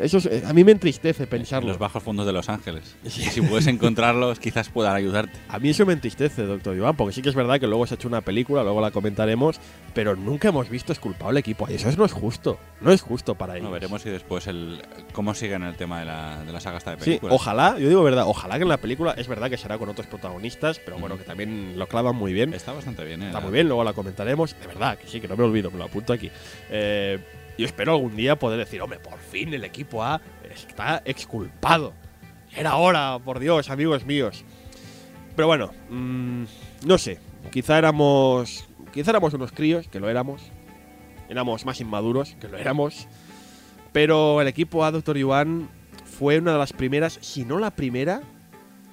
Eso 0.00 0.18
es- 0.18 0.26
eh, 0.26 0.42
a 0.46 0.52
mí 0.52 0.64
me 0.64 0.72
entristece 0.72 1.24
En 1.24 1.28
pensarlo. 1.28 1.68
los 1.68 1.78
bajos 1.78 2.02
fondos 2.02 2.26
de 2.26 2.32
Los 2.32 2.48
Ángeles. 2.48 2.96
Si 3.04 3.40
puedes 3.42 3.66
encontrarlos, 3.66 4.38
quizás 4.40 4.68
puedan 4.68 4.94
ayudarte. 4.96 5.38
A 5.48 5.58
mí 5.58 5.68
eso 5.70 5.84
me 5.86 5.92
entristece, 5.92 6.42
doctor 6.42 6.74
Iván, 6.76 6.96
porque 6.96 7.12
sí 7.14 7.22
que 7.22 7.28
es 7.28 7.34
verdad 7.34 7.60
que 7.60 7.66
luego 7.66 7.86
se 7.86 7.94
ha 7.94 7.96
hecho 7.96 8.08
una 8.08 8.20
película, 8.20 8.62
luego 8.62 8.80
la 8.80 8.90
comentaremos, 8.90 9.60
pero 9.94 10.16
nunca 10.16 10.48
hemos 10.48 10.68
visto 10.68 10.92
exculpado 10.92 11.28
al 11.30 11.36
equipo. 11.36 11.66
Y 11.70 11.74
eso 11.74 11.90
no 11.96 12.04
es 12.04 12.12
justo. 12.12 12.58
No 12.80 12.92
es 12.92 13.02
justo 13.02 13.34
para 13.34 13.54
ellos. 13.54 13.64
Bueno, 13.68 13.74
veremos 13.74 14.02
si 14.02 14.10
después 14.10 14.46
el 14.46 14.80
cómo 15.12 15.34
siguen 15.34 15.62
el 15.62 15.76
tema 15.76 16.00
de 16.00 16.06
la, 16.06 16.42
de 16.44 16.52
la 16.52 16.60
saga 16.60 16.78
esta 16.78 16.92
de 16.92 16.96
Sí, 16.98 17.04
películas. 17.10 17.34
ojalá, 17.34 17.78
yo 17.78 17.88
digo 17.88 18.02
verdad, 18.02 18.24
ojalá 18.26 18.56
que 18.56 18.62
en 18.62 18.68
la 18.68 18.78
película 18.78 19.14
es 19.16 19.28
verdad 19.28 19.50
que 19.50 19.56
será 19.58 19.76
con 19.78 19.88
otros 19.88 20.06
protagonistas, 20.06 20.78
pero 20.84 20.98
bueno, 20.98 21.18
que 21.18 21.24
también 21.24 21.74
lo 21.78 21.86
clavan 21.86 22.16
muy 22.16 22.32
bien. 22.32 22.54
Está 22.54 22.72
bastante 22.72 23.04
bien, 23.04 23.22
¿eh? 23.22 23.26
Está 23.26 23.40
muy 23.40 23.52
bien, 23.52 23.66
luego 23.68 23.84
la 23.84 23.92
comentaremos. 23.92 24.58
De 24.58 24.66
verdad, 24.66 24.96
que 24.98 25.06
sí, 25.08 25.20
que 25.20 25.28
no 25.28 25.36
me 25.36 25.44
olvido, 25.44 25.70
me 25.70 25.78
lo 25.78 25.84
apunto 25.84 26.12
aquí. 26.12 26.30
Eh, 26.70 27.18
yo 27.60 27.66
espero 27.66 27.92
algún 27.92 28.16
día 28.16 28.38
poder 28.38 28.58
decir, 28.58 28.80
hombre, 28.80 28.98
por 28.98 29.18
fin 29.18 29.52
el 29.52 29.64
equipo 29.64 30.02
A 30.02 30.20
está 30.50 31.02
exculpado. 31.04 31.92
Era 32.56 32.76
hora, 32.76 33.18
por 33.24 33.38
Dios, 33.38 33.68
amigos 33.68 34.04
míos. 34.06 34.44
Pero 35.36 35.46
bueno, 35.46 35.70
mm, 35.90 36.44
no 36.86 36.98
sé. 36.98 37.18
Quizá 37.52 37.78
éramos. 37.78 38.66
Quizá 38.92 39.10
éramos 39.10 39.34
unos 39.34 39.52
críos, 39.52 39.88
que 39.88 40.00
lo 40.00 40.08
éramos. 40.08 40.42
Éramos 41.28 41.64
más 41.64 41.80
inmaduros, 41.80 42.34
que 42.40 42.48
lo 42.48 42.56
éramos. 42.56 43.06
Pero 43.92 44.40
el 44.40 44.48
equipo 44.48 44.84
A, 44.84 44.90
Doctor 44.90 45.16
Yuan, 45.16 45.68
fue 46.04 46.38
una 46.38 46.52
de 46.52 46.58
las 46.58 46.72
primeras, 46.72 47.18
si 47.20 47.44
no 47.44 47.58
la 47.58 47.70
primera, 47.70 48.22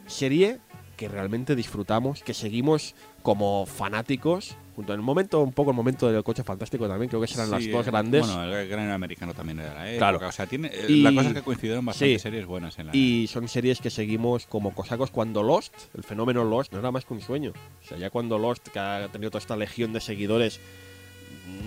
serie 0.08 0.60
que 0.98 1.08
realmente 1.08 1.56
disfrutamos, 1.56 2.24
que 2.24 2.34
seguimos 2.34 2.96
como 3.28 3.66
fanáticos. 3.66 4.56
Junto 4.74 4.94
en 4.94 5.00
el 5.02 5.04
momento, 5.04 5.42
un 5.42 5.52
poco 5.52 5.72
el 5.72 5.76
momento 5.76 6.10
del 6.10 6.24
coche 6.24 6.44
fantástico 6.46 6.88
también, 6.88 7.10
creo 7.10 7.20
que 7.20 7.28
serán 7.28 7.52
las 7.52 7.62
Sí, 7.62 7.70
dos 7.70 7.86
eh, 7.86 7.92
grandes. 7.92 8.26
Bueno, 8.26 8.44
el 8.56 8.70
gran 8.70 8.90
americano 8.92 9.34
también 9.34 9.60
era 9.60 9.74
la 9.74 9.90
época. 9.92 9.98
Claro. 10.12 10.28
O 10.30 10.32
sea, 10.32 10.46
tiene, 10.46 10.70
eh, 10.72 10.86
Y- 10.88 11.02
la 11.02 11.12
cosa 11.14 11.28
es 11.28 11.34
que 11.34 11.42
coincidieron 11.42 11.86
bastantes 11.86 12.22
sí. 12.22 12.24
series 12.24 12.46
buenas 12.46 12.80
en 12.80 12.86
la. 12.88 12.96
Y 12.96 13.28
son 13.28 13.50
series 13.50 13.82
que 13.82 13.90
seguimos 13.90 14.46
como 14.46 14.74
cosacos 14.74 15.12
cuando 15.12 15.44
Lost, 15.44 15.74
el 15.94 16.04
fenómeno 16.06 16.46
Lost, 16.46 16.72
no 16.72 16.80
era 16.80 16.90
más 16.92 17.04
que 17.04 17.16
un 17.16 17.20
sueño. 17.22 17.52
O 17.84 17.86
sea, 17.86 17.98
ya 17.98 18.10
cuando 18.12 18.38
Lost, 18.38 18.70
que 18.70 18.80
ha 18.80 19.10
tenido 19.12 19.30
toda 19.30 19.42
esta 19.42 19.58
legión 19.58 19.92
de 19.92 20.00
seguidores, 20.00 20.62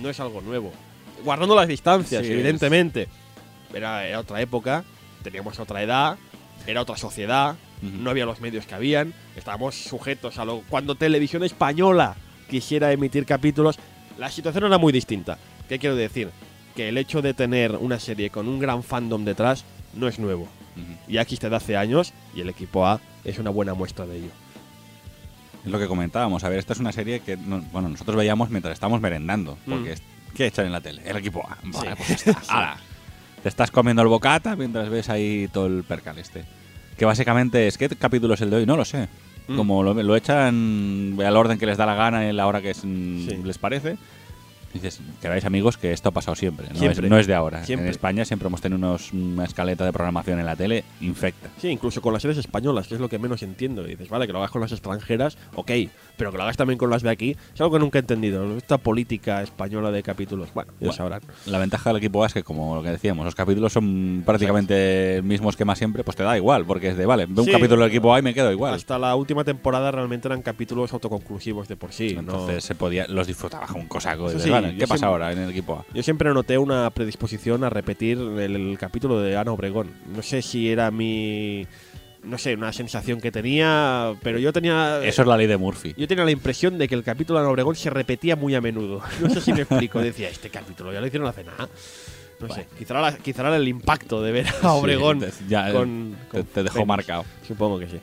no 0.01 0.09
es 0.09 0.19
algo 0.19 0.41
nuevo. 0.41 0.73
Guardando 1.25 1.55
las 1.55 1.69
distancias, 1.69 2.25
Sí, 2.25 2.33
evidentemente. 2.33 3.07
Era, 3.75 4.07
era 4.07 4.21
otra 4.21 4.41
época, 4.41 4.83
teníamos 5.23 5.59
otra 5.61 5.83
edad, 5.83 6.17
era 6.67 6.81
otra 6.81 6.97
sociedad, 6.97 7.57
No 7.83 8.11
había 8.11 8.27
los 8.27 8.41
medios 8.41 8.67
que 8.67 8.75
habían, 8.75 9.15
estábamos 9.37 9.75
sujetos 9.75 10.39
a 10.39 10.45
lo. 10.45 10.61
Cuando 10.69 10.95
Televisión 10.97 11.43
Española 11.45 12.15
quisiera 12.49 12.93
emitir 12.93 13.25
capítulos, 13.25 13.79
la 14.19 14.31
situación 14.31 14.65
era 14.65 14.77
muy 14.79 14.93
distinta. 14.93 15.39
¿Qué 15.69 15.79
quiero 15.79 15.97
decir? 15.97 16.31
Que 16.77 16.89
el 16.91 16.99
hecho 16.99 17.23
de 17.23 17.33
tener 17.35 17.77
una 17.77 17.99
serie 17.99 18.31
con 18.31 18.49
un 18.49 18.59
gran 18.59 18.83
fandom 18.83 19.25
detrás 19.25 19.65
no 19.95 20.09
es 20.09 20.19
nuevo 20.19 20.43
Ujú. 20.77 21.13
ya 21.13 21.23
existe 21.23 21.49
de 21.51 21.57
hace 21.57 21.77
años 21.77 22.13
y 22.35 22.41
el 22.43 22.49
equipo 22.49 22.87
A 22.87 23.01
es 23.25 23.39
una 23.39 23.51
buena 23.51 23.75
muestra 23.75 24.07
de 24.07 24.19
ello. 24.19 24.31
Es 25.65 25.71
lo 25.71 25.79
que 25.79 25.87
comentábamos. 25.89 26.45
A 26.45 26.49
ver, 26.49 26.59
esta 26.59 26.73
es 26.73 26.79
una 26.81 26.93
serie 26.93 27.21
que 27.21 27.37
no- 27.37 27.61
bueno, 27.73 27.89
nosotros 27.89 28.17
veíamos 28.17 28.51
mientras 28.51 28.73
estábamos 28.75 29.01
merendando. 29.01 29.59
Porque 29.67 29.91
Mm. 29.91 29.93
es- 29.93 30.03
¿qué 30.35 30.47
echan 30.47 30.67
en 30.67 30.73
la 30.73 30.81
tele? 30.81 31.03
El 31.05 31.17
equipo 31.17 31.45
A. 31.47 31.59
Vale, 31.65 31.91
Sí. 31.97 32.03
pues 32.07 32.27
está. 32.27 32.77
Te 33.43 33.49
estás 33.49 33.71
comiendo 33.71 34.03
el 34.03 34.09
bocata 34.09 34.55
mientras 34.55 34.89
ves 34.91 35.09
ahí 35.09 35.49
todo 35.53 35.67
el 35.67 35.83
percal 35.85 36.19
este. 36.19 36.45
Que 37.01 37.07
básicamente 37.07 37.67
es. 37.67 37.79
¿Qué 37.79 37.89
capítulo 37.89 38.35
es 38.35 38.43
el 38.43 38.51
de 38.51 38.57
hoy? 38.57 38.67
No 38.67 38.77
lo 38.77 38.85
sé. 38.85 39.09
Mm. 39.49 39.57
Como 39.57 39.83
lo, 39.83 39.95
lo 39.95 40.17
echan 40.17 41.17
al 41.19 41.35
orden 41.35 41.59
que 41.59 41.65
les 41.65 41.79
da 41.79 41.87
la 41.87 41.95
gana 41.95 42.29
y 42.29 42.33
la 42.35 42.47
hora 42.47 42.61
que 42.61 42.73
es- 42.73 42.85
mm, 42.85 43.27
Sí. 43.27 43.41
les 43.43 43.57
parece. 43.57 43.97
Dices, 44.75 45.01
queráis 45.23 45.47
amigos 45.47 45.79
que 45.79 45.93
esto 45.95 46.11
ha 46.11 46.13
pasado 46.13 46.35
siempre. 46.35 46.67
No, 46.69 46.79
Siempre. 46.79 47.07
Es, 47.07 47.11
no 47.11 47.19
es 47.19 47.27
de 47.27 47.33
ahora. 47.35 47.65
Siempre. 47.65 47.87
En 47.87 47.91
España 47.91 48.27
siempre 48.27 48.49
hemos 48.49 48.61
tenido 48.61 48.77
unos- 48.77 49.15
una 49.15 49.45
escaleta 49.45 49.87
de 49.87 49.93
programación 49.95 50.41
en 50.41 50.45
la 50.47 50.57
tele 50.57 50.85
infecta. 51.01 51.49
Sí, 51.59 51.69
incluso 51.69 52.03
con 52.03 52.13
las 52.13 52.21
series 52.21 52.37
españolas, 52.39 52.87
que 52.87 52.97
es 52.97 53.01
lo 53.01 53.09
que 53.09 53.19
menos 53.19 53.43
entiendo. 53.43 53.83
Y 53.87 53.93
dices, 53.93 54.11
vale, 54.11 54.27
que 54.27 54.33
lo 54.35 54.39
hagas 54.41 54.51
con 54.51 54.61
las 54.61 54.71
extranjeras, 54.73 55.39
ok, 55.55 55.71
pero 56.21 56.31
que 56.33 56.37
lo 56.37 56.43
hagas 56.43 56.59
también 56.59 56.77
con 56.79 56.91
las 56.91 57.01
de 57.03 57.09
aquí, 57.09 57.31
es 57.55 57.61
algo 57.63 57.73
que 57.73 57.79
nunca 57.79 57.99
he 57.99 58.03
entendido. 58.03 58.45
Esta 58.59 58.77
política 58.77 59.41
española 59.43 59.91
de 59.91 60.03
capítulos, 60.03 60.51
bueno, 60.53 60.71
ya 60.73 60.79
Bueno, 60.81 60.93
sabrán. 60.93 61.23
La 61.47 61.59
ventaja 61.59 61.89
del 61.89 61.97
equipo 61.97 62.23
A 62.23 62.27
es 62.27 62.35
que, 62.35 62.43
como 62.43 62.75
lo 62.77 62.83
que 62.83 62.91
decíamos, 62.91 63.25
los 63.25 63.35
capítulos 63.35 63.73
son 63.73 64.23
prácticamente 64.27 65.17
el 65.17 65.23
mismo 65.23 65.49
esquema 65.49 65.75
siempre, 65.75 66.05
pues 66.05 66.17
te 66.19 66.23
da 66.23 66.37
igual, 66.37 66.67
porque 66.67 66.89
es 66.89 66.99
de, 66.99 67.07
vale, 67.07 67.25
veo 67.27 67.43
un 67.45 67.51
capítulo 67.51 67.81
del 67.83 67.91
equipo 67.91 68.13
A 68.15 68.19
y 68.19 68.23
me 68.23 68.35
quedo 68.35 68.53
igual. 68.53 68.75
Hasta 68.75 68.99
la 68.99 69.15
última 69.17 69.45
temporada 69.45 69.91
realmente 69.91 70.29
eran 70.29 70.43
capítulos 70.43 70.93
autoconclusivos 70.93 71.69
de 71.69 71.77
por 71.77 71.93
sí. 71.93 72.13
¿no? 72.13 72.21
Entonces 72.21 72.65
se 72.65 72.75
podía, 72.75 73.07
los 73.09 73.27
disfrutaba 73.27 73.67
un 73.75 73.87
cosaco. 73.89 74.29
Sí, 74.39 74.51
vale, 74.51 74.75
¿Qué 74.75 74.81
pasa 74.81 74.99
siempre- 74.99 75.07
ahora 75.09 75.33
en 75.33 75.39
el 75.39 75.51
equipo 75.51 75.75
A? 75.77 75.85
Yo 75.95 76.03
siempre 76.03 76.35
noté 76.35 76.59
una 76.59 76.91
predisposición 76.91 77.65
a 77.65 77.71
repetir 77.71 78.19
el, 78.19 78.39
el 78.39 78.79
capítulo 78.79 79.21
de 79.21 79.39
Ana 79.39 79.53
Obregón. 79.53 79.91
No 80.15 80.21
sé 80.23 80.43
si 80.43 80.71
era 80.71 80.91
mi. 80.91 81.67
No 82.23 82.37
sé, 82.37 82.55
una 82.55 82.73
sensación 82.73 83.21
que 83.21 83.33
tenía, 83.33 84.15
pero 84.23 84.39
yo 84.39 84.53
tenía. 84.53 85.01
Eso 85.03 85.23
es 85.23 85.29
la 85.29 85.37
ley 85.37 85.47
de 85.47 85.57
Murphy. 85.57 85.95
Yo 85.97 86.07
tenía 86.07 86.25
la 86.25 86.31
impresión 86.31 86.77
de 86.77 86.87
que 86.87 86.95
el 86.95 87.03
capítulo 87.03 87.41
de 87.41 87.47
Obregón 87.47 87.77
se 87.77 87.89
repetía 87.91 88.37
muy 88.37 88.55
a 88.55 88.61
menudo. 88.61 89.01
No 89.23 89.31
sé 89.31 89.41
si 89.41 89.53
me 89.53 89.63
explico. 89.63 90.01
Decía, 90.01 90.29
este 90.29 90.51
capítulo 90.51 90.93
ya 90.93 91.01
lo 91.01 91.07
hicieron 91.07 91.27
hace 91.29 91.45
nada. 91.45 91.69
No 92.41 92.49
sé, 92.55 92.67
quizá 92.79 92.99
era, 92.99 93.17
quizá 93.19 93.43
era 93.43 93.57
el 93.57 93.69
impacto 93.69 94.23
de 94.23 94.33
ver 94.33 94.47
a 94.63 94.73
Obregón 94.73 95.21
Sí, 95.21 95.27
te- 95.45 95.49
ya, 95.51 95.73
con, 95.73 96.17
te, 96.31 96.39
con 96.39 96.47
te 96.47 96.63
dejó 96.63 96.75
Fénix. 96.75 96.89
marcado. 96.89 97.25
Supongo 97.47 97.79
que 97.79 97.87
sí. 97.89 98.01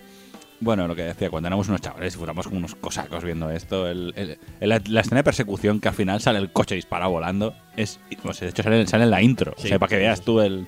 Bueno, 0.60 0.88
lo 0.88 0.95
que 0.95 1.03
decía, 1.03 1.30
cuando 1.30 1.48
éramos 1.48 1.68
unos 1.69 1.81
chavales 1.81 2.14
disfrutamos 2.14 2.45
como 2.45 2.57
unos 2.57 2.76
cosacos 2.76 3.23
viendo 3.23 3.49
esto. 3.52 3.88
El, 3.88 4.14
el- 4.15 4.38
el- 4.60 4.81
la 4.89 5.02
escena 5.02 5.18
de 5.19 5.23
persecución 5.23 5.80
que 5.80 5.88
al 5.89 5.94
final 5.95 6.22
sale 6.22 6.39
el 6.39 6.52
coche 6.52 6.76
disparado 6.76 7.11
volando. 7.11 7.53
Es, 7.76 7.99
pues, 8.22 8.39
de 8.39 8.49
hecho, 8.49 8.64
sale, 8.64 8.85
sale 8.88 9.03
en 9.06 9.11
la 9.11 9.22
intro. 9.22 9.53
Sí, 9.57 9.65
o 9.65 9.68
sea, 9.69 9.80
para 9.80 9.89
que 9.89 9.98
veas 9.98 10.22
tú 10.22 10.39
el, 10.41 10.68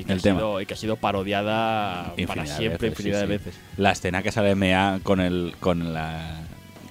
Y 0.00 0.04
que, 0.04 0.12
El 0.12 0.18
ha 0.18 0.22
tema. 0.22 0.38
sido, 0.38 0.60
y 0.60 0.66
que 0.66 0.74
ha 0.74 0.76
sido 0.76 0.96
parodiada 0.96 2.12
para 2.16 2.20
Infinidad 2.22 2.56
siempre, 2.56 2.88
veces, 2.88 2.98
infinidad 3.00 3.20
sí, 3.22 3.26
de 3.28 3.38
sí. 3.38 3.44
veces. 3.44 3.60
La 3.76 3.92
escena 3.92 4.22
que 4.22 4.32
sale 4.32 4.54
MA 4.54 5.00
con 5.02 5.20
el 5.20 5.54
con 5.60 5.92
la 5.92 6.40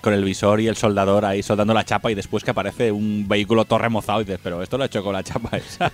con 0.02 0.14
el 0.14 0.24
visor 0.24 0.62
y 0.62 0.68
el 0.68 0.78
soldador 0.78 1.26
ahí 1.26 1.44
soldando 1.44 1.74
la 1.74 1.84
chapa 1.84 2.10
y 2.10 2.16
después 2.16 2.44
que 2.46 2.52
aparece 2.52 2.90
un 2.92 3.26
vehículo 3.28 3.66
todo 3.66 3.80
remozado 3.80 4.22
y 4.22 4.24
dices, 4.24 4.40
pero 4.42 4.64
esto 4.64 4.78
lo 4.78 4.84
ha 4.84 4.88
hecho 4.88 5.04
con 5.04 5.12
la 5.14 5.24
chapa 5.24 5.58
esa. 5.58 5.92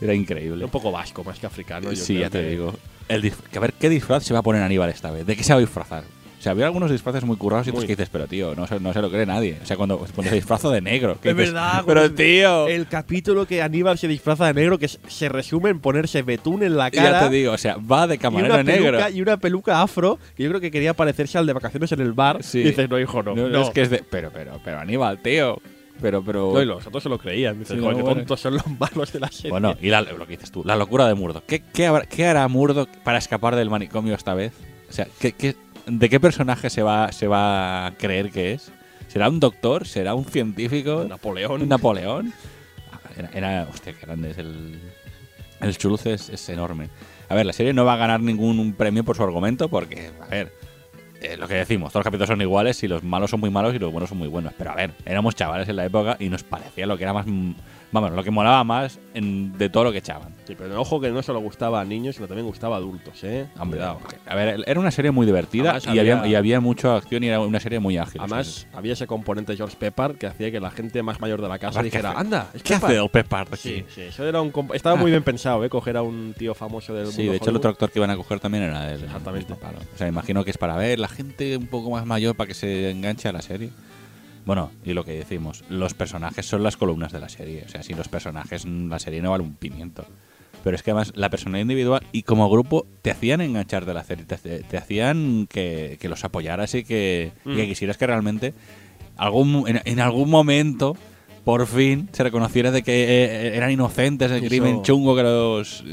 Era 0.00 0.14
increíble. 0.14 0.64
Un 0.64 0.70
poco 0.70 0.92
vasco, 0.92 1.24
más 1.24 1.38
que 1.38 1.46
africano. 1.46 1.90
yo 1.90 1.96
sí, 1.96 2.14
creo 2.14 2.20
ya 2.26 2.30
te 2.30 2.40
que- 2.42 2.48
digo. 2.50 2.74
El 3.08 3.32
a 3.56 3.58
ver 3.58 3.72
qué 3.74 3.88
disfraz 3.88 4.22
se 4.24 4.32
va 4.32 4.40
a 4.40 4.42
poner 4.42 4.62
Aníbal 4.62 4.88
esta 4.90 5.10
vez. 5.10 5.26
¿De 5.26 5.36
qué 5.36 5.42
se 5.42 5.52
va 5.52 5.58
a 5.58 5.60
disfrazar? 5.60 6.04
O 6.42 6.44
sea, 6.44 6.50
había 6.50 6.66
algunos 6.66 6.90
disfraces 6.90 7.22
muy 7.22 7.36
currados 7.36 7.68
y 7.68 7.70
otros 7.70 7.84
que 7.84 7.92
dices, 7.92 8.08
pero 8.10 8.26
tío, 8.26 8.56
no 8.56 8.66
se, 8.66 8.80
no 8.80 8.92
se 8.92 9.00
lo 9.00 9.08
cree 9.12 9.24
nadie. 9.24 9.58
O 9.62 9.64
sea, 9.64 9.76
cuando 9.76 9.96
cuando 9.98 10.24
se 10.30 10.34
disfrazo 10.34 10.72
de 10.72 10.80
negro. 10.80 11.16
que 11.20 11.30
Es 11.30 11.36
dices, 11.36 11.52
verdad, 11.54 11.84
Pero 11.86 12.10
tío. 12.12 12.66
El 12.66 12.88
capítulo 12.88 13.46
que 13.46 13.62
Aníbal 13.62 13.96
se 13.96 14.08
disfraza 14.08 14.46
de 14.48 14.54
negro, 14.54 14.76
que 14.76 14.88
se- 14.88 15.28
resume 15.28 15.70
en 15.70 15.78
ponerse 15.78 16.22
betún 16.22 16.64
en 16.64 16.76
la 16.76 16.88
ya 16.88 17.00
cara. 17.04 17.28
te 17.28 17.36
digo, 17.36 17.52
o 17.52 17.58
sea, 17.58 17.76
va 17.76 18.08
de 18.08 18.16
y 18.16 18.18
camarero 18.18 18.54
una, 18.54 18.64
negro. 18.64 18.86
peluca, 18.98 19.10
y 19.10 19.22
una 19.22 19.36
peluca 19.36 19.82
afro, 19.82 20.18
que 20.36 20.42
yo 20.42 20.48
creo 20.48 20.60
que 20.60 20.72
quería 20.72 20.94
parecerse 20.94 21.38
al 21.38 21.46
de 21.46 21.52
vacaciones 21.52 21.92
en 21.92 22.00
el 22.00 22.12
bar. 22.12 22.42
Sí. 22.42 22.58
Y 22.58 22.64
dices, 22.64 22.90
no, 22.90 22.98
hijo, 22.98 23.22
no. 23.22 23.36
No, 23.36 23.42
no. 23.42 23.48
no, 23.48 23.62
es 23.62 23.70
que 23.70 23.82
es 23.82 23.90
de. 23.90 24.02
Pero, 24.10 24.32
pero, 24.34 24.60
pero, 24.64 24.80
Aníbal, 24.80 25.22
tío. 25.22 25.62
Pero, 26.00 26.24
pero. 26.24 26.50
No, 26.54 26.60
y 26.60 26.64
los 26.66 26.84
otros 26.84 27.04
se 27.04 27.08
lo 27.08 27.18
creían. 27.18 27.56
Dices, 27.60 27.76
Sí, 27.76 27.80
no, 27.80 27.84
bueno. 27.92 28.02
tontos 28.02 28.40
son 28.40 28.54
los 28.54 28.66
malos 28.80 29.12
de 29.12 29.20
la 29.20 29.28
serie. 29.30 29.52
Bueno, 29.52 29.76
y 29.80 29.90
la- 29.90 30.02
lo 30.02 30.26
que 30.26 30.32
dices 30.32 30.50
tú, 30.50 30.64
la 30.64 30.74
locura 30.74 31.06
de 31.06 31.14
Murdoch. 31.14 31.44
¿Qué, 31.46 31.62
qué, 31.72 31.86
habrá- 31.86 32.06
qué 32.06 32.26
hará 32.26 32.48
Murdoch 32.48 32.88
para 33.04 33.18
escapar 33.18 33.54
del 33.54 33.70
manicomio 33.70 34.16
esta 34.16 34.34
vez? 34.34 34.52
O 34.90 34.92
sea, 34.92 35.06
¿qué, 35.20 35.30
qué- 35.30 35.54
de 35.86 36.08
qué 36.08 36.20
personaje 36.20 36.70
se 36.70 36.82
va, 36.82 37.12
se 37.12 37.26
va 37.26 37.86
a 37.86 37.90
creer 37.92 38.30
que 38.30 38.52
es? 38.52 38.70
¿Será 39.08 39.28
un 39.28 39.40
doctor? 39.40 39.86
¿Será 39.86 40.14
un 40.14 40.24
científico? 40.24 41.04
Napoleón. 41.08 41.62
¿Un 41.62 41.68
Napoleón? 41.68 42.32
Era, 43.16 43.30
era- 43.34 43.68
hostia, 43.70 43.92
qué 43.92 44.06
grande 44.06 44.30
es 44.30 44.38
el. 44.38 44.78
El 45.60 45.76
chuluz 45.78 46.06
es, 46.06 46.28
es 46.30 46.48
enorme. 46.48 46.88
A 47.28 47.34
ver, 47.34 47.46
la 47.46 47.52
serie 47.52 47.72
no 47.72 47.84
va 47.84 47.94
a 47.94 47.96
ganar 47.96 48.20
ningún 48.20 48.72
premio 48.72 49.04
por 49.04 49.16
su 49.16 49.22
argumento 49.22 49.68
porque, 49.68 50.10
a 50.20 50.26
ver, 50.26 50.52
eh, 51.20 51.36
lo 51.36 51.46
que 51.46 51.54
decimos, 51.54 51.92
todos 51.92 52.00
los 52.00 52.04
capítulos 52.04 52.28
son 52.28 52.40
iguales 52.40 52.82
y 52.82 52.88
los 52.88 53.04
malos 53.04 53.30
son 53.30 53.38
muy 53.40 53.48
malos 53.50 53.72
y 53.74 53.78
los 53.78 53.92
buenos 53.92 54.08
son 54.08 54.18
muy 54.18 54.28
buenos. 54.28 54.52
Pero 54.58 54.72
a 54.72 54.74
ver, 54.74 54.92
éramos 55.06 55.34
chavales 55.36 55.68
en 55.68 55.76
la 55.76 55.84
época 55.84 56.16
y 56.18 56.28
nos 56.30 56.42
parecía 56.42 56.86
lo 56.86 56.96
que 56.96 57.04
era 57.04 57.12
más. 57.12 57.26
Vamos, 57.92 58.10
lo 58.12 58.24
que 58.24 58.30
molaba 58.30 58.64
más 58.64 58.98
en- 59.12 59.56
de 59.58 59.68
todo 59.68 59.84
lo 59.84 59.92
que 59.92 59.98
echaban. 59.98 60.34
Sí, 60.46 60.54
pero 60.58 60.80
ojo 60.80 60.98
que 61.00 61.10
no 61.10 61.22
solo 61.22 61.40
gustaba 61.40 61.80
a 61.82 61.84
niños, 61.84 62.16
sino 62.16 62.26
también 62.26 62.46
gustaba 62.46 62.76
a 62.76 62.78
adultos, 62.78 63.22
¿eh? 63.22 63.46
Hombre, 63.58 63.78
Cuidado. 63.80 64.00
a 64.26 64.34
ver, 64.34 64.64
era 64.66 64.80
una 64.80 64.90
serie 64.90 65.10
muy 65.10 65.26
divertida 65.26 65.70
Además 65.72 65.86
y 65.94 65.98
había, 65.98 66.18
había- 66.20 66.30
y 66.30 66.34
había 66.34 66.60
mucha 66.60 66.96
acción 66.96 67.22
y 67.22 67.28
era 67.28 67.40
una 67.40 67.60
serie 67.60 67.80
muy 67.80 67.98
ágil. 67.98 68.20
Además, 68.20 68.66
había 68.72 68.94
ese 68.94 69.06
componente 69.06 69.54
George 69.56 69.76
Pepper 69.78 70.14
que 70.14 70.26
hacía 70.26 70.50
que 70.50 70.58
la 70.58 70.70
gente 70.70 71.02
más 71.02 71.20
mayor 71.20 71.42
de 71.42 71.48
la 71.48 71.58
casa 71.58 71.80
Además, 71.80 71.82
¿qué 71.92 71.98
dijera, 71.98 72.10
hace? 72.12 72.20
anda, 72.20 72.50
es 72.54 72.62
¿qué 72.62 72.74
Pepper". 72.74 72.90
hace 72.90 72.98
el 73.04 73.10
Pepper 73.10 73.40
aquí? 73.40 73.56
Sí, 73.58 73.84
sí, 73.94 74.00
eso 74.00 74.26
era 74.26 74.40
un 74.40 74.52
comp- 74.52 74.74
estaba 74.74 74.96
muy 74.96 75.10
bien 75.10 75.22
pensado, 75.22 75.62
¿eh? 75.62 75.68
Coger 75.68 75.98
a 75.98 76.02
un 76.02 76.34
tío 76.36 76.54
famoso 76.54 76.94
del 76.94 77.08
Sí, 77.08 77.18
mundo 77.18 77.32
de 77.32 77.36
hecho 77.36 77.50
el 77.50 77.56
otro 77.56 77.68
Hollywood. 77.68 77.74
actor 77.74 77.90
que 77.90 77.98
iban 77.98 78.10
a 78.10 78.16
coger 78.16 78.40
también 78.40 78.64
era 78.64 78.90
él. 78.90 79.04
Exactamente. 79.04 79.52
el 79.52 79.58
palo. 79.58 79.78
O 79.94 79.98
sea, 79.98 80.08
imagino 80.08 80.44
que 80.44 80.50
es 80.50 80.58
para 80.58 80.76
ver 80.76 80.98
la 80.98 81.08
gente 81.08 81.56
un 81.58 81.66
poco 81.66 81.90
más 81.90 82.06
mayor 82.06 82.34
para 82.36 82.48
que 82.48 82.54
se 82.54 82.90
enganche 82.90 83.28
a 83.28 83.32
la 83.32 83.42
serie. 83.42 83.68
Bueno, 84.44 84.70
y 84.84 84.92
lo 84.92 85.04
que 85.04 85.12
decimos, 85.12 85.64
los 85.68 85.94
personajes 85.94 86.46
son 86.46 86.62
las 86.62 86.76
columnas 86.76 87.12
de 87.12 87.20
la 87.20 87.28
serie. 87.28 87.62
O 87.64 87.68
sea, 87.68 87.82
sin 87.82 87.96
los 87.96 88.08
personajes 88.08 88.66
mm, 88.66 88.88
la 88.90 88.98
serie 88.98 89.22
no 89.22 89.30
vale 89.30 89.44
un 89.44 89.54
pimiento. 89.54 90.04
Pero 90.64 90.76
es 90.76 90.82
que 90.82 90.90
además 90.92 91.12
la 91.16 91.28
personalidad 91.30 91.62
individual 91.62 92.02
y 92.12 92.22
como 92.22 92.48
grupo 92.50 92.86
te 93.02 93.10
hacían 93.10 93.40
enganchar 93.40 93.84
de 93.84 93.94
la 93.94 94.04
serie, 94.04 94.24
te, 94.24 94.36
te 94.62 94.76
hacían 94.76 95.46
que, 95.48 95.96
que 96.00 96.08
los 96.08 96.24
apoyaras 96.24 96.74
y 96.74 96.84
que, 96.84 97.32
y 97.44 97.56
que 97.56 97.64
Mm. 97.64 97.68
quisieras 97.68 97.96
que 97.98 98.06
realmente 98.06 98.54
algún, 99.16 99.64
en, 99.68 99.80
en 99.84 100.00
algún 100.00 100.30
momento 100.30 100.96
por 101.44 101.66
fin 101.66 102.08
se 102.12 102.22
reconociera 102.22 102.70
de 102.70 102.82
que 102.82 102.92
eh, 103.04 103.56
eran 103.56 103.70
inocentes 103.70 104.30
Eso- 104.30 104.46
crimen 104.46 104.82
chungo 104.82 105.16
que 105.16 105.22
los 105.22 105.84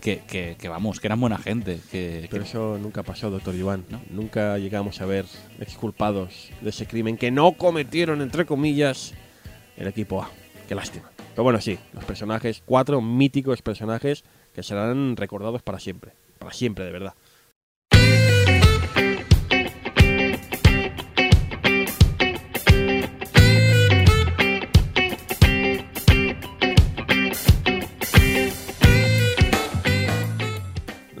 que, 0.00 0.20
que, 0.26 0.56
que, 0.58 0.68
vamos 0.68 1.00
que 1.00 1.06
eran 1.08 1.20
buena 1.20 1.38
gente 1.38 1.78
que, 1.90 2.26
Pero 2.30 2.44
eso 2.44 2.78
nunca 2.80 3.02
pasó, 3.02 3.30
doctor 3.30 3.54
Iván. 3.54 3.84
¿No? 3.88 4.00
Nunca 4.10 4.58
llegamos 4.58 5.00
a 5.00 5.06
ver 5.06 5.26
exculpados 5.60 6.50
de 6.60 6.70
ese 6.70 6.86
crimen 6.86 7.16
que 7.16 7.30
no 7.30 7.52
cometieron, 7.52 8.20
entre 8.20 8.44
comillas, 8.46 9.14
el 9.76 9.86
equipo 9.86 10.22
A. 10.22 10.30
Qué 10.68 10.74
lástima. 10.74 11.10
Pero 11.34 11.44
bueno, 11.44 11.60
sí, 11.60 11.78
los 11.92 12.04
personajes, 12.04 12.62
cuatro 12.64 13.00
míticos 13.00 13.62
personajes 13.62 14.24
que 14.54 14.62
serán 14.62 15.16
recordados 15.16 15.62
para 15.62 15.78
siempre. 15.80 16.12
Para 16.38 16.52
siempre, 16.52 16.84
de 16.84 16.92
verdad. 16.92 17.14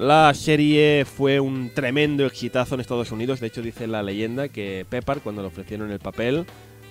La 0.02 0.34
serie 0.34 1.04
fue 1.04 1.38
un 1.38 1.70
tremendo 1.70 2.26
exitazo 2.26 2.74
en 2.74 2.80
Estados 2.80 3.12
Unidos. 3.12 3.38
De 3.38 3.46
hecho, 3.46 3.62
dice 3.62 3.86
la 3.86 4.02
leyenda 4.02 4.48
que 4.48 4.84
Pepper, 4.90 5.20
cuando 5.20 5.42
le 5.42 5.46
ofrecieron 5.46 5.92
el 5.92 6.00
papel, 6.00 6.44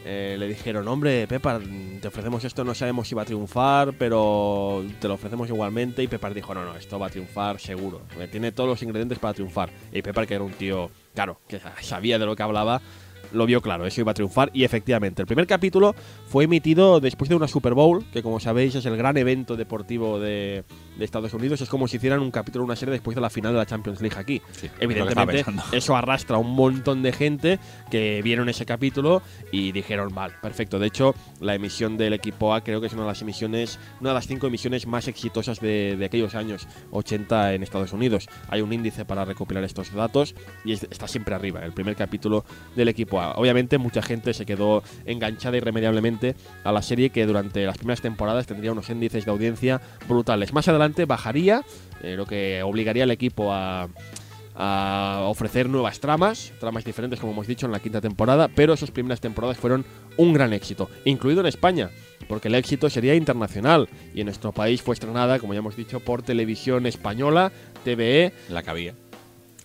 eh, 0.05 0.37
le 0.39 0.47
dijeron: 0.47 0.87
Hombre, 0.87 1.27
Pepper, 1.27 1.59
te 1.99 2.07
ofrecemos 2.07 2.45
esto, 2.45 2.63
no 2.63 2.73
sabemos 2.73 3.09
si 3.09 3.13
va 3.13 3.23
a 3.23 3.25
triunfar, 3.25 3.95
pero 3.99 4.85
te 5.01 5.09
lo 5.09 5.15
ofrecemos 5.15 5.49
igualmente. 5.49 6.01
Y 6.01 6.07
Pepper 6.07 6.33
dijo: 6.33 6.53
No, 6.53 6.63
no, 6.63 6.77
esto 6.77 6.97
va 6.97 7.07
a 7.07 7.09
triunfar 7.09 7.59
seguro. 7.59 7.99
Tiene 8.31 8.53
todos 8.53 8.69
los 8.69 8.81
ingredientes 8.81 9.19
para 9.19 9.33
triunfar. 9.33 9.71
Y 9.91 10.01
Pepper, 10.01 10.25
que 10.25 10.35
era 10.35 10.45
un 10.45 10.53
tío, 10.53 10.89
claro, 11.13 11.41
que 11.49 11.59
sabía 11.81 12.17
de 12.17 12.25
lo 12.25 12.37
que 12.37 12.43
hablaba, 12.43 12.81
lo 13.33 13.45
vio 13.45 13.61
claro, 13.61 13.85
eso 13.85 14.01
iba 14.01 14.11
a 14.11 14.13
triunfar 14.13 14.49
y 14.53 14.63
efectivamente. 14.63 15.21
El 15.21 15.27
primer 15.27 15.47
capítulo 15.47 15.95
fue 16.27 16.45
emitido 16.45 16.99
después 16.99 17.29
de 17.29 17.35
una 17.35 17.47
Super 17.47 17.73
Bowl, 17.73 18.05
que 18.11 18.21
como 18.23 18.39
sabéis 18.39 18.75
es 18.75 18.85
el 18.85 18.97
gran 18.97 19.17
evento 19.17 19.55
deportivo 19.55 20.19
de, 20.19 20.63
de 20.97 21.05
Estados 21.05 21.33
Unidos. 21.33 21.61
Es 21.61 21.69
como 21.69 21.87
si 21.87 21.97
hicieran 21.97 22.19
un 22.21 22.31
capítulo, 22.31 22.63
una 22.65 22.75
serie 22.75 22.91
después 22.93 23.15
de 23.15 23.21
la 23.21 23.29
final 23.29 23.53
de 23.53 23.59
la 23.59 23.65
Champions 23.65 24.01
League 24.01 24.17
aquí. 24.17 24.41
Sí, 24.51 24.67
Evidentemente, 24.79 25.43
eso 25.71 25.95
arrastra 25.95 26.35
a 26.37 26.39
un 26.39 26.51
montón 26.55 27.01
de 27.03 27.11
gente 27.11 27.59
que 27.89 28.21
vieron 28.23 28.49
ese 28.49 28.65
capítulo 28.65 29.21
y 29.51 29.71
dijeron, 29.71 30.13
vale, 30.13 30.33
perfecto. 30.41 30.79
De 30.79 30.87
hecho, 30.87 31.15
la 31.39 31.55
emisión 31.55 31.97
del 31.97 32.13
equipo 32.13 32.53
A 32.53 32.61
creo 32.63 32.81
que 32.81 32.87
es 32.87 32.93
una 32.93 33.03
de 33.03 33.07
las 33.09 33.21
emisiones, 33.21 33.79
una 33.99 34.09
de 34.11 34.13
las 34.15 34.27
cinco 34.27 34.47
emisiones 34.47 34.87
más 34.87 35.07
exitosas 35.07 35.59
de, 35.59 35.95
de 35.97 36.05
aquellos 36.05 36.35
años 36.35 36.67
80 36.91 37.53
en 37.53 37.63
Estados 37.63 37.93
Unidos. 37.93 38.27
Hay 38.49 38.61
un 38.61 38.71
índice 38.73 39.05
para 39.05 39.25
recopilar 39.25 39.63
estos 39.63 39.91
datos 39.93 40.35
y 40.65 40.73
es- 40.73 40.87
está 40.89 41.07
siempre 41.07 41.35
arriba, 41.35 41.63
el 41.63 41.71
primer 41.73 41.95
capítulo 41.95 42.45
del 42.75 42.87
equipo 42.89 43.19
A. 43.19 43.20
Obviamente, 43.35 43.77
mucha 43.77 44.01
gente 44.01 44.33
se 44.33 44.45
quedó 44.45 44.83
enganchada 45.05 45.57
irremediablemente 45.57 46.35
a 46.63 46.71
la 46.71 46.81
serie 46.81 47.09
que 47.09 47.25
durante 47.25 47.65
las 47.65 47.77
primeras 47.77 48.01
temporadas 48.01 48.47
tendría 48.47 48.71
unos 48.71 48.89
índices 48.89 49.25
de 49.25 49.31
audiencia 49.31 49.81
brutales. 50.07 50.53
Más 50.53 50.67
adelante 50.67 51.05
bajaría, 51.05 51.63
eh, 52.03 52.15
lo 52.15 52.25
que 52.25 52.61
obligaría 52.63 53.03
al 53.03 53.11
equipo 53.11 53.53
a 53.53 53.89
a 54.55 55.21
ofrecer 55.25 55.69
nuevas 55.69 55.99
tramas, 55.99 56.53
tramas 56.59 56.83
diferentes 56.83 57.19
como 57.19 57.31
hemos 57.31 57.47
dicho 57.47 57.65
en 57.65 57.71
la 57.71 57.79
quinta 57.79 58.01
temporada, 58.01 58.47
pero 58.47 58.73
esas 58.73 58.91
primeras 58.91 59.21
temporadas 59.21 59.57
fueron 59.57 59.85
un 60.17 60.33
gran 60.33 60.53
éxito, 60.53 60.89
incluido 61.05 61.41
en 61.41 61.47
España, 61.47 61.89
porque 62.27 62.47
el 62.47 62.55
éxito 62.55 62.89
sería 62.89 63.15
internacional 63.15 63.89
y 64.13 64.21
en 64.21 64.25
nuestro 64.25 64.51
país 64.51 64.81
fue 64.81 64.93
estrenada, 64.93 65.39
como 65.39 65.53
ya 65.53 65.59
hemos 65.59 65.75
dicho, 65.75 65.99
por 65.99 66.21
televisión 66.21 66.85
española, 66.85 67.51
TVE, 67.83 68.33
la 68.49 68.63
que 68.63 68.69
había 68.69 69.00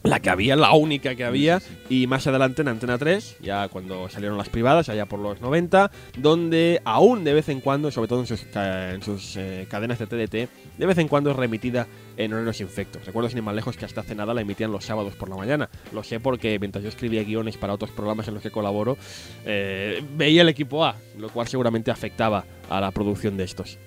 la 0.09 0.20
que 0.20 0.31
había, 0.31 0.57
la 0.57 0.73
única 0.73 1.15
que 1.15 1.24
había, 1.24 1.61
y 1.89 2.07
más 2.07 2.27
adelante 2.27 2.62
en 2.62 2.69
Antena 2.69 2.99
3, 2.99 3.39
ya 3.41 3.69
cuando 3.69 4.09
salieron 4.09 4.39
las 4.39 4.49
privadas, 4.49 4.89
allá 4.89 5.07
por 5.07 5.20
los 5.20 5.41
90, 5.41 5.91
donde 6.19 6.81
aún 6.85 7.24
de 7.24 7.35
vez 7.35 7.49
en 7.49 7.61
cuando, 7.61 7.91
sobre 7.91 8.09
todo 8.09 8.20
en 8.20 8.27
sus, 8.27 8.45
en 8.55 9.03
sus 9.03 9.37
eh, 9.37 9.66
cadenas 9.69 9.99
de 9.99 10.07
TDT, 10.07 10.78
de 10.78 10.87
vez 10.87 10.99
en 10.99 11.09
cuando 11.09 11.31
es 11.31 11.37
remitida 11.37 11.87
en 12.16 12.33
horarios 12.33 12.61
infectos. 12.61 13.05
Recuerdo 13.05 13.28
sin 13.28 13.39
ir 13.39 13.45
más 13.45 13.55
lejos 13.55 13.77
que 13.77 13.85
hasta 13.85 14.01
hace 14.01 14.15
nada 14.15 14.35
la 14.35 14.41
emitían 14.41 14.73
los 14.73 14.85
sábados 14.85 15.15
por 15.15 15.28
la 15.28 15.37
mañana. 15.37 15.69
Lo 15.93 16.03
sé 16.03 16.20
porque 16.20 16.59
mientras 16.59 16.83
yo 16.83 16.89
escribía 16.89 17.23
guiones 17.24 17.57
para 17.57 17.74
otros 17.74 17.91
programas 17.91 18.28
en 18.28 18.35
los 18.35 18.43
que 18.43 18.51
colaboro, 18.51 18.97
eh, 19.45 20.03
veía 20.16 20.43
el 20.43 20.49
equipo 20.49 20.85
A, 20.85 20.97
lo 21.19 21.28
cual 21.31 21.49
seguramente 21.49 21.91
afectaba 21.91 22.45
a 22.69 22.81
la 22.81 22.91
producción 22.91 23.37
de 23.37 23.45
estos. 23.45 23.78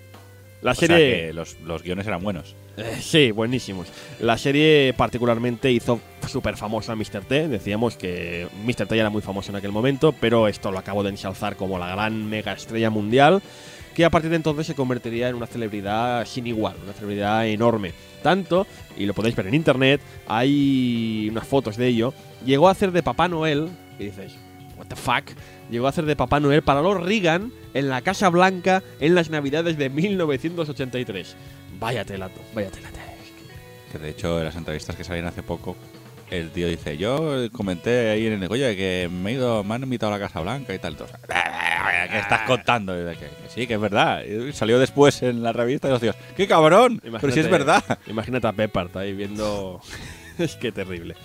La 0.62 0.72
o 0.72 0.76
sea 0.76 0.88
serie... 0.88 1.28
que 1.28 1.34
los, 1.34 1.60
los 1.62 1.84
guiones 1.84 2.06
eran 2.06 2.22
buenos 2.22 2.56
Eh, 2.78 2.98
sí, 3.02 3.32
buenísimos. 3.32 3.88
La 4.20 4.38
serie 4.38 4.94
particularmente 4.96 5.72
hizo 5.72 6.00
súper 6.28 6.56
famosa 6.56 6.94
a 6.94 6.96
Mr. 6.96 7.26
T. 7.28 7.48
Decíamos 7.48 7.98
que 7.98 8.48
Mr. 8.66 8.88
T 8.88 8.96
ya 8.96 9.02
era 9.02 9.10
muy 9.10 9.22
famoso 9.22 9.52
en 9.52 9.58
aquel 9.58 9.72
momento, 9.72 10.14
pero 10.14 10.48
esto 10.48 10.72
lo 10.72 10.80
acabo 10.80 11.04
de 11.04 11.10
ensalzar 11.10 11.56
como 11.56 11.78
la 11.78 11.90
gran 11.90 12.30
mega 12.30 12.54
estrella 12.54 12.90
mundial, 12.90 13.42
que 13.96 14.06
a 14.06 14.10
partir 14.10 14.30
de 14.30 14.38
entonces 14.38 14.68
se 14.68 14.76
convertiría 14.76 15.28
en 15.30 15.36
una 15.36 15.48
celebridad 15.48 16.26
sin 16.26 16.48
igual, 16.48 16.76
una 16.84 16.94
celebridad 16.94 17.48
enorme. 17.48 17.94
Tanto, 18.24 18.66
y 18.98 19.06
lo 19.06 19.14
podéis 19.14 19.36
ver 19.36 19.48
en 19.48 19.56
internet, 19.56 20.02
hay 20.28 21.28
unas 21.32 21.48
fotos 21.48 21.78
de 21.78 21.88
ello, 21.88 22.14
llegó 22.46 22.68
a 22.68 22.72
hacer 22.72 22.92
de 22.92 23.04
Papá 23.04 23.28
Noel, 23.28 23.70
y 23.98 24.06
dices, 24.06 24.36
what 24.78 24.88
the 24.88 24.96
fuck, 24.96 25.32
llegó 25.70 25.88
a 25.88 25.90
hacer 25.90 26.06
de 26.06 26.16
Papá 26.16 26.40
Noel 26.40 26.62
para 26.62 26.82
los 26.82 27.02
Reagan 27.02 27.52
en 27.74 27.90
la 27.90 28.02
Casa 28.02 28.30
Blanca 28.30 28.84
en 29.00 29.16
las 29.16 29.30
Navidades 29.30 29.78
de 29.78 29.90
1983. 29.90 31.36
Vaya 31.80 32.06
telato, 32.06 32.42
vaya 32.54 32.70
telato. 32.70 33.00
que 33.92 33.98
de 33.98 34.10
hecho 34.10 34.40
en 34.40 34.46
las 34.46 34.56
entrevistas 34.56 34.96
que 34.96 35.04
salieron 35.04 35.30
hace 35.30 35.44
poco 35.44 35.76
el 36.30 36.52
tío 36.52 36.68
dice 36.68 36.96
yo 36.98 37.52
comenté 37.52 38.10
ahí 38.10 38.28
en 38.28 38.34
el 38.34 38.40
negocio 38.40 38.68
que 38.76 39.10
me 39.12 39.32
he 39.32 39.34
ido 39.34 39.64
me 39.64 39.76
han 39.76 39.84
invitado 39.84 40.14
a 40.14 40.18
la 40.18 40.24
Casa 40.24 40.42
Blanca 40.42 40.74
y 40.74 40.80
tal 40.80 40.94
Entonces, 40.94 41.18
¿qué 42.12 42.20
estás 42.20 42.42
contando? 42.42 43.00
Y 43.00 43.16
que, 43.16 43.26
que 43.26 43.50
sí 43.50 43.66
que 43.66 43.76
es 43.76 43.80
verdad 43.80 44.24
Y 44.24 44.52
salió 44.54 44.78
después 44.78 45.24
en 45.24 45.42
la 45.42 45.54
revista 45.54 45.88
y 45.88 45.92
los 45.92 46.02
tíos 46.02 46.16
¡qué 46.36 46.48
cabrón! 46.48 47.02
pero 47.20 47.34
si 47.34 47.40
es 47.40 47.50
verdad 47.50 47.84
Imagínate 48.08 48.48
a 48.48 48.54
Peppard 48.54 48.96
ahí 48.98 49.14
viendo. 49.14 49.82
es 50.38 50.56
que 50.56 50.72
terrible. 50.72 51.16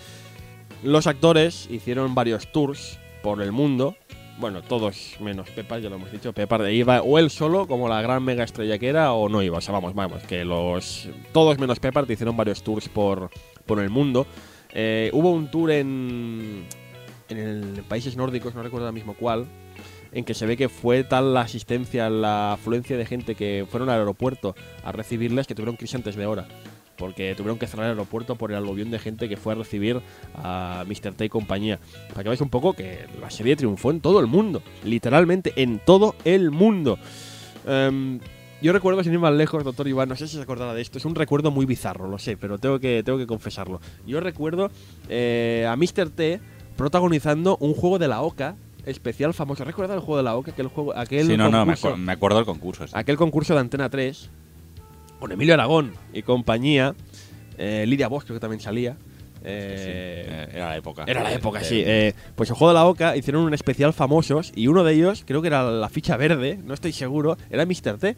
Los 0.83 1.07
actores 1.07 1.69
hicieron 1.71 2.15
varios 2.15 2.53
tours 2.53 2.99
por 3.23 3.41
el 3.41 3.53
mundo. 3.53 3.97
Bueno, 4.39 4.63
todos 4.63 5.17
menos 5.21 5.49
Peppard, 5.51 5.81
ya 5.81 5.89
lo 5.89 5.97
hemos 5.97 6.11
dicho. 6.11 6.33
Peppard 6.33 6.69
iba 6.69 7.03
o 7.03 7.19
él 7.19 7.31
solo, 7.31 7.67
como 7.67 7.89
la 7.89 8.03
gran 8.03 8.23
mega 8.25 8.45
estrella 8.45 8.79
que 8.79 8.89
era, 8.89 9.13
o 9.13 9.29
no 9.29 9.43
iba. 9.43 9.59
O 9.59 9.61
sea, 9.61 9.73
vamos, 9.73 9.95
vamos, 9.95 10.23
que 10.25 10.45
los. 10.45 11.09
Todos 11.33 11.59
menos 11.59 11.79
Peppard 11.79 12.11
hicieron 12.11 12.37
varios 12.37 12.63
tours 12.63 12.89
por, 12.89 13.31
por 13.65 13.81
el 13.81 13.91
mundo. 13.91 14.27
Eh, 14.73 15.11
hubo 15.13 15.31
un 15.31 15.51
tour 15.51 15.71
en. 15.71 16.67
En 17.29 17.39
el 17.39 17.85
países 17.89 18.17
nórdicos, 18.17 18.55
no 18.55 18.63
recuerdo 18.63 18.87
ahora 18.87 18.93
mismo 18.93 19.15
cuál, 19.15 19.47
en 20.13 20.25
que 20.25 20.35
se 20.35 20.45
ve 20.47 20.57
que 20.57 20.69
fue 20.69 21.05
tal 21.05 21.33
la 21.33 21.41
asistencia, 21.41 22.11
la 22.11 22.53
afluencia 22.53 22.99
de 22.99 23.07
gente 23.07 23.35
que 23.35 23.67
fueron 23.71 23.89
al 23.89 24.01
aeropuerto 24.01 24.55
a 24.85 24.93
recibirles 24.93 25.47
que 25.47 25.55
tuvieron 25.55 25.77
crisis 25.77 25.95
antes 25.95 26.17
de 26.17 26.27
hora. 26.27 26.47
Porque 26.97 27.35
tuvieron 27.37 27.59
que 27.59 27.67
cerrar 27.67 27.87
el 27.87 27.91
aeropuerto 27.93 28.37
por 28.37 28.51
el 28.53 28.57
aluvión 28.57 28.91
de 28.91 28.99
gente 28.99 29.29
que 29.29 29.37
fue 29.37 29.53
a 29.55 29.57
recibir 29.57 30.01
a 30.35 30.85
Mr. 30.87 31.15
T 31.15 31.25
y 31.25 31.29
compañía. 31.29 31.79
Para 32.11 32.23
que 32.23 32.29
veáis 32.29 32.41
un 32.41 32.51
poco 32.51 32.73
que 32.75 33.07
la 33.21 33.31
serie 33.31 33.57
triunfó 33.57 33.91
en 33.91 34.01
todo 34.01 34.21
el 34.21 34.27
mundo. 34.27 34.63
Literalmente 34.85 35.53
en 35.57 35.81
todo 35.81 36.15
el 36.25 36.51
mundo. 36.51 36.99
Em, 37.67 38.21
yo 38.63 38.73
recuerdo, 38.73 39.03
sin 39.03 39.13
ir 39.13 39.19
más 39.19 39.33
lejos, 39.35 39.65
doctor 39.65 39.89
Iván, 39.89 40.09
no 40.09 40.17
sé 40.17 40.29
si 40.29 40.37
se 40.37 40.43
acordará 40.43 40.73
de 40.75 40.81
esto, 40.83 40.99
es 40.99 41.05
un 41.05 41.15
recuerdo 41.15 41.51
muy 41.51 41.67
bizarro, 41.67 42.09
lo 42.09 42.19
sé, 42.19 42.37
pero 42.37 42.59
tengo 42.59 42.79
que, 42.79 43.03
tengo 43.03 43.19
que 43.19 43.27
confesarlo. 43.27 43.81
Yo 44.07 44.21
recuerdo 44.21 44.71
eh, 45.09 45.67
a 45.69 45.77
Mr. 45.77 46.11
T 46.11 46.41
protagonizando 46.77 47.57
un 47.61 47.75
juego 47.75 47.99
de 47.99 48.09
la 48.09 48.23
OCA 48.23 48.57
especial 48.87 49.33
famoso. 49.35 49.65
¿Recuerda 49.65 49.95
el 49.95 50.01
juego 50.01 50.17
de 50.19 50.23
la 50.23 50.37
OCA? 50.37 50.51
Aquel, 50.53 50.67
juego, 50.69 50.97
aquel 50.97 51.27
sí 51.27 51.37
no 51.37 51.49
no 51.49 51.65
me, 51.67 51.73
acu- 51.75 51.97
me 51.97 52.13
acuerdo 52.13 52.37
del 52.39 52.47
concurso 52.47 52.85
aquel 52.93 53.17
concurso 53.17 53.55
de 53.55 53.61
Antena 53.61 53.89
3 53.89 54.31
con 55.25 55.33
Emilio 55.33 55.55
Aragón 55.55 55.95
y 56.13 56.21
compañía, 56.21 56.95
eh, 57.57 57.87
Lidia 57.89 58.09
Bosch 58.09 58.25
creo 58.25 58.37
que 58.37 58.41
también 58.41 58.61
salía, 58.61 58.99
Eh, 59.43 60.49
Era 60.53 60.69
la 60.69 60.77
época. 60.77 61.05
Era 61.07 61.23
la 61.23 61.33
época, 61.33 61.65
sí. 61.65 61.83
Eh, 61.85 62.13
pues 62.35 62.51
el 62.51 62.57
juego 62.57 62.73
de 62.73 62.79
la 62.79 62.85
Oca 62.85 63.17
hicieron 63.17 63.43
un 63.43 63.55
especial 63.55 63.95
famosos 63.95 64.53
y 64.55 64.67
uno 64.67 64.85
de 64.85 64.93
ellos, 64.93 65.25
creo 65.27 65.41
que 65.41 65.49
era 65.49 65.63
la 65.63 65.89
ficha 65.89 66.19
verde, 66.19 66.59
no 66.63 66.75
estoy 66.75 66.93
seguro, 66.93 67.39
era 67.49 67.65
Mr. 67.65 67.97
T. 67.99 68.17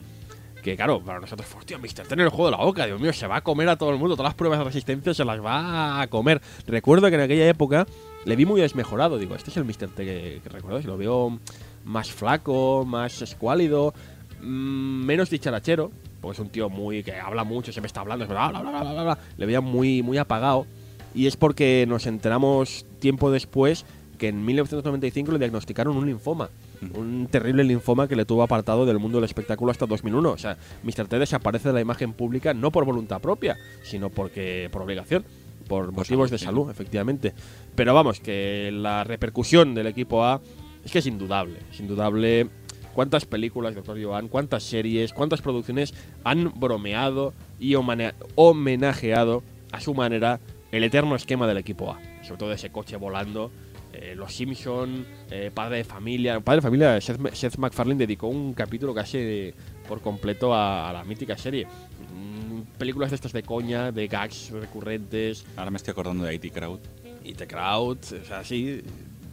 Que 0.64 0.74
claro, 0.74 1.00
para 1.00 1.20
nosotros 1.20 1.48
hostia, 1.56 1.78
Mr. 1.78 2.08
T 2.08 2.14
en 2.14 2.20
el 2.22 2.28
juego 2.28 2.46
de 2.46 2.56
la 2.56 2.64
Oca, 2.64 2.86
Dios 2.86 3.00
mío, 3.00 3.12
se 3.12 3.28
va 3.28 3.36
a 3.36 3.40
comer 3.42 3.68
a 3.68 3.76
todo 3.76 3.90
el 3.90 3.98
mundo, 3.98 4.16
todas 4.16 4.30
las 4.30 4.34
pruebas 4.34 4.58
de 4.58 4.64
resistencia 4.64 5.14
se 5.14 5.24
las 5.24 5.40
va 5.40 6.00
a 6.00 6.08
comer. 6.08 6.40
Recuerdo 6.66 7.08
que 7.08 7.14
en 7.14 7.20
aquella 7.20 7.48
época 7.48 7.86
le 8.24 8.34
vi 8.34 8.46
muy 8.46 8.60
desmejorado, 8.60 9.16
digo, 9.16 9.36
este 9.36 9.50
es 9.50 9.56
el 9.56 9.64
Mr. 9.64 9.88
T 9.94 10.04
que, 10.04 10.40
que 10.42 10.48
recuerdo, 10.48 10.80
si 10.80 10.88
lo 10.88 10.96
veo 10.96 11.38
más 11.84 12.10
flaco, 12.10 12.84
más 12.84 13.22
escuálido, 13.22 13.94
mm, 14.42 15.04
menos 15.06 15.30
dicharachero, 15.30 15.92
porque 16.26 16.42
es 16.42 16.44
un 16.44 16.50
tío 16.50 16.68
muy 16.68 17.04
que 17.04 17.14
habla 17.14 17.44
mucho, 17.44 17.70
siempre 17.70 17.86
está 17.86 18.00
hablando, 18.00 18.26
bla, 18.26 18.48
bla, 18.48 18.60
bla, 18.60 18.70
bla, 18.70 18.92
bla, 18.92 19.02
bla. 19.04 19.18
le 19.36 19.46
veía 19.46 19.60
muy, 19.60 20.02
muy 20.02 20.18
apagado. 20.18 20.66
Y 21.14 21.28
es 21.28 21.36
porque 21.36 21.86
nos 21.88 22.04
enteramos 22.06 22.84
tiempo 22.98 23.30
después 23.30 23.86
que 24.18 24.28
en 24.28 24.44
1995 24.44 25.30
le 25.30 25.38
diagnosticaron 25.38 25.96
un 25.96 26.04
linfoma. 26.04 26.50
Un 26.94 27.28
terrible 27.30 27.62
linfoma 27.62 28.08
que 28.08 28.16
le 28.16 28.24
tuvo 28.24 28.42
apartado 28.42 28.84
del 28.86 28.98
mundo 28.98 29.18
del 29.18 29.24
espectáculo 29.24 29.70
hasta 29.70 29.86
2001. 29.86 30.32
O 30.32 30.36
sea, 30.36 30.56
Mr. 30.82 31.06
T 31.06 31.18
desaparece 31.20 31.68
de 31.68 31.74
la 31.74 31.80
imagen 31.80 32.12
pública 32.12 32.52
no 32.52 32.72
por 32.72 32.84
voluntad 32.84 33.20
propia, 33.20 33.56
sino 33.84 34.10
porque 34.10 34.68
por 34.72 34.82
obligación, 34.82 35.24
por 35.68 35.92
motivos 35.92 36.28
salud, 36.28 36.30
de 36.30 36.38
salud, 36.44 36.70
efectivamente. 36.70 37.34
Pero 37.76 37.94
vamos, 37.94 38.18
que 38.18 38.70
la 38.72 39.04
repercusión 39.04 39.76
del 39.76 39.86
equipo 39.86 40.24
A 40.24 40.40
es 40.84 40.90
que 40.90 40.98
es 40.98 41.06
indudable. 41.06 41.60
Es 41.70 41.78
indudable 41.78 42.48
cuántas 42.96 43.26
películas, 43.26 43.74
doctor 43.74 44.02
Joan, 44.02 44.28
cuántas 44.28 44.62
series, 44.62 45.12
cuántas 45.12 45.42
producciones 45.42 45.92
han 46.24 46.50
bromeado 46.58 47.34
y 47.60 47.74
homenajeado 47.74 49.42
a 49.70 49.80
su 49.82 49.92
manera 49.92 50.40
el 50.72 50.82
eterno 50.82 51.14
esquema 51.14 51.46
del 51.46 51.58
equipo 51.58 51.92
A. 51.92 52.00
Sobre 52.22 52.38
todo 52.38 52.52
ese 52.54 52.70
coche 52.70 52.96
volando, 52.96 53.50
eh, 53.92 54.14
Los 54.16 54.34
Simpson, 54.34 55.04
eh, 55.30 55.50
Padre 55.52 55.76
de 55.76 55.84
Familia. 55.84 56.40
Padre 56.40 56.56
de 56.56 56.62
Familia, 56.62 57.00
Seth, 57.02 57.34
Seth 57.34 57.58
MacFarlane 57.58 57.98
dedicó 57.98 58.28
un 58.28 58.54
capítulo 58.54 58.94
casi 58.94 59.52
por 59.86 60.00
completo 60.00 60.54
a, 60.54 60.88
a 60.88 60.92
la 60.94 61.04
mítica 61.04 61.36
serie. 61.36 61.66
Mm, 61.66 62.78
películas 62.78 63.10
de 63.10 63.16
estas 63.16 63.34
de 63.34 63.42
coña, 63.42 63.92
de 63.92 64.08
gags 64.08 64.52
recurrentes, 64.52 65.44
Ahora 65.58 65.70
me 65.70 65.76
estoy 65.76 65.92
acordando 65.92 66.24
de 66.24 66.34
IT 66.34 66.50
Crowd. 66.50 66.80
y 67.22 67.34
The 67.34 67.46
Crowd, 67.46 67.98
o 68.22 68.24
sea, 68.24 68.42
sí, 68.42 68.80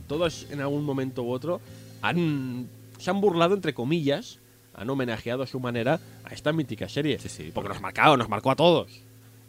todos 0.10 0.48
en 0.52 0.60
algún 0.60 0.84
momento 0.84 1.23
u 1.23 1.31
otro 1.31 1.61
han, 2.02 2.68
se 2.98 3.10
han 3.10 3.22
burlado, 3.22 3.56
entre 3.56 3.74
comillas, 3.74 4.40
han 4.74 4.90
homenajeado 4.90 5.44
a 5.44 5.48
su 5.48 5.60
manera 5.60 5.99
a 6.24 6.34
esta 6.34 6.53
mítica 6.53 6.90
serie. 6.90 7.20
Sí, 7.20 7.30
sí, 7.30 7.52
porque 7.53 7.70
nos 7.70 7.82
marcado, 7.82 8.18
nos 8.18 8.30
marcó 8.30 8.52
a 8.52 8.56
todos. 8.56 8.91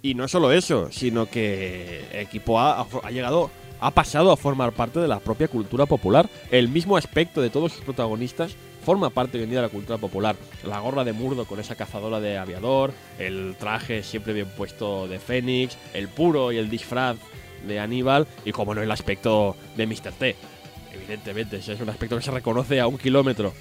Y 0.03 0.15
no 0.15 0.29
solo 0.29 0.53
eso, 0.53 0.91
sino 0.93 1.27
que 1.27 2.05
Equipo 2.13 2.61
A 2.61 2.81
ha, 2.81 2.87
ha 3.03 3.11
llegado, 3.11 3.51
ha 3.81 3.91
pasado 3.91 4.33
a 4.33 4.37
formar 4.37 4.73
parte 4.73 5.01
de 5.01 5.09
la 5.09 5.21
propia 5.21 5.49
cultura 5.49 5.87
popular. 5.87 6.29
El 6.51 6.69
mismo 6.69 6.97
aspecto 6.97 7.41
de 7.41 7.51
todos 7.51 7.73
sus 7.73 7.85
protagonistas 7.85 8.55
forma 8.85 9.11
parte 9.11 9.39
hoy 9.39 9.45
en 9.45 9.51
día 9.51 9.61
de 9.61 9.67
la 9.67 9.73
cultura 9.73 9.99
popular. 9.99 10.37
La 10.63 10.79
gorra 10.79 11.05
de 11.05 11.15
Murdo 11.15 11.47
con 11.47 11.59
esa 11.59 11.75
cazadora 11.75 12.21
de 12.21 12.37
aviador, 12.37 12.93
el 13.19 13.57
traje 13.59 14.03
siempre 14.03 14.35
bien 14.35 14.49
puesto 14.57 15.09
de 15.09 15.19
Fénix, 15.19 15.79
el 15.95 16.09
puro 16.09 16.53
y 16.53 16.59
el 16.59 16.69
disfraz 16.69 17.17
de 17.67 17.81
Aníbal 17.81 18.27
y 18.45 18.53
como 18.53 18.75
no 18.75 18.83
el 18.83 18.91
aspecto 18.91 19.57
de 19.77 19.87
Mr. 19.87 20.13
T. 20.19 20.37
Evidentemente, 20.95 21.57
es 21.57 21.69
un 21.81 21.89
aspecto 21.89 22.17
que 22.17 22.23
se 22.23 22.31
reconoce 22.31 22.81
a 22.81 22.87
un 22.87 22.99
kilómetro. 22.99 23.53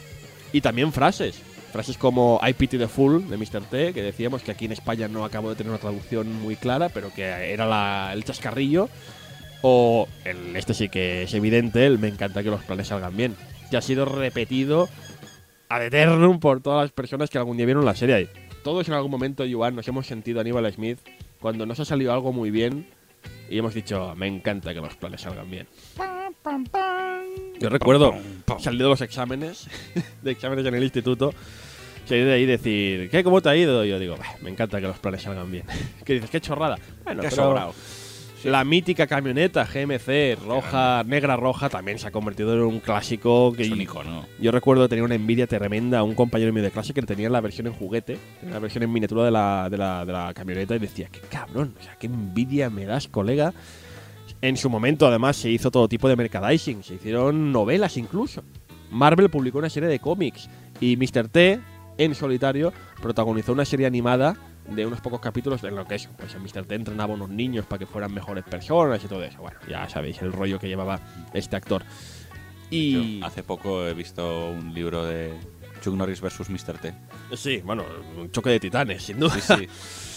Y 0.52 0.62
también 0.62 0.94
frases. 0.94 1.42
Frases 1.72 1.98
como 1.98 2.40
I 2.48 2.54
pity 2.54 2.78
the 2.78 2.88
fool 2.88 3.28
de 3.28 3.38
Mr. 3.38 3.64
T, 3.70 3.94
que 3.94 4.04
decíamos 4.04 4.44
que 4.44 4.52
aquí 4.52 4.66
en 4.66 4.74
España 4.74 5.08
no 5.08 5.26
acabo 5.26 5.50
de 5.50 5.56
tener 5.56 5.72
una 5.72 5.80
traducción 5.80 6.32
muy 6.42 6.56
clara, 6.56 6.90
pero 6.90 7.12
que 7.12 7.24
era 7.24 8.14
el 8.14 8.24
chascarrillo. 8.24 8.90
O 9.64 10.08
este 10.24 10.74
sí 10.74 10.90
que 10.90 11.24
es 11.24 11.34
evidente, 11.34 11.86
el 11.86 11.98
me 11.98 12.10
encanta 12.10 12.44
que 12.44 12.50
los 12.50 12.64
planes 12.64 12.88
salgan 12.88 13.18
bien. 13.18 13.36
Que 13.72 13.78
ha 13.78 13.82
sido 13.82 14.06
repetido 14.06 14.88
ad 15.70 15.84
eternum 15.84 16.40
por 16.40 16.62
todas 16.62 16.84
las 16.84 16.92
personas 16.92 17.32
que 17.32 17.40
algún 17.40 17.58
día 17.58 17.66
vieron 17.66 17.86
la 17.86 17.96
serie. 17.96 18.30
Todos 18.64 18.88
en 18.88 18.94
algún 18.94 19.10
momento, 19.10 19.44
Joan, 19.52 19.76
nos 19.76 19.88
hemos 19.88 20.06
sentido 20.06 20.40
Aníbal 20.40 20.72
Smith 20.72 21.00
cuando 21.40 21.66
nos 21.66 21.80
ha 21.80 21.86
salido 21.86 22.14
algo 22.14 22.32
muy 22.32 22.52
bien 22.52 22.88
y 23.50 23.58
hemos 23.58 23.74
dicho, 23.74 24.14
me 24.16 24.28
encanta 24.28 24.74
que 24.74 24.82
los 24.82 24.96
planes 24.96 25.22
salgan 25.22 25.50
bien. 25.50 25.68
Yo 27.60 27.70
recuerdo 27.70 28.14
salir 28.60 28.82
de 28.82 28.90
los 28.90 29.02
exámenes, 29.02 29.68
de 30.22 30.32
exámenes 30.32 30.66
en 30.66 30.76
el 30.76 30.84
instituto, 30.84 31.34
salir 32.06 32.26
de 32.26 32.34
ahí 32.34 32.42
y 32.44 32.46
decir, 32.46 33.10
¿qué? 33.10 33.24
¿Cómo 33.24 33.42
te 33.42 33.50
ha 33.50 33.56
ido? 33.56 33.86
Y 33.86 33.90
yo 33.90 34.00
digo, 34.00 34.18
"Bah, 34.18 34.36
me 34.42 34.50
encanta 34.50 34.82
que 34.82 34.88
los 34.88 35.00
planes 35.00 35.22
salgan 35.22 35.52
bien. 35.52 35.64
¿Qué 36.06 36.14
dices? 36.16 36.30
¿Qué 36.30 36.42
chorrada? 36.42 36.78
Bueno, 37.04 37.22
Qué 37.22 37.30
pero 37.30 37.44
sobrado. 37.44 37.74
La 38.44 38.66
mítica 38.66 39.08
camioneta 39.08 39.64
GMC 39.64 40.36
roja, 40.46 41.02
negra 41.06 41.38
roja, 41.38 41.70
también 41.70 41.98
se 41.98 42.08
ha 42.10 42.12
convertido 42.12 42.54
en 42.54 42.60
un 42.64 42.82
clásico 42.82 43.54
que 43.54 43.64
Es 43.64 43.72
un 43.72 43.80
icono. 43.80 44.26
yo 44.38 44.52
recuerdo 44.52 44.90
tener 44.90 45.02
una 45.06 45.16
envidia 45.16 45.48
tremenda 45.48 46.00
a 46.00 46.04
un 46.04 46.14
compañero 46.14 46.52
mío 46.52 46.62
de 46.62 46.70
clase 46.70 46.94
que 46.94 47.02
tenía 47.04 47.30
la 47.30 47.40
versión 47.40 47.68
en 47.68 47.74
juguete, 47.74 48.18
tenía 48.42 48.56
la 48.56 48.60
versión 48.60 48.84
en 48.84 48.92
miniatura 48.92 49.24
de 49.24 49.32
la, 49.32 49.70
de 49.72 49.78
la, 49.78 50.04
de 50.04 50.12
la 50.12 50.34
camioneta 50.34 50.76
y 50.76 50.80
decía, 50.80 51.08
qué 51.10 51.22
cabrón, 51.22 51.74
o 51.80 51.84
sea, 51.84 51.96
qué 51.98 52.08
envidia 52.08 52.70
me 52.70 52.84
das, 52.86 53.08
colega. 53.08 53.54
En 54.44 54.58
su 54.58 54.70
momento, 54.70 55.08
además, 55.08 55.38
se 55.38 55.50
hizo 55.50 55.72
todo 55.72 55.88
tipo 55.88 56.10
de 56.10 56.18
merchandising, 56.18 56.84
se 56.84 56.96
hicieron 56.96 57.54
novelas 57.54 57.96
incluso. 57.96 58.44
Marvel 58.92 59.30
publicó 59.30 59.60
una 59.60 59.70
serie 59.70 59.88
de 59.88 60.00
cómics 60.00 60.50
y 60.82 60.98
Mr. 60.98 61.30
T, 61.30 61.62
en 61.98 62.14
solitario, 62.14 62.74
protagonizó 63.02 63.54
una 63.54 63.64
serie 63.64 63.88
animada 63.88 64.36
de 64.68 64.86
unos 64.86 65.00
pocos 65.00 65.22
capítulos 65.22 65.64
en 65.64 65.78
lo 65.78 65.88
que 65.88 65.96
es, 65.96 66.10
pues 66.18 66.36
Mr. 66.36 66.66
T 66.66 66.76
entrenaba 66.76 67.14
a 67.14 67.16
unos 67.16 67.30
niños 67.30 67.66
para 67.66 67.80
que 67.80 67.86
fueran 67.86 68.14
mejores 68.14 68.44
personas 68.44 69.02
y 69.02 69.08
todo 69.08 69.24
eso. 69.24 69.40
Bueno, 69.40 69.58
ya 69.70 69.88
sabéis 69.88 70.22
el 70.22 70.34
rollo 70.34 70.60
que 70.60 70.68
llevaba 70.68 71.00
este 71.34 71.56
actor. 71.56 71.86
Y 72.70 73.20
Yo 73.22 73.26
hace 73.26 73.44
poco 73.44 73.88
he 73.88 73.94
visto 73.94 74.50
un 74.50 74.74
libro 74.74 75.06
de 75.06 75.32
Chuck 75.82 75.96
Norris 75.96 76.20
versus 76.20 76.50
Mr. 76.50 76.80
T. 76.80 76.94
Sí, 77.38 77.62
bueno, 77.64 77.86
un 78.18 78.30
choque 78.30 78.50
de 78.50 78.60
titanes, 78.60 79.04
sin 79.04 79.22
duda. 79.22 79.40
Sí, 79.40 79.54
sí. 79.58 79.68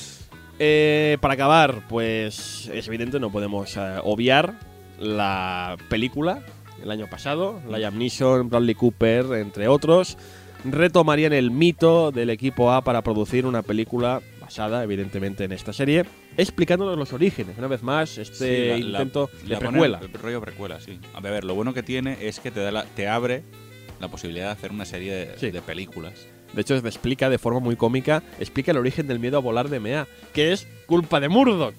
Eh, 0.59 1.19
para 1.21 1.35
acabar, 1.35 1.83
pues 1.89 2.69
es 2.73 2.89
evidente, 2.89 3.21
no 3.21 3.31
podemos 3.31 3.77
eh, 3.77 3.97
obviar 4.05 4.55
la 4.99 5.77
película 5.91 6.43
el 6.83 6.91
año 6.91 7.07
pasado. 7.11 7.61
Liam 7.71 7.99
Neeson, 7.99 8.49
Bradley 8.49 8.75
Cooper, 8.75 9.27
entre 9.35 9.69
otros, 9.69 10.17
retomarían 10.65 11.33
el 11.35 11.51
mito 11.51 12.11
del 12.11 12.31
equipo 12.31 12.73
A 12.73 12.83
para 12.83 13.03
producir 13.03 13.45
una 13.45 13.63
película 13.63 14.23
basada, 14.41 14.83
evidentemente, 14.83 15.45
en 15.45 15.53
esta 15.53 15.73
serie, 15.75 16.05
explicándonos 16.39 16.97
los 16.97 17.13
orígenes. 17.13 17.59
Una 17.59 17.67
vez 17.69 17.83
más, 17.83 18.17
este 18.17 18.77
Sí, 18.77 18.83
la- 18.83 18.89
la- 18.89 18.99
intento 19.03 19.29
de 19.43 19.49
la 19.49 19.59
precuela. 19.59 20.01
el 20.01 20.13
rollo 20.13 20.41
precuela, 20.41 20.81
sí. 20.81 20.99
A 21.15 21.21
ver, 21.21 21.45
lo 21.45 21.55
bueno 21.55 21.75
que 21.75 21.83
tiene 21.83 22.17
es 22.27 22.41
que 22.41 22.51
te, 22.51 22.61
da 22.61 22.71
la- 22.71 22.85
te 22.85 23.09
abre 23.09 23.43
la 24.01 24.09
posibilidad 24.09 24.47
de 24.47 24.53
hacer 24.53 24.71
una 24.71 24.85
serie 24.87 25.13
de, 25.13 25.39
Sí. 25.39 25.51
de 25.51 25.61
películas. 25.61 26.27
De 26.53 26.61
hecho, 26.63 26.75
explica 26.77 27.29
de 27.31 27.39
forma 27.39 27.61
muy 27.61 27.77
cómica, 27.77 28.23
explica 28.41 28.71
el 28.73 28.79
origen 28.79 29.07
del 29.07 29.19
miedo 29.19 29.37
a 29.37 29.41
volar 29.41 29.69
de 29.69 29.81
MEA, 29.81 30.07
que 30.33 30.53
es 30.53 30.67
culpa 30.87 31.21
de 31.21 31.29
Murdoch. 31.29 31.75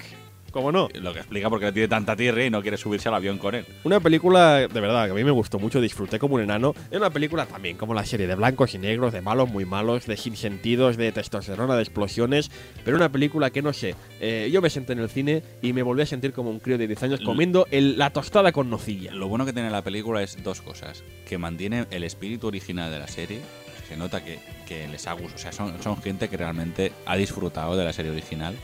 ¿Cómo 0.52 0.72
no? 0.72 0.88
Lo 0.96 1.14
que 1.14 1.20
explica 1.20 1.50
porque 1.50 1.66
le 1.66 1.72
tiene 1.72 1.88
tanta 1.90 2.16
tierra 2.16 2.44
y 2.44 2.50
no 2.50 2.62
quiere 2.62 2.78
subirse 2.78 3.10
al 3.10 3.16
avión 3.16 3.38
con 3.38 3.54
él. 3.54 3.66
Una 3.84 4.00
película, 4.00 4.60
de 4.68 4.80
verdad, 4.80 5.06
que 5.06 5.12
a 5.12 5.14
mí 5.14 5.24
me 5.24 5.30
gustó 5.30 5.60
mucho, 5.60 5.80
disfruté 5.82 6.18
como 6.18 6.36
un 6.36 6.42
enano. 6.42 6.74
Es 6.90 6.98
una 6.98 7.10
película 7.12 7.46
también 7.46 7.78
como 7.78 7.94
la 7.94 8.06
serie 8.06 8.26
de 8.28 8.34
blancos 8.34 8.74
y 8.74 8.80
negros, 8.80 9.14
de 9.14 9.22
malos, 9.22 9.50
muy 9.50 9.66
malos, 9.66 10.08
de 10.08 10.18
sinsentidos, 10.18 10.98
de 10.98 11.12
testosterona, 11.12 11.76
de 11.76 11.84
explosiones. 11.84 12.50
Pero 12.84 12.98
una 12.98 13.12
película 13.12 13.50
que 13.52 13.62
no 13.62 13.74
sé. 13.74 13.94
eh, 14.20 14.50
yo 14.52 14.62
me 14.62 14.70
senté 14.72 14.94
en 14.94 15.00
el 15.00 15.10
cine 15.10 15.44
y 15.62 15.74
me 15.74 15.84
volví 15.84 16.02
a 16.02 16.06
sentir 16.08 16.32
como 16.34 16.50
un 16.50 16.60
crío 16.60 16.78
de 16.80 16.88
10 16.88 17.04
años 17.04 17.20
comiendo 17.22 17.68
el- 17.70 17.98
la 18.00 18.10
tostada 18.12 18.52
con 18.52 18.70
nocilla. 18.70 19.12
Lo 19.14 19.28
bueno 19.28 19.46
que 19.46 19.54
tiene 19.54 19.70
la 19.70 19.84
película 19.84 20.24
es 20.24 20.42
dos 20.44 20.62
cosas. 20.62 21.04
Que 21.28 21.38
mantiene 21.38 21.86
el 21.92 22.04
espíritu 22.04 22.48
original 22.48 22.90
de 22.90 23.00
la 23.00 23.08
serie. 23.08 23.42
Se 23.88 23.96
nota 23.96 24.24
que, 24.24 24.40
que 24.66 24.88
les 24.88 25.08
ha 25.08 25.14
gustado. 25.14 25.36
O 25.36 25.40
sea, 25.40 25.52
son, 25.52 25.82
son 25.82 26.02
gente 26.02 26.30
que 26.30 26.38
realmente 26.38 26.92
ha 27.06 27.16
disfrutado 27.16 27.78
de 27.78 27.86
la 27.86 27.94
serie 27.94 28.12
original. 28.12 28.56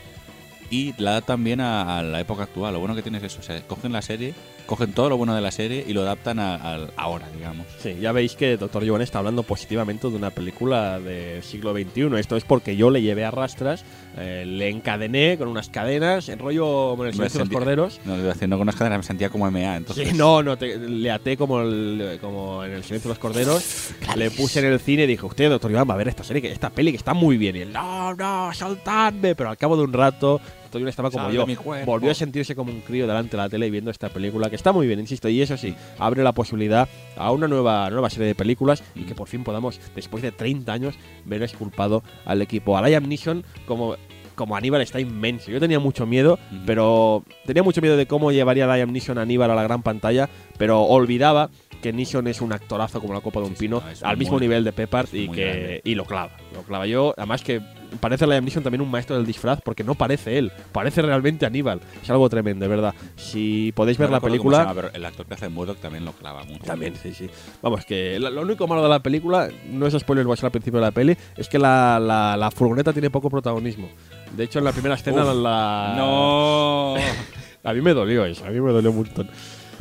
Y 0.70 0.94
la 1.00 1.10
adaptan 1.12 1.44
bien 1.44 1.60
a, 1.60 2.02
la 2.02 2.20
época 2.20 2.44
actual. 2.44 2.74
Lo 2.74 2.80
bueno 2.80 2.94
que 2.94 3.02
tiene 3.02 3.18
es 3.18 3.24
eso. 3.24 3.40
O 3.40 3.66
cogen 3.66 3.92
la 3.92 4.02
serie, 4.02 4.34
cogen 4.66 4.92
todo 4.92 5.08
lo 5.10 5.16
bueno 5.16 5.34
de 5.34 5.40
la 5.40 5.50
serie 5.50 5.84
y 5.86 5.92
lo 5.92 6.02
adaptan 6.02 6.38
a, 6.38 6.54
al 6.56 6.90
ahora, 6.96 7.28
digamos. 7.34 7.66
Sí, 7.78 7.96
ya 8.00 8.12
veis 8.12 8.34
que 8.36 8.56
Doctor 8.56 8.86
Joan 8.86 9.02
está 9.02 9.18
hablando 9.18 9.42
positivamente 9.42 10.08
de 10.08 10.16
una 10.16 10.30
película 10.30 10.98
del 11.00 11.42
siglo 11.42 11.72
XXI. 11.72 12.16
Esto 12.18 12.36
es 12.36 12.44
porque 12.44 12.76
yo 12.76 12.90
le 12.90 13.02
llevé 13.02 13.24
a 13.24 13.30
rastras, 13.30 13.84
eh, 14.16 14.44
le 14.46 14.68
encadené 14.68 15.36
con 15.38 15.48
unas 15.48 15.68
cadenas, 15.68 16.28
en 16.28 16.38
rollo 16.38 16.64
como 16.90 17.04
en 17.04 17.08
el 17.08 17.14
silencio 17.14 17.38
de 17.40 17.44
los 17.46 17.54
corderos. 17.54 18.00
No, 18.04 18.14
haciendo 18.30 18.56
con 18.56 18.62
unas 18.62 18.76
cadenas 18.76 18.98
me 18.98 19.04
sentía 19.04 19.28
como 19.30 19.50
MA. 19.50 19.76
Entonces, 19.76 20.08
Sí, 20.08 20.14
no, 20.16 20.42
no, 20.42 20.56
te- 20.56 20.78
le 20.78 21.10
até 21.10 21.36
como, 21.36 21.60
el- 21.60 22.18
como 22.20 22.64
en 22.64 22.72
el 22.72 22.84
silencio 22.84 23.08
de 23.08 23.14
los 23.14 23.18
corderos. 23.18 23.90
Le 24.16 24.30
puse 24.30 24.60
en 24.60 24.66
el 24.66 24.80
cine 24.80 25.04
y 25.04 25.06
dije, 25.06 25.26
usted, 25.26 25.50
doctor 25.50 25.70
Iván, 25.70 25.88
va 25.88 25.94
a 25.94 25.98
ver 25.98 26.08
esta 26.08 26.24
serie, 26.24 26.50
esta 26.50 26.70
peli 26.70 26.90
que 26.92 26.96
está 26.96 27.14
muy 27.14 27.36
bien. 27.36 27.56
Y 27.56 27.60
él, 27.60 27.72
no, 27.72 28.14
no, 28.14 28.52
soltadme. 28.54 29.34
Pero 29.34 29.50
al 29.50 29.56
cabo 29.56 29.76
de 29.76 29.82
un 29.84 29.92
rato, 29.92 30.40
Iván 30.80 30.88
estaba 30.90 31.10
como 31.10 31.30
yo. 31.30 31.46
Volvió 31.86 32.10
a 32.10 32.14
sentirse 32.14 32.54
como 32.54 32.72
un 32.72 32.80
crío 32.80 33.06
delante 33.06 33.32
de 33.36 33.42
la 33.42 33.48
tele 33.48 33.70
viendo 33.70 33.90
esta 33.90 34.08
película, 34.08 34.50
que 34.50 34.56
está 34.56 34.72
muy 34.72 34.86
bien, 34.86 35.00
insisto. 35.00 35.28
Y 35.28 35.40
eso 35.42 35.56
sí, 35.56 35.74
abre 35.98 36.22
la 36.22 36.32
posibilidad 36.32 36.88
a 37.16 37.32
una 37.32 37.48
nueva, 37.48 37.88
nueva 37.90 38.10
serie 38.10 38.28
de 38.28 38.34
películas 38.34 38.82
y 38.94 39.02
que 39.02 39.14
por 39.14 39.28
fin 39.28 39.44
podamos, 39.44 39.80
después 39.94 40.22
de 40.22 40.32
30 40.32 40.72
años, 40.72 40.94
ver 41.24 41.42
exculpado 41.42 42.02
al 42.24 42.42
equipo. 42.42 42.76
A 42.76 42.82
Liam 42.86 43.08
Neeson 43.08 43.44
como 43.66 43.96
como 44.34 44.56
Aníbal 44.56 44.80
está 44.80 44.98
inmenso. 44.98 45.52
Yo 45.52 45.60
tenía 45.60 45.78
mucho 45.78 46.06
miedo, 46.06 46.40
pero 46.66 47.22
tenía 47.46 47.62
mucho 47.62 47.80
miedo 47.80 47.96
de 47.96 48.06
cómo 48.06 48.32
llevaría 48.32 48.66
Liam 48.66 48.90
Neeson 48.90 49.16
a 49.18 49.22
Aníbal 49.22 49.48
a 49.50 49.54
la 49.54 49.62
gran 49.62 49.82
pantalla, 49.82 50.28
pero 50.58 50.82
olvidaba 50.82 51.50
que 51.80 51.92
Neeson 51.92 52.26
es 52.26 52.40
un 52.40 52.52
actorazo 52.52 53.00
como 53.00 53.14
la 53.14 53.20
copa 53.20 53.38
de 53.40 53.46
un 53.46 53.52
Sí, 53.56 53.66
pino, 53.66 53.80
no, 53.80 54.08
al 54.08 54.16
mismo 54.16 54.40
nivel 54.40 54.64
de 54.64 54.72
Peppard 54.72 55.06
y 55.14 55.28
que 55.28 55.44
grande. 55.44 55.80
y 55.84 55.94
lo 55.94 56.04
clava. 56.04 56.36
Lo 56.52 56.62
clava 56.62 56.86
yo, 56.86 57.14
además 57.16 57.42
que 57.42 57.60
parece 58.00 58.26
Liam 58.26 58.44
Neeson 58.44 58.62
también 58.62 58.80
un 58.80 58.90
maestro 58.90 59.16
del 59.16 59.24
disfraz 59.26 59.60
porque 59.62 59.84
no 59.84 59.94
parece 59.94 60.38
él, 60.38 60.52
parece 60.72 61.02
realmente 61.02 61.46
Aníbal. 61.46 61.80
Es 62.02 62.10
algo 62.10 62.28
tremendo, 62.28 62.64
de 62.64 62.68
verdad. 62.68 62.94
Si 63.16 63.72
podéis 63.74 63.98
ver 63.98 64.08
No 64.10 64.16
la 64.16 64.20
película, 64.20 64.58
llama, 64.58 64.74
pero 64.74 64.90
el 64.92 65.04
actor 65.04 65.26
que 65.26 65.34
hace 65.34 65.48
Murdoch 65.48 65.78
también 65.78 66.04
lo 66.04 66.12
clava 66.12 66.44
mucho. 66.44 66.64
también, 66.64 66.94
sí, 67.02 67.12
sí. 67.14 67.28
Vamos, 67.62 67.84
que 67.84 68.18
lo, 68.18 68.42
único 68.42 68.66
malo 68.66 68.82
de 68.82 68.88
la 68.88 69.00
película, 69.00 69.48
no 69.70 69.86
es 69.86 69.94
spoiler, 69.98 70.24
voy 70.24 70.34
a 70.34 70.36
ser 70.36 70.46
al 70.46 70.52
principio 70.52 70.80
de 70.80 70.86
la 70.86 70.92
peli, 70.92 71.16
es 71.36 71.48
que 71.48 71.58
la, 71.58 71.98
la- 72.00 72.36
la 72.36 72.50
furgoneta 72.50 72.92
tiene 72.92 73.10
poco 73.10 73.30
protagonismo. 73.30 73.88
De 74.36 74.44
hecho, 74.44 74.58
en 74.58 74.64
la 74.64 74.72
primera 74.72 74.94
escena 74.96 75.24
Uf, 75.24 75.36
la... 75.42 75.94
No. 75.96 76.94
A 77.64 77.72
mí 77.72 77.80
me 77.80 77.94
dolió 77.94 78.26
eso, 78.26 78.44
a 78.44 78.50
mí 78.50 78.60
me 78.60 78.72
dolió 78.72 78.90
un 78.90 78.96
montón. 78.98 79.26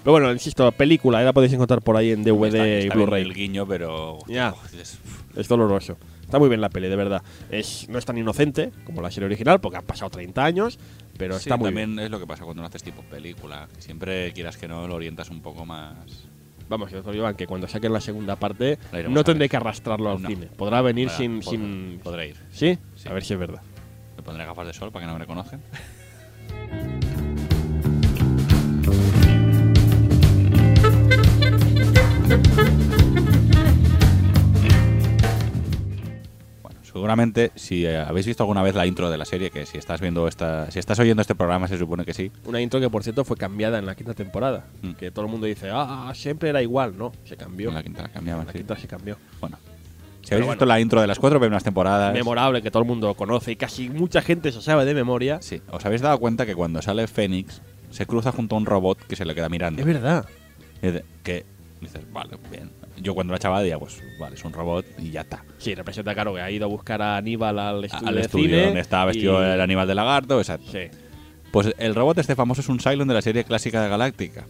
Pero 0.04 0.12
bueno, 0.14 0.32
insisto, 0.32 0.72
película, 0.72 1.18
ahí 1.18 1.26
la 1.26 1.34
podéis 1.34 1.52
encontrar 1.54 1.82
por 1.82 1.98
ahí 1.98 2.12
en 2.12 2.24
DVD 2.24 2.46
Está- 2.46 2.68
y 2.68 2.72
está 2.72 2.96
bien 2.96 3.06
Blu-ray. 3.08 3.22
El 3.24 3.34
guiño, 3.34 3.68
pero. 3.68 4.20
Ya. 4.28 4.54
Dices, 4.72 4.98
Es 5.36 5.48
doloroso. 5.50 5.98
Está 6.24 6.40
muy 6.40 6.50
bien 6.50 6.62
la 6.62 6.70
peli, 6.70 6.88
de 6.88 6.96
verdad. 6.96 7.22
Es, 7.52 7.88
no 7.90 8.00
es 8.00 8.06
tan 8.06 8.18
inocente 8.18 8.72
como 8.86 9.02
la 9.02 9.12
serie 9.12 9.26
original, 9.28 9.60
porque 9.62 9.78
han 9.78 9.86
pasado 9.86 10.10
30 10.10 10.44
años, 10.44 10.80
pero 11.18 11.36
sí, 11.36 11.42
está 11.42 11.58
muy 11.58 11.68
también 11.68 11.96
bien. 11.96 12.06
es 12.06 12.12
lo 12.12 12.20
que 12.20 12.26
pasa 12.26 12.44
cuando 12.44 12.62
no 12.64 12.68
haces 12.68 12.82
tipo 12.84 13.02
película. 13.04 13.68
que 13.76 13.82
siempre 13.82 14.32
quieras 14.34 14.58
que 14.58 14.68
no 14.68 14.88
lo 14.88 14.96
orientas 14.96 15.30
un 15.30 15.42
poco 15.42 15.66
más. 15.66 15.96
Vamos, 16.70 16.92
yo 16.92 17.04
te 17.04 17.36
que 17.36 17.46
cuando 17.46 17.68
saquen 17.68 17.94
la 17.94 18.02
segunda 18.02 18.36
parte, 18.38 18.80
La 18.92 19.04
no 19.04 19.24
tendré 19.24 19.48
que 19.50 19.58
arrastrarlo 19.58 20.10
al 20.12 20.22
No. 20.22 20.30
cine. 20.30 20.48
Podrá 20.48 20.82
venir 20.82 21.10
Podrá- 21.10 21.18
sin, 21.18 21.40
podrá- 21.42 21.50
sin. 21.52 22.00
Podré 22.04 22.28
ir. 22.30 22.36
¿Sí? 22.52 22.78
Sí. 22.96 23.10
A 23.10 23.14
ver 23.14 23.24
si 23.24 23.34
es 23.34 23.40
verdad. 23.40 23.62
Me 24.18 24.24
pondré 24.24 24.46
gafas 24.46 24.66
de 24.68 24.74
sol 24.74 24.92
para 24.92 25.04
que 25.06 25.08
no 25.08 25.14
me 25.14 25.20
reconozcan. 25.20 25.62
seguramente 36.94 37.52
si 37.56 37.86
eh, 37.86 37.98
habéis 37.98 38.28
visto 38.28 38.44
alguna 38.44 38.62
vez 38.62 38.76
la 38.76 38.86
intro 38.86 39.10
de 39.10 39.18
la 39.18 39.26
serie, 39.26 39.50
que 39.50 39.66
si 39.66 39.78
estás 39.78 40.00
viendo 40.00 40.28
esta, 40.28 40.70
si 40.72 40.80
estás 40.80 41.00
oyendo 41.00 41.22
este 41.22 41.36
programa 41.36 41.68
se 41.68 41.78
supone 41.78 42.06
que 42.06 42.14
sí. 42.14 42.32
Una 42.46 42.62
intro 42.62 42.80
que, 42.80 42.90
por 42.90 43.04
cierto, 43.04 43.26
fue 43.26 43.36
cambiada 43.36 43.80
en 43.80 43.86
la 43.86 43.96
quinta 43.96 44.14
temporada. 44.14 44.66
Mm. 44.82 44.92
Que 44.92 45.12
todo 45.12 45.26
el 45.26 45.32
mundo 45.32 45.48
dice, 45.48 45.70
ah, 45.72 46.12
siempre 46.16 46.50
era 46.50 46.62
igual. 46.62 46.98
No, 46.98 47.12
se 47.26 47.36
cambió. 47.36 47.70
En 47.70 47.76
la 47.76 47.84
quinta 47.84 48.04
la 48.04 48.10
cambiaban. 48.10 48.46
La 48.46 48.52
sí. 48.52 48.60
quinta 48.60 48.78
se 48.78 48.88
cambió. 48.88 49.18
Bueno, 49.42 49.58
si 50.22 50.34
habéis 50.34 50.46
Pero 50.46 50.52
visto 50.52 50.66
la 50.66 50.80
intro 50.80 51.02
de 51.02 51.08
las 51.08 51.20
cuatro 51.20 51.40
primeras 51.40 51.64
temporadas, 51.64 52.14
Memorable, 52.14 52.62
que 52.62 52.72
todo 52.72 52.84
el 52.84 52.88
mundo 52.88 53.14
conoce 53.16 53.52
y 53.52 53.56
casi 53.56 53.90
mucha 53.90 54.22
gente 54.22 54.52
se 54.52 54.62
sabe 54.62 54.86
de 54.86 54.94
memoria. 54.94 55.42
sí, 55.42 55.62
os 55.72 55.86
habéis 55.86 56.02
dado 56.02 56.18
cuenta 56.20 56.46
que 56.46 56.56
cuando 56.56 56.82
sale 56.82 57.08
Fénix 57.08 57.62
se 57.90 58.06
cruza 58.06 58.32
junto 58.32 58.56
a 58.56 58.60
un 58.60 58.66
robot 58.66 59.00
que 59.06 59.16
se 59.16 59.26
le 59.26 59.36
queda 59.36 59.50
mirando. 59.50 59.82
Es 59.82 59.86
verdad. 59.86 60.26
Que 61.24 61.46
dices, 61.82 62.02
vale, 62.12 62.38
bien. 62.52 62.70
Yo 62.98 63.14
cuando 63.16 63.34
era 63.34 63.40
chaval 63.40 63.64
decía, 63.64 63.80
pues 63.80 64.02
vale, 64.20 64.36
es 64.36 64.46
un 64.46 64.54
robot 64.54 64.86
y 65.00 65.12
ya 65.12 65.22
está. 65.22 65.44
Sí, 65.58 65.74
representa, 65.76 66.14
claro, 66.14 66.34
que 66.36 66.42
ha 66.42 66.52
ido 66.52 66.66
a 66.66 66.68
buscar 66.70 67.02
a 67.02 67.18
Aníbal 67.18 67.58
al 67.60 67.84
estudio, 67.86 68.08
Al 68.08 68.16
de 68.16 68.22
estudio 68.22 68.46
cine 68.50 68.66
donde 68.66 68.80
estaba 68.82 69.06
vestido 69.06 69.42
y- 69.42 69.52
el 69.54 69.62
animal 69.62 69.88
de 69.88 69.96
lagarto, 69.96 70.38
exacto. 70.40 70.72
Sí. 70.72 70.80
Pues 71.52 71.74
el 71.78 71.96
robot 71.96 72.18
este 72.20 72.36
famoso 72.36 72.62
es 72.62 72.70
un 72.70 72.80
Cylon 72.80 73.08
de 73.08 73.14
la 73.14 73.22
serie 73.22 73.44
clásica 73.44 73.82
de 73.84 73.90
Galáctica. 73.90 74.46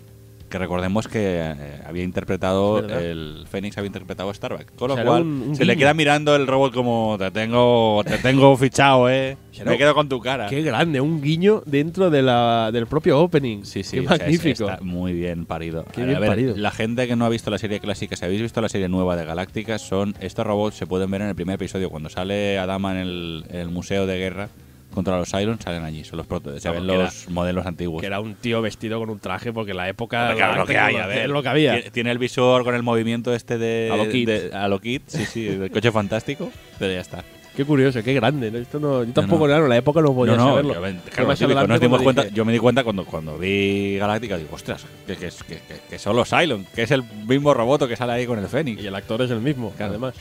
Que 0.53 0.59
recordemos 0.59 1.07
que 1.07 1.39
eh, 1.41 1.81
había 1.83 2.03
interpretado, 2.03 2.77
el 2.87 3.45
Fénix 3.49 3.75
había 3.79 3.87
interpretado 3.87 4.29
a 4.29 4.33
Starbuck. 4.35 4.75
Con 4.75 4.89
lo 4.89 4.93
Será 4.95 5.07
cual, 5.09 5.23
un- 5.23 5.41
un 5.47 5.55
se 5.55 5.65
le 5.65 5.73
guiño. 5.73 5.79
queda 5.79 5.93
mirando 5.95 6.35
el 6.35 6.45
robot 6.45 6.71
como, 6.75 7.15
te 7.17 7.31
tengo, 7.31 8.03
te 8.05 8.19
tengo 8.19 8.55
fichado, 8.55 9.09
eh. 9.09 9.35
Será 9.51 9.65
Me 9.65 9.71
un- 9.71 9.77
quedo 9.79 9.95
con 9.95 10.07
tu 10.09 10.19
cara. 10.19 10.45
Qué 10.45 10.61
grande, 10.61 11.01
un 11.01 11.23
guiño 11.23 11.63
dentro 11.65 12.11
de 12.11 12.21
la, 12.21 12.69
del 12.71 12.85
propio 12.85 13.19
opening. 13.19 13.63
Sí, 13.63 13.81
sí, 13.81 13.97
Qué 13.97 14.05
o 14.05 14.07
sea, 14.09 14.15
es- 14.17 14.21
magnífico. 14.21 14.69
está 14.69 14.83
muy 14.83 15.13
bien 15.13 15.47
parido. 15.47 15.85
Qué 15.91 16.03
A 16.03 16.05
ver, 16.19 16.27
parido. 16.27 16.55
La 16.55 16.69
gente 16.69 17.07
que 17.07 17.15
no 17.15 17.25
ha 17.25 17.29
visto 17.29 17.49
la 17.49 17.57
serie 17.57 17.79
clásica, 17.79 18.15
si 18.15 18.23
habéis 18.23 18.43
visto 18.43 18.61
la 18.61 18.69
serie 18.69 18.87
nueva 18.89 19.15
de 19.15 19.25
Galáctica, 19.25 19.79
son 19.79 20.13
estos 20.19 20.45
robots 20.45 20.75
se 20.77 20.85
pueden 20.85 21.09
ver 21.09 21.21
en 21.23 21.29
el 21.29 21.35
primer 21.35 21.55
episodio 21.55 21.89
cuando 21.89 22.09
sale 22.11 22.59
Adama 22.59 22.91
en 22.91 22.97
el, 22.99 23.43
en 23.49 23.59
el 23.59 23.69
museo 23.69 24.05
de 24.05 24.19
guerra 24.19 24.49
contra 24.93 25.17
los 25.17 25.29
Cylons, 25.29 25.63
salen 25.63 25.83
allí, 25.83 26.03
son 26.03 26.17
los 26.17 26.27
proto- 26.27 26.59
se 26.59 26.69
ven 26.69 26.87
los 26.87 27.29
modelos 27.29 27.65
antiguos. 27.65 28.01
Que 28.01 28.07
era 28.07 28.19
un 28.19 28.35
tío 28.35 28.61
vestido 28.61 28.99
con 28.99 29.09
un 29.09 29.19
traje 29.19 29.51
porque 29.51 29.71
en 29.71 29.77
la 29.77 29.89
época. 29.89 30.33
Claro, 30.35 30.57
lo 30.61 30.65
que 30.65 30.77
hay, 30.77 30.95
a 30.95 31.07
ver. 31.07 31.29
lo 31.29 31.41
que 31.43 31.49
había. 31.49 31.91
Tiene- 31.91 32.11
el 32.11 32.17
visor 32.17 32.63
con 32.63 32.75
el 32.75 32.83
movimiento 32.83 33.33
este 33.33 33.57
de. 33.57 33.89
A 33.91 33.97
lo 33.97 34.09
Kid. 34.09 34.27
de- 34.27 34.51
a 34.53 34.67
lo 34.67 34.79
Kid, 34.79 35.01
sí, 35.07 35.25
sí, 35.25 35.43
del 35.45 35.71
coche 35.71 35.91
fantástico. 35.91 36.51
Pero 36.79 36.93
ya 36.93 37.01
está. 37.01 37.23
Qué 37.55 37.65
curioso, 37.65 38.01
qué 38.03 38.15
grande. 38.15 38.49
¿no? 38.49 38.57
Esto 38.57 38.79
no, 38.79 39.03
yo 39.03 39.13
tampoco, 39.13 39.41
no. 39.41 39.45
claro, 39.45 39.65
en 39.65 39.69
la 39.69 39.77
época 39.77 40.01
no 40.01 40.11
podía 40.15 40.35
no, 40.35 40.43
no, 40.43 40.49
saberlo. 40.49 40.73
yo, 40.73 40.79
claro, 40.81 41.27
más 41.27 41.37
típico, 41.37 41.51
adelante 41.59 41.67
nos 41.67 41.79
dimos 41.81 42.01
cuenta, 42.01 42.27
yo 42.29 42.45
me 42.45 42.51
di 42.51 42.57
cuenta 42.57 42.83
cuando, 42.83 43.05
cuando 43.05 43.37
vi 43.37 43.95
Galáctica, 43.99 44.37
digo, 44.39 44.49
ostras, 44.53 44.83
que, 45.05 45.15
que, 45.15 45.27
que, 45.29 45.55
que- 45.57 45.79
que 45.87 45.99
son 45.99 46.15
los 46.15 46.27
Cylon, 46.27 46.65
que 46.73 46.81
es 46.81 46.89
el 46.89 47.03
mismo 47.27 47.53
roboto 47.53 47.87
que 47.87 47.95
sale 47.95 48.13
ahí 48.13 48.25
con 48.25 48.39
el 48.39 48.47
Fénix. 48.47 48.81
Y 48.81 48.87
el 48.87 48.95
actor 48.95 49.21
es 49.21 49.29
el 49.29 49.39
mismo, 49.39 49.71
Claro. 49.77 49.91
además. 49.91 50.15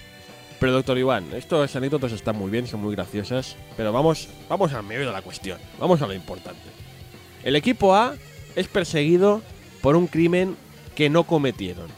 Pero, 0.62 0.72
doctor 0.74 0.96
Iván, 0.96 1.26
estas 1.34 1.74
anécdotas 1.74 2.12
están 2.12 2.36
muy 2.36 2.48
bien, 2.48 2.68
son 2.68 2.80
muy 2.80 2.94
graciosas. 2.94 3.56
Pero 3.76 3.92
vamos, 3.92 4.28
vamos 4.48 4.72
al 4.72 4.84
medio 4.84 5.06
de 5.06 5.12
la 5.12 5.20
cuestión. 5.20 5.58
Vamos 5.80 6.00
a 6.02 6.06
lo 6.06 6.14
importante. 6.14 6.60
El 7.42 7.56
equipo 7.56 7.96
A 7.96 8.14
es 8.54 8.68
perseguido 8.68 9.42
por 9.80 9.96
un 9.96 10.06
crimen 10.06 10.56
que 10.94 11.10
no 11.10 11.24
cometieron. 11.24 11.88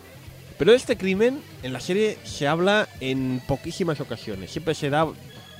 Pero 0.57 0.71
de 0.71 0.79
este 0.79 0.97
crimen, 0.97 1.41
en 1.63 1.75
la 1.75 1.81
serie 1.81 2.17
se 2.25 2.49
habla 2.49 2.89
en 3.01 3.43
poquísimas 3.47 4.01
ocasiones. 4.01 4.51
Siempre 4.51 4.75
se 4.75 4.89
da 4.89 5.07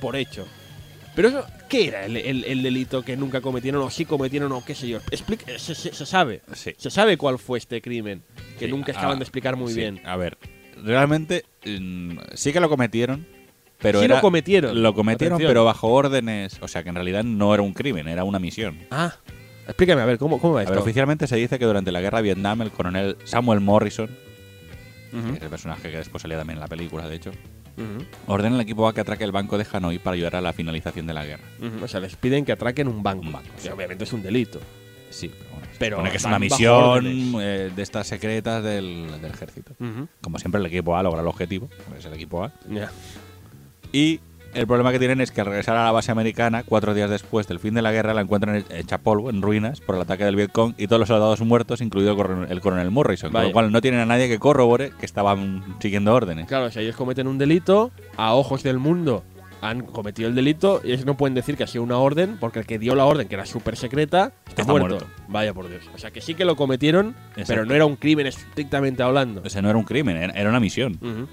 por 0.01 0.15
hecho. 0.15 0.47
Pero 1.15 1.27
eso, 1.27 1.45
¿qué 1.69 1.87
era 1.89 2.05
el, 2.05 2.17
el- 2.17 2.43
el 2.45 2.63
delito 2.63 3.03
que 3.03 3.15
nunca 3.15 3.39
cometieron 3.39 3.83
o 3.83 3.89
sí 3.91 4.05
cometieron 4.05 4.51
o 4.51 4.65
qué 4.65 4.73
sé 4.73 4.87
yo? 4.87 4.97
Explica- 5.11 5.45
se, 5.59 5.75
se- 5.75 5.93
se 5.93 6.05
sabe. 6.07 6.41
Sí. 6.55 6.73
Se 6.77 6.89
sabe 6.89 7.17
cuál 7.17 7.37
fue 7.37 7.59
este 7.59 7.81
crimen, 7.81 8.23
que 8.57 8.65
Sí, 8.65 8.71
nunca 8.71 8.93
ah, 8.95 8.97
acaban 8.97 9.19
de 9.19 9.23
explicar 9.25 9.55
muy 9.57 9.71
sí. 9.73 9.79
bien. 9.79 10.01
A 10.05 10.17
ver, 10.17 10.37
realmente 10.85 11.43
mm, 11.65 12.17
sí 12.33 12.53
que 12.53 12.59
lo 12.59 12.69
cometieron, 12.69 13.25
pero 13.79 13.99
Sí 13.99 14.05
era, 14.05 14.15
lo 14.15 14.21
cometieron. 14.21 14.81
Lo 14.81 14.93
cometieron, 14.93 15.35
Atención. 15.35 15.49
pero 15.49 15.65
bajo 15.65 15.89
órdenes. 15.89 16.57
O 16.61 16.67
sea, 16.67 16.83
que 16.83 16.89
en 16.89 16.95
realidad 16.95 17.23
no 17.23 17.53
era 17.53 17.61
un 17.63 17.73
crimen, 17.73 18.07
era 18.07 18.23
una 18.23 18.39
misión. 18.39 18.79
Ah, 18.91 19.13
explícame, 19.67 20.01
a 20.01 20.05
ver, 20.05 20.17
¿cómo, 20.17 20.39
cómo 20.39 20.53
va 20.53 20.59
A 20.61 20.63
esto? 20.63 20.73
ver, 20.73 20.81
oficialmente 20.81 21.27
se 21.27 21.35
dice 21.35 21.59
que 21.59 21.65
durante 21.65 21.91
la 21.91 21.99
guerra 22.01 22.19
de 22.19 22.23
Vietnam, 22.23 22.61
el 22.61 22.71
coronel 22.71 23.17
Samuel 23.25 23.59
Morrison, 23.61 24.09
que 25.11 25.37
es 25.37 25.41
el 25.43 25.49
personaje 25.49 25.91
que 25.91 25.97
después 25.97 26.21
salía 26.21 26.37
también 26.37 26.57
en 26.57 26.61
la 26.61 26.67
película, 26.67 27.07
de 27.07 27.15
hecho, 27.15 27.31
ordena 28.27 28.55
al 28.55 28.61
equipo 28.61 28.87
A 28.87 28.93
que 28.93 29.01
atraque 29.01 29.23
el 29.23 29.31
banco 29.31 29.57
de 29.57 29.65
Hanoi 29.71 29.97
para 29.99 30.13
ayudar 30.15 30.35
a 30.37 30.41
la 30.41 30.51
finalización 30.53 31.07
de 31.07 31.13
la 31.13 31.25
guerra. 31.25 31.43
O 31.81 31.87
sea, 31.87 31.99
les 31.99 32.15
piden 32.15 32.43
que 32.45 32.51
atraquen 32.53 32.87
un 32.87 33.01
banco. 33.03 33.21
Un 33.25 33.31
banco, 33.33 33.49
que 33.55 33.61
sí. 33.61 33.69
obviamente 33.69 34.03
es 34.05 34.13
un 34.13 34.23
delito. 34.23 34.59
Sí, 35.15 35.29
pero 35.29 35.49
bueno. 35.51 35.65
Pero 35.77 35.95
supone 35.97 36.11
que 36.11 36.17
es 36.17 36.23
van 36.23 36.31
una 36.31 36.37
bajo 36.39 36.55
misión 36.55 36.73
órdenes. 36.73 37.35
eh, 37.41 37.71
de 37.75 37.81
estas 37.83 38.07
secretas 38.07 38.63
del, 38.63 39.07
del 39.21 39.31
ejército. 39.31 39.73
Ujú, 39.79 40.07
Como 40.21 40.39
siempre, 40.39 40.59
el 40.59 40.65
equipo 40.67 40.95
A 40.95 41.03
logra 41.03 41.21
el 41.21 41.27
objetivo, 41.27 41.67
porque 41.85 41.99
es 41.99 42.05
el 42.05 42.13
equipo 42.13 42.43
A. 42.43 42.51
ya. 42.69 42.89
Y 43.91 44.19
el 44.53 44.67
problema 44.67 44.91
que 44.93 44.99
tienen 44.99 45.19
es 45.19 45.31
que 45.31 45.41
al 45.41 45.47
regresar 45.47 45.75
a 45.75 45.83
la 45.83 45.91
base 45.91 46.11
americana, 46.11 46.63
cuatro 46.63 46.93
días 46.93 47.09
después 47.09 47.45
del 47.47 47.59
fin 47.59 47.73
de 47.73 47.81
la 47.81 47.91
guerra, 47.91 48.13
la 48.13 48.21
encuentran 48.21 48.63
hecha 48.69 48.99
polvo, 48.99 49.29
en 49.29 49.41
ruinas, 49.41 49.81
por 49.81 49.95
el 49.95 50.01
ataque 50.01 50.23
del 50.23 50.35
Vietcong 50.37 50.75
y 50.77 50.87
todos 50.87 50.99
los 51.01 51.07
soldados 51.09 51.41
muertos, 51.41 51.81
incluido 51.81 52.11
el 52.11 52.17
coronel, 52.17 52.51
el 52.51 52.61
coronel 52.61 52.89
Morrison. 52.91 53.29
Con 53.31 53.33
Vaya. 53.33 53.47
lo 53.47 53.53
cual 53.53 53.71
no 53.71 53.81
tienen 53.81 53.99
a 53.99 54.05
nadie 54.05 54.29
que 54.29 54.39
corrobore 54.39 54.91
que 54.97 55.05
estaban 55.05 55.63
siguiendo 55.79 56.13
órdenes. 56.13 56.47
Claro, 56.47 56.71
si 56.71 56.79
ellos 56.79 56.95
cometen 56.95 57.27
un 57.27 57.37
delito, 57.37 57.91
a 58.15 58.33
ojos 58.33 58.63
del 58.63 58.79
mundo 58.79 59.23
han 59.69 59.81
cometido 59.85 60.29
el 60.29 60.35
delito 60.35 60.81
y 60.83 60.91
ellos 60.91 61.05
no 61.05 61.15
pueden 61.17 61.33
decir 61.35 61.57
que 61.57 61.63
ha 61.63 61.67
sido 61.67 61.83
una 61.83 61.97
orden, 61.97 62.37
porque 62.39 62.59
el 62.59 62.65
que 62.65 62.79
dio 62.79 62.95
la 62.95 63.05
orden, 63.05 63.27
que 63.27 63.35
era 63.35 63.45
súper 63.45 63.75
secreta, 63.77 64.31
está, 64.47 64.61
Está 64.61 64.71
muerto. 64.71 64.89
muerto. 64.89 65.07
Vaya 65.27 65.53
por 65.53 65.69
Dios. 65.69 65.83
O 65.93 65.97
sea, 65.97 66.11
que 66.11 66.21
sí 66.21 66.33
que 66.35 66.45
lo 66.45 66.55
cometieron, 66.55 67.15
Exacto. 67.31 67.45
pero 67.47 67.65
no 67.65 67.73
era 67.73 67.85
un 67.85 67.95
crimen 67.95 68.27
estrictamente 68.27 69.03
hablando. 69.03 69.41
Ese 69.43 69.61
no 69.61 69.69
era 69.69 69.77
un 69.77 69.83
crimen, 69.85 70.17
era 70.35 70.49
una 70.49 70.59
misión. 70.59 70.97
Ujú. 71.01 71.27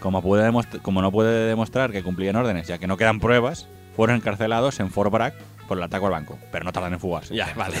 Como, 0.00 0.20
puede 0.22 0.50
como 0.82 1.00
no 1.02 1.10
puede 1.10 1.48
demostrar 1.48 1.90
que 1.92 2.02
cumplían 2.02 2.36
órdenes, 2.36 2.66
ya 2.68 2.78
que 2.78 2.86
no 2.86 2.96
quedan 2.96 3.20
pruebas, 3.20 3.66
fueron 3.96 4.16
encarcelados 4.16 4.80
en 4.80 4.90
Fort 4.90 5.10
Bragg 5.10 5.34
por 5.66 5.78
el 5.78 5.84
ataque 5.84 6.04
al 6.04 6.10
banco, 6.12 6.38
pero 6.52 6.64
no 6.64 6.72
tardan 6.72 6.92
en 6.92 7.00
fugarse. 7.00 7.34
Ya, 7.34 7.52
vale. 7.56 7.76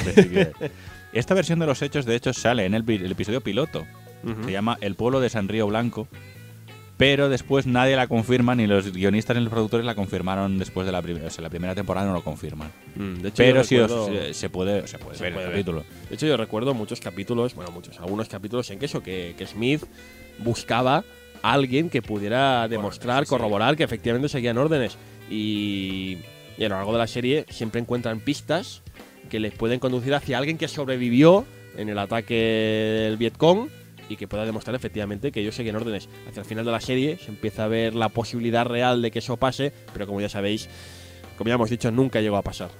Esta 1.12 1.34
versión 1.34 1.58
de 1.58 1.66
los 1.66 1.82
hechos, 1.82 2.06
de 2.06 2.16
hecho, 2.16 2.32
sale 2.32 2.64
en 2.64 2.74
el, 2.74 2.88
el 2.88 3.12
episodio 3.12 3.40
piloto. 3.40 3.84
Ujú. 4.24 4.44
Se 4.44 4.52
llama 4.52 4.78
El 4.80 4.94
pueblo 4.94 5.20
de 5.20 5.28
San 5.28 5.48
Río 5.48 5.66
Blanco, 5.66 6.08
pero 6.96 7.28
después 7.28 7.66
nadie 7.66 7.96
la 7.96 8.06
confirma, 8.06 8.54
ni 8.54 8.66
los 8.66 8.92
guionistas 8.92 9.36
ni 9.36 9.42
los 9.42 9.50
productores 9.52 9.84
la 9.84 9.94
confirmaron 9.94 10.58
después 10.58 10.86
de 10.86 10.92
la 10.92 11.02
primera. 11.02 11.26
O 11.26 11.30
sea, 11.30 11.42
la 11.42 11.50
primera 11.50 11.74
temporada 11.74 12.06
no 12.06 12.12
lo 12.12 12.22
confirman. 12.22 12.70
Mm, 12.94 13.14
de 13.22 13.28
hecho, 13.28 13.36
Pero 13.38 13.64
sí 13.64 13.76
recuerdo- 13.78 14.06
se, 14.06 14.34
se 14.34 14.48
puede, 14.50 14.86
se 14.86 14.98
puede 14.98 15.16
Se 15.18 15.24
ver 15.24 15.32
puede 15.32 15.46
el 15.46 15.50
ver. 15.52 15.58
capítulo. 15.60 15.84
De 16.08 16.14
hecho, 16.14 16.26
yo 16.26 16.36
recuerdo 16.36 16.72
muchos 16.74 17.00
capítulos, 17.00 17.54
bueno, 17.54 17.70
muchos, 17.72 17.98
algunos 17.98 18.28
capítulos 18.28 18.70
en 18.70 18.78
que 18.78 18.86
eso, 18.86 19.02
que, 19.02 19.34
que 19.36 19.46
Smith 19.46 19.82
buscaba 20.38 21.04
a 21.42 21.52
alguien 21.52 21.90
que 21.90 22.00
pudiera 22.02 22.68
demostrar, 22.68 23.20
sí, 23.24 23.26
sí. 23.26 23.30
corroborar 23.30 23.76
que 23.76 23.84
efectivamente 23.84 24.28
seguían 24.28 24.56
órdenes. 24.58 24.96
Y, 25.30 26.18
y 26.58 26.64
a 26.64 26.68
lo 26.68 26.76
largo 26.76 26.92
de 26.92 26.98
la 26.98 27.06
serie 27.06 27.44
siempre 27.50 27.80
encuentran 27.80 28.20
pistas 28.20 28.82
que 29.30 29.40
les 29.40 29.52
pueden 29.52 29.80
conducir 29.80 30.14
hacia 30.14 30.38
alguien 30.38 30.58
que 30.58 30.68
sobrevivió 30.68 31.44
en 31.76 31.88
el 31.88 31.98
ataque 31.98 32.34
del 32.34 33.16
Vietcong 33.16 33.68
y 34.08 34.16
que 34.16 34.28
pueda 34.28 34.44
demostrar 34.44 34.74
efectivamente 34.76 35.32
que 35.32 35.40
ellos 35.40 35.54
seguían 35.54 35.76
órdenes. 35.76 36.08
Hacia 36.28 36.40
el 36.40 36.46
final 36.46 36.64
de 36.64 36.72
la 36.72 36.80
serie 36.80 37.18
se 37.18 37.30
empieza 37.30 37.64
a 37.64 37.68
ver 37.68 37.94
la 37.94 38.08
posibilidad 38.08 38.66
real 38.66 39.00
de 39.02 39.10
que 39.10 39.18
eso 39.20 39.36
pase, 39.36 39.72
pero 39.92 40.06
como 40.06 40.20
ya 40.20 40.28
sabéis, 40.28 40.68
como 41.38 41.48
ya 41.48 41.54
hemos 41.54 41.70
dicho, 41.70 41.90
nunca 41.90 42.20
llegó 42.20 42.36
a 42.36 42.42
pasar. 42.42 42.70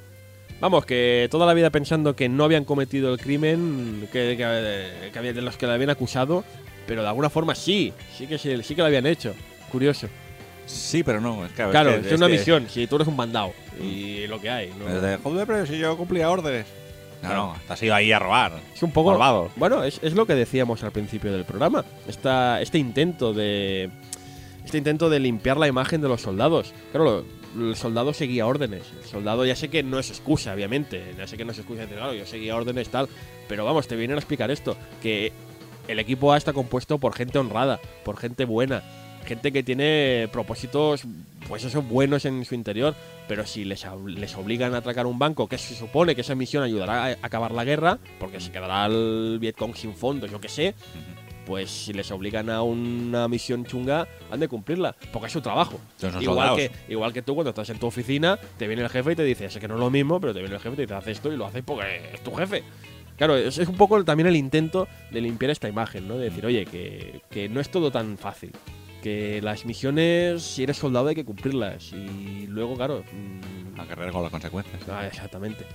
Vamos, 0.60 0.86
que 0.86 1.28
toda 1.30 1.46
la 1.46 1.54
vida 1.54 1.70
pensando 1.70 2.14
que 2.14 2.28
no 2.28 2.44
habían 2.44 2.64
cometido 2.64 3.12
el 3.12 3.18
crimen 3.20 4.08
que, 4.12 4.36
que- 4.36 5.10
que 5.12 5.32
de 5.32 5.42
los 5.42 5.56
que 5.56 5.66
le 5.66 5.72
habían 5.72 5.90
acusado, 5.90 6.44
pero 6.86 7.02
de 7.02 7.08
alguna 7.08 7.28
forma 7.30 7.54
sí, 7.54 7.92
sí 8.16 8.26
que, 8.26 8.38
sí, 8.38 8.62
sí 8.62 8.74
que 8.74 8.80
lo 8.82 8.86
habían 8.86 9.06
hecho. 9.06 9.34
Curioso. 9.72 10.08
Sí, 10.66 11.02
pero 11.02 11.20
no. 11.20 11.44
Es 11.44 11.52
que, 11.52 11.64
Claro, 11.68 12.00
que- 12.00 12.08
es, 12.08 12.16
una 12.16 12.26
que- 12.28 12.34
misión, 12.34 12.68
si 12.70 12.86
tú 12.86 12.96
eres 12.96 13.08
un 13.08 13.16
mandado 13.16 13.52
y 13.82 14.26
lo 14.28 14.40
que 14.40 14.48
hay. 14.48 14.72
¿no? 14.78 14.88
Es 14.88 15.02
de, 15.02 15.16
joder, 15.18 15.46
pero 15.46 15.66
si 15.66 15.76
yo 15.78 15.96
cumplía 15.96 16.30
órdenes. 16.30 16.66
No, 17.28 17.34
no, 17.34 17.56
te 17.66 17.72
has 17.72 17.82
ido 17.82 17.94
ahí 17.94 18.12
a 18.12 18.18
robar. 18.18 18.52
Es 18.74 18.82
un 18.82 18.90
poco. 18.92 19.10
Malvado. 19.10 19.50
Bueno, 19.56 19.82
es, 19.84 19.98
es 20.02 20.14
lo 20.14 20.26
que 20.26 20.34
decíamos 20.34 20.82
al 20.82 20.92
principio 20.92 21.32
del 21.32 21.44
programa. 21.44 21.84
Esta, 22.08 22.60
este 22.60 22.78
intento 22.78 23.32
de. 23.32 23.90
Este 24.64 24.78
intento 24.78 25.10
de 25.10 25.20
limpiar 25.20 25.56
la 25.58 25.68
imagen 25.68 26.00
de 26.00 26.08
los 26.08 26.22
soldados. 26.22 26.72
Claro, 26.92 27.24
lo- 27.54 27.68
el 27.68 27.76
soldado 27.76 28.12
seguía 28.12 28.46
órdenes. 28.46 28.82
El 29.02 29.08
soldado 29.08 29.44
ya 29.46 29.54
sé 29.54 29.68
que 29.68 29.82
no 29.82 29.98
es 29.98 30.10
excusa, 30.10 30.52
obviamente. 30.54 31.14
Ya 31.16 31.26
sé 31.26 31.36
que 31.36 31.44
no 31.44 31.52
es 31.52 31.58
excusa 31.58 31.82
decir, 31.82 31.96
claro, 31.96 32.14
yo 32.14 32.26
seguía 32.26 32.56
órdenes 32.56 32.88
tal. 32.88 33.08
Pero 33.48 33.64
vamos, 33.64 33.86
te 33.86 33.94
vienen 33.94 34.16
a 34.16 34.20
explicar 34.20 34.50
esto. 34.50 34.76
Que 35.02 35.32
el 35.86 35.98
equipo 35.98 36.32
A 36.32 36.36
está 36.38 36.52
compuesto 36.52 36.98
por 36.98 37.14
gente 37.14 37.38
honrada, 37.38 37.78
por 38.04 38.16
gente 38.16 38.44
buena. 38.46 38.82
Gente 39.26 39.52
que 39.52 39.62
tiene 39.62 40.28
propósitos, 40.32 41.04
pues 41.48 41.64
eso, 41.64 41.82
buenos 41.82 42.24
en 42.24 42.44
su 42.44 42.54
interior. 42.54 42.94
Pero 43.26 43.46
si 43.46 43.64
les, 43.64 43.86
les 44.06 44.36
obligan 44.36 44.74
a 44.74 44.78
atracar 44.78 45.06
un 45.06 45.18
banco, 45.18 45.48
que 45.48 45.56
se 45.56 45.74
supone 45.74 46.14
que 46.14 46.20
esa 46.20 46.34
misión 46.34 46.62
ayudará 46.62 47.06
a 47.06 47.16
acabar 47.22 47.52
la 47.52 47.64
guerra, 47.64 47.98
porque 48.20 48.40
se 48.40 48.52
quedará 48.52 48.86
el 48.86 49.38
Vietcong 49.40 49.74
sin 49.74 49.94
fondos, 49.94 50.30
yo 50.30 50.40
qué 50.40 50.48
sé, 50.48 50.74
pues 51.46 51.70
si 51.70 51.92
les 51.92 52.10
obligan 52.10 52.50
a 52.50 52.62
una 52.62 53.28
misión 53.28 53.64
chunga, 53.64 54.08
han 54.30 54.40
de 54.40 54.48
cumplirla, 54.48 54.94
porque 55.12 55.26
es 55.26 55.32
su 55.32 55.40
trabajo. 55.40 55.80
Igual 56.20 56.56
que, 56.56 56.70
igual 56.88 57.12
que 57.12 57.22
tú 57.22 57.34
cuando 57.34 57.50
estás 57.50 57.70
en 57.70 57.78
tu 57.78 57.86
oficina, 57.86 58.38
te 58.58 58.66
viene 58.66 58.82
el 58.82 58.88
jefe 58.88 59.12
y 59.12 59.16
te 59.16 59.24
dice, 59.24 59.48
sé 59.50 59.60
que 59.60 59.68
no 59.68 59.74
es 59.74 59.80
lo 59.80 59.90
mismo, 59.90 60.20
pero 60.20 60.32
te 60.32 60.40
viene 60.40 60.54
el 60.54 60.60
jefe 60.60 60.74
y 60.74 60.76
te 60.76 60.82
dice, 60.82 60.94
haz 60.94 61.06
esto 61.06 61.32
y 61.32 61.36
lo 61.36 61.46
haces 61.46 61.62
porque 61.64 62.10
es 62.14 62.22
tu 62.22 62.34
jefe. 62.34 62.62
Claro, 63.16 63.36
es, 63.36 63.58
es 63.58 63.68
un 63.68 63.76
poco 63.76 64.02
también 64.04 64.26
el 64.26 64.36
intento 64.36 64.88
de 65.10 65.20
limpiar 65.20 65.50
esta 65.50 65.68
imagen, 65.68 66.08
¿no? 66.08 66.16
De 66.16 66.24
decir, 66.24 66.44
oye, 66.44 66.66
que, 66.66 67.20
que 67.30 67.48
no 67.48 67.60
es 67.60 67.70
todo 67.70 67.90
tan 67.90 68.18
fácil. 68.18 68.50
Que 69.04 69.42
las 69.42 69.66
misiones, 69.66 70.42
si 70.42 70.62
eres 70.62 70.78
soldado, 70.78 71.08
hay 71.08 71.14
que 71.14 71.26
cumplirlas. 71.26 71.92
Y 71.92 72.46
luego, 72.46 72.74
claro. 72.74 73.04
mm, 73.12 73.78
A 73.78 73.84
cargar 73.86 74.10
con 74.12 74.22
las 74.22 74.30
consecuencias. 74.30 74.80
ah, 74.90 75.06
exactamente. 75.06 75.66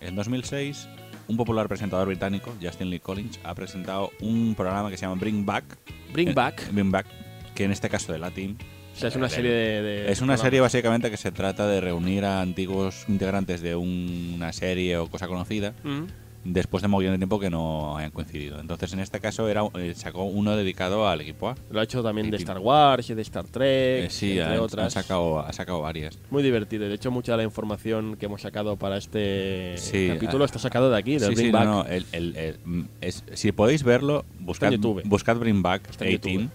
En 0.00 0.14
2006, 0.14 0.86
un 1.26 1.38
popular 1.38 1.68
presentador 1.68 2.06
británico, 2.06 2.54
Justin 2.62 2.90
Lee 2.90 3.00
Collins, 3.00 3.40
ha 3.44 3.54
presentado 3.54 4.10
un 4.20 4.54
programa 4.54 4.90
que 4.90 4.98
se 4.98 5.06
llama 5.06 5.18
Bring 5.18 5.46
Back. 5.46 5.78
Bring 6.12 6.28
Eh, 6.28 6.32
Back. 6.34 6.70
Bring 6.70 6.90
Back, 6.90 7.06
que 7.54 7.64
en 7.64 7.72
este 7.72 7.88
caso 7.88 8.12
de 8.12 8.18
la 8.18 8.30
Team. 8.30 8.58
O 8.92 8.96
sea, 9.00 9.08
es 9.08 9.16
una 9.16 9.28
de- 9.28 9.34
serie 9.34 9.50
de. 9.52 9.82
de 9.82 10.12
Es 10.12 10.18
una 10.20 10.34
programas. 10.34 10.40
serie 10.42 10.60
básicamente 10.60 11.10
que 11.10 11.16
se 11.16 11.32
trata 11.32 11.66
de 11.66 11.80
reunir 11.80 12.26
a 12.26 12.42
antiguos 12.42 13.06
integrantes 13.08 13.62
de 13.62 13.74
un- 13.74 14.32
una 14.34 14.52
serie 14.52 14.98
o 14.98 15.06
cosa 15.08 15.28
conocida 15.28 15.72
Mm. 15.82 16.02
Después 16.44 16.80
de 16.82 16.88
montón 16.88 17.12
de 17.12 17.18
tiempo 17.18 17.38
que 17.38 17.50
no 17.50 17.96
hayan 17.98 18.10
coincidido. 18.10 18.60
Entonces, 18.60 18.92
en 18.94 19.00
este 19.00 19.20
caso, 19.20 19.48
era 19.48 19.62
eh, 19.74 19.92
sacó 19.94 20.24
uno 20.24 20.56
dedicado 20.56 21.06
al 21.08 21.20
equipo 21.20 21.50
A. 21.50 21.56
Lo 21.70 21.80
ha 21.80 21.82
hecho 21.82 22.02
también 22.02 22.30
de 22.30 22.36
Star 22.38 22.58
Wars 22.58 23.10
y 23.10 23.14
de 23.14 23.22
Star 23.22 23.44
Trek, 23.44 24.04
Eh, 24.04 24.08
sí, 24.10 24.38
entre 24.38 24.56
ha, 24.56 24.62
otras. 24.62 24.86
ha 24.96 25.02
sacado, 25.02 25.40
ha 25.40 25.52
sacado 25.52 25.80
varias. 25.82 26.18
Muy 26.30 26.42
divertido. 26.42 26.88
De 26.88 26.94
hecho, 26.94 27.10
mucha 27.10 27.32
de 27.32 27.38
la 27.38 27.44
información 27.44 28.16
que 28.16 28.26
hemos 28.26 28.40
sacado 28.42 28.76
para 28.76 28.96
este 28.96 29.74
Sí, 29.76 30.08
capítulo 30.14 30.44
ah, 30.44 30.46
está 30.46 30.58
sacado 30.58 30.90
de 30.90 30.96
aquí, 30.98 31.12
del 31.18 31.28
Sí, 31.30 31.34
Bring 31.34 31.46
sí, 31.48 31.52
Back. 31.52 31.64
no, 31.64 31.82
no, 31.84 31.88
el- 31.88 32.06
el- 32.12 32.36
el- 32.36 32.58
mm, 32.64 32.82
es- 33.02 33.24
si 33.34 33.52
podéis 33.52 33.82
verlo, 33.82 34.24
buscad, 34.38 34.72
buscad 35.04 35.36
Bring 35.36 35.62
Back 35.62 35.90
Está 35.90 36.04
en 36.04 36.10
18. 36.12 36.28
YouTube. 36.40 36.50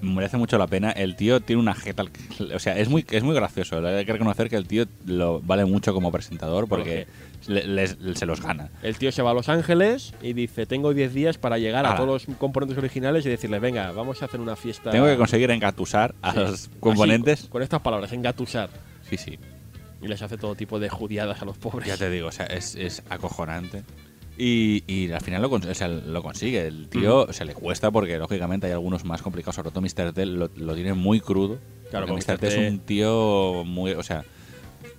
Merece 0.00 0.36
mucho 0.36 0.58
la 0.58 0.68
pena. 0.68 0.92
El 0.92 1.16
tío 1.16 1.40
tiene 1.40 1.60
una 1.60 1.74
jeta. 1.74 2.04
O 2.54 2.58
sea, 2.60 2.78
es 2.78 2.88
muy, 2.88 3.04
es 3.10 3.24
muy 3.24 3.34
gracioso. 3.34 3.84
Hay 3.84 4.04
que 4.06 4.12
reconocer 4.12 4.48
que 4.48 4.54
el 4.54 4.64
tío 4.68 4.84
lo 5.06 5.40
vale 5.40 5.64
mucho 5.64 5.92
como 5.92 6.12
presentador 6.12 6.68
porque 6.68 7.08
le- 7.48 7.66
les- 7.66 7.96
se 8.14 8.26
los 8.26 8.40
gana. 8.40 8.70
El 8.82 8.96
tío 8.96 9.10
se 9.10 9.22
va 9.22 9.32
a 9.32 9.34
Los 9.34 9.48
Ángeles 9.48 10.12
y 10.22 10.32
dice, 10.34 10.66
tengo 10.66 10.94
10 10.94 11.12
días 11.14 11.38
para 11.38 11.58
llegar 11.58 11.86
a 11.86 11.96
todos 11.96 12.26
los 12.26 12.36
componentes 12.36 12.78
originales 12.78 13.26
y 13.26 13.28
decirle, 13.30 13.58
venga, 13.58 13.90
vamos 13.92 14.22
a 14.22 14.26
hacer 14.26 14.40
una 14.40 14.54
fiesta. 14.54 14.90
Tengo 14.90 15.06
que 15.06 15.16
conseguir 15.16 15.50
engatusar 15.50 16.14
a 16.22 16.32
Sí. 16.32 16.38
los 16.38 16.70
componentes. 16.80 17.40
con, 17.42 17.50
con 17.50 17.62
estas 17.62 17.80
palabras, 17.80 18.12
engatusar. 18.12 18.70
Sí, 19.08 19.16
sí. 19.16 19.38
Y 20.00 20.06
les 20.06 20.22
hace 20.22 20.36
todo 20.38 20.54
tipo 20.54 20.78
de 20.78 20.88
judiadas 20.88 21.42
a 21.42 21.44
los 21.44 21.58
pobres. 21.58 21.88
Ya 21.88 21.96
te 21.96 22.08
digo, 22.10 22.28
o 22.28 22.32
sea, 22.32 22.46
es, 22.46 22.76
es 22.76 23.02
acojonante. 23.10 23.82
Y, 24.40 24.84
y 24.86 25.10
al 25.10 25.20
final 25.20 25.42
lo, 25.42 25.50
cons- 25.50 25.68
o 25.68 25.74
sea, 25.74 25.88
lo 25.88 26.22
consigue. 26.22 26.64
El 26.68 26.88
tío 26.88 27.32
se 27.32 27.44
le 27.44 27.54
cuesta 27.54 27.90
porque, 27.90 28.16
lógicamente, 28.18 28.68
hay 28.68 28.72
algunos 28.72 29.04
más 29.04 29.20
complicados. 29.20 29.56
Sobre 29.56 29.70
todo 29.72 29.80
Mr. 29.80 30.12
T 30.12 30.26
lo, 30.26 30.48
lo 30.54 30.74
tiene 30.76 30.94
muy 30.94 31.20
crudo. 31.20 31.58
Claro, 31.90 32.06
porque 32.06 32.24
Mr. 32.24 32.38
T 32.38 32.46
es 32.46 32.70
un 32.72 32.78
tío 32.78 33.64
muy. 33.66 33.92
O 33.94 34.04
sea, 34.04 34.24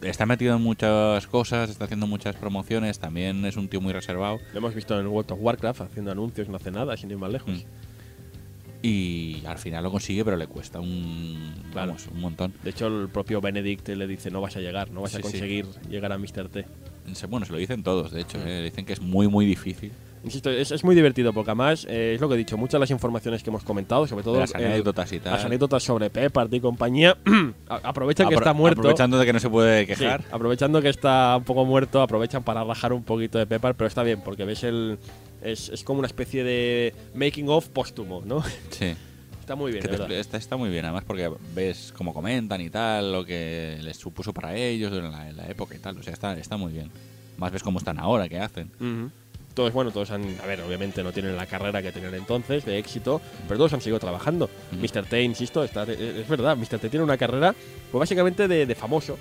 está 0.01 0.25
metido 0.25 0.55
en 0.55 0.61
muchas 0.61 1.27
cosas, 1.27 1.69
está 1.69 1.85
haciendo 1.85 2.07
muchas 2.07 2.35
promociones. 2.35 2.99
También 2.99 3.45
es 3.45 3.57
un 3.57 3.67
tío 3.67 3.81
muy 3.81 3.93
reservado. 3.93 4.39
Lo 4.53 4.59
hemos 4.59 4.73
visto 4.75 4.99
en 4.99 5.07
World 5.07 5.31
of 5.31 5.39
Warcraft 5.41 5.81
haciendo 5.81 6.11
anuncios, 6.11 6.47
no 6.49 6.55
hace 6.57 6.71
nada, 6.71 6.95
sin 6.97 7.11
ir 7.11 7.17
más 7.17 7.31
lejos. 7.31 7.51
Mm. 7.51 7.63
Y 8.81 9.43
al 9.45 9.57
final 9.57 9.83
lo 9.83 9.91
consigue, 9.91 10.23
pero 10.23 10.37
le 10.37 10.47
cuesta 10.47 10.79
un. 10.79 11.53
Claro. 11.73 11.87
Vamos, 11.89 12.07
un 12.13 12.21
montón. 12.21 12.53
De 12.63 12.69
hecho, 12.69 12.87
el 12.87 13.09
propio 13.09 13.41
Benedict 13.41 13.89
le 13.89 14.07
dice, 14.07 14.31
no 14.31 14.39
vas 14.39 14.55
a 14.55 14.61
llegar, 14.61 14.89
no 14.91 15.01
vas 15.01 15.11
Sí, 15.11 15.17
a 15.17 15.19
sí. 15.19 15.23
conseguir 15.23 15.65
llegar 15.89 16.13
a 16.13 16.17
Mr. 16.17 16.47
T. 16.49 16.65
Bueno, 17.27 17.45
se 17.45 17.51
lo 17.51 17.57
dicen 17.57 17.83
todos, 17.83 18.11
de 18.11 18.21
hecho. 18.21 18.37
Mm. 18.37 18.47
eh, 18.47 18.61
Dicen 18.63 18.85
que 18.85 18.93
es 18.93 19.01
muy, 19.01 19.27
muy 19.27 19.45
difícil. 19.45 19.91
Insisto, 20.23 20.49
es, 20.49 20.71
es 20.71 20.83
muy 20.83 20.95
divertido 20.95 21.31
porque 21.31 21.51
además 21.51 21.85
eh, 21.89 22.13
es 22.15 22.21
lo 22.21 22.27
que 22.27 22.35
he 22.35 22.37
dicho, 22.37 22.57
muchas 22.57 22.73
de 22.73 22.79
las 22.79 22.91
informaciones 22.91 23.41
que 23.41 23.49
hemos 23.49 23.63
comentado, 23.63 24.05
sobre 24.05 24.23
todo 24.23 24.37
las 24.39 24.53
anécdotas 24.53 25.11
y 25.13 25.19
tal. 25.19 25.33
las 25.33 25.45
anécdotas 25.45 25.81
sobre 25.83 26.09
Pepard 26.09 26.51
y 26.53 26.59
compañía, 26.59 27.17
aprovechan 27.67 28.27
que 28.27 28.35
Apro- 28.35 28.39
está 28.39 28.53
muerto. 28.53 28.81
Aprovechando 28.81 29.17
de 29.17 29.25
que 29.25 29.33
no 29.33 29.39
se 29.39 29.49
puede 29.49 29.81
Sí, 29.81 29.87
quejar. 29.87 30.23
aprovechando 30.31 30.81
que 30.81 30.89
está 30.89 31.35
un 31.37 31.43
poco 31.45 31.63
muerto, 31.65 32.01
aprovechan 32.01 32.43
para 32.43 32.63
rajar 32.63 32.91
un 32.93 33.03
poquito 33.03 33.37
de 33.37 33.45
Pepper, 33.47 33.75
pero 33.75 33.87
está 33.87 34.03
bien, 34.03 34.21
porque 34.23 34.43
ves 34.45 34.63
el. 34.63 34.99
Es, 35.41 35.69
es 35.69 35.83
como 35.85 35.99
una 35.99 36.07
especie 36.07 36.43
de 36.43 36.93
making 37.15 37.47
of 37.47 37.69
póstumo, 37.69 38.21
¿no? 38.25 38.43
Sí. 38.71 38.93
está 39.39 39.55
muy 39.55 39.71
bien, 39.71 39.83
te- 39.85 40.19
está, 40.19 40.35
está 40.37 40.57
muy 40.57 40.69
bien, 40.69 40.83
además 40.83 41.05
porque 41.07 41.31
ves 41.55 41.93
cómo 41.95 42.13
comentan 42.13 42.59
y 42.59 42.69
tal, 42.69 43.13
lo 43.13 43.23
que 43.25 43.77
les 43.81 43.95
supuso 43.95 44.33
para 44.33 44.53
ellos 44.55 44.91
en 44.91 45.09
la, 45.11 45.29
en 45.29 45.37
la 45.37 45.47
época 45.47 45.75
y 45.75 45.79
tal. 45.79 45.97
O 45.97 46.03
sea, 46.03 46.11
está, 46.11 46.37
está 46.37 46.57
muy 46.57 46.73
bien. 46.73 46.91
Más 47.37 47.53
ves 47.53 47.63
cómo 47.63 47.79
están 47.79 47.97
ahora, 47.99 48.27
qué 48.27 48.37
hacen. 48.37 48.69
Ujú. 48.81 49.09
Todos, 49.59 49.73
bueno, 49.73 49.91
todos 49.91 50.09
han. 50.11 50.23
A 50.41 50.45
ver, 50.45 50.61
obviamente 50.61 51.03
no 51.03 51.11
tienen 51.11 51.35
la 51.35 51.45
carrera 51.45 51.81
que 51.81 51.91
tenían 51.91 52.15
entonces, 52.15 52.63
de 52.63 52.77
éxito, 52.77 53.19
pero 53.45 53.57
todos 53.57 53.73
han 53.73 53.81
seguido 53.81 53.99
trabajando. 53.99 54.49
Ujú. 54.71 54.81
Mr. 54.81 55.05
T, 55.05 55.21
insisto, 55.21 55.65
está, 55.65 55.83
es 55.83 56.25
verdad, 56.29 56.55
Mr. 56.55 56.79
T 56.79 56.89
tiene 56.89 57.03
una 57.03 57.17
carrera, 57.17 57.53
pues 57.91 57.99
básicamente 57.99 58.47
de, 58.47 58.65
de 58.65 58.73
famoso. 58.75 59.17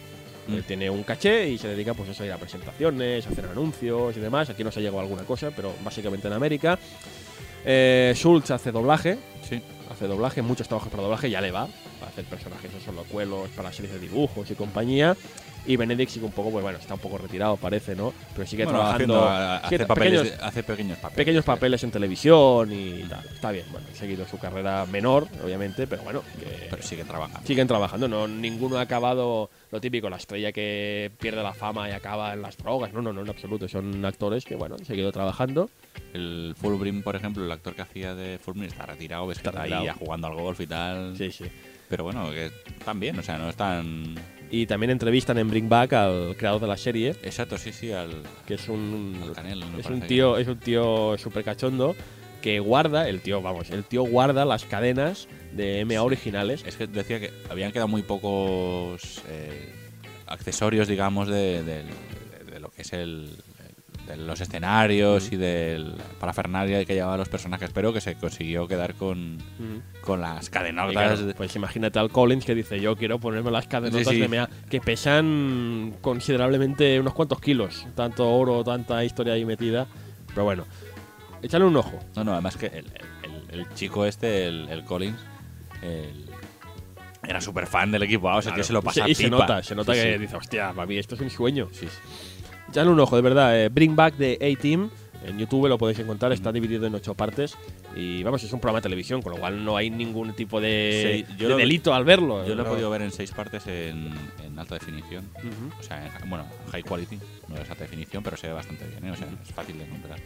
Mm. 0.46 0.54
Él 0.54 0.62
tiene 0.64 0.90
un 0.90 1.02
caché 1.02 1.48
y 1.48 1.58
se 1.58 1.66
dedica 1.66 1.92
pues 1.92 2.10
eso, 2.10 2.22
a 2.22 2.26
ir 2.26 2.32
a 2.32 2.38
presentaciones, 2.38 3.26
a 3.26 3.30
hacer 3.30 3.46
anuncios 3.46 4.16
y 4.16 4.20
demás. 4.20 4.48
Aquí 4.48 4.62
no 4.62 4.70
se 4.70 4.78
ha 4.78 4.82
llegado 4.82 5.00
a 5.00 5.02
alguna 5.02 5.24
cosa, 5.24 5.50
pero 5.50 5.72
básicamente 5.82 6.28
en 6.28 6.34
América. 6.34 6.78
Eh, 7.64 8.12
Schultz 8.14 8.52
hace 8.52 8.70
doblaje, 8.70 9.18
Sí. 9.48 9.60
hace 9.90 10.06
doblaje, 10.06 10.40
muchos 10.40 10.68
trabajos 10.68 10.88
para 10.88 11.02
doblaje, 11.02 11.28
ya 11.30 11.40
le 11.40 11.50
va, 11.50 11.66
para 11.98 12.12
hacer 12.12 12.24
personajes, 12.26 12.70
esos 12.80 12.94
locuelos, 12.94 13.48
para 13.56 13.72
series 13.72 13.94
de 13.94 13.98
dibujos 13.98 14.48
y 14.52 14.54
compañía. 14.54 15.16
Y 15.68 15.76
Benedict 15.76 16.10
sigue 16.10 16.24
un 16.26 16.32
poco, 16.32 16.50
pues 16.50 16.62
bueno, 16.62 16.78
está 16.78 16.94
un 16.94 17.00
poco 17.00 17.18
retirado, 17.18 17.56
parece, 17.58 17.94
¿no? 17.94 18.12
Pero 18.34 18.46
sigue 18.48 18.64
Bueno, 18.64 18.78
trabajando. 18.80 19.22
haciendo- 19.22 19.28
a- 19.28 19.60
sigue 19.68 19.76
hace, 19.76 19.86
papeles, 19.86 20.20
pequeños, 20.22 20.42
hace 20.42 20.62
pequeños 20.62 20.98
papeles. 20.98 21.16
pequeños 21.16 21.44
papeles 21.44 21.84
en 21.84 21.90
televisión 21.90 22.72
y 22.72 23.02
tal. 23.04 23.24
Está 23.34 23.52
bien, 23.52 23.66
bueno, 23.70 23.86
ha 23.92 23.94
seguido 23.94 24.26
su 24.26 24.38
carrera 24.38 24.86
menor, 24.86 25.28
obviamente, 25.44 25.86
pero 25.86 26.02
bueno, 26.02 26.22
que 26.40 26.68
Pero 26.70 26.82
sigue 26.82 27.04
trabajando. 27.04 27.46
siguen 27.46 27.68
trabajando. 27.68 28.08
No, 28.08 28.26
ninguno 28.26 28.78
ha 28.78 28.80
acabado 28.80 29.50
lo 29.70 29.80
típico, 29.80 30.08
la 30.08 30.16
estrella 30.16 30.52
que 30.52 31.10
pierde 31.20 31.42
la 31.42 31.52
fama 31.52 31.86
y 31.88 31.92
acaba 31.92 32.32
en 32.32 32.40
las 32.40 32.56
drogas. 32.56 32.92
No, 32.94 33.02
no, 33.02 33.12
no, 33.12 33.20
en 33.20 33.28
absoluto. 33.28 33.68
Son 33.68 34.02
actores 34.06 34.46
que, 34.46 34.56
bueno, 34.56 34.76
han 34.78 34.86
seguido 34.86 35.12
trabajando. 35.12 35.68
El 36.14 36.54
Fulbrim, 36.58 37.02
por 37.02 37.14
ejemplo, 37.14 37.44
el 37.44 37.52
actor 37.52 37.74
que 37.74 37.82
hacía 37.82 38.14
de 38.14 38.38
Fulbrim 38.38 38.64
está 38.64 38.86
retirado, 38.86 39.26
ves 39.26 39.38
que 39.38 39.48
Está 39.48 39.64
está 39.64 39.78
ahí 39.80 39.84
ya 39.84 39.92
jugando 39.92 40.28
al 40.28 40.34
golf 40.34 40.58
y 40.62 40.66
tal. 40.66 41.14
Sí, 41.18 41.30
sí. 41.30 41.44
Pero 41.90 42.04
bueno, 42.04 42.30
que 42.30 42.46
están 42.78 42.98
bien, 43.00 43.18
o 43.18 43.22
sea, 43.22 43.36
no 43.38 43.48
están. 43.50 44.14
Y 44.50 44.66
también 44.66 44.90
entrevistan 44.90 45.36
en 45.38 45.48
Bring 45.48 45.68
Back 45.68 45.92
al 45.92 46.34
creador 46.36 46.60
de 46.62 46.66
la 46.68 46.76
serie, 46.76 47.10
Exacto, 47.22 47.58
sí, 47.58 47.72
sí, 47.72 47.92
al, 47.92 48.10
que 48.46 48.54
es 48.54 48.68
un, 48.68 49.20
al 49.22 49.32
Canel. 49.32 49.62
es 49.78 49.86
un 49.86 50.00
que- 50.00 50.06
tío, 50.08 50.38
es 50.38 50.48
un 50.48 50.58
tío 50.58 51.16
súper 51.18 51.44
cachondo 51.44 51.94
que 52.40 52.60
guarda, 52.60 53.08
el 53.08 53.20
tío, 53.20 53.42
vamos, 53.42 53.68
el 53.70 53.84
tío 53.84 54.04
guarda 54.04 54.44
las 54.44 54.64
cadenas 54.64 55.28
de 55.52 55.84
MA 55.84 56.02
originales. 56.02 56.62
Es 56.66 56.76
que 56.76 56.86
decía 56.86 57.20
que 57.20 57.30
habían 57.50 57.72
quedado 57.72 57.88
muy 57.88 58.02
pocos 58.02 59.22
eh, 59.28 59.72
accesorios, 60.26 60.88
digamos, 60.88 61.28
de- 61.28 61.62
de 61.64 61.84
lo 62.60 62.70
que 62.70 62.82
es 62.82 62.92
el, 62.92 63.30
de 64.08 64.16
los 64.16 64.40
escenarios 64.40 65.30
y 65.32 65.36
del 65.36 65.94
parafernalia 66.18 66.84
que 66.84 66.94
llevaban 66.94 67.18
los 67.18 67.28
personajes, 67.28 67.70
pero 67.72 67.92
que 67.92 68.00
se 68.00 68.14
consiguió 68.16 68.66
quedar 68.66 68.94
con, 68.94 69.38
con 70.00 70.20
las 70.20 70.48
cadenotas. 70.50 70.92
claro, 70.92 71.34
pues 71.36 71.54
imagínate 71.56 71.98
al 71.98 72.10
Collins 72.10 72.44
que 72.44 72.54
dice 72.54 72.80
yo 72.80 72.96
quiero 72.96 73.18
ponerme 73.18 73.50
las 73.50 73.66
cadenotas 73.66 74.06
Sí, 74.08 74.14
sí. 74.14 74.20
de 74.20 74.28
MA 74.28 74.48
que 74.70 74.80
pesan 74.80 75.94
considerablemente 76.00 76.98
unos 76.98 77.12
cuantos 77.14 77.40
kilos, 77.40 77.86
tanto 77.94 78.28
oro, 78.28 78.64
tanta 78.64 79.04
historia 79.04 79.34
ahí 79.34 79.44
metida. 79.44 79.86
Pero 80.28 80.44
bueno, 80.44 80.64
échale 81.42 81.64
un 81.64 81.76
ojo. 81.76 81.98
No, 82.16 82.24
no, 82.24 82.32
además 82.32 82.56
que 82.56 82.66
el, 82.66 82.86
el- 83.22 83.60
el 83.60 83.74
chico 83.74 84.04
este, 84.06 84.46
el, 84.46 84.68
el 84.68 84.84
Collins, 84.84 85.18
el, 85.82 86.26
era 87.26 87.40
súper 87.40 87.66
fan 87.66 87.90
del 87.90 88.02
equipo 88.04 88.28
o 88.28 88.40
sea, 88.42 88.54
que 88.54 88.62
se 88.62 88.72
lo 88.72 88.82
pasa 88.82 89.08
y 89.08 89.14
se 89.14 89.24
pipa. 89.24 89.36
nota, 89.38 89.62
se 89.62 89.74
nota 89.74 89.92
Sí, 89.94 90.00
que 90.00 90.12
sí. 90.14 90.18
dice, 90.18 90.36
hostia, 90.36 90.72
para 90.72 90.86
mí 90.86 90.96
esto 90.98 91.14
es 91.14 91.20
un 91.20 91.30
sueño. 91.30 91.68
Sí, 91.72 91.86
sí. 91.86 92.27
Echadle 92.68 92.90
un 92.92 93.00
ojo, 93.00 93.16
de 93.16 93.22
verdad. 93.22 93.58
eh, 93.64 93.68
Bring 93.68 93.96
Back 93.96 94.16
de 94.16 94.34
A-Team. 94.56 94.90
En 95.24 95.36
YouTube 95.36 95.66
lo 95.68 95.76
podéis 95.78 95.98
encontrar, 95.98 96.32
está 96.32 96.52
dividido 96.52 96.86
en 96.86 96.94
ocho 96.94 97.12
partes. 97.14 97.56
Y 97.96 98.22
vamos, 98.22 98.42
es 98.44 98.52
un 98.52 98.60
programa 98.60 98.78
de 98.78 98.82
televisión, 98.84 99.20
con 99.20 99.32
lo 99.32 99.38
cual 99.38 99.64
no 99.64 99.76
hay 99.76 99.90
ningún 99.90 100.32
tipo 100.34 100.60
de, 100.60 101.24
Sí, 101.28 101.34
yo 101.36 101.48
de 101.48 101.56
delito 101.56 101.92
al 101.92 102.04
verlo. 102.04 102.46
Yo 102.46 102.54
lo 102.54 102.62
he 102.62 102.64
No. 102.64 102.70
podido 102.70 102.88
ver 102.90 103.02
en 103.02 103.10
seis 103.10 103.32
partes 103.32 103.66
en, 103.66 104.10
en 104.46 104.58
alta 104.58 104.74
definición. 104.76 105.24
Ujú. 105.38 105.80
O 105.80 105.82
sea, 105.82 106.06
en- 106.22 106.30
bueno, 106.30 106.44
high 106.70 106.84
quality, 106.84 107.18
no 107.48 107.56
es 107.56 107.68
alta 107.68 107.82
definición, 107.82 108.22
pero 108.22 108.36
se 108.36 108.46
ve 108.46 108.52
bastante 108.52 108.86
bien, 108.86 109.06
¿eh? 109.06 109.10
o 109.10 109.16
sea, 109.16 109.26
es 109.44 109.52
fácil 109.52 109.76
de 109.78 109.84
encontrar. 109.86 110.20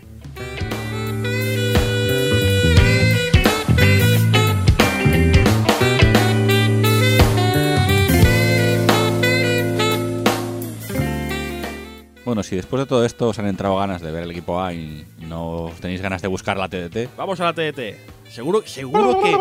Bueno, 12.33 12.43
si 12.43 12.57
después 12.57 12.81
de 12.81 12.87
todo 12.87 13.05
esto 13.05 13.29
os 13.29 13.39
han 13.39 13.47
entrado 13.47 13.77
ganas 13.77 14.01
de 14.01 14.11
ver 14.11 14.23
el 14.23 14.31
equipo 14.31 14.59
A 14.59 14.73
y 14.73 15.05
no 15.19 15.71
tenéis 15.83 16.01
ganas 16.01 16.23
de 16.23 16.29
buscar 16.29 16.57
la 16.57 16.67
TDT, 16.67 17.15
Vamos 17.15 17.39
a 17.41 17.45
la 17.45 17.53
TDT. 17.53 18.31
Seguro, 18.31 18.63
seguro 18.65 19.21
que. 19.21 19.37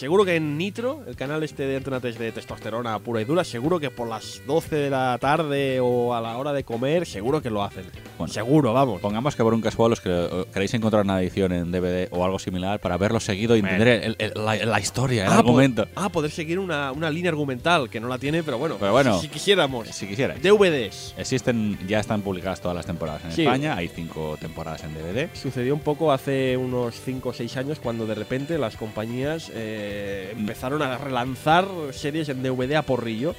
Seguro 0.00 0.24
que 0.24 0.36
en 0.36 0.56
Nitro, 0.56 1.02
el 1.06 1.14
canal 1.14 1.42
este 1.42 1.66
de 1.66 1.76
Antena 1.76 2.00
3 2.00 2.18
de 2.18 2.32
testosterona 2.32 2.98
pura 3.00 3.20
y 3.20 3.26
dura, 3.26 3.44
seguro 3.44 3.78
que 3.78 3.90
por 3.90 4.08
las 4.08 4.40
12 4.46 4.74
de 4.74 4.88
la 4.88 5.18
tarde 5.20 5.78
o 5.78 6.14
a 6.14 6.22
la 6.22 6.38
hora 6.38 6.54
de 6.54 6.64
comer, 6.64 7.04
seguro 7.06 7.42
que 7.42 7.50
lo 7.50 7.62
hacen. 7.62 7.84
Bueno. 8.16 8.32
seguro, 8.32 8.72
vamos. 8.72 9.00
pongamos 9.02 9.36
que 9.36 9.42
por 9.42 9.52
un 9.52 9.60
casual 9.60 9.92
os 9.92 10.00
que- 10.00 10.46
queréis 10.54 10.72
encontrar 10.72 11.04
una 11.04 11.20
edición 11.20 11.52
en 11.52 11.70
DVD 11.70 12.08
o 12.12 12.24
algo 12.24 12.38
similar 12.38 12.80
para 12.80 12.96
verlo 12.96 13.20
seguido 13.20 13.56
y 13.56 13.60
entender 13.60 13.88
el- 13.88 14.16
el- 14.18 14.32
la, 14.42 14.56
la 14.56 14.80
historia, 14.80 15.26
el 15.26 15.32
Ah, 15.32 15.38
argumento. 15.38 15.84
po- 15.84 15.90
ah, 15.96 16.08
poder 16.08 16.30
seguir 16.30 16.58
una, 16.58 16.92
una 16.92 17.10
línea 17.10 17.30
argumental 17.30 17.90
que 17.90 18.00
no 18.00 18.08
la 18.08 18.16
tiene, 18.16 18.42
pero 18.42 18.56
bueno. 18.56 18.76
Pero 18.80 18.92
bueno. 18.92 19.16
si, 19.16 19.26
si 19.26 19.28
quisiéramos. 19.28 19.88
Si 19.88 20.06
quisierais. 20.06 20.42
DVDs. 20.42 21.14
Existen, 21.18 21.78
ya 21.86 22.00
están 22.00 22.22
publicadas 22.22 22.62
todas 22.62 22.74
las 22.74 22.86
temporadas 22.86 23.22
en 23.26 23.32
Sí. 23.32 23.42
España, 23.42 23.76
hay 23.76 23.88
cinco 23.88 24.38
temporadas 24.40 24.82
en 24.84 24.94
DVD. 24.94 25.28
Sucedió 25.34 25.74
un 25.74 25.80
poco 25.80 26.10
hace 26.10 26.56
unos 26.56 26.94
5 27.04 27.28
o 27.30 27.32
6 27.34 27.54
años 27.58 27.80
cuando 27.80 28.06
de 28.06 28.14
repente 28.14 28.56
las 28.56 28.76
compañías 28.76 29.50
eh, 29.54 29.88
empezaron 30.32 30.82
a 30.82 30.98
relanzar 30.98 31.66
series 31.92 32.28
en 32.28 32.42
DVD 32.42 32.74
a 32.76 32.82
porrillo. 32.82 33.34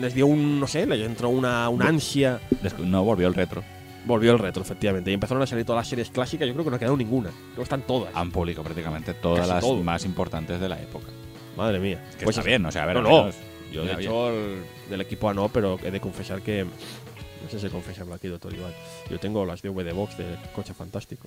Les 0.00 0.14
dio 0.14 0.26
un, 0.26 0.60
no 0.60 0.66
sé, 0.66 0.86
les 0.86 1.00
entró 1.06 1.28
una, 1.28 1.68
una 1.68 1.88
ansia. 1.88 2.40
No 2.78 3.04
volvió 3.04 3.28
el 3.28 3.34
retro. 3.34 3.62
Volvió 4.04 4.32
el 4.32 4.38
retro, 4.38 4.62
efectivamente. 4.62 5.10
Y 5.10 5.14
empezaron 5.14 5.42
a 5.42 5.46
salir 5.46 5.64
todas 5.64 5.80
las 5.80 5.88
series 5.88 6.10
clásicas. 6.10 6.46
Yo 6.46 6.52
creo 6.54 6.64
que 6.64 6.70
no 6.70 6.76
ha 6.76 6.78
quedado 6.78 6.96
ninguna. 6.96 7.30
Creo 7.30 7.56
que 7.56 7.62
están 7.62 7.82
todas. 7.82 8.14
Han 8.14 8.30
publicado 8.30 8.64
prácticamente 8.64 9.14
todas 9.14 9.40
Casi 9.40 9.50
las 9.52 9.60
todo. 9.60 9.82
más 9.82 10.04
importantes 10.04 10.60
de 10.60 10.68
la 10.68 10.80
época. 10.80 11.06
Madre 11.56 11.78
mía. 11.80 12.04
Que 12.18 12.24
Pues 12.24 12.36
está 12.36 12.46
bien, 12.46 12.64
o 12.66 12.70
sea, 12.70 12.82
a 12.82 12.86
ver, 12.86 12.96
No, 12.96 13.02
no. 13.02 13.08
menos- 13.08 13.34
Yo, 13.72 13.84
de 13.84 13.92
hecho, 13.94 14.30
el- 14.30 14.62
del 14.90 15.00
equipo 15.00 15.28
A 15.28 15.34
no, 15.34 15.48
pero 15.48 15.78
he 15.82 15.90
de 15.90 16.00
confesar 16.00 16.40
que. 16.42 16.64
No 16.64 17.50
sé 17.50 17.58
si 17.60 17.68
confesarlo 17.68 18.14
aquí, 18.14 18.28
doctor 18.28 18.52
Iván. 18.54 18.72
Yo 19.10 19.18
tengo 19.18 19.44
las 19.46 19.62
DVD 19.62 19.92
Box 19.92 20.16
de 20.18 20.24
Coche 20.54 20.72
Fantástico. 20.74 21.26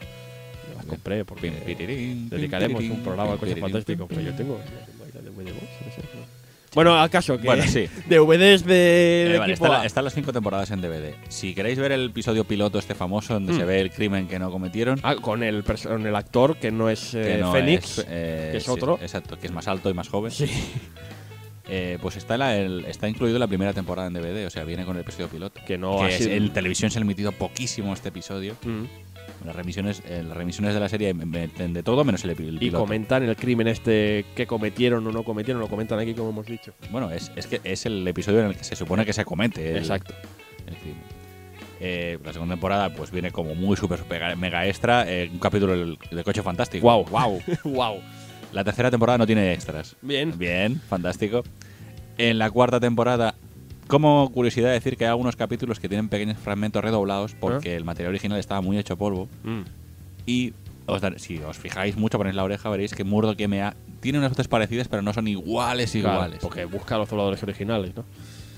Las 0.79 0.85
compré 0.85 1.25
porque. 1.25 1.51
Dedicaremos 1.51 2.83
un 2.83 3.03
programa 3.03 3.33
al 3.33 3.37
pim, 3.37 3.39
Coche 3.39 3.53
pirirín, 3.55 3.61
Fantástico. 3.61 4.07
pim, 4.07 4.17
Pero 4.17 4.29
yo 4.31 4.35
tengo. 4.37 4.59
Bueno, 6.75 6.93
al 6.93 7.09
caso 7.09 7.37
que. 7.39 7.47
Bueno, 7.47 7.63
sí. 7.63 7.87
DVDs 8.07 8.63
de, 8.63 9.35
Eh, 9.35 9.39
vale, 9.39 9.53
está 9.53 9.85
están 9.85 10.03
las 10.05 10.13
cinco 10.13 10.31
temporadas 10.31 10.69
en 10.69 10.81
DVD. 10.81 11.15
Si 11.27 11.55
queréis 11.55 11.79
ver 11.79 11.91
el 11.91 12.05
episodio 12.11 12.43
piloto 12.43 12.77
este 12.77 12.93
famoso 12.93 13.33
donde 13.33 13.53
Mm. 13.53 13.57
se 13.57 13.65
ve 13.65 13.81
el 13.81 13.89
crimen 13.91 14.27
que 14.27 14.37
no 14.37 14.51
cometieron, 14.51 14.99
Ah, 15.01 15.15
con 15.15 15.41
el, 15.41 15.63
con 15.63 16.05
el 16.05 16.15
actor 16.15 16.57
que 16.57 16.69
no 16.71 16.89
es 16.89 17.09
que 17.11 17.35
eh, 17.35 17.37
no 17.39 17.51
Fénix. 17.51 17.97
es, 17.99 18.05
eh, 18.07 18.49
que 18.51 18.57
es 18.57 18.63
sí, 18.65 18.69
otro. 18.69 18.99
exacto, 19.01 19.37
que 19.39 19.47
es 19.47 19.51
más 19.51 19.67
alto 19.67 19.89
y 19.89 19.93
más 19.93 20.07
joven. 20.09 20.31
Sí. 20.31 20.45
Eh, 21.71 21.99
pues 22.01 22.15
está, 22.15 22.35
la- 22.35 22.57
el- 22.57 22.83
está 22.85 23.07
incluido 23.07 23.37
la 23.37 23.45
primera 23.45 23.73
temporada 23.73 24.07
en 24.07 24.13
DVD, 24.15 24.47
o 24.47 24.49
sea, 24.49 24.63
viene 24.63 24.85
con 24.85 24.95
el 24.95 25.01
episodio 25.03 25.27
piloto. 25.27 25.61
Que 25.67 25.77
no 25.77 25.99
que 25.99 26.03
ha 26.05 26.09
es- 26.09 26.17
sido- 26.17 26.31
en 26.31 26.51
televisión 26.51 26.89
se 26.89 26.97
ha 26.97 27.01
emitido 27.03 27.31
poquísimo 27.31 27.93
este 27.93 28.09
episodio. 28.09 28.55
Mm. 28.63 28.85
Las 29.45 29.55
remisiones, 29.55 30.01
eh, 30.05 30.23
las 30.27 30.35
remisiones 30.35 30.73
de 30.73 30.79
la 30.79 30.89
serie 30.89 31.13
meten 31.13 31.73
de 31.73 31.81
todo 31.81 32.03
menos 32.03 32.23
el, 32.25 32.31
el 32.31 32.55
Y 32.55 32.59
piloto. 32.59 32.79
comentan 32.83 33.23
el 33.23 33.35
crimen 33.35 33.67
este 33.67 34.25
que 34.35 34.45
cometieron 34.45 35.05
o 35.07 35.11
no 35.11 35.23
cometieron, 35.23 35.61
lo 35.61 35.67
comentan 35.69 35.97
aquí 35.99 36.13
como 36.13 36.29
hemos 36.29 36.45
dicho. 36.45 36.73
Bueno, 36.91 37.09
es, 37.11 37.31
es 37.35 37.47
que 37.47 37.61
es 37.63 37.85
el 37.85 38.05
episodio 38.07 38.41
en 38.41 38.47
el 38.47 38.55
que 38.55 38.63
se 38.63 38.75
supone 38.75 39.05
que 39.05 39.13
se 39.13 39.23
comete 39.23 39.71
el, 39.71 39.77
Exacto. 39.77 40.13
el 40.67 40.75
crimen. 40.75 41.03
Eh, 41.81 42.19
la 42.25 42.33
segunda 42.33 42.55
temporada 42.55 42.93
pues 42.93 43.09
viene 43.11 43.31
como 43.31 43.55
muy 43.55 43.77
super 43.77 44.01
mega 44.35 44.67
extra, 44.67 45.09
eh, 45.09 45.29
un 45.31 45.39
capítulo 45.39 45.71
del, 45.71 45.97
del 46.11 46.23
coche 46.25 46.43
fantástico. 46.43 46.81
Guau. 46.81 47.05
wow. 47.05 47.39
wow. 47.63 47.99
La 48.51 48.63
tercera 48.63 48.89
temporada 48.89 49.19
no 49.19 49.27
tiene 49.27 49.53
extras. 49.53 49.95
Bien. 50.01 50.33
Bien, 50.37 50.81
fantástico. 50.89 51.43
En 52.17 52.39
la 52.39 52.49
cuarta 52.49 52.79
temporada, 52.79 53.35
como 53.89 54.31
curiosidad 54.31 54.71
decir 54.71 54.95
que 54.95 55.03
hay 55.05 55.09
algunos 55.09 55.35
capítulos 55.35 55.79
que 55.79 55.89
tienen 55.89 56.07
pequeños 56.07 56.37
fragmentos 56.37 56.81
redoblados 56.81 57.33
porque 57.33 57.75
el 57.75 57.83
material 57.83 58.11
original 58.11 58.39
estaba 58.39 58.61
muy 58.61 58.77
hecho 58.77 58.95
polvo 58.97 59.27
Mm. 59.43 59.61
y 60.25 60.53
os 60.85 61.01
si 61.17 61.37
os 61.39 61.57
fijáis 61.57 61.97
mucho, 61.97 62.17
ponéis 62.17 62.35
la 62.35 62.43
oreja, 62.43 62.69
veréis 62.69 62.93
que 62.95 63.03
Murdoch 63.03 63.39
MA 63.47 63.75
tienen 63.99 64.19
unas 64.19 64.31
voces 64.31 64.47
parecidas 64.47 64.87
pero 64.87 65.01
no 65.01 65.11
son 65.13 65.27
iguales 65.27 65.91
Claro, 65.91 66.13
iguales. 66.15 66.39
porque 66.41 66.65
busca 66.65 66.95
a 66.95 66.97
los 66.99 67.09
dobladores 67.09 67.43
originales, 67.43 67.95
¿no? 67.95 68.05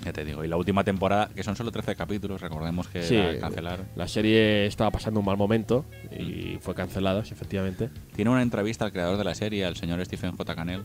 Ya 0.03 0.11
te 0.13 0.25
digo, 0.25 0.43
y 0.43 0.47
la 0.47 0.57
última 0.57 0.83
temporada, 0.83 1.29
que 1.35 1.43
son 1.43 1.55
solo 1.55 1.71
13 1.71 1.95
capítulos, 1.95 2.41
recordemos 2.41 2.87
que 2.87 3.03
Sí. 3.03 3.15
la 3.15 3.37
cancelaron. 3.39 3.85
La 3.95 4.07
serie 4.07 4.65
estaba 4.65 4.89
pasando 4.89 5.19
un 5.19 5.25
mal 5.27 5.37
momento 5.37 5.85
y 6.17 6.57
fue 6.59 6.73
cancelada, 6.73 7.23
sí, 7.23 7.33
efectivamente. 7.33 7.89
Tiene 8.15 8.31
una 8.31 8.41
entrevista 8.41 8.85
al 8.85 8.91
creador 8.91 9.17
de 9.17 9.23
la 9.23 9.35
serie, 9.35 9.63
al 9.65 9.75
señor 9.75 10.03
Stephen 10.05 10.35
J. 10.35 10.55
Cannell, 10.55 10.81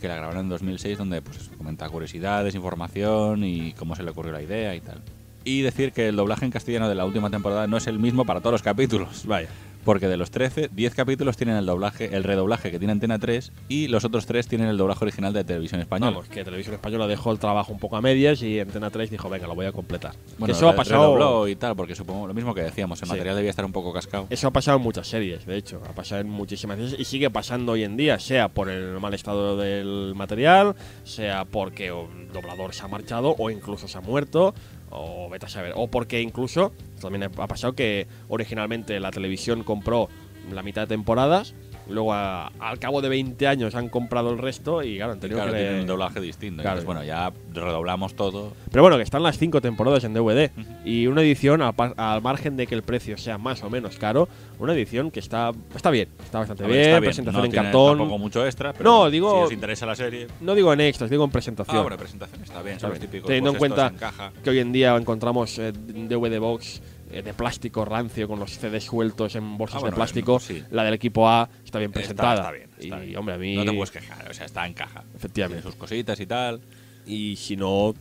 que 0.00 0.08
la 0.08 0.16
grabaron 0.16 0.42
en 0.42 0.48
2006, 0.50 0.98
donde 0.98 1.22
pues 1.22 1.50
comenta 1.56 1.88
curiosidades, 1.88 2.54
información 2.54 3.44
y 3.44 3.72
cómo 3.72 3.96
se 3.96 4.02
le 4.02 4.10
ocurrió 4.10 4.32
la 4.32 4.42
idea 4.42 4.74
y 4.74 4.80
tal. 4.80 5.00
Y 5.44 5.62
decir 5.62 5.92
que 5.92 6.08
el 6.08 6.16
doblaje 6.16 6.44
en 6.44 6.50
castellano 6.50 6.88
de 6.88 6.94
la 6.94 7.04
última 7.04 7.30
temporada 7.30 7.66
no 7.66 7.76
es 7.78 7.86
el 7.86 7.98
mismo 7.98 8.24
para 8.24 8.40
todos 8.40 8.52
los 8.52 8.62
capítulos. 8.62 9.24
Vaya. 9.26 9.48
Porque 9.84 10.08
de 10.08 10.16
los 10.16 10.30
13, 10.30 10.70
10 10.72 10.94
capítulos 10.94 11.36
tienen 11.36 11.56
el 11.56 11.66
doblaje, 11.66 12.16
el 12.16 12.24
redoblaje 12.24 12.70
que 12.70 12.78
tiene 12.78 12.92
Antena 12.92 13.18
3 13.18 13.52
y 13.68 13.88
los 13.88 14.04
otros 14.04 14.24
3 14.26 14.46
tienen 14.48 14.68
el 14.68 14.76
doblaje 14.78 15.04
original 15.04 15.32
de 15.32 15.44
televisión 15.44 15.80
española. 15.80 16.12
Vamos, 16.12 16.28
que 16.28 16.42
Televisión 16.44 16.74
Española 16.74 17.06
dejó 17.06 17.32
el 17.32 17.38
trabajo 17.38 17.72
un 17.72 17.78
poco 17.78 17.96
a 17.96 18.00
medias 18.00 18.42
y 18.42 18.60
Antena 18.60 18.90
3 18.90 19.10
dijo, 19.10 19.28
venga, 19.28 19.46
lo 19.46 19.54
voy 19.54 19.66
a 19.66 19.72
completar. 19.72 20.12
Bueno, 20.38 20.54
eso 20.54 20.68
ha 20.68 20.74
pasado 20.74 21.16
redobló 21.16 21.48
y 21.48 21.56
tal, 21.56 21.76
porque 21.76 21.94
supongo 21.94 22.26
lo 22.26 22.34
mismo 22.34 22.54
que 22.54 22.62
decíamos, 22.62 23.00
el 23.02 23.06
Sí. 23.08 23.12
material 23.12 23.36
debía 23.36 23.50
estar 23.50 23.64
un 23.64 23.72
poco 23.72 23.92
cascado. 23.92 24.26
Eso 24.30 24.48
ha 24.48 24.50
pasado 24.52 24.78
en 24.78 24.82
muchas 24.82 25.06
series, 25.06 25.44
de 25.44 25.56
hecho. 25.56 25.82
Ha 25.88 25.92
pasado 25.92 26.20
en 26.22 26.30
muchísimas 26.30 26.78
series 26.78 26.98
y 26.98 27.04
sigue 27.04 27.28
pasando 27.30 27.72
hoy 27.72 27.84
en 27.84 27.96
día, 27.96 28.18
sea 28.18 28.48
por 28.48 28.70
el 28.70 28.98
mal 29.00 29.12
estado 29.14 29.56
del 29.58 30.14
material, 30.14 30.74
sea 31.04 31.44
porque 31.44 31.92
un 31.92 32.32
doblador 32.32 32.72
se 32.74 32.82
ha 32.84 32.88
marchado 32.88 33.34
o 33.38 33.50
incluso 33.50 33.86
se 33.86 33.98
ha 33.98 34.00
muerto, 34.00 34.54
o 34.94 35.28
vete 35.28 35.48
saber. 35.48 35.72
O 35.76 35.88
porque 35.88 36.20
incluso, 36.20 36.72
también 37.00 37.24
ha 37.24 37.46
pasado 37.46 37.74
que 37.74 38.06
originalmente 38.28 38.98
la 39.00 39.10
televisión 39.10 39.62
compró 39.64 40.08
la 40.50 40.62
mitad 40.62 40.82
de 40.82 40.88
temporadas, 40.88 41.54
luego 41.88 42.12
a- 42.14 42.48
al 42.58 42.78
cabo 42.78 43.02
de 43.02 43.08
20 43.08 43.46
años 43.46 43.74
han 43.74 43.88
comprado 43.88 44.30
el 44.30 44.38
resto 44.38 44.82
y 44.82 44.96
claro, 44.96 45.12
han 45.12 45.20
tenido 45.20 45.38
claro, 45.38 45.52
que... 45.52 45.58
tienen 45.58 45.80
un 45.80 45.86
doblaje 45.86 46.20
distinto. 46.20 46.62
Claro. 46.62 46.80
Entonces, 46.80 46.86
bueno, 46.86 47.04
ya 47.04 47.32
redoblamos 47.52 48.14
todo. 48.14 48.52
Pero 48.70 48.82
bueno, 48.82 48.96
que 48.96 49.02
están 49.02 49.22
las 49.22 49.38
cinco 49.38 49.60
temporadas 49.60 50.04
en 50.04 50.14
DVD. 50.14 50.50
Y 50.84 51.06
una 51.06 51.22
edición, 51.22 51.62
al, 51.62 51.74
al 51.96 52.22
margen 52.22 52.56
de 52.56 52.66
que 52.66 52.74
el 52.74 52.82
precio 52.82 53.16
sea 53.18 53.38
más 53.38 53.62
o 53.62 53.70
menos 53.70 53.96
caro, 53.98 54.28
una 54.58 54.72
edición 54.74 55.10
que 55.10 55.20
está, 55.20 55.52
está 55.74 55.90
bien. 55.90 56.08
Está 56.22 56.38
bastante 56.38 56.62
ver, 56.64 56.72
bien, 56.72 56.82
está 56.88 57.00
presentación 57.00 57.40
no 57.40 57.44
en 57.46 57.50
tiene 57.50 57.64
cartón. 57.66 57.98
tampoco 57.98 58.18
mucho 58.18 58.46
extra, 58.46 58.72
pero 58.72 58.84
No, 58.90 59.10
digo- 59.10 59.38
si 59.40 59.44
os 59.46 59.52
interesa 59.52 59.86
la 59.86 59.94
serie. 59.96 60.26
No 60.40 60.54
digo 60.54 60.72
en 60.72 60.80
extras, 60.80 61.10
digo 61.10 61.24
en 61.24 61.30
presentación. 61.30 61.76
Ah, 61.78 61.82
bueno, 61.82 61.96
presentación 61.98 62.42
está 62.42 62.62
bien, 62.62 62.80
son 62.80 62.90
los 62.90 62.98
bien. 62.98 63.10
típicos. 63.10 63.26
Teniendo 63.28 63.50
en 63.50 63.58
pues, 63.58 63.70
en 63.72 63.96
caja. 63.96 64.32
Que 64.42 64.50
hoy 64.50 64.58
en 64.58 64.72
día 64.72 64.96
encontramos 64.96 65.58
eh, 65.58 65.72
DVD 65.72 66.38
box 66.38 66.80
de 67.22 67.34
plástico 67.34 67.84
rancio 67.84 68.26
con 68.28 68.38
los 68.40 68.50
CDs 68.52 68.84
sueltos 68.84 69.34
en 69.36 69.56
bolsas 69.56 69.76
Ah, 69.76 69.80
bueno, 69.80 69.94
de 69.94 69.96
plástico. 69.96 70.40
sí. 70.40 70.62
La 70.70 70.84
del 70.84 70.94
equipo 70.94 71.28
A 71.28 71.48
está 71.64 71.78
bien 71.78 71.92
presentada. 71.92 72.34
está 72.36 72.50
bien, 72.52 72.70
está 72.78 73.02
y 73.02 73.06
bien. 73.06 73.18
hombre, 73.18 73.34
a 73.34 73.38
mí. 73.38 73.54
No 73.56 73.64
te 73.64 73.72
puedes 73.72 73.90
quejar, 73.90 74.30
o 74.30 74.34
sea, 74.34 74.46
está 74.46 74.66
en 74.66 74.74
caja. 74.74 75.04
Efectivamente. 75.16 75.62
Tiene 75.62 75.72
sus 75.72 75.78
cositas 75.78 76.18
y 76.20 76.26
tal. 76.26 76.60
Y 77.06 77.36
si 77.36 77.56
no, 77.56 77.94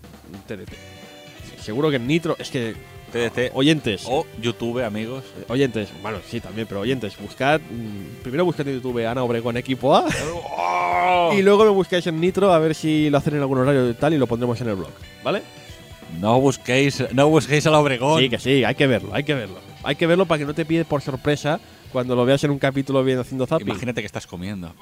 TDT. 0.47 0.73
Seguro 1.61 1.89
que 1.89 1.97
en 1.97 2.07
Nitro. 2.07 2.35
Es 2.39 2.49
que. 2.49 2.75
TDT 3.13 3.51
Oyentes. 3.53 4.05
o 4.07 4.25
YouTube, 4.41 4.83
amigos. 4.83 5.23
Oyentes, 5.47 5.89
bueno, 6.01 6.17
sí, 6.27 6.39
también, 6.41 6.65
pero 6.67 6.79
oyentes, 6.81 7.15
buscad. 7.19 7.61
mm, 7.61 8.23
primero 8.23 8.43
buscad 8.43 8.67
en 8.67 8.75
YouTube 8.81 9.05
Ana 9.05 9.21
Obregón 9.23 9.55
Equipo 9.55 9.95
A. 9.95 10.05
¡Oh! 10.57 11.31
Y 11.37 11.43
luego 11.43 11.63
me 11.63 11.69
buscáis 11.69 12.07
en 12.07 12.19
Nitro 12.19 12.51
a 12.51 12.57
ver 12.57 12.73
si 12.73 13.11
lo 13.11 13.19
hacen 13.19 13.35
en 13.35 13.41
algún 13.41 13.59
horario 13.59 13.87
y 13.89 13.93
tal 13.93 14.15
y 14.15 14.17
lo 14.17 14.25
pondremos 14.25 14.59
en 14.61 14.69
el 14.69 14.75
blog, 14.77 14.89
¿vale? 15.23 15.43
No 16.19 16.39
busquéis, 16.39 17.03
no 17.13 17.29
busquéis 17.29 17.65
al 17.67 17.75
Obregón. 17.75 18.21
Sí, 18.21 18.29
que 18.29 18.39
sí, 18.39 18.63
hay 18.63 18.75
que 18.75 18.87
verlo, 18.87 19.13
hay 19.13 19.23
que 19.23 19.33
verlo. 19.33 19.59
Hay 19.83 19.95
que 19.95 20.07
verlo 20.07 20.25
para 20.25 20.39
que 20.39 20.45
no 20.45 20.53
te 20.53 20.65
pille 20.65 20.85
por 20.85 21.01
sorpresa 21.01 21.59
cuando 21.91 22.15
lo 22.15 22.25
veas 22.25 22.43
en 22.43 22.51
un 22.51 22.59
capítulo 22.59 23.03
bien 23.03 23.19
haciendo 23.19 23.45
zapping. 23.45 23.67
Imagínate 23.67 24.01
que 24.01 24.07
estás 24.07 24.25
comiendo. 24.25 24.73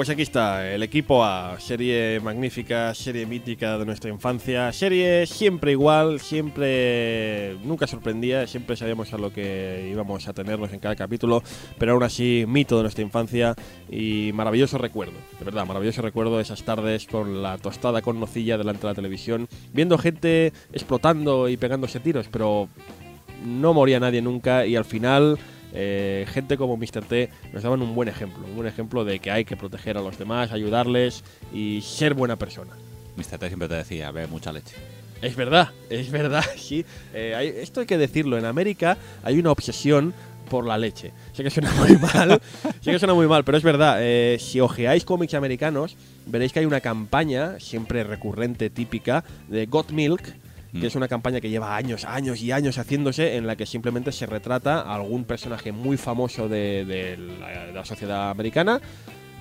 Pues 0.00 0.08
aquí 0.08 0.22
está, 0.22 0.66
el 0.72 0.82
equipo 0.82 1.22
A, 1.22 1.60
serie 1.60 2.20
magnífica, 2.20 2.94
serie 2.94 3.26
mítica 3.26 3.76
de 3.76 3.84
nuestra 3.84 4.08
infancia, 4.08 4.72
serie 4.72 5.26
siempre 5.26 5.72
igual, 5.72 6.20
siempre 6.20 7.58
nunca 7.64 7.86
sorprendía, 7.86 8.46
siempre 8.46 8.78
sabíamos 8.78 9.12
a 9.12 9.18
lo 9.18 9.30
que 9.30 9.90
íbamos 9.92 10.26
a 10.26 10.32
tenernos 10.32 10.72
en 10.72 10.80
cada 10.80 10.96
capítulo, 10.96 11.42
pero 11.76 11.92
aún 11.92 12.02
así 12.02 12.46
mito 12.48 12.78
de 12.78 12.84
nuestra 12.84 13.04
infancia 13.04 13.54
y 13.90 14.30
maravilloso 14.32 14.78
recuerdo, 14.78 15.18
de 15.38 15.44
verdad, 15.44 15.66
maravilloso 15.66 16.00
recuerdo 16.00 16.38
de 16.38 16.44
esas 16.44 16.62
tardes 16.62 17.04
con 17.04 17.42
la 17.42 17.58
tostada 17.58 18.00
con 18.00 18.18
nocilla 18.18 18.56
delante 18.56 18.80
de 18.80 18.92
la 18.92 18.94
televisión, 18.94 19.48
viendo 19.74 19.98
gente 19.98 20.54
explotando 20.72 21.46
y 21.50 21.58
pegándose 21.58 22.00
tiros, 22.00 22.26
pero 22.32 22.70
no 23.44 23.74
moría 23.74 24.00
nadie 24.00 24.22
nunca 24.22 24.64
y 24.64 24.76
al 24.76 24.86
final 24.86 25.38
eh, 25.72 26.26
gente 26.32 26.56
como 26.56 26.76
Mr. 26.76 27.04
T 27.08 27.30
nos 27.52 27.62
daban 27.62 27.82
un 27.82 27.94
buen 27.94 28.08
ejemplo, 28.08 28.44
un 28.46 28.56
buen 28.56 28.66
ejemplo 28.68 29.04
de 29.04 29.18
que 29.18 29.30
hay 29.30 29.44
que 29.44 29.56
proteger 29.56 29.96
a 29.96 30.00
los 30.02 30.18
demás, 30.18 30.52
ayudarles 30.52 31.22
y 31.52 31.80
ser 31.82 32.14
buena 32.14 32.36
persona. 32.36 32.72
Mr. 33.16 33.38
T 33.38 33.46
siempre 33.48 33.68
te 33.68 33.74
decía, 33.74 34.10
ve 34.10 34.26
mucha 34.26 34.52
leche. 34.52 34.74
Es 35.22 35.36
verdad, 35.36 35.70
es 35.90 36.10
verdad, 36.10 36.44
sí. 36.56 36.84
Eh, 37.14 37.34
hay- 37.36 37.48
esto 37.48 37.80
hay 37.80 37.86
que 37.86 37.98
decirlo, 37.98 38.38
en 38.38 38.44
América 38.46 38.96
hay 39.22 39.38
una 39.38 39.50
obsesión 39.52 40.14
por 40.48 40.66
la 40.66 40.78
leche. 40.78 41.12
Sé 41.32 41.44
que 41.44 41.50
suena 41.50 41.70
muy 41.72 41.96
mal, 41.98 42.40
sé 42.80 42.90
que 42.90 42.98
suena 42.98 43.14
muy 43.14 43.28
mal, 43.28 43.44
pero 43.44 43.56
es 43.58 43.62
verdad. 43.62 43.98
eh, 44.00 44.36
si 44.40 44.58
ojeáis 44.60 45.04
cómics 45.04 45.34
americanos, 45.34 45.96
veréis 46.26 46.52
que 46.52 46.58
hay 46.60 46.66
una 46.66 46.80
campaña, 46.80 47.60
siempre 47.60 48.02
recurrente, 48.02 48.68
típica, 48.70 49.22
de 49.48 49.66
Got 49.66 49.90
Milk. 49.92 50.22
Que 50.72 50.86
es 50.86 50.94
una 50.94 51.08
campaña 51.08 51.40
que 51.40 51.50
lleva 51.50 51.76
años, 51.76 52.04
años 52.04 52.40
y 52.42 52.52
años 52.52 52.78
haciéndose, 52.78 53.36
en 53.36 53.46
la 53.46 53.56
que 53.56 53.66
simplemente 53.66 54.12
se 54.12 54.26
retrata 54.26 54.80
a 54.82 54.94
algún 54.94 55.24
personaje 55.24 55.72
muy 55.72 55.96
famoso 55.96 56.48
de, 56.48 56.84
de 56.84 57.16
la, 57.16 57.66
de 57.66 57.72
la 57.72 57.84
sociedad 57.84 58.30
americana 58.30 58.80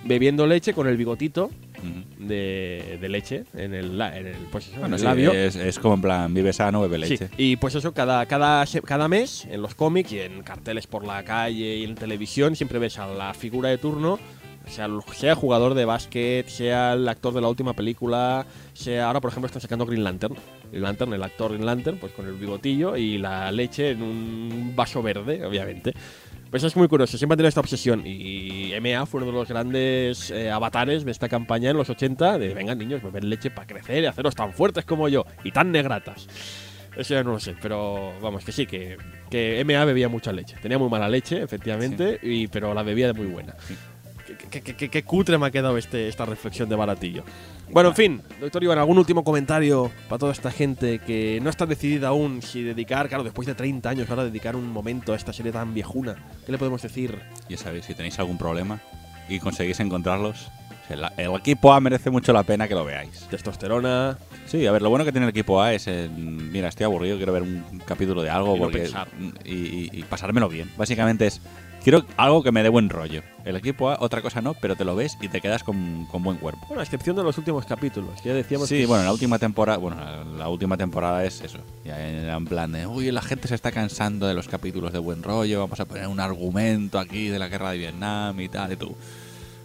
bebiendo 0.06 0.47
leche 0.47 0.73
con 0.73 0.88
el 0.88 0.95
bigotito 0.95 1.49
de, 2.18 2.97
de 3.01 3.10
leche 3.10 3.43
en 3.53 3.73
el, 3.73 3.99
en 3.99 4.27
el, 4.27 4.35
pues 4.51 4.69
en 4.73 4.80
Bueno, 4.80 4.95
el 4.95 4.99
sí, 5.01 5.06
labio. 5.06 5.34
es, 5.34 5.56
es 5.56 5.77
como 5.80 5.95
en 5.95 6.01
plan, 6.01 6.34
vive 6.34 6.53
sano, 6.53 6.81
bebe 6.81 7.06
Sí, 7.06 7.11
leche. 7.18 7.30
y 7.38 7.56
pues 7.57 7.76
eso, 7.76 7.93
cada, 7.93 8.26
cada, 8.26 8.65
cada 8.85 9.07
mes 9.07 9.45
en 9.51 9.61
los 9.61 9.76
cómics 9.76 10.11
y 10.14 10.19
en 10.22 10.41
carteles 10.43 10.88
por 10.88 11.06
la 11.06 11.23
calle 11.23 11.76
y 11.77 11.84
en 11.84 11.95
televisión 11.95 12.56
siempre 12.56 12.80
ves 12.80 12.97
a 12.97 13.07
la 13.07 13.34
figura 13.34 13.69
de 13.69 13.77
turno, 13.77 14.19
sea, 14.68 14.85
el- 14.85 15.01
sea 15.15 15.35
jugador 15.35 15.73
de 15.73 15.85
básquet, 15.85 16.47
sea 16.47 16.93
el 16.93 17.07
actor 17.07 17.34
de 17.34 17.41
la 17.41 17.49
última 17.49 17.73
película, 17.73 18.45
sea 18.73 19.07
ahora 19.07 19.19
por 19.22 19.31
ejemplo 19.31 19.47
están 19.47 19.61
sacando 19.61 19.85
Green 19.85 20.03
Lantern. 20.03 20.35
Green 20.70 20.84
Lantern, 20.84 21.14
el 21.14 21.24
actor 21.24 21.52
Green 21.52 21.66
Lantern, 21.66 21.98
pues 21.98 22.14
con 22.14 22.28
el 22.28 22.34
bigotillo 22.34 22.96
y 22.96 23.18
la 23.18 23.52
leche 23.52 23.91
en 23.91 24.02
un 24.02 24.74
vaso 24.76 25.02
verde, 25.02 25.46
obviamente. 25.46 25.94
Pues 26.50 26.64
es 26.64 26.76
muy 26.76 26.88
curioso, 26.88 27.16
siempre 27.18 27.36
han 27.36 27.38
tenido 27.38 27.50
esta 27.50 27.60
obsesión. 27.60 28.04
Y 28.06 28.72
MA 28.82 29.06
fue 29.06 29.22
uno 29.22 29.32
de 29.32 29.38
los 29.38 29.48
grandes 29.48 30.32
eh, 30.32 30.50
avatares 30.50 31.06
de 31.06 31.12
esta 31.12 31.30
campaña 31.30 31.70
en 31.70 31.78
los 31.78 31.90
80 31.90 32.40
de 32.40 32.54
vengan 32.56 32.78
niños, 32.78 33.04
beber 33.04 33.24
leche 33.24 33.52
para 33.52 33.68
crecer 33.68 34.04
y 34.04 34.08
haceros 34.08 34.34
tan 34.34 34.54
fuertes 34.54 34.84
como 34.84 35.08
yo 35.10 35.26
y 35.44 35.52
tan 35.52 35.72
negratas. 35.72 36.28
Eso 36.98 37.14
ya 37.14 37.24
no 37.24 37.34
lo 37.34 37.40
sé, 37.40 37.56
pero 37.62 38.14
vamos, 38.20 38.44
que 38.44 38.52
sí, 38.52 38.66
que, 38.66 38.98
que 39.30 39.64
MA 39.64 39.86
bebía 39.86 40.10
mucha 40.10 40.32
leche. 40.34 40.56
Tenía 40.60 40.80
muy 40.80 40.90
mala 40.90 41.08
leche, 41.08 41.41
efectivamente, 41.41 42.20
y, 42.22 42.48
pero 42.48 42.74
la 42.74 42.82
bebía 42.82 43.08
de 43.08 43.14
muy 43.14 43.28
buena. 43.28 43.54
Sí. 43.60 43.76
Qué, 44.49 44.61
qué- 44.61 44.89
qué- 44.89 45.03
cutre 45.03 45.38
me 45.38 45.45
ha 45.47 45.51
quedado 45.51 45.77
este, 45.77 46.07
esta 46.07 46.26
reflexión 46.26 46.67
de 46.69 46.76
baratillo. 46.76 47.23
Bueno, 47.71 47.89
en 47.89 47.95
fin, 47.95 48.21
doctor 48.41 48.63
Iván, 48.63 48.80
¿algún 48.80 48.97
último 48.97 49.23
comentario 49.23 49.91
para 50.07 50.17
toda 50.19 50.31
esta 50.31 50.49
gente 50.51 50.99
que 50.99 51.39
no 51.41 51.49
está 51.49 51.65
decidida 51.65 52.07
aún 52.09 52.41
si 52.41 52.63
dedicar, 52.63 53.07
claro, 53.09 53.23
después 53.23 53.45
de 53.47 53.53
30 53.55 53.89
años, 53.89 54.09
ahora 54.09 54.23
dedicar 54.23 54.55
un 54.55 54.67
momento 54.71 55.13
a 55.13 55.15
esta 55.15 55.31
serie 55.34 55.51
tan 55.51 55.73
viejuna? 55.73 56.15
¿Qué 56.45 56.51
le 56.51 56.57
podemos 56.57 56.81
decir? 56.81 57.19
Ya 57.47 57.57
sabéis, 57.57 57.85
si 57.85 57.93
tenéis 57.93 58.17
algún 58.19 58.38
problema 58.39 58.80
y 59.27 59.39
conseguís 59.39 59.80
encontrarlos, 59.80 60.49
el, 60.89 61.03
el 61.17 61.35
equipo 61.35 61.71
A 61.71 61.80
merece 61.80 62.09
mucho 62.09 62.34
la 62.34 62.41
pena 62.41 62.67
que 62.67 62.73
lo 62.73 62.84
veáis. 62.85 63.27
Testosterona, 63.30 64.17
Sí, 64.47 64.65
a 64.65 64.71
ver, 64.71 64.81
lo 64.81 64.89
bueno 64.89 65.05
que 65.05 65.11
tiene 65.11 65.27
el 65.27 65.30
equipo 65.30 65.61
A 65.61 65.73
es, 65.76 65.85
eh, 65.88 66.09
mira, 66.09 66.69
estoy 66.69 66.85
aburrido, 66.85 67.17
quiero 67.17 67.31
ver 67.34 67.43
un 67.43 67.63
capítulo 67.85 68.23
de 68.23 68.31
algo 68.31 68.55
Y 68.55 68.57
no 68.57 68.63
porque, 68.63 68.80
pensar. 68.80 69.07
y, 69.45 69.53
y- 69.53 69.89
y 69.93 70.01
pasármelo 70.03 70.49
bien. 70.49 70.71
Básicamente 70.76 71.27
es, 71.27 71.39
quiero 71.84 72.03
algo 72.18 72.43
que 72.43 72.51
me 72.51 72.64
dé 72.64 72.69
buen 72.69 72.89
rollo. 72.89 73.22
El 73.45 73.56
equipo 73.56 73.89
A, 73.89 73.97
otra 74.01 74.22
cosa 74.22 74.41
no, 74.41 74.53
pero 74.53 74.76
te 74.76 74.85
lo 74.85 74.95
ves 74.95 75.18
y 75.22 75.27
te 75.27 75.41
quedas 75.41 75.64
con, 75.64 76.06
con 76.11 76.22
buen 76.23 76.38
cuerpo. 76.38 76.61
bueno, 76.68 76.81
a 76.81 76.84
excepción 76.84 77.15
de 77.15 77.23
los 77.23 77.38
últimos 77.38 77.65
capítulos, 77.65 78.22
que 78.22 78.30
ya 78.30 78.35
decíamos 78.35 78.68
Sí, 78.69 78.80
que 78.80 78.85
bueno, 78.85 79.03
la 79.03 79.11
última 79.11 79.39
temporada, 79.39 79.77
bueno, 79.77 79.97
la, 79.99 80.23
la 80.23 80.49
última 80.49 80.77
temporada 80.77 81.23
es 81.26 81.41
eso. 81.41 81.60
Ya 81.85 82.35
en 82.38 82.45
plan 82.45 82.72
de, 82.72 82.85
uy, 82.85 83.11
la 83.11 83.22
gente 83.22 83.47
se 83.47 83.56
está 83.56 83.72
cansando 83.72 84.27
de 84.27 84.34
los 84.34 84.47
capítulos 84.47 84.93
de 84.93 84.99
buen 84.99 85.23
rollo, 85.23 85.60
vamos 85.61 85.80
a 85.80 85.85
poner 85.85 86.07
un 86.07 86.19
argumento 86.19 86.99
aquí 86.99 87.30
de 87.30 87.39
la 87.39 87.47
guerra 87.47 87.72
de 87.72 87.77
Vietnam 87.80 88.39
y 88.39 88.49
tal, 88.49 88.72
y 88.73 88.76
tú. 88.76 88.95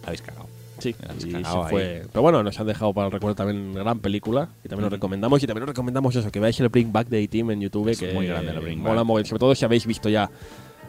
Habéis 0.05 0.21
cagado. 0.21 0.47
Sí, 0.79 0.93
y 1.25 1.31
se 1.31 1.43
fue. 1.69 2.03
Pero 2.11 2.21
bueno, 2.21 2.43
nos 2.43 2.59
han 2.59 2.67
dejado 2.67 2.93
para 2.93 3.07
el 3.07 3.13
recuerdo 3.13 3.35
también 3.35 3.59
una 3.71 3.79
gran 3.81 3.99
película. 3.99 4.49
Y 4.63 4.67
también 4.67 4.81
lo 4.81 4.87
Ujú. 4.87 4.95
recomendamos. 4.95 5.41
Y 5.41 5.47
también 5.47 5.63
os 5.63 5.69
recomendamos 5.69 6.13
eso, 6.15 6.29
que 6.31 6.39
veáis 6.41 6.59
el 6.59 6.67
Bring 6.67 6.91
Back 6.91 7.07
de 7.07 7.23
A-Team 7.23 7.51
en 7.51 7.61
YouTube. 7.61 7.87
Es 7.89 7.99
que 7.99 8.11
muy 8.13 8.27
grande 8.27 8.51
el 8.51 8.59
Bring 8.59 8.79
mola 8.79 8.95
Back. 8.95 9.05
mogollón, 9.05 9.25
Sobre 9.25 9.39
todo 9.39 9.55
si 9.55 9.63
habéis 9.63 9.85
visto 9.87 10.09
ya 10.09 10.29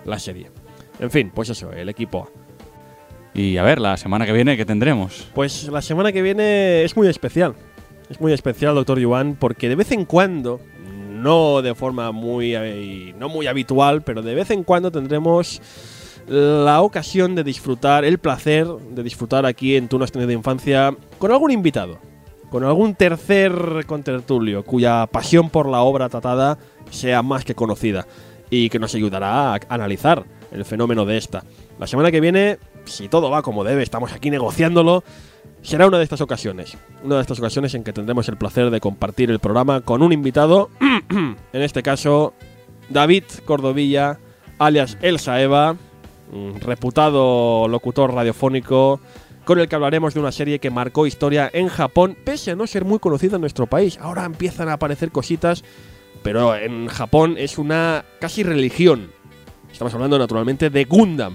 la 0.05 0.19
serie. 0.19 0.51
En 0.99 1.11
fin, 1.11 1.31
pues 1.35 1.51
eso, 1.51 1.73
el 1.73 1.89
equipo. 1.89 2.31
Y 3.35 3.59
a 3.59 3.63
ver, 3.63 3.81
la 3.81 3.97
semana 3.97 4.25
que 4.25 4.33
viene, 4.33 4.57
¿qué 4.57 4.65
tendremos? 4.65 5.29
Pues 5.35 5.69
la 5.69 5.83
semana 5.83 6.11
que 6.11 6.23
viene 6.23 6.85
es 6.85 6.97
muy 6.97 7.07
especial. 7.09 7.55
Es 8.09 8.21
muy 8.21 8.33
especial, 8.33 8.75
doctor 8.75 8.99
Yuan, 8.99 9.37
porque 9.39 9.69
de 9.69 9.75
vez 9.75 9.93
en 9.93 10.05
cuando, 10.05 10.61
no 11.11 11.61
de 11.61 11.75
forma 11.75 12.13
muy, 12.13 12.55
eh, 12.55 13.15
no 13.19 13.29
muy 13.29 13.47
habitual, 13.47 14.03
pero 14.03 14.23
de 14.23 14.35
vez 14.35 14.51
en 14.51 14.65
cuando 14.65 14.91
tendremos 14.91 15.61
la 16.29 16.81
ocasión 16.81 17.35
de 17.35 17.45
disfrutar, 17.45 18.05
el 18.05 18.19
placer 18.19 18.67
de 18.67 19.03
disfrutar 19.03 19.45
aquí 19.45 19.77
en 19.77 19.89
Tú 19.89 19.99
no 19.99 20.07
tenido 20.07 20.33
infancia 20.33 20.97
con 21.19 21.31
algún 21.31 21.51
invitado, 21.51 21.99
con 22.51 22.65
algún 22.65 22.95
tercer 22.95 23.85
contertulio 23.87 24.65
cuya 24.65 25.07
pasión 25.07 25.51
por 25.51 25.69
la 25.69 25.83
obra 25.83 26.09
tratada 26.09 26.59
sea 26.91 27.23
más 27.23 27.45
que 27.45 27.55
conocida 27.55 28.07
y 28.51 28.69
que 28.69 28.79
nos 28.79 28.95
ayudará 28.95 29.55
a 29.55 29.61
analizar 29.69 30.25
el 30.51 30.65
fenómeno 30.65 31.05
de 31.05 31.17
esta. 31.17 31.45
La 31.79 31.87
semana 31.87 32.11
que 32.11 32.21
viene, 32.21 32.59
si 32.85 33.09
todo 33.09 33.31
va 33.31 33.43
como 33.43 33.65
debe, 33.65 33.83
estamos 33.83 34.13
aquí 34.13 34.31
negociándolo, 34.31 35.05
será 35.63 35.87
una 35.87 35.99
de 35.99 36.05
estas 36.05 36.21
ocasiones. 36.21 36.77
Una 37.03 37.17
de 37.17 37.23
estas 37.23 37.39
ocasiones 37.39 37.75
en 37.75 37.85
que 37.85 37.93
tendremos 37.93 38.29
el 38.29 38.37
placer 38.37 38.71
de 38.71 38.81
compartir 38.81 39.31
el 39.31 39.39
programa 39.39 39.81
con 39.81 40.03
un 40.03 40.13
invitado, 40.13 40.71
en 41.11 41.63
este 41.63 41.83
caso 41.83 42.35
David 42.89 43.25
Cordovilla, 43.45 44.19
alias 44.59 44.97
Elsa 45.03 45.41
Eva, 45.41 45.77
reputado 46.61 47.69
locutor 47.69 48.13
radiofónico 48.13 49.01
con 49.45 49.61
el 49.61 49.69
que 49.69 49.77
hablaremos 49.77 50.13
de 50.13 50.21
una 50.21 50.33
serie 50.33 50.59
que 50.59 50.71
marcó 50.71 51.07
historia 51.07 51.49
en 51.53 51.69
Japón, 51.69 52.17
pese 52.25 52.51
a 52.51 52.57
no 52.57 52.67
ser 52.67 52.85
muy 52.85 52.99
conocida 52.99 53.37
en 53.37 53.43
nuestro 53.43 53.69
país. 53.69 53.97
Ahora 54.01 54.25
empiezan 54.25 54.69
a 54.69 54.73
aparecer 54.73 55.13
cositas, 55.13 55.63
pero 56.23 56.57
en 56.57 56.89
Japón 56.89 57.37
es 57.39 57.59
una 57.59 58.05
casi 58.21 58.43
religión. 58.43 59.11
Estamos 59.73 59.95
hablando 59.95 60.19
naturalmente 60.19 60.71
de 60.71 60.85
Gundam, 60.85 61.35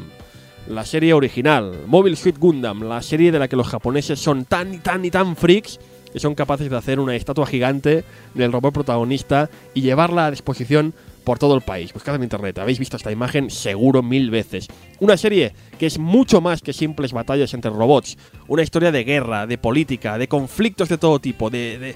la 0.68 0.86
serie 0.86 1.14
original, 1.14 1.74
Mobile 1.88 2.16
Suit 2.16 2.38
Gundam, 2.38 2.84
la 2.84 3.02
serie 3.02 3.32
de 3.32 3.40
la 3.40 3.48
que 3.48 3.56
los 3.56 3.68
japoneses 3.68 4.20
son 4.20 4.46
tan 4.46 4.74
y 4.74 4.78
tan 4.78 5.04
y 5.06 5.12
tan 5.12 5.36
freaks 5.36 5.80
que 6.12 6.20
son 6.20 6.36
capaces 6.36 6.70
de 6.70 6.76
hacer 6.78 7.00
una 7.00 7.16
estatua 7.16 7.46
gigante 7.46 8.04
del 8.34 8.52
robot 8.52 8.74
protagonista 8.74 9.50
y 9.74 9.82
llevarla 9.82 10.26
a 10.26 10.32
disposición 10.32 10.94
por 11.24 11.40
todo 11.40 11.56
el 11.56 11.62
país. 11.62 11.94
Buscad 11.94 12.16
en 12.16 12.24
internet, 12.24 12.58
habéis 12.58 12.80
visto 12.80 12.98
esta 12.98 13.12
imagen 13.12 13.50
seguro 13.50 14.02
mil 14.04 14.30
veces. 14.30 14.68
Una 15.00 15.16
serie 15.18 15.54
que 15.80 15.86
es 15.86 16.00
mucho 16.00 16.42
más 16.42 16.62
que 16.62 16.74
simples 16.74 17.14
batallas 17.14 17.54
entre 17.54 17.72
robots, 17.72 18.18
una 18.48 18.64
historia 18.64 18.92
de 18.92 19.04
guerra, 19.04 19.48
de 19.48 19.58
política, 19.58 20.18
de 20.18 20.28
conflictos 20.28 20.90
de 20.90 20.98
todo 20.98 21.20
tipo, 21.20 21.50
de... 21.50 21.78
de- 21.80 21.96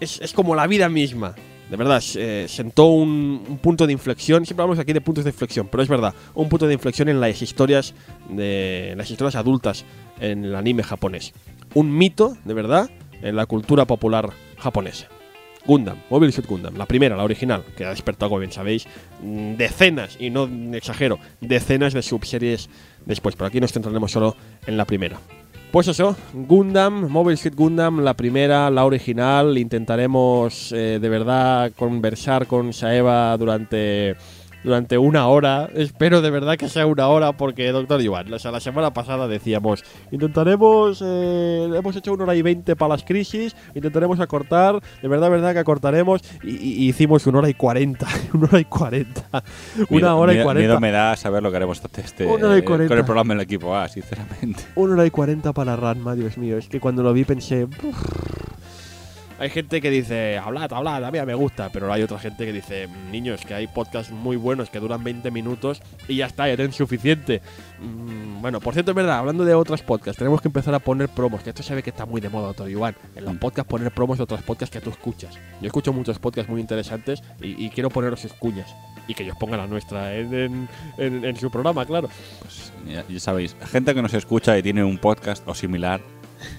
es, 0.00 0.20
es 0.20 0.32
como 0.32 0.54
la 0.54 0.66
vida 0.66 0.88
misma. 0.88 1.34
De 1.70 1.76
verdad, 1.76 2.02
eh, 2.16 2.46
sentó 2.48 2.86
un, 2.86 3.44
un 3.46 3.58
punto 3.58 3.86
de 3.86 3.92
inflexión. 3.92 4.46
Siempre 4.46 4.62
hablamos 4.62 4.78
aquí 4.78 4.92
de 4.92 5.00
puntos 5.00 5.24
de 5.24 5.30
inflexión, 5.30 5.68
pero 5.70 5.82
es 5.82 5.88
verdad, 5.88 6.14
un 6.34 6.48
punto 6.48 6.66
de 6.66 6.74
inflexión 6.74 7.08
en 7.08 7.20
las 7.20 7.42
historias 7.42 7.94
de 8.30 8.92
en 8.92 8.98
las 8.98 9.10
historias 9.10 9.36
adultas 9.36 9.84
en 10.20 10.44
el 10.44 10.54
anime 10.54 10.82
japonés. 10.82 11.32
Un 11.74 11.96
mito, 11.96 12.36
de 12.44 12.54
verdad, 12.54 12.90
en 13.22 13.36
la 13.36 13.46
cultura 13.46 13.84
popular 13.84 14.30
japonesa. 14.58 15.08
Gundam, 15.66 15.98
Mobile 16.08 16.32
Suit 16.32 16.46
Gundam, 16.46 16.76
la 16.76 16.86
primera, 16.86 17.14
la 17.14 17.24
original, 17.24 17.62
que 17.76 17.84
ha 17.84 17.90
despertado, 17.90 18.30
como 18.30 18.40
bien 18.40 18.52
sabéis, 18.52 18.86
mm, 19.22 19.56
decenas, 19.56 20.16
y 20.18 20.30
no 20.30 20.48
exagero, 20.74 21.18
decenas 21.42 21.92
de 21.92 22.00
subseries 22.00 22.70
después, 23.04 23.36
pero 23.36 23.48
aquí 23.48 23.60
nos 23.60 23.72
centraremos 23.72 24.10
solo 24.10 24.34
en 24.66 24.78
la 24.78 24.86
primera. 24.86 25.20
Pues 25.70 25.86
eso, 25.86 26.16
Gundam, 26.32 27.08
Mobile 27.10 27.36
Suit 27.36 27.54
Gundam, 27.54 28.00
la 28.00 28.14
primera, 28.14 28.70
la 28.70 28.86
original. 28.86 29.58
Intentaremos 29.58 30.72
eh, 30.72 30.98
de 30.98 31.08
verdad 31.10 31.72
conversar 31.76 32.46
con 32.46 32.72
Saeva 32.72 33.36
durante 33.36 34.16
durante 34.64 34.98
una 34.98 35.26
hora. 35.28 35.68
Espero 35.74 36.20
de 36.20 36.30
verdad 36.30 36.56
que 36.56 36.68
sea 36.68 36.86
una 36.86 37.08
hora 37.08 37.32
porque, 37.32 37.70
doctor 37.70 38.00
Iván, 38.00 38.32
o 38.32 38.38
sea, 38.38 38.50
la 38.50 38.60
semana 38.60 38.92
pasada 38.92 39.28
decíamos, 39.28 39.84
intentaremos, 40.10 41.02
eh, 41.04 41.70
hemos 41.74 41.96
hecho 41.96 42.12
una 42.12 42.24
hora 42.24 42.34
y 42.34 42.42
veinte 42.42 42.76
para 42.76 42.90
las 42.90 43.04
crisis, 43.04 43.56
intentaremos 43.74 44.20
acortar, 44.20 44.80
de 45.02 45.08
verdad, 45.08 45.30
verdad 45.30 45.52
que 45.52 45.60
acortaremos 45.60 46.22
y, 46.42 46.88
hicimos 46.88 47.26
una 47.26 47.38
hora 47.38 47.48
y 47.48 47.54
cuarenta, 47.54 48.06
una 48.32 48.46
hora 48.46 48.60
y 48.60 48.64
cuarenta, 48.64 49.42
una 49.90 50.14
hora 50.14 50.34
y 50.34 50.42
cuarenta. 50.42 50.68
Miedo 50.68 50.80
me 50.80 50.90
da 50.90 51.16
saber 51.16 51.42
lo 51.42 51.50
que 51.50 51.56
haremos 51.56 51.80
este, 51.82 52.00
este- 52.00 52.26
Una 52.26 52.48
hora 52.48 52.58
y 52.58 52.62
cuarenta. 52.62 52.88
con 52.88 52.98
el 52.98 53.04
programa 53.04 53.34
del 53.34 53.42
equipo 53.42 53.74
A, 53.76 53.88
sinceramente. 53.88 54.64
Una 54.74 54.94
hora 54.94 55.06
y 55.06 55.10
cuarenta 55.10 55.52
para 55.52 55.76
Ranma, 55.76 56.14
Dios 56.14 56.38
mío. 56.38 56.58
Es 56.58 56.68
que 56.68 56.80
cuando 56.80 57.02
lo 57.02 57.12
vi 57.12 57.24
pensé. 57.24 57.66
Hay 59.38 59.50
gente 59.50 59.80
que 59.80 59.88
dice, 59.90 60.36
hablad, 60.36 60.72
hablad, 60.72 61.04
a 61.04 61.10
mí 61.12 61.18
me 61.24 61.34
gusta, 61.34 61.70
pero 61.70 61.92
hay 61.92 62.02
otra 62.02 62.18
gente 62.18 62.44
que 62.44 62.52
dice, 62.52 62.88
niños, 63.12 63.42
que 63.46 63.54
hay 63.54 63.68
podcasts 63.68 64.12
muy 64.12 64.36
buenos 64.36 64.68
que 64.68 64.80
duran 64.80 65.04
20 65.04 65.30
minutos 65.30 65.80
y 66.08 66.16
ya 66.16 66.26
está, 66.26 66.48
ya 66.48 66.56
tienen 66.56 66.72
suficiente. 66.72 67.40
Mm, 67.80 68.40
bueno, 68.42 68.58
por 68.60 68.74
cierto, 68.74 68.90
es 68.90 68.94
verdad, 68.96 69.18
hablando 69.18 69.44
de 69.44 69.54
otros 69.54 69.82
podcasts, 69.82 70.18
tenemos 70.18 70.40
que 70.40 70.48
empezar 70.48 70.74
a 70.74 70.80
poner 70.80 71.08
promos, 71.08 71.42
que 71.42 71.50
esto 71.50 71.62
se 71.62 71.74
ve 71.76 71.84
que 71.84 71.90
está 71.90 72.04
muy 72.04 72.20
de 72.20 72.28
moda, 72.30 72.48
doctor 72.48 72.68
Iván. 72.68 72.96
En 73.14 73.24
los 73.24 73.34
Mm. 73.34 73.38
podcasts 73.38 73.70
poner 73.70 73.92
promos 73.92 74.18
de 74.18 74.24
otros 74.24 74.42
podcasts 74.42 74.72
que 74.72 74.80
tú 74.80 74.90
escuchas. 74.90 75.36
Yo 75.60 75.66
escucho 75.66 75.92
muchos 75.92 76.18
podcasts 76.18 76.50
muy 76.50 76.60
interesantes 76.60 77.22
y, 77.40 77.64
y 77.64 77.70
quiero 77.70 77.90
poneros 77.90 78.20
sus 78.20 78.32
cuñas. 78.32 78.74
Y 79.06 79.14
que 79.14 79.22
ellos 79.22 79.36
pongan 79.38 79.60
la 79.60 79.66
nuestra 79.68 80.14
en, 80.16 80.34
en- 80.34 80.68
en- 80.98 81.24
en 81.24 81.36
su 81.36 81.48
programa, 81.50 81.86
claro. 81.86 82.08
Pues 82.40 82.72
ya, 82.88 83.04
ya 83.08 83.20
sabéis, 83.20 83.54
gente 83.70 83.94
que 83.94 84.02
nos 84.02 84.14
escucha 84.14 84.58
y 84.58 84.62
tiene 84.64 84.82
un 84.82 84.98
podcast 84.98 85.46
o 85.46 85.54
similar, 85.54 86.00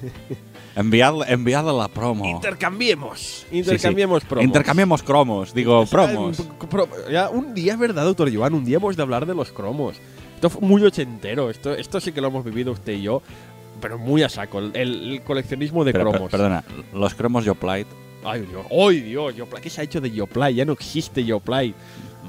enviad, 0.75 1.29
enviad 1.29 1.65
la 1.65 1.87
promo. 1.87 2.25
Intercambiemos. 2.25 3.45
Intercambiemos 3.51 4.23
promos. 4.23 4.45
Intercambiemos 4.45 5.03
cromos, 5.03 5.53
digo, 5.53 5.81
O 5.81 5.85
sea, 5.85 6.05
promos. 6.07 6.41
pro- 6.69 6.87
ya, 7.11 7.29
un 7.29 7.53
día, 7.53 7.75
verdad, 7.75 8.03
doctor 8.05 8.33
Joan, 8.33 8.53
un 8.53 8.65
día 8.65 8.77
hemos 8.77 8.95
de 8.95 9.01
hablar 9.03 9.25
de 9.25 9.35
los 9.35 9.51
cromos. 9.51 9.97
Esto 10.35 10.49
fue 10.49 10.61
muy 10.67 10.83
ochentero, 10.83 11.49
esto, 11.49 11.73
esto 11.73 11.99
sí 11.99 12.11
que 12.11 12.21
lo 12.21 12.27
hemos 12.29 12.45
vivido 12.45 12.71
usted 12.71 12.93
y 12.93 13.01
yo, 13.01 13.21
pero 13.81 13.97
muy 13.97 14.23
a 14.23 14.29
saco, 14.29 14.59
el, 14.59 14.75
el 14.75 15.21
coleccionismo 15.25 15.83
de 15.83 15.91
Pero, 15.91 16.05
per- 16.05 16.13
cromos. 16.13 16.31
perdona, 16.31 16.63
los 16.93 17.13
cromos 17.13 17.43
Yoplait 17.45 17.87
Ay, 18.23 18.41
Dios, 18.41 18.65
¡ay, 18.69 18.99
Dios! 18.99 19.33
Yoplay. 19.35 19.61
¿Qué 19.63 19.69
se 19.69 19.79
ha 19.79 19.83
hecho 19.85 20.01
de 20.01 20.11
Yoplay? 20.11 20.53
Ya 20.55 20.65
no 20.65 20.73
existe 20.73 21.23
Yoplay. 21.23 21.73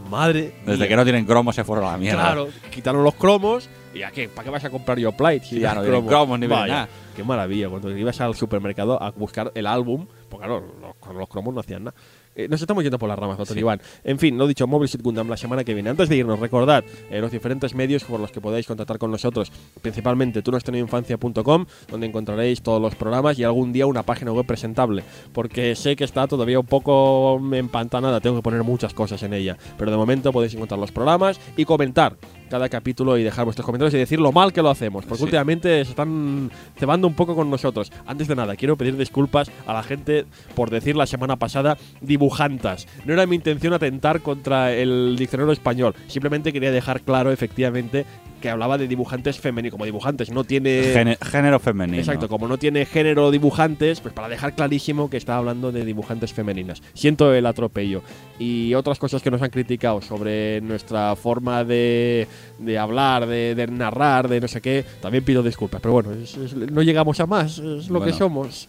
Madre 0.08 0.54
Desde 0.64 0.78
mía. 0.78 0.88
que 0.88 0.96
no 0.96 1.02
tienen 1.04 1.24
cromos 1.24 1.54
se 1.56 1.64
fueron 1.64 1.84
a 1.88 1.92
la 1.92 1.98
mierda. 1.98 2.22
Claro, 2.22 2.48
quitaron 2.70 3.02
los 3.04 3.14
cromos 3.14 3.68
y 3.92 4.02
¿a 4.02 4.10
qué? 4.12 4.28
¿Para 4.28 4.44
qué 4.44 4.50
vas 4.50 4.64
a 4.64 4.70
comprar 4.70 4.98
Yoplay? 4.98 5.40
Si 5.40 5.46
Sí, 5.56 5.60
ya 5.60 5.74
no 5.74 5.82
tienen 5.82 6.06
cromos 6.06 6.38
ni 6.38 6.46
nada. 6.46 6.88
Qué 7.20 7.24
maravilla, 7.24 7.68
cuando 7.68 7.94
ibas 7.94 8.18
al 8.22 8.34
supermercado 8.34 9.02
a 9.02 9.10
buscar 9.10 9.52
el 9.54 9.66
álbum, 9.66 10.06
porque 10.30 10.46
claro, 10.46 10.64
los, 10.80 10.94
con 10.96 11.18
los 11.18 11.28
cromos 11.28 11.52
no 11.52 11.60
hacían 11.60 11.84
nada. 11.84 11.94
Eh, 12.34 12.48
nos 12.48 12.62
estamos 12.62 12.82
yendo 12.82 12.98
por 12.98 13.10
las 13.10 13.18
ramas, 13.18 13.36
doctor 13.36 13.54
Sí. 13.54 13.60
Iván. 13.60 13.78
En 14.04 14.18
fin, 14.18 14.38
lo 14.38 14.46
dicho, 14.46 14.66
Mobile 14.66 14.88
Suit 14.88 15.02
Gundam 15.02 15.28
la 15.28 15.36
semana 15.36 15.62
que 15.62 15.74
viene. 15.74 15.90
Antes 15.90 16.08
de 16.08 16.16
irnos, 16.16 16.40
recordad 16.40 16.82
eh, 17.10 17.20
los 17.20 17.30
diferentes 17.30 17.74
medios 17.74 18.04
por 18.04 18.18
los 18.18 18.30
que 18.30 18.40
podéis 18.40 18.66
contactar 18.66 18.96
con 18.96 19.10
nosotros. 19.10 19.52
Principalmente 19.82 20.40
tú 20.40 20.50
infancia.com, 20.72 21.66
donde 21.90 22.06
encontraréis 22.06 22.62
todos 22.62 22.80
los 22.80 22.94
programas 22.94 23.38
y 23.38 23.44
algún 23.44 23.70
día 23.74 23.84
una 23.84 24.02
página 24.02 24.32
web 24.32 24.46
presentable. 24.46 25.04
Porque 25.34 25.76
sé 25.76 25.94
que 25.94 26.04
está 26.04 26.26
todavía 26.26 26.58
un 26.58 26.66
poco 26.66 27.38
empantanada, 27.52 28.20
tengo 28.20 28.36
que 28.36 28.42
poner 28.42 28.62
muchas 28.64 28.94
cosas 28.94 29.22
en 29.24 29.34
ella. 29.34 29.58
Pero 29.76 29.90
de 29.90 29.98
momento 29.98 30.32
podéis 30.32 30.54
encontrar 30.54 30.80
los 30.80 30.90
programas 30.90 31.38
y 31.58 31.66
comentar 31.66 32.16
cada 32.50 32.68
capítulo 32.68 33.16
y 33.16 33.22
dejar 33.22 33.44
vuestros 33.46 33.64
comentarios 33.64 33.94
y 33.94 33.98
decir 33.98 34.20
lo 34.20 34.32
mal 34.32 34.52
que 34.52 34.60
lo 34.60 34.68
hacemos. 34.68 35.04
Porque 35.06 35.18
Sí. 35.20 35.24
últimamente 35.24 35.84
se 35.84 35.90
están 35.90 36.50
cebando 36.78 37.06
un 37.06 37.14
poco 37.14 37.34
con 37.34 37.48
nosotros. 37.48 37.90
Antes 38.06 38.28
de 38.28 38.36
nada, 38.36 38.56
quiero 38.56 38.76
pedir 38.76 38.96
disculpas 38.96 39.50
a 39.66 39.72
la 39.72 39.82
gente 39.82 40.26
por 40.54 40.68
decir 40.70 40.96
la 40.96 41.06
semana 41.06 41.36
pasada 41.36 41.78
dibujantas. 42.00 42.86
No 43.06 43.12
era 43.14 43.24
mi 43.26 43.36
intención 43.36 43.72
atentar 43.72 44.20
contra 44.20 44.72
el 44.72 45.16
diccionario 45.18 45.52
español. 45.52 45.94
Simplemente 46.08 46.52
quería 46.52 46.70
dejar 46.72 47.00
claro, 47.02 47.30
efectivamente, 47.32 48.04
que 48.40 48.50
hablaba 48.50 48.78
de 48.78 48.88
dibujantes 48.88 49.38
femeninos. 49.38 49.72
Como 49.72 49.84
dibujantes, 49.84 50.30
no 50.30 50.44
tiene. 50.44 50.82
Gene- 50.92 51.18
género 51.20 51.58
femenino. 51.58 51.98
Exacto, 51.98 52.28
como 52.28 52.48
no 52.48 52.58
tiene 52.58 52.86
género 52.86 53.30
dibujantes, 53.30 54.00
pues 54.00 54.14
para 54.14 54.28
dejar 54.28 54.54
clarísimo 54.54 55.10
que 55.10 55.16
está 55.16 55.36
hablando 55.36 55.70
de 55.72 55.84
dibujantes 55.84 56.32
femeninas. 56.32 56.82
Siento 56.94 57.32
el 57.34 57.46
atropello. 57.46 58.02
Y 58.38 58.74
otras 58.74 58.98
cosas 58.98 59.22
que 59.22 59.30
nos 59.30 59.42
han 59.42 59.50
criticado 59.50 60.00
sobre 60.00 60.60
nuestra 60.62 61.14
forma 61.16 61.64
de, 61.64 62.26
de 62.58 62.78
hablar, 62.78 63.26
de, 63.26 63.54
de 63.54 63.66
narrar, 63.66 64.28
de 64.28 64.40
no 64.40 64.48
sé 64.48 64.60
qué, 64.60 64.84
también 65.00 65.24
pido 65.24 65.42
disculpas. 65.42 65.80
Pero 65.80 65.92
bueno, 65.92 66.12
es- 66.12 66.36
es- 66.36 66.54
no 66.56 66.82
llegamos 66.82 67.20
a 67.20 67.26
más, 67.26 67.58
es 67.58 67.88
lo 67.88 67.98
que 68.00 68.10
Bueno. 68.10 68.16
somos. 68.16 68.68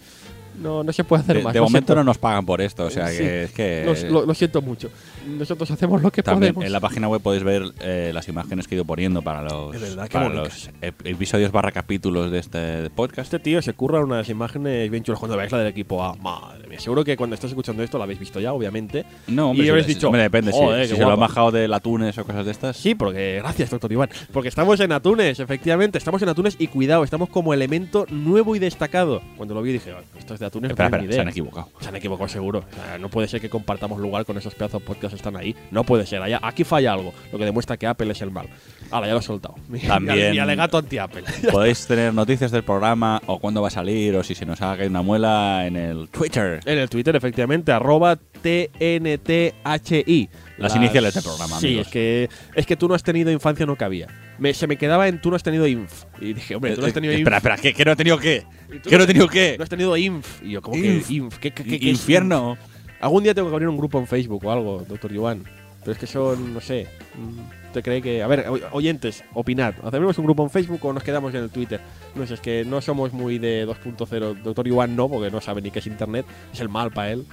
No, 0.61 0.83
no 0.83 0.91
se 0.91 1.05
puede 1.05 1.23
hacer 1.23 1.37
De, 1.37 1.43
más. 1.43 1.53
de 1.53 1.61
momento 1.61 1.93
siento. 1.93 1.95
no 1.95 2.03
nos 2.03 2.17
pagan 2.17 2.45
por 2.45 2.59
esto, 2.61 2.83
o 2.85 2.89
sea 2.89 3.07
Sí. 3.07 3.17
que 3.19 3.43
es 3.45 3.51
que. 3.53 3.83
Lo, 3.85 4.09
lo- 4.19 4.25
lo 4.25 4.33
siento 4.33 4.61
mucho. 4.61 4.89
Nosotros 5.27 5.69
hacemos 5.71 6.01
lo 6.01 6.11
que 6.11 6.23
También 6.23 6.53
podemos. 6.53 6.65
en 6.67 6.71
la 6.73 6.79
página 6.79 7.07
web 7.07 7.21
podéis 7.21 7.43
ver 7.43 7.63
eh, 7.81 8.11
las 8.13 8.27
imágenes 8.27 8.67
que 8.67 8.75
he 8.75 8.77
ido 8.77 8.85
poniendo 8.85 9.21
para 9.21 9.41
los, 9.41 9.71
De 9.71 9.79
verdad, 9.79 10.07
qué 10.07 10.13
para 10.13 10.27
bonitas. 10.29 10.65
los 10.67 10.81
ep- 10.81 11.05
episodios 11.05 11.51
barra 11.51 11.71
capítulos 11.71 12.31
de 12.31 12.39
este 12.39 12.89
podcast. 12.89 13.33
Este 13.33 13.39
tío 13.39 13.61
se 13.61 13.73
curra 13.73 13.99
unas 14.03 14.27
imágenes 14.29 14.89
bien 14.89 15.03
chulas 15.03 15.19
cuando 15.19 15.37
veáis 15.37 15.51
la 15.51 15.59
del 15.59 15.67
equipo 15.67 16.03
A. 16.03 16.15
Madre 16.15 16.67
mía, 16.67 16.79
seguro 16.79 17.03
que 17.03 17.15
cuando 17.17 17.33
estés 17.35 17.51
escuchando 17.51 17.83
esto 17.83 17.97
la 17.97 18.05
habéis 18.05 18.19
visto 18.19 18.39
ya, 18.39 18.53
obviamente. 18.53 19.05
No, 19.27 19.51
hombre, 19.51 19.65
Y 19.67 19.69
si- 19.69 19.81
si- 19.87 19.93
dicho, 19.95 20.07
hombre, 20.07 20.23
depende. 20.23 20.51
si- 20.51 20.57
"Joder, 20.57 20.85
si 20.85 20.91
qué 20.91 20.95
se 20.97 21.01
lo 21.01 21.09
han 21.11 21.15
guapo". 21.17 21.29
bajado 21.29 21.51
del 21.51 21.73
Atunes 21.73 22.17
o 22.17 22.25
cosas 22.25 22.45
de 22.45 22.51
estas. 22.51 22.77
Sí, 22.77 22.95
porque 22.95 23.37
gracias, 23.41 23.69
doctor 23.69 23.91
Iván. 23.91 24.09
Porque 24.33 24.49
estamos 24.49 24.79
en 24.79 24.91
Atunes, 24.91 25.39
efectivamente. 25.39 25.97
Estamos 25.97 26.21
en 26.21 26.29
Atunes 26.29 26.55
y 26.59 26.67
cuidado, 26.67 27.03
estamos 27.03 27.29
como 27.29 27.53
elemento 27.53 28.05
nuevo 28.09 28.55
y 28.55 28.59
destacado. 28.59 29.21
Cuando 29.37 29.53
lo 29.53 29.61
vi 29.61 29.73
dije, 29.73 29.91
"Ah, 29.91 30.01
esto 30.17 30.33
es 30.33 30.39
de 30.39 30.45
Atunes, 30.47 30.71
Espera, 30.71 30.89
tengo 30.89 30.97
espera, 30.97 31.01
ni 31.03 31.07
se 31.07 31.13
idea". 31.13 31.21
han 31.23 31.29
equivocado. 31.29 31.69
Se 31.79 31.89
han 31.89 31.95
equivocado 31.95 32.27
seguro. 32.29 32.59
O 32.59 32.75
sea, 32.75 32.97
no 32.97 33.09
puede 33.09 33.27
ser 33.27 33.41
que 33.41 33.49
compartamos 33.49 33.99
lugar 33.99 34.25
con 34.25 34.37
esos 34.37 34.53
pedazos 34.55 34.81
de 34.81 34.85
están 35.13 35.35
ahí. 35.35 35.55
No 35.71 35.83
puede 35.83 36.05
ser. 36.05 36.21
Allá- 36.21 36.39
aquí 36.43 36.63
falla 36.63 36.93
algo, 36.93 37.13
lo 37.31 37.37
que 37.37 37.45
demuestra 37.45 37.77
que 37.77 37.87
Apple 37.87 38.11
es 38.11 38.21
el 38.21 38.31
mal. 38.31 38.47
Ahora 38.91 39.07
ya 39.07 39.13
lo 39.13 39.19
he 39.19 39.23
soltado. 39.23 39.55
Mi, 39.69 39.79
También- 39.87 40.31
mi 40.31 40.39
alegato 40.39 40.77
anti-Apple. 40.77 41.23
Podéis 41.51 41.85
tener 41.87 42.13
noticias 42.13 42.51
del 42.51 42.63
programa 42.63 43.21
o 43.25 43.39
cuándo 43.39 43.61
va 43.61 43.69
a 43.69 43.71
salir 43.71 44.15
o 44.15 44.23
si 44.23 44.35
se 44.35 44.45
nos 44.45 44.61
ha 44.61 44.75
caído 44.75 44.89
una 44.89 45.01
muela 45.01 45.65
en 45.65 45.75
el 45.77 46.09
Twitter. 46.09 46.59
En 46.65 46.77
el 46.77 46.89
Twitter, 46.89 47.15
efectivamente, 47.15 47.71
arroba 47.71 48.17
TNTHI. 48.41 50.29
Las 50.57 50.75
iniciales 50.75 51.13
del 51.15 51.23
programa, 51.23 51.59
Sí, 51.59 51.67
amigos. 51.67 51.87
es 51.87 51.93
que, 51.93 52.29
es 52.55 52.65
que 52.65 52.75
tú 52.75 52.87
no 52.87 52.93
has 52.93 53.01
tenido 53.03 53.31
infancia, 53.31 53.65
no 53.65 53.75
cabía. 53.75 54.07
Me- 54.37 54.53
se 54.53 54.67
me 54.67 54.77
quedaba 54.77 55.07
en 55.07 55.19
tú 55.21 55.29
no 55.29 55.35
has 55.35 55.43
tenido 55.43 55.65
inf. 55.67 56.03
Y 56.19 56.33
dije, 56.33 56.55
hombre, 56.55 56.75
tú 56.75 56.81
no 56.81 56.87
has 56.87 56.93
tenido 56.93 57.13
Eh, 57.13 57.17
inf. 57.17 57.21
espera, 57.21 57.37
espera, 57.37 57.57
¿qué, 57.57 57.73
qué 57.73 57.85
no 57.85 57.91
he 57.91 57.95
tenido 57.95 58.17
qué? 58.17 58.43
¿Qué 58.83 58.91
no 58.91 58.97
he 58.97 59.01
has- 59.01 59.07
tenido 59.07 59.27
qué? 59.27 59.55
No 59.57 59.63
has 59.63 59.69
tenido 59.69 59.97
inf. 59.97 60.41
Y 60.43 60.51
yo, 60.51 60.61
¿cómo 60.61 60.77
Inf. 60.77 61.07
que 61.07 61.13
inf? 61.13 61.37
¿Qué, 61.39 61.51
qué, 61.51 61.63
qué- 61.63 61.89
Infierno. 61.89 62.57
inf? 62.59 62.70
Algún 63.01 63.23
día 63.23 63.33
tengo 63.33 63.49
que 63.49 63.55
abrir 63.55 63.67
un 63.67 63.77
grupo 63.77 63.99
en 63.99 64.07
Facebook 64.07 64.45
o 64.45 64.51
algo, 64.51 64.85
doctor 64.87 65.11
Iván. 65.11 65.43
Pero 65.79 65.93
es 65.93 65.97
que 65.97 66.05
son, 66.07 66.53
no 66.53 66.61
sé. 66.61 66.87
mm, 67.15 67.67
¿Usted 67.67 67.83
cree 67.83 68.01
que.? 68.01 68.21
A 68.21 68.27
ver, 68.27 68.47
oy- 68.49 68.61
oyentes, 68.71 69.23
opinad. 69.33 69.73
¿Hacemos 69.83 70.15
un 70.19 70.25
grupo 70.25 70.43
en 70.43 70.49
Facebook 70.51 70.79
o 70.85 70.93
nos 70.93 71.01
quedamos 71.03 71.33
en 71.33 71.41
el 71.43 71.49
Twitter? 71.49 71.79
No 72.13 72.27
sé, 72.27 72.35
es 72.35 72.39
que 72.39 72.63
no 72.65 72.81
somos 72.81 73.13
muy 73.13 73.39
de 73.39 73.65
2.0. 73.67 74.43
Doctor 74.43 74.67
Iván 74.67 74.95
no, 74.95 75.09
porque 75.09 75.31
no 75.31 75.41
sabe 75.41 75.61
ni 75.61 75.71
qué 75.71 75.79
es 75.79 75.87
internet. 75.87 76.25
Es 76.53 76.59
el 76.59 76.69
mal 76.69 76.91
para 76.91 77.11
él. 77.11 77.25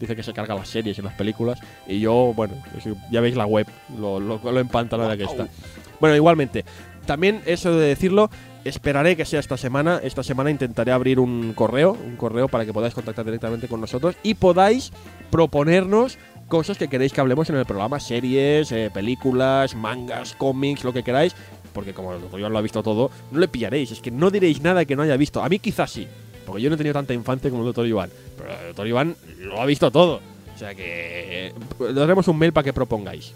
Dice 0.00 0.16
que 0.16 0.24
se 0.24 0.32
carga 0.32 0.56
las 0.56 0.66
series 0.68 0.98
y 0.98 1.02
las 1.02 1.14
películas. 1.14 1.60
Y 1.86 2.00
yo, 2.00 2.32
bueno, 2.34 2.54
ya 3.12 3.20
veis 3.20 3.36
la 3.36 3.46
web, 3.46 3.68
lo, 4.00 4.18
lo, 4.18 4.40
lo 4.42 4.58
empantanada 4.58 5.16
que 5.16 5.22
está. 5.24 5.46
Bueno, 6.00 6.16
igualmente, 6.16 6.64
también 7.06 7.40
eso 7.46 7.72
de 7.76 7.86
decirlo, 7.86 8.28
esperaré 8.64 9.16
que 9.16 9.24
sea 9.24 9.40
esta 9.40 9.56
semana. 9.56 10.00
Esta 10.02 10.22
semana 10.22 10.50
intentaré 10.50 10.92
abrir 10.92 11.18
un 11.18 11.52
correo, 11.54 11.92
un 11.92 12.16
correo 12.16 12.48
para 12.48 12.64
que 12.64 12.72
podáis 12.72 12.94
contactar 12.94 13.24
directamente 13.24 13.68
con 13.68 13.80
nosotros 13.80 14.16
y 14.22 14.34
podáis 14.34 14.92
proponernos 15.30 16.18
cosas 16.48 16.76
que 16.76 16.88
queréis 16.88 17.12
que 17.12 17.20
hablemos 17.20 17.48
en 17.50 17.56
el 17.56 17.64
programa, 17.64 17.98
series, 17.98 18.72
eh, 18.72 18.90
películas, 18.92 19.74
mangas, 19.74 20.34
cómics, 20.34 20.84
lo 20.84 20.92
que 20.92 21.02
queráis. 21.02 21.34
Porque 21.72 21.94
como 21.94 22.14
Iván 22.14 22.52
lo 22.52 22.58
ha 22.58 22.62
visto 22.62 22.82
todo, 22.82 23.10
no 23.30 23.40
le 23.40 23.48
pillaréis. 23.48 23.92
Es 23.92 24.00
que 24.00 24.10
no 24.10 24.30
diréis 24.30 24.60
nada 24.60 24.84
que 24.84 24.94
no 24.94 25.02
haya 25.02 25.16
visto. 25.16 25.42
A 25.42 25.48
mí 25.48 25.58
quizás 25.58 25.90
sí, 25.90 26.06
porque 26.44 26.60
yo 26.60 26.68
no 26.68 26.74
he 26.74 26.78
tenido 26.78 26.92
tanta 26.92 27.14
infancia 27.14 27.48
como 27.48 27.62
el 27.62 27.66
doctor 27.66 27.86
Iván. 27.86 28.10
Pero 28.36 28.50
el 28.50 28.66
doctor 28.68 28.86
Iván 28.86 29.16
lo 29.38 29.60
ha 29.60 29.66
visto 29.66 29.90
todo. 29.90 30.20
O 30.54 30.58
sea 30.58 30.74
que 30.74 31.46
eh, 31.48 31.52
daremos 31.94 32.28
un 32.28 32.38
mail 32.38 32.52
para 32.52 32.64
que 32.64 32.72
propongáis. 32.72 33.32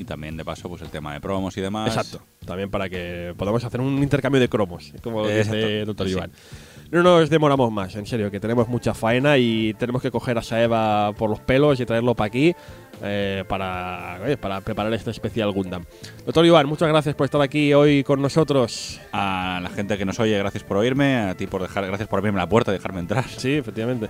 Y 0.00 0.04
también, 0.06 0.34
de 0.34 0.46
paso, 0.46 0.66
pues 0.66 0.80
el 0.80 0.88
tema 0.88 1.12
de 1.12 1.20
promos 1.20 1.54
y 1.58 1.60
demás. 1.60 1.94
Exacto. 1.94 2.24
También 2.46 2.70
para 2.70 2.88
que 2.88 3.34
podamos 3.36 3.62
hacer 3.62 3.82
un 3.82 4.02
intercambio 4.02 4.40
de 4.40 4.48
cromos, 4.48 4.94
como 5.02 5.26
Exacto. 5.28 5.56
dice 5.56 5.80
el 5.80 5.86
doctor 5.86 6.06
Sí. 6.06 6.12
Iván. 6.14 6.32
No 6.90 7.02
nos 7.02 7.28
demoramos 7.28 7.70
más, 7.70 7.94
en 7.96 8.06
serio, 8.06 8.30
que 8.30 8.40
tenemos 8.40 8.66
mucha 8.66 8.94
faena 8.94 9.36
y 9.36 9.74
tenemos 9.74 10.00
que 10.00 10.10
coger 10.10 10.38
a 10.38 10.42
Saeva 10.42 11.12
por 11.12 11.28
los 11.28 11.38
pelos 11.40 11.78
y 11.80 11.84
traerlo 11.86 12.14
para 12.14 12.26
aquí 12.28 12.54
eh, 13.02 13.44
para, 13.46 14.18
eh, 14.26 14.36
para 14.38 14.62
preparar 14.62 14.92
este 14.94 15.10
especial 15.10 15.52
Gundam. 15.52 15.84
Doctor 16.24 16.46
Iván, 16.46 16.66
muchas 16.66 16.88
gracias 16.88 17.14
por 17.14 17.26
estar 17.26 17.42
aquí 17.42 17.74
hoy 17.74 18.02
con 18.02 18.22
nosotros. 18.22 19.00
A 19.12 19.60
la 19.62 19.68
gente 19.68 19.98
que 19.98 20.06
nos 20.06 20.18
oye, 20.18 20.36
gracias 20.38 20.64
por 20.64 20.78
oírme. 20.78 21.16
A 21.16 21.34
ti 21.36 21.46
por 21.46 21.60
dejar, 21.62 21.86
gracias 21.86 22.08
por 22.08 22.18
abrirme 22.18 22.38
la 22.38 22.48
puerta 22.48 22.70
y 22.72 22.74
dejarme 22.74 23.00
entrar. 23.00 23.28
Sí, 23.28 23.52
efectivamente. 23.52 24.08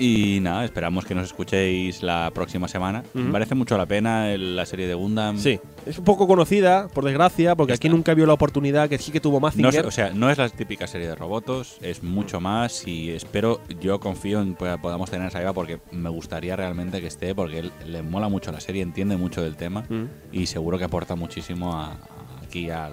Y 0.00 0.38
nada, 0.40 0.64
esperamos 0.64 1.04
que 1.04 1.14
nos 1.14 1.24
escuchéis 1.26 2.04
la 2.04 2.30
próxima 2.32 2.68
semana. 2.68 3.02
Me 3.14 3.32
parece 3.32 3.56
mucho 3.56 3.76
la 3.76 3.84
pena 3.86 4.32
el- 4.32 4.54
la 4.54 4.64
serie 4.64 4.86
de 4.86 4.94
Gundam. 4.94 5.36
Sí, 5.38 5.58
es 5.86 5.98
un 5.98 6.04
poco 6.04 6.28
conocida, 6.28 6.86
por 6.88 7.04
desgracia, 7.04 7.56
porque 7.56 7.72
aquí 7.72 7.88
nunca 7.88 8.14
vio 8.14 8.24
la 8.24 8.32
oportunidad 8.34 8.88
que 8.88 8.98
sí 8.98 9.10
que 9.10 9.20
tuvo 9.20 9.38
No, 9.38 9.46
Mazinger. 9.48 9.74
es- 9.80 9.84
o 9.86 9.90
sea, 9.90 10.10
no 10.12 10.30
es 10.30 10.38
la 10.38 10.48
típica 10.50 10.86
serie 10.86 11.08
de 11.08 11.16
robots, 11.16 11.78
es 11.82 12.02
mucho 12.04 12.40
más 12.40 12.86
y 12.86 13.10
espero, 13.10 13.60
yo 13.80 13.98
confío 13.98 14.40
en 14.40 14.54
que 14.54 14.78
podamos 14.80 15.10
tener 15.10 15.26
esa 15.28 15.42
Eva 15.42 15.52
porque 15.52 15.80
me 15.90 16.10
gustaría 16.10 16.54
realmente 16.54 17.00
que 17.00 17.08
esté 17.08 17.34
porque 17.34 17.58
él, 17.58 17.72
le 17.86 18.02
mola 18.02 18.28
mucho 18.28 18.52
la 18.52 18.60
serie, 18.60 18.82
entiende 18.82 19.16
mucho 19.16 19.42
del 19.42 19.56
tema 19.56 19.84
Mm. 19.88 20.04
y 20.30 20.46
seguro 20.46 20.78
que 20.78 20.84
aporta 20.84 21.16
muchísimo 21.16 21.74
a, 21.74 21.86
a- 21.86 21.96
aquí, 22.44 22.70
a, 22.70 22.88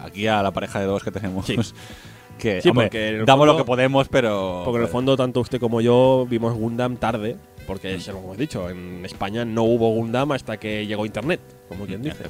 aquí 0.00 0.26
a 0.26 0.42
la 0.42 0.50
pareja 0.50 0.80
de 0.80 0.86
dos 0.86 1.02
que 1.02 1.10
tenemos. 1.10 1.46
Sí. 1.46 1.56
Que, 2.38 2.60
Sí, 2.60 2.68
hombre, 2.68 2.86
porque 2.86 3.22
damos 3.24 3.46
lo 3.46 3.56
que 3.56 3.64
podemos, 3.64 4.08
pero... 4.08 4.62
Porque 4.64 4.78
en 4.78 4.82
el 4.84 4.88
fondo, 4.88 5.16
tanto 5.16 5.40
usted 5.40 5.58
como 5.58 5.80
yo 5.80 6.26
vimos 6.28 6.54
Gundam 6.54 6.96
tarde, 6.96 7.36
porque, 7.66 7.98
se 8.00 8.12
lo 8.12 8.18
hemos 8.18 8.38
dicho, 8.38 8.70
en 8.70 9.04
España 9.04 9.44
no 9.44 9.64
hubo 9.64 9.90
Gundam 9.90 10.32
hasta 10.32 10.56
que 10.56 10.86
llegó 10.86 11.04
Internet, 11.04 11.40
como 11.68 11.86
quien 11.86 12.02
dice. 12.02 12.24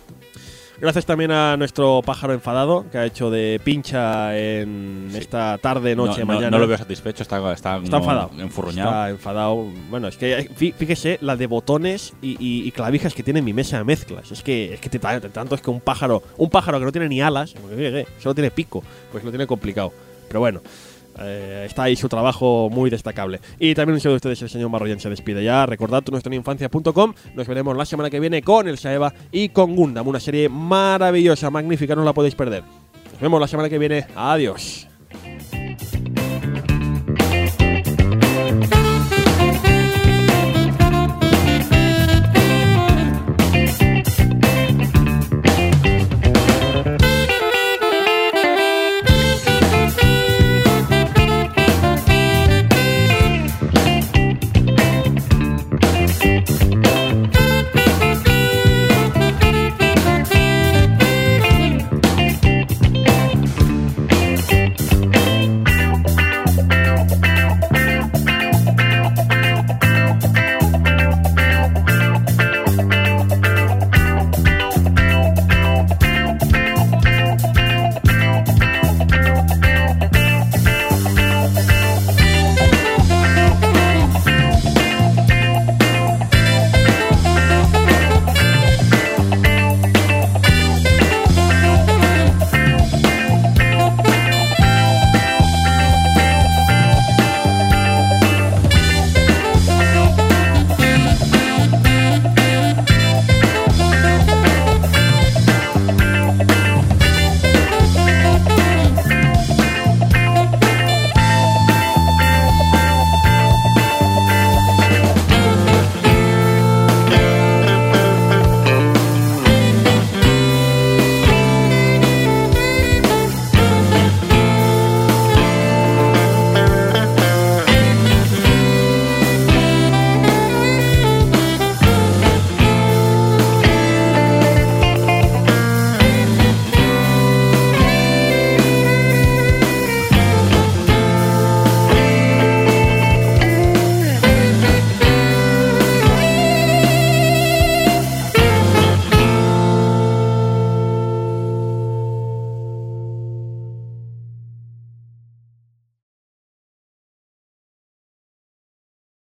Gracias 0.79 1.07
también 1.07 1.31
a 1.31 1.57
nuestro 1.57 2.03
pájaro 2.05 2.35
enfadado, 2.35 2.85
que 2.91 2.99
ha 2.99 3.07
hecho 3.07 3.31
de 3.31 3.59
pincha 3.65 4.37
en 4.37 5.09
Sí. 5.11 5.19
esta 5.19 5.57
tarde, 5.59 5.97
No- 5.97 6.07
noche, 6.07 6.21
no, 6.21 6.27
mañana. 6.27 6.51
no 6.51 6.59
lo 6.59 6.67
veo 6.67 6.77
satisfecho, 6.77 7.23
está, 7.23 7.53
está, 7.53 7.77
enfadado. 7.77 8.31
enfurruñado. 8.39 8.91
Está 8.91 9.11
enfadado. 9.11 9.65
Bueno, 9.89 10.09
es 10.09 10.17
que 10.19 10.51
fí- 10.51 10.75
fíjese 10.75 11.19
la 11.23 11.37
de 11.37 11.47
botones 11.47 12.13
y, 12.21 12.33
y- 12.33 12.69
y 12.69 12.73
clavijas 12.73 13.15
que 13.15 13.23
tiene 13.23 13.41
mi 13.41 13.55
mesa 13.55 13.79
de 13.79 13.85
mezclas. 13.85 14.31
Es 14.31 14.43
que, 14.43 14.75
es 14.75 14.81
que 14.81 14.91
te, 14.91 14.99
ta- 14.99 15.19
tanto 15.21 15.55
es 15.55 15.63
que 15.63 15.71
un 15.71 15.81
pájaro, 15.81 16.23
un 16.37 16.51
pájaro 16.51 16.79
que 16.79 16.85
no 16.85 16.93
tiene 16.93 17.09
ni 17.09 17.23
alas, 17.23 17.55
porque 17.59 17.77
fíjese, 17.77 18.07
solo 18.21 18.35
tiene 18.35 18.51
pico, 18.51 18.83
pues 19.13 19.25
lo 19.25 19.31
tiene 19.31 19.47
complicado. 19.47 19.93
Pero 20.29 20.41
bueno. 20.41 20.61
Eh, 21.19 21.65
está 21.67 21.85
ahí 21.85 21.97
su 21.97 22.09
trabajo 22.09 22.69
muy 22.71 22.91
destacable. 22.91 23.41
Y 23.59 23.75
también 23.75 23.95
un 23.95 24.01
saludo 24.01 24.17
a 24.17 24.17
ustedes, 24.17 24.43
el 24.43 24.49
señor 24.49 24.71
Marroyan 24.71 25.01
se 25.01 25.11
despide 25.11 25.43
ya. 25.45 25.67
Recordad 25.67 26.03
nuestroinfancia.com. 26.11 27.15
Nos 27.35 27.47
veremos 27.47 27.77
la 27.77 27.85
semana 27.85 28.11
que 28.11 28.21
viene 28.21 28.43
con 28.43 28.69
el 28.69 28.79
Saeva 28.79 29.13
y 29.33 29.51
con 29.51 29.77
Gundam, 29.77 30.07
una 30.07 30.21
serie 30.21 30.49
maravillosa, 30.49 31.51
magnífica, 31.51 31.95
no 31.95 32.05
la 32.05 32.13
podéis 32.13 32.35
perder. 32.35 32.63
Nos 33.13 33.21
vemos 33.21 33.41
la 33.41 33.49
semana 33.49 33.69
que 33.69 33.79
viene. 33.79 34.07
Adiós. 34.15 34.89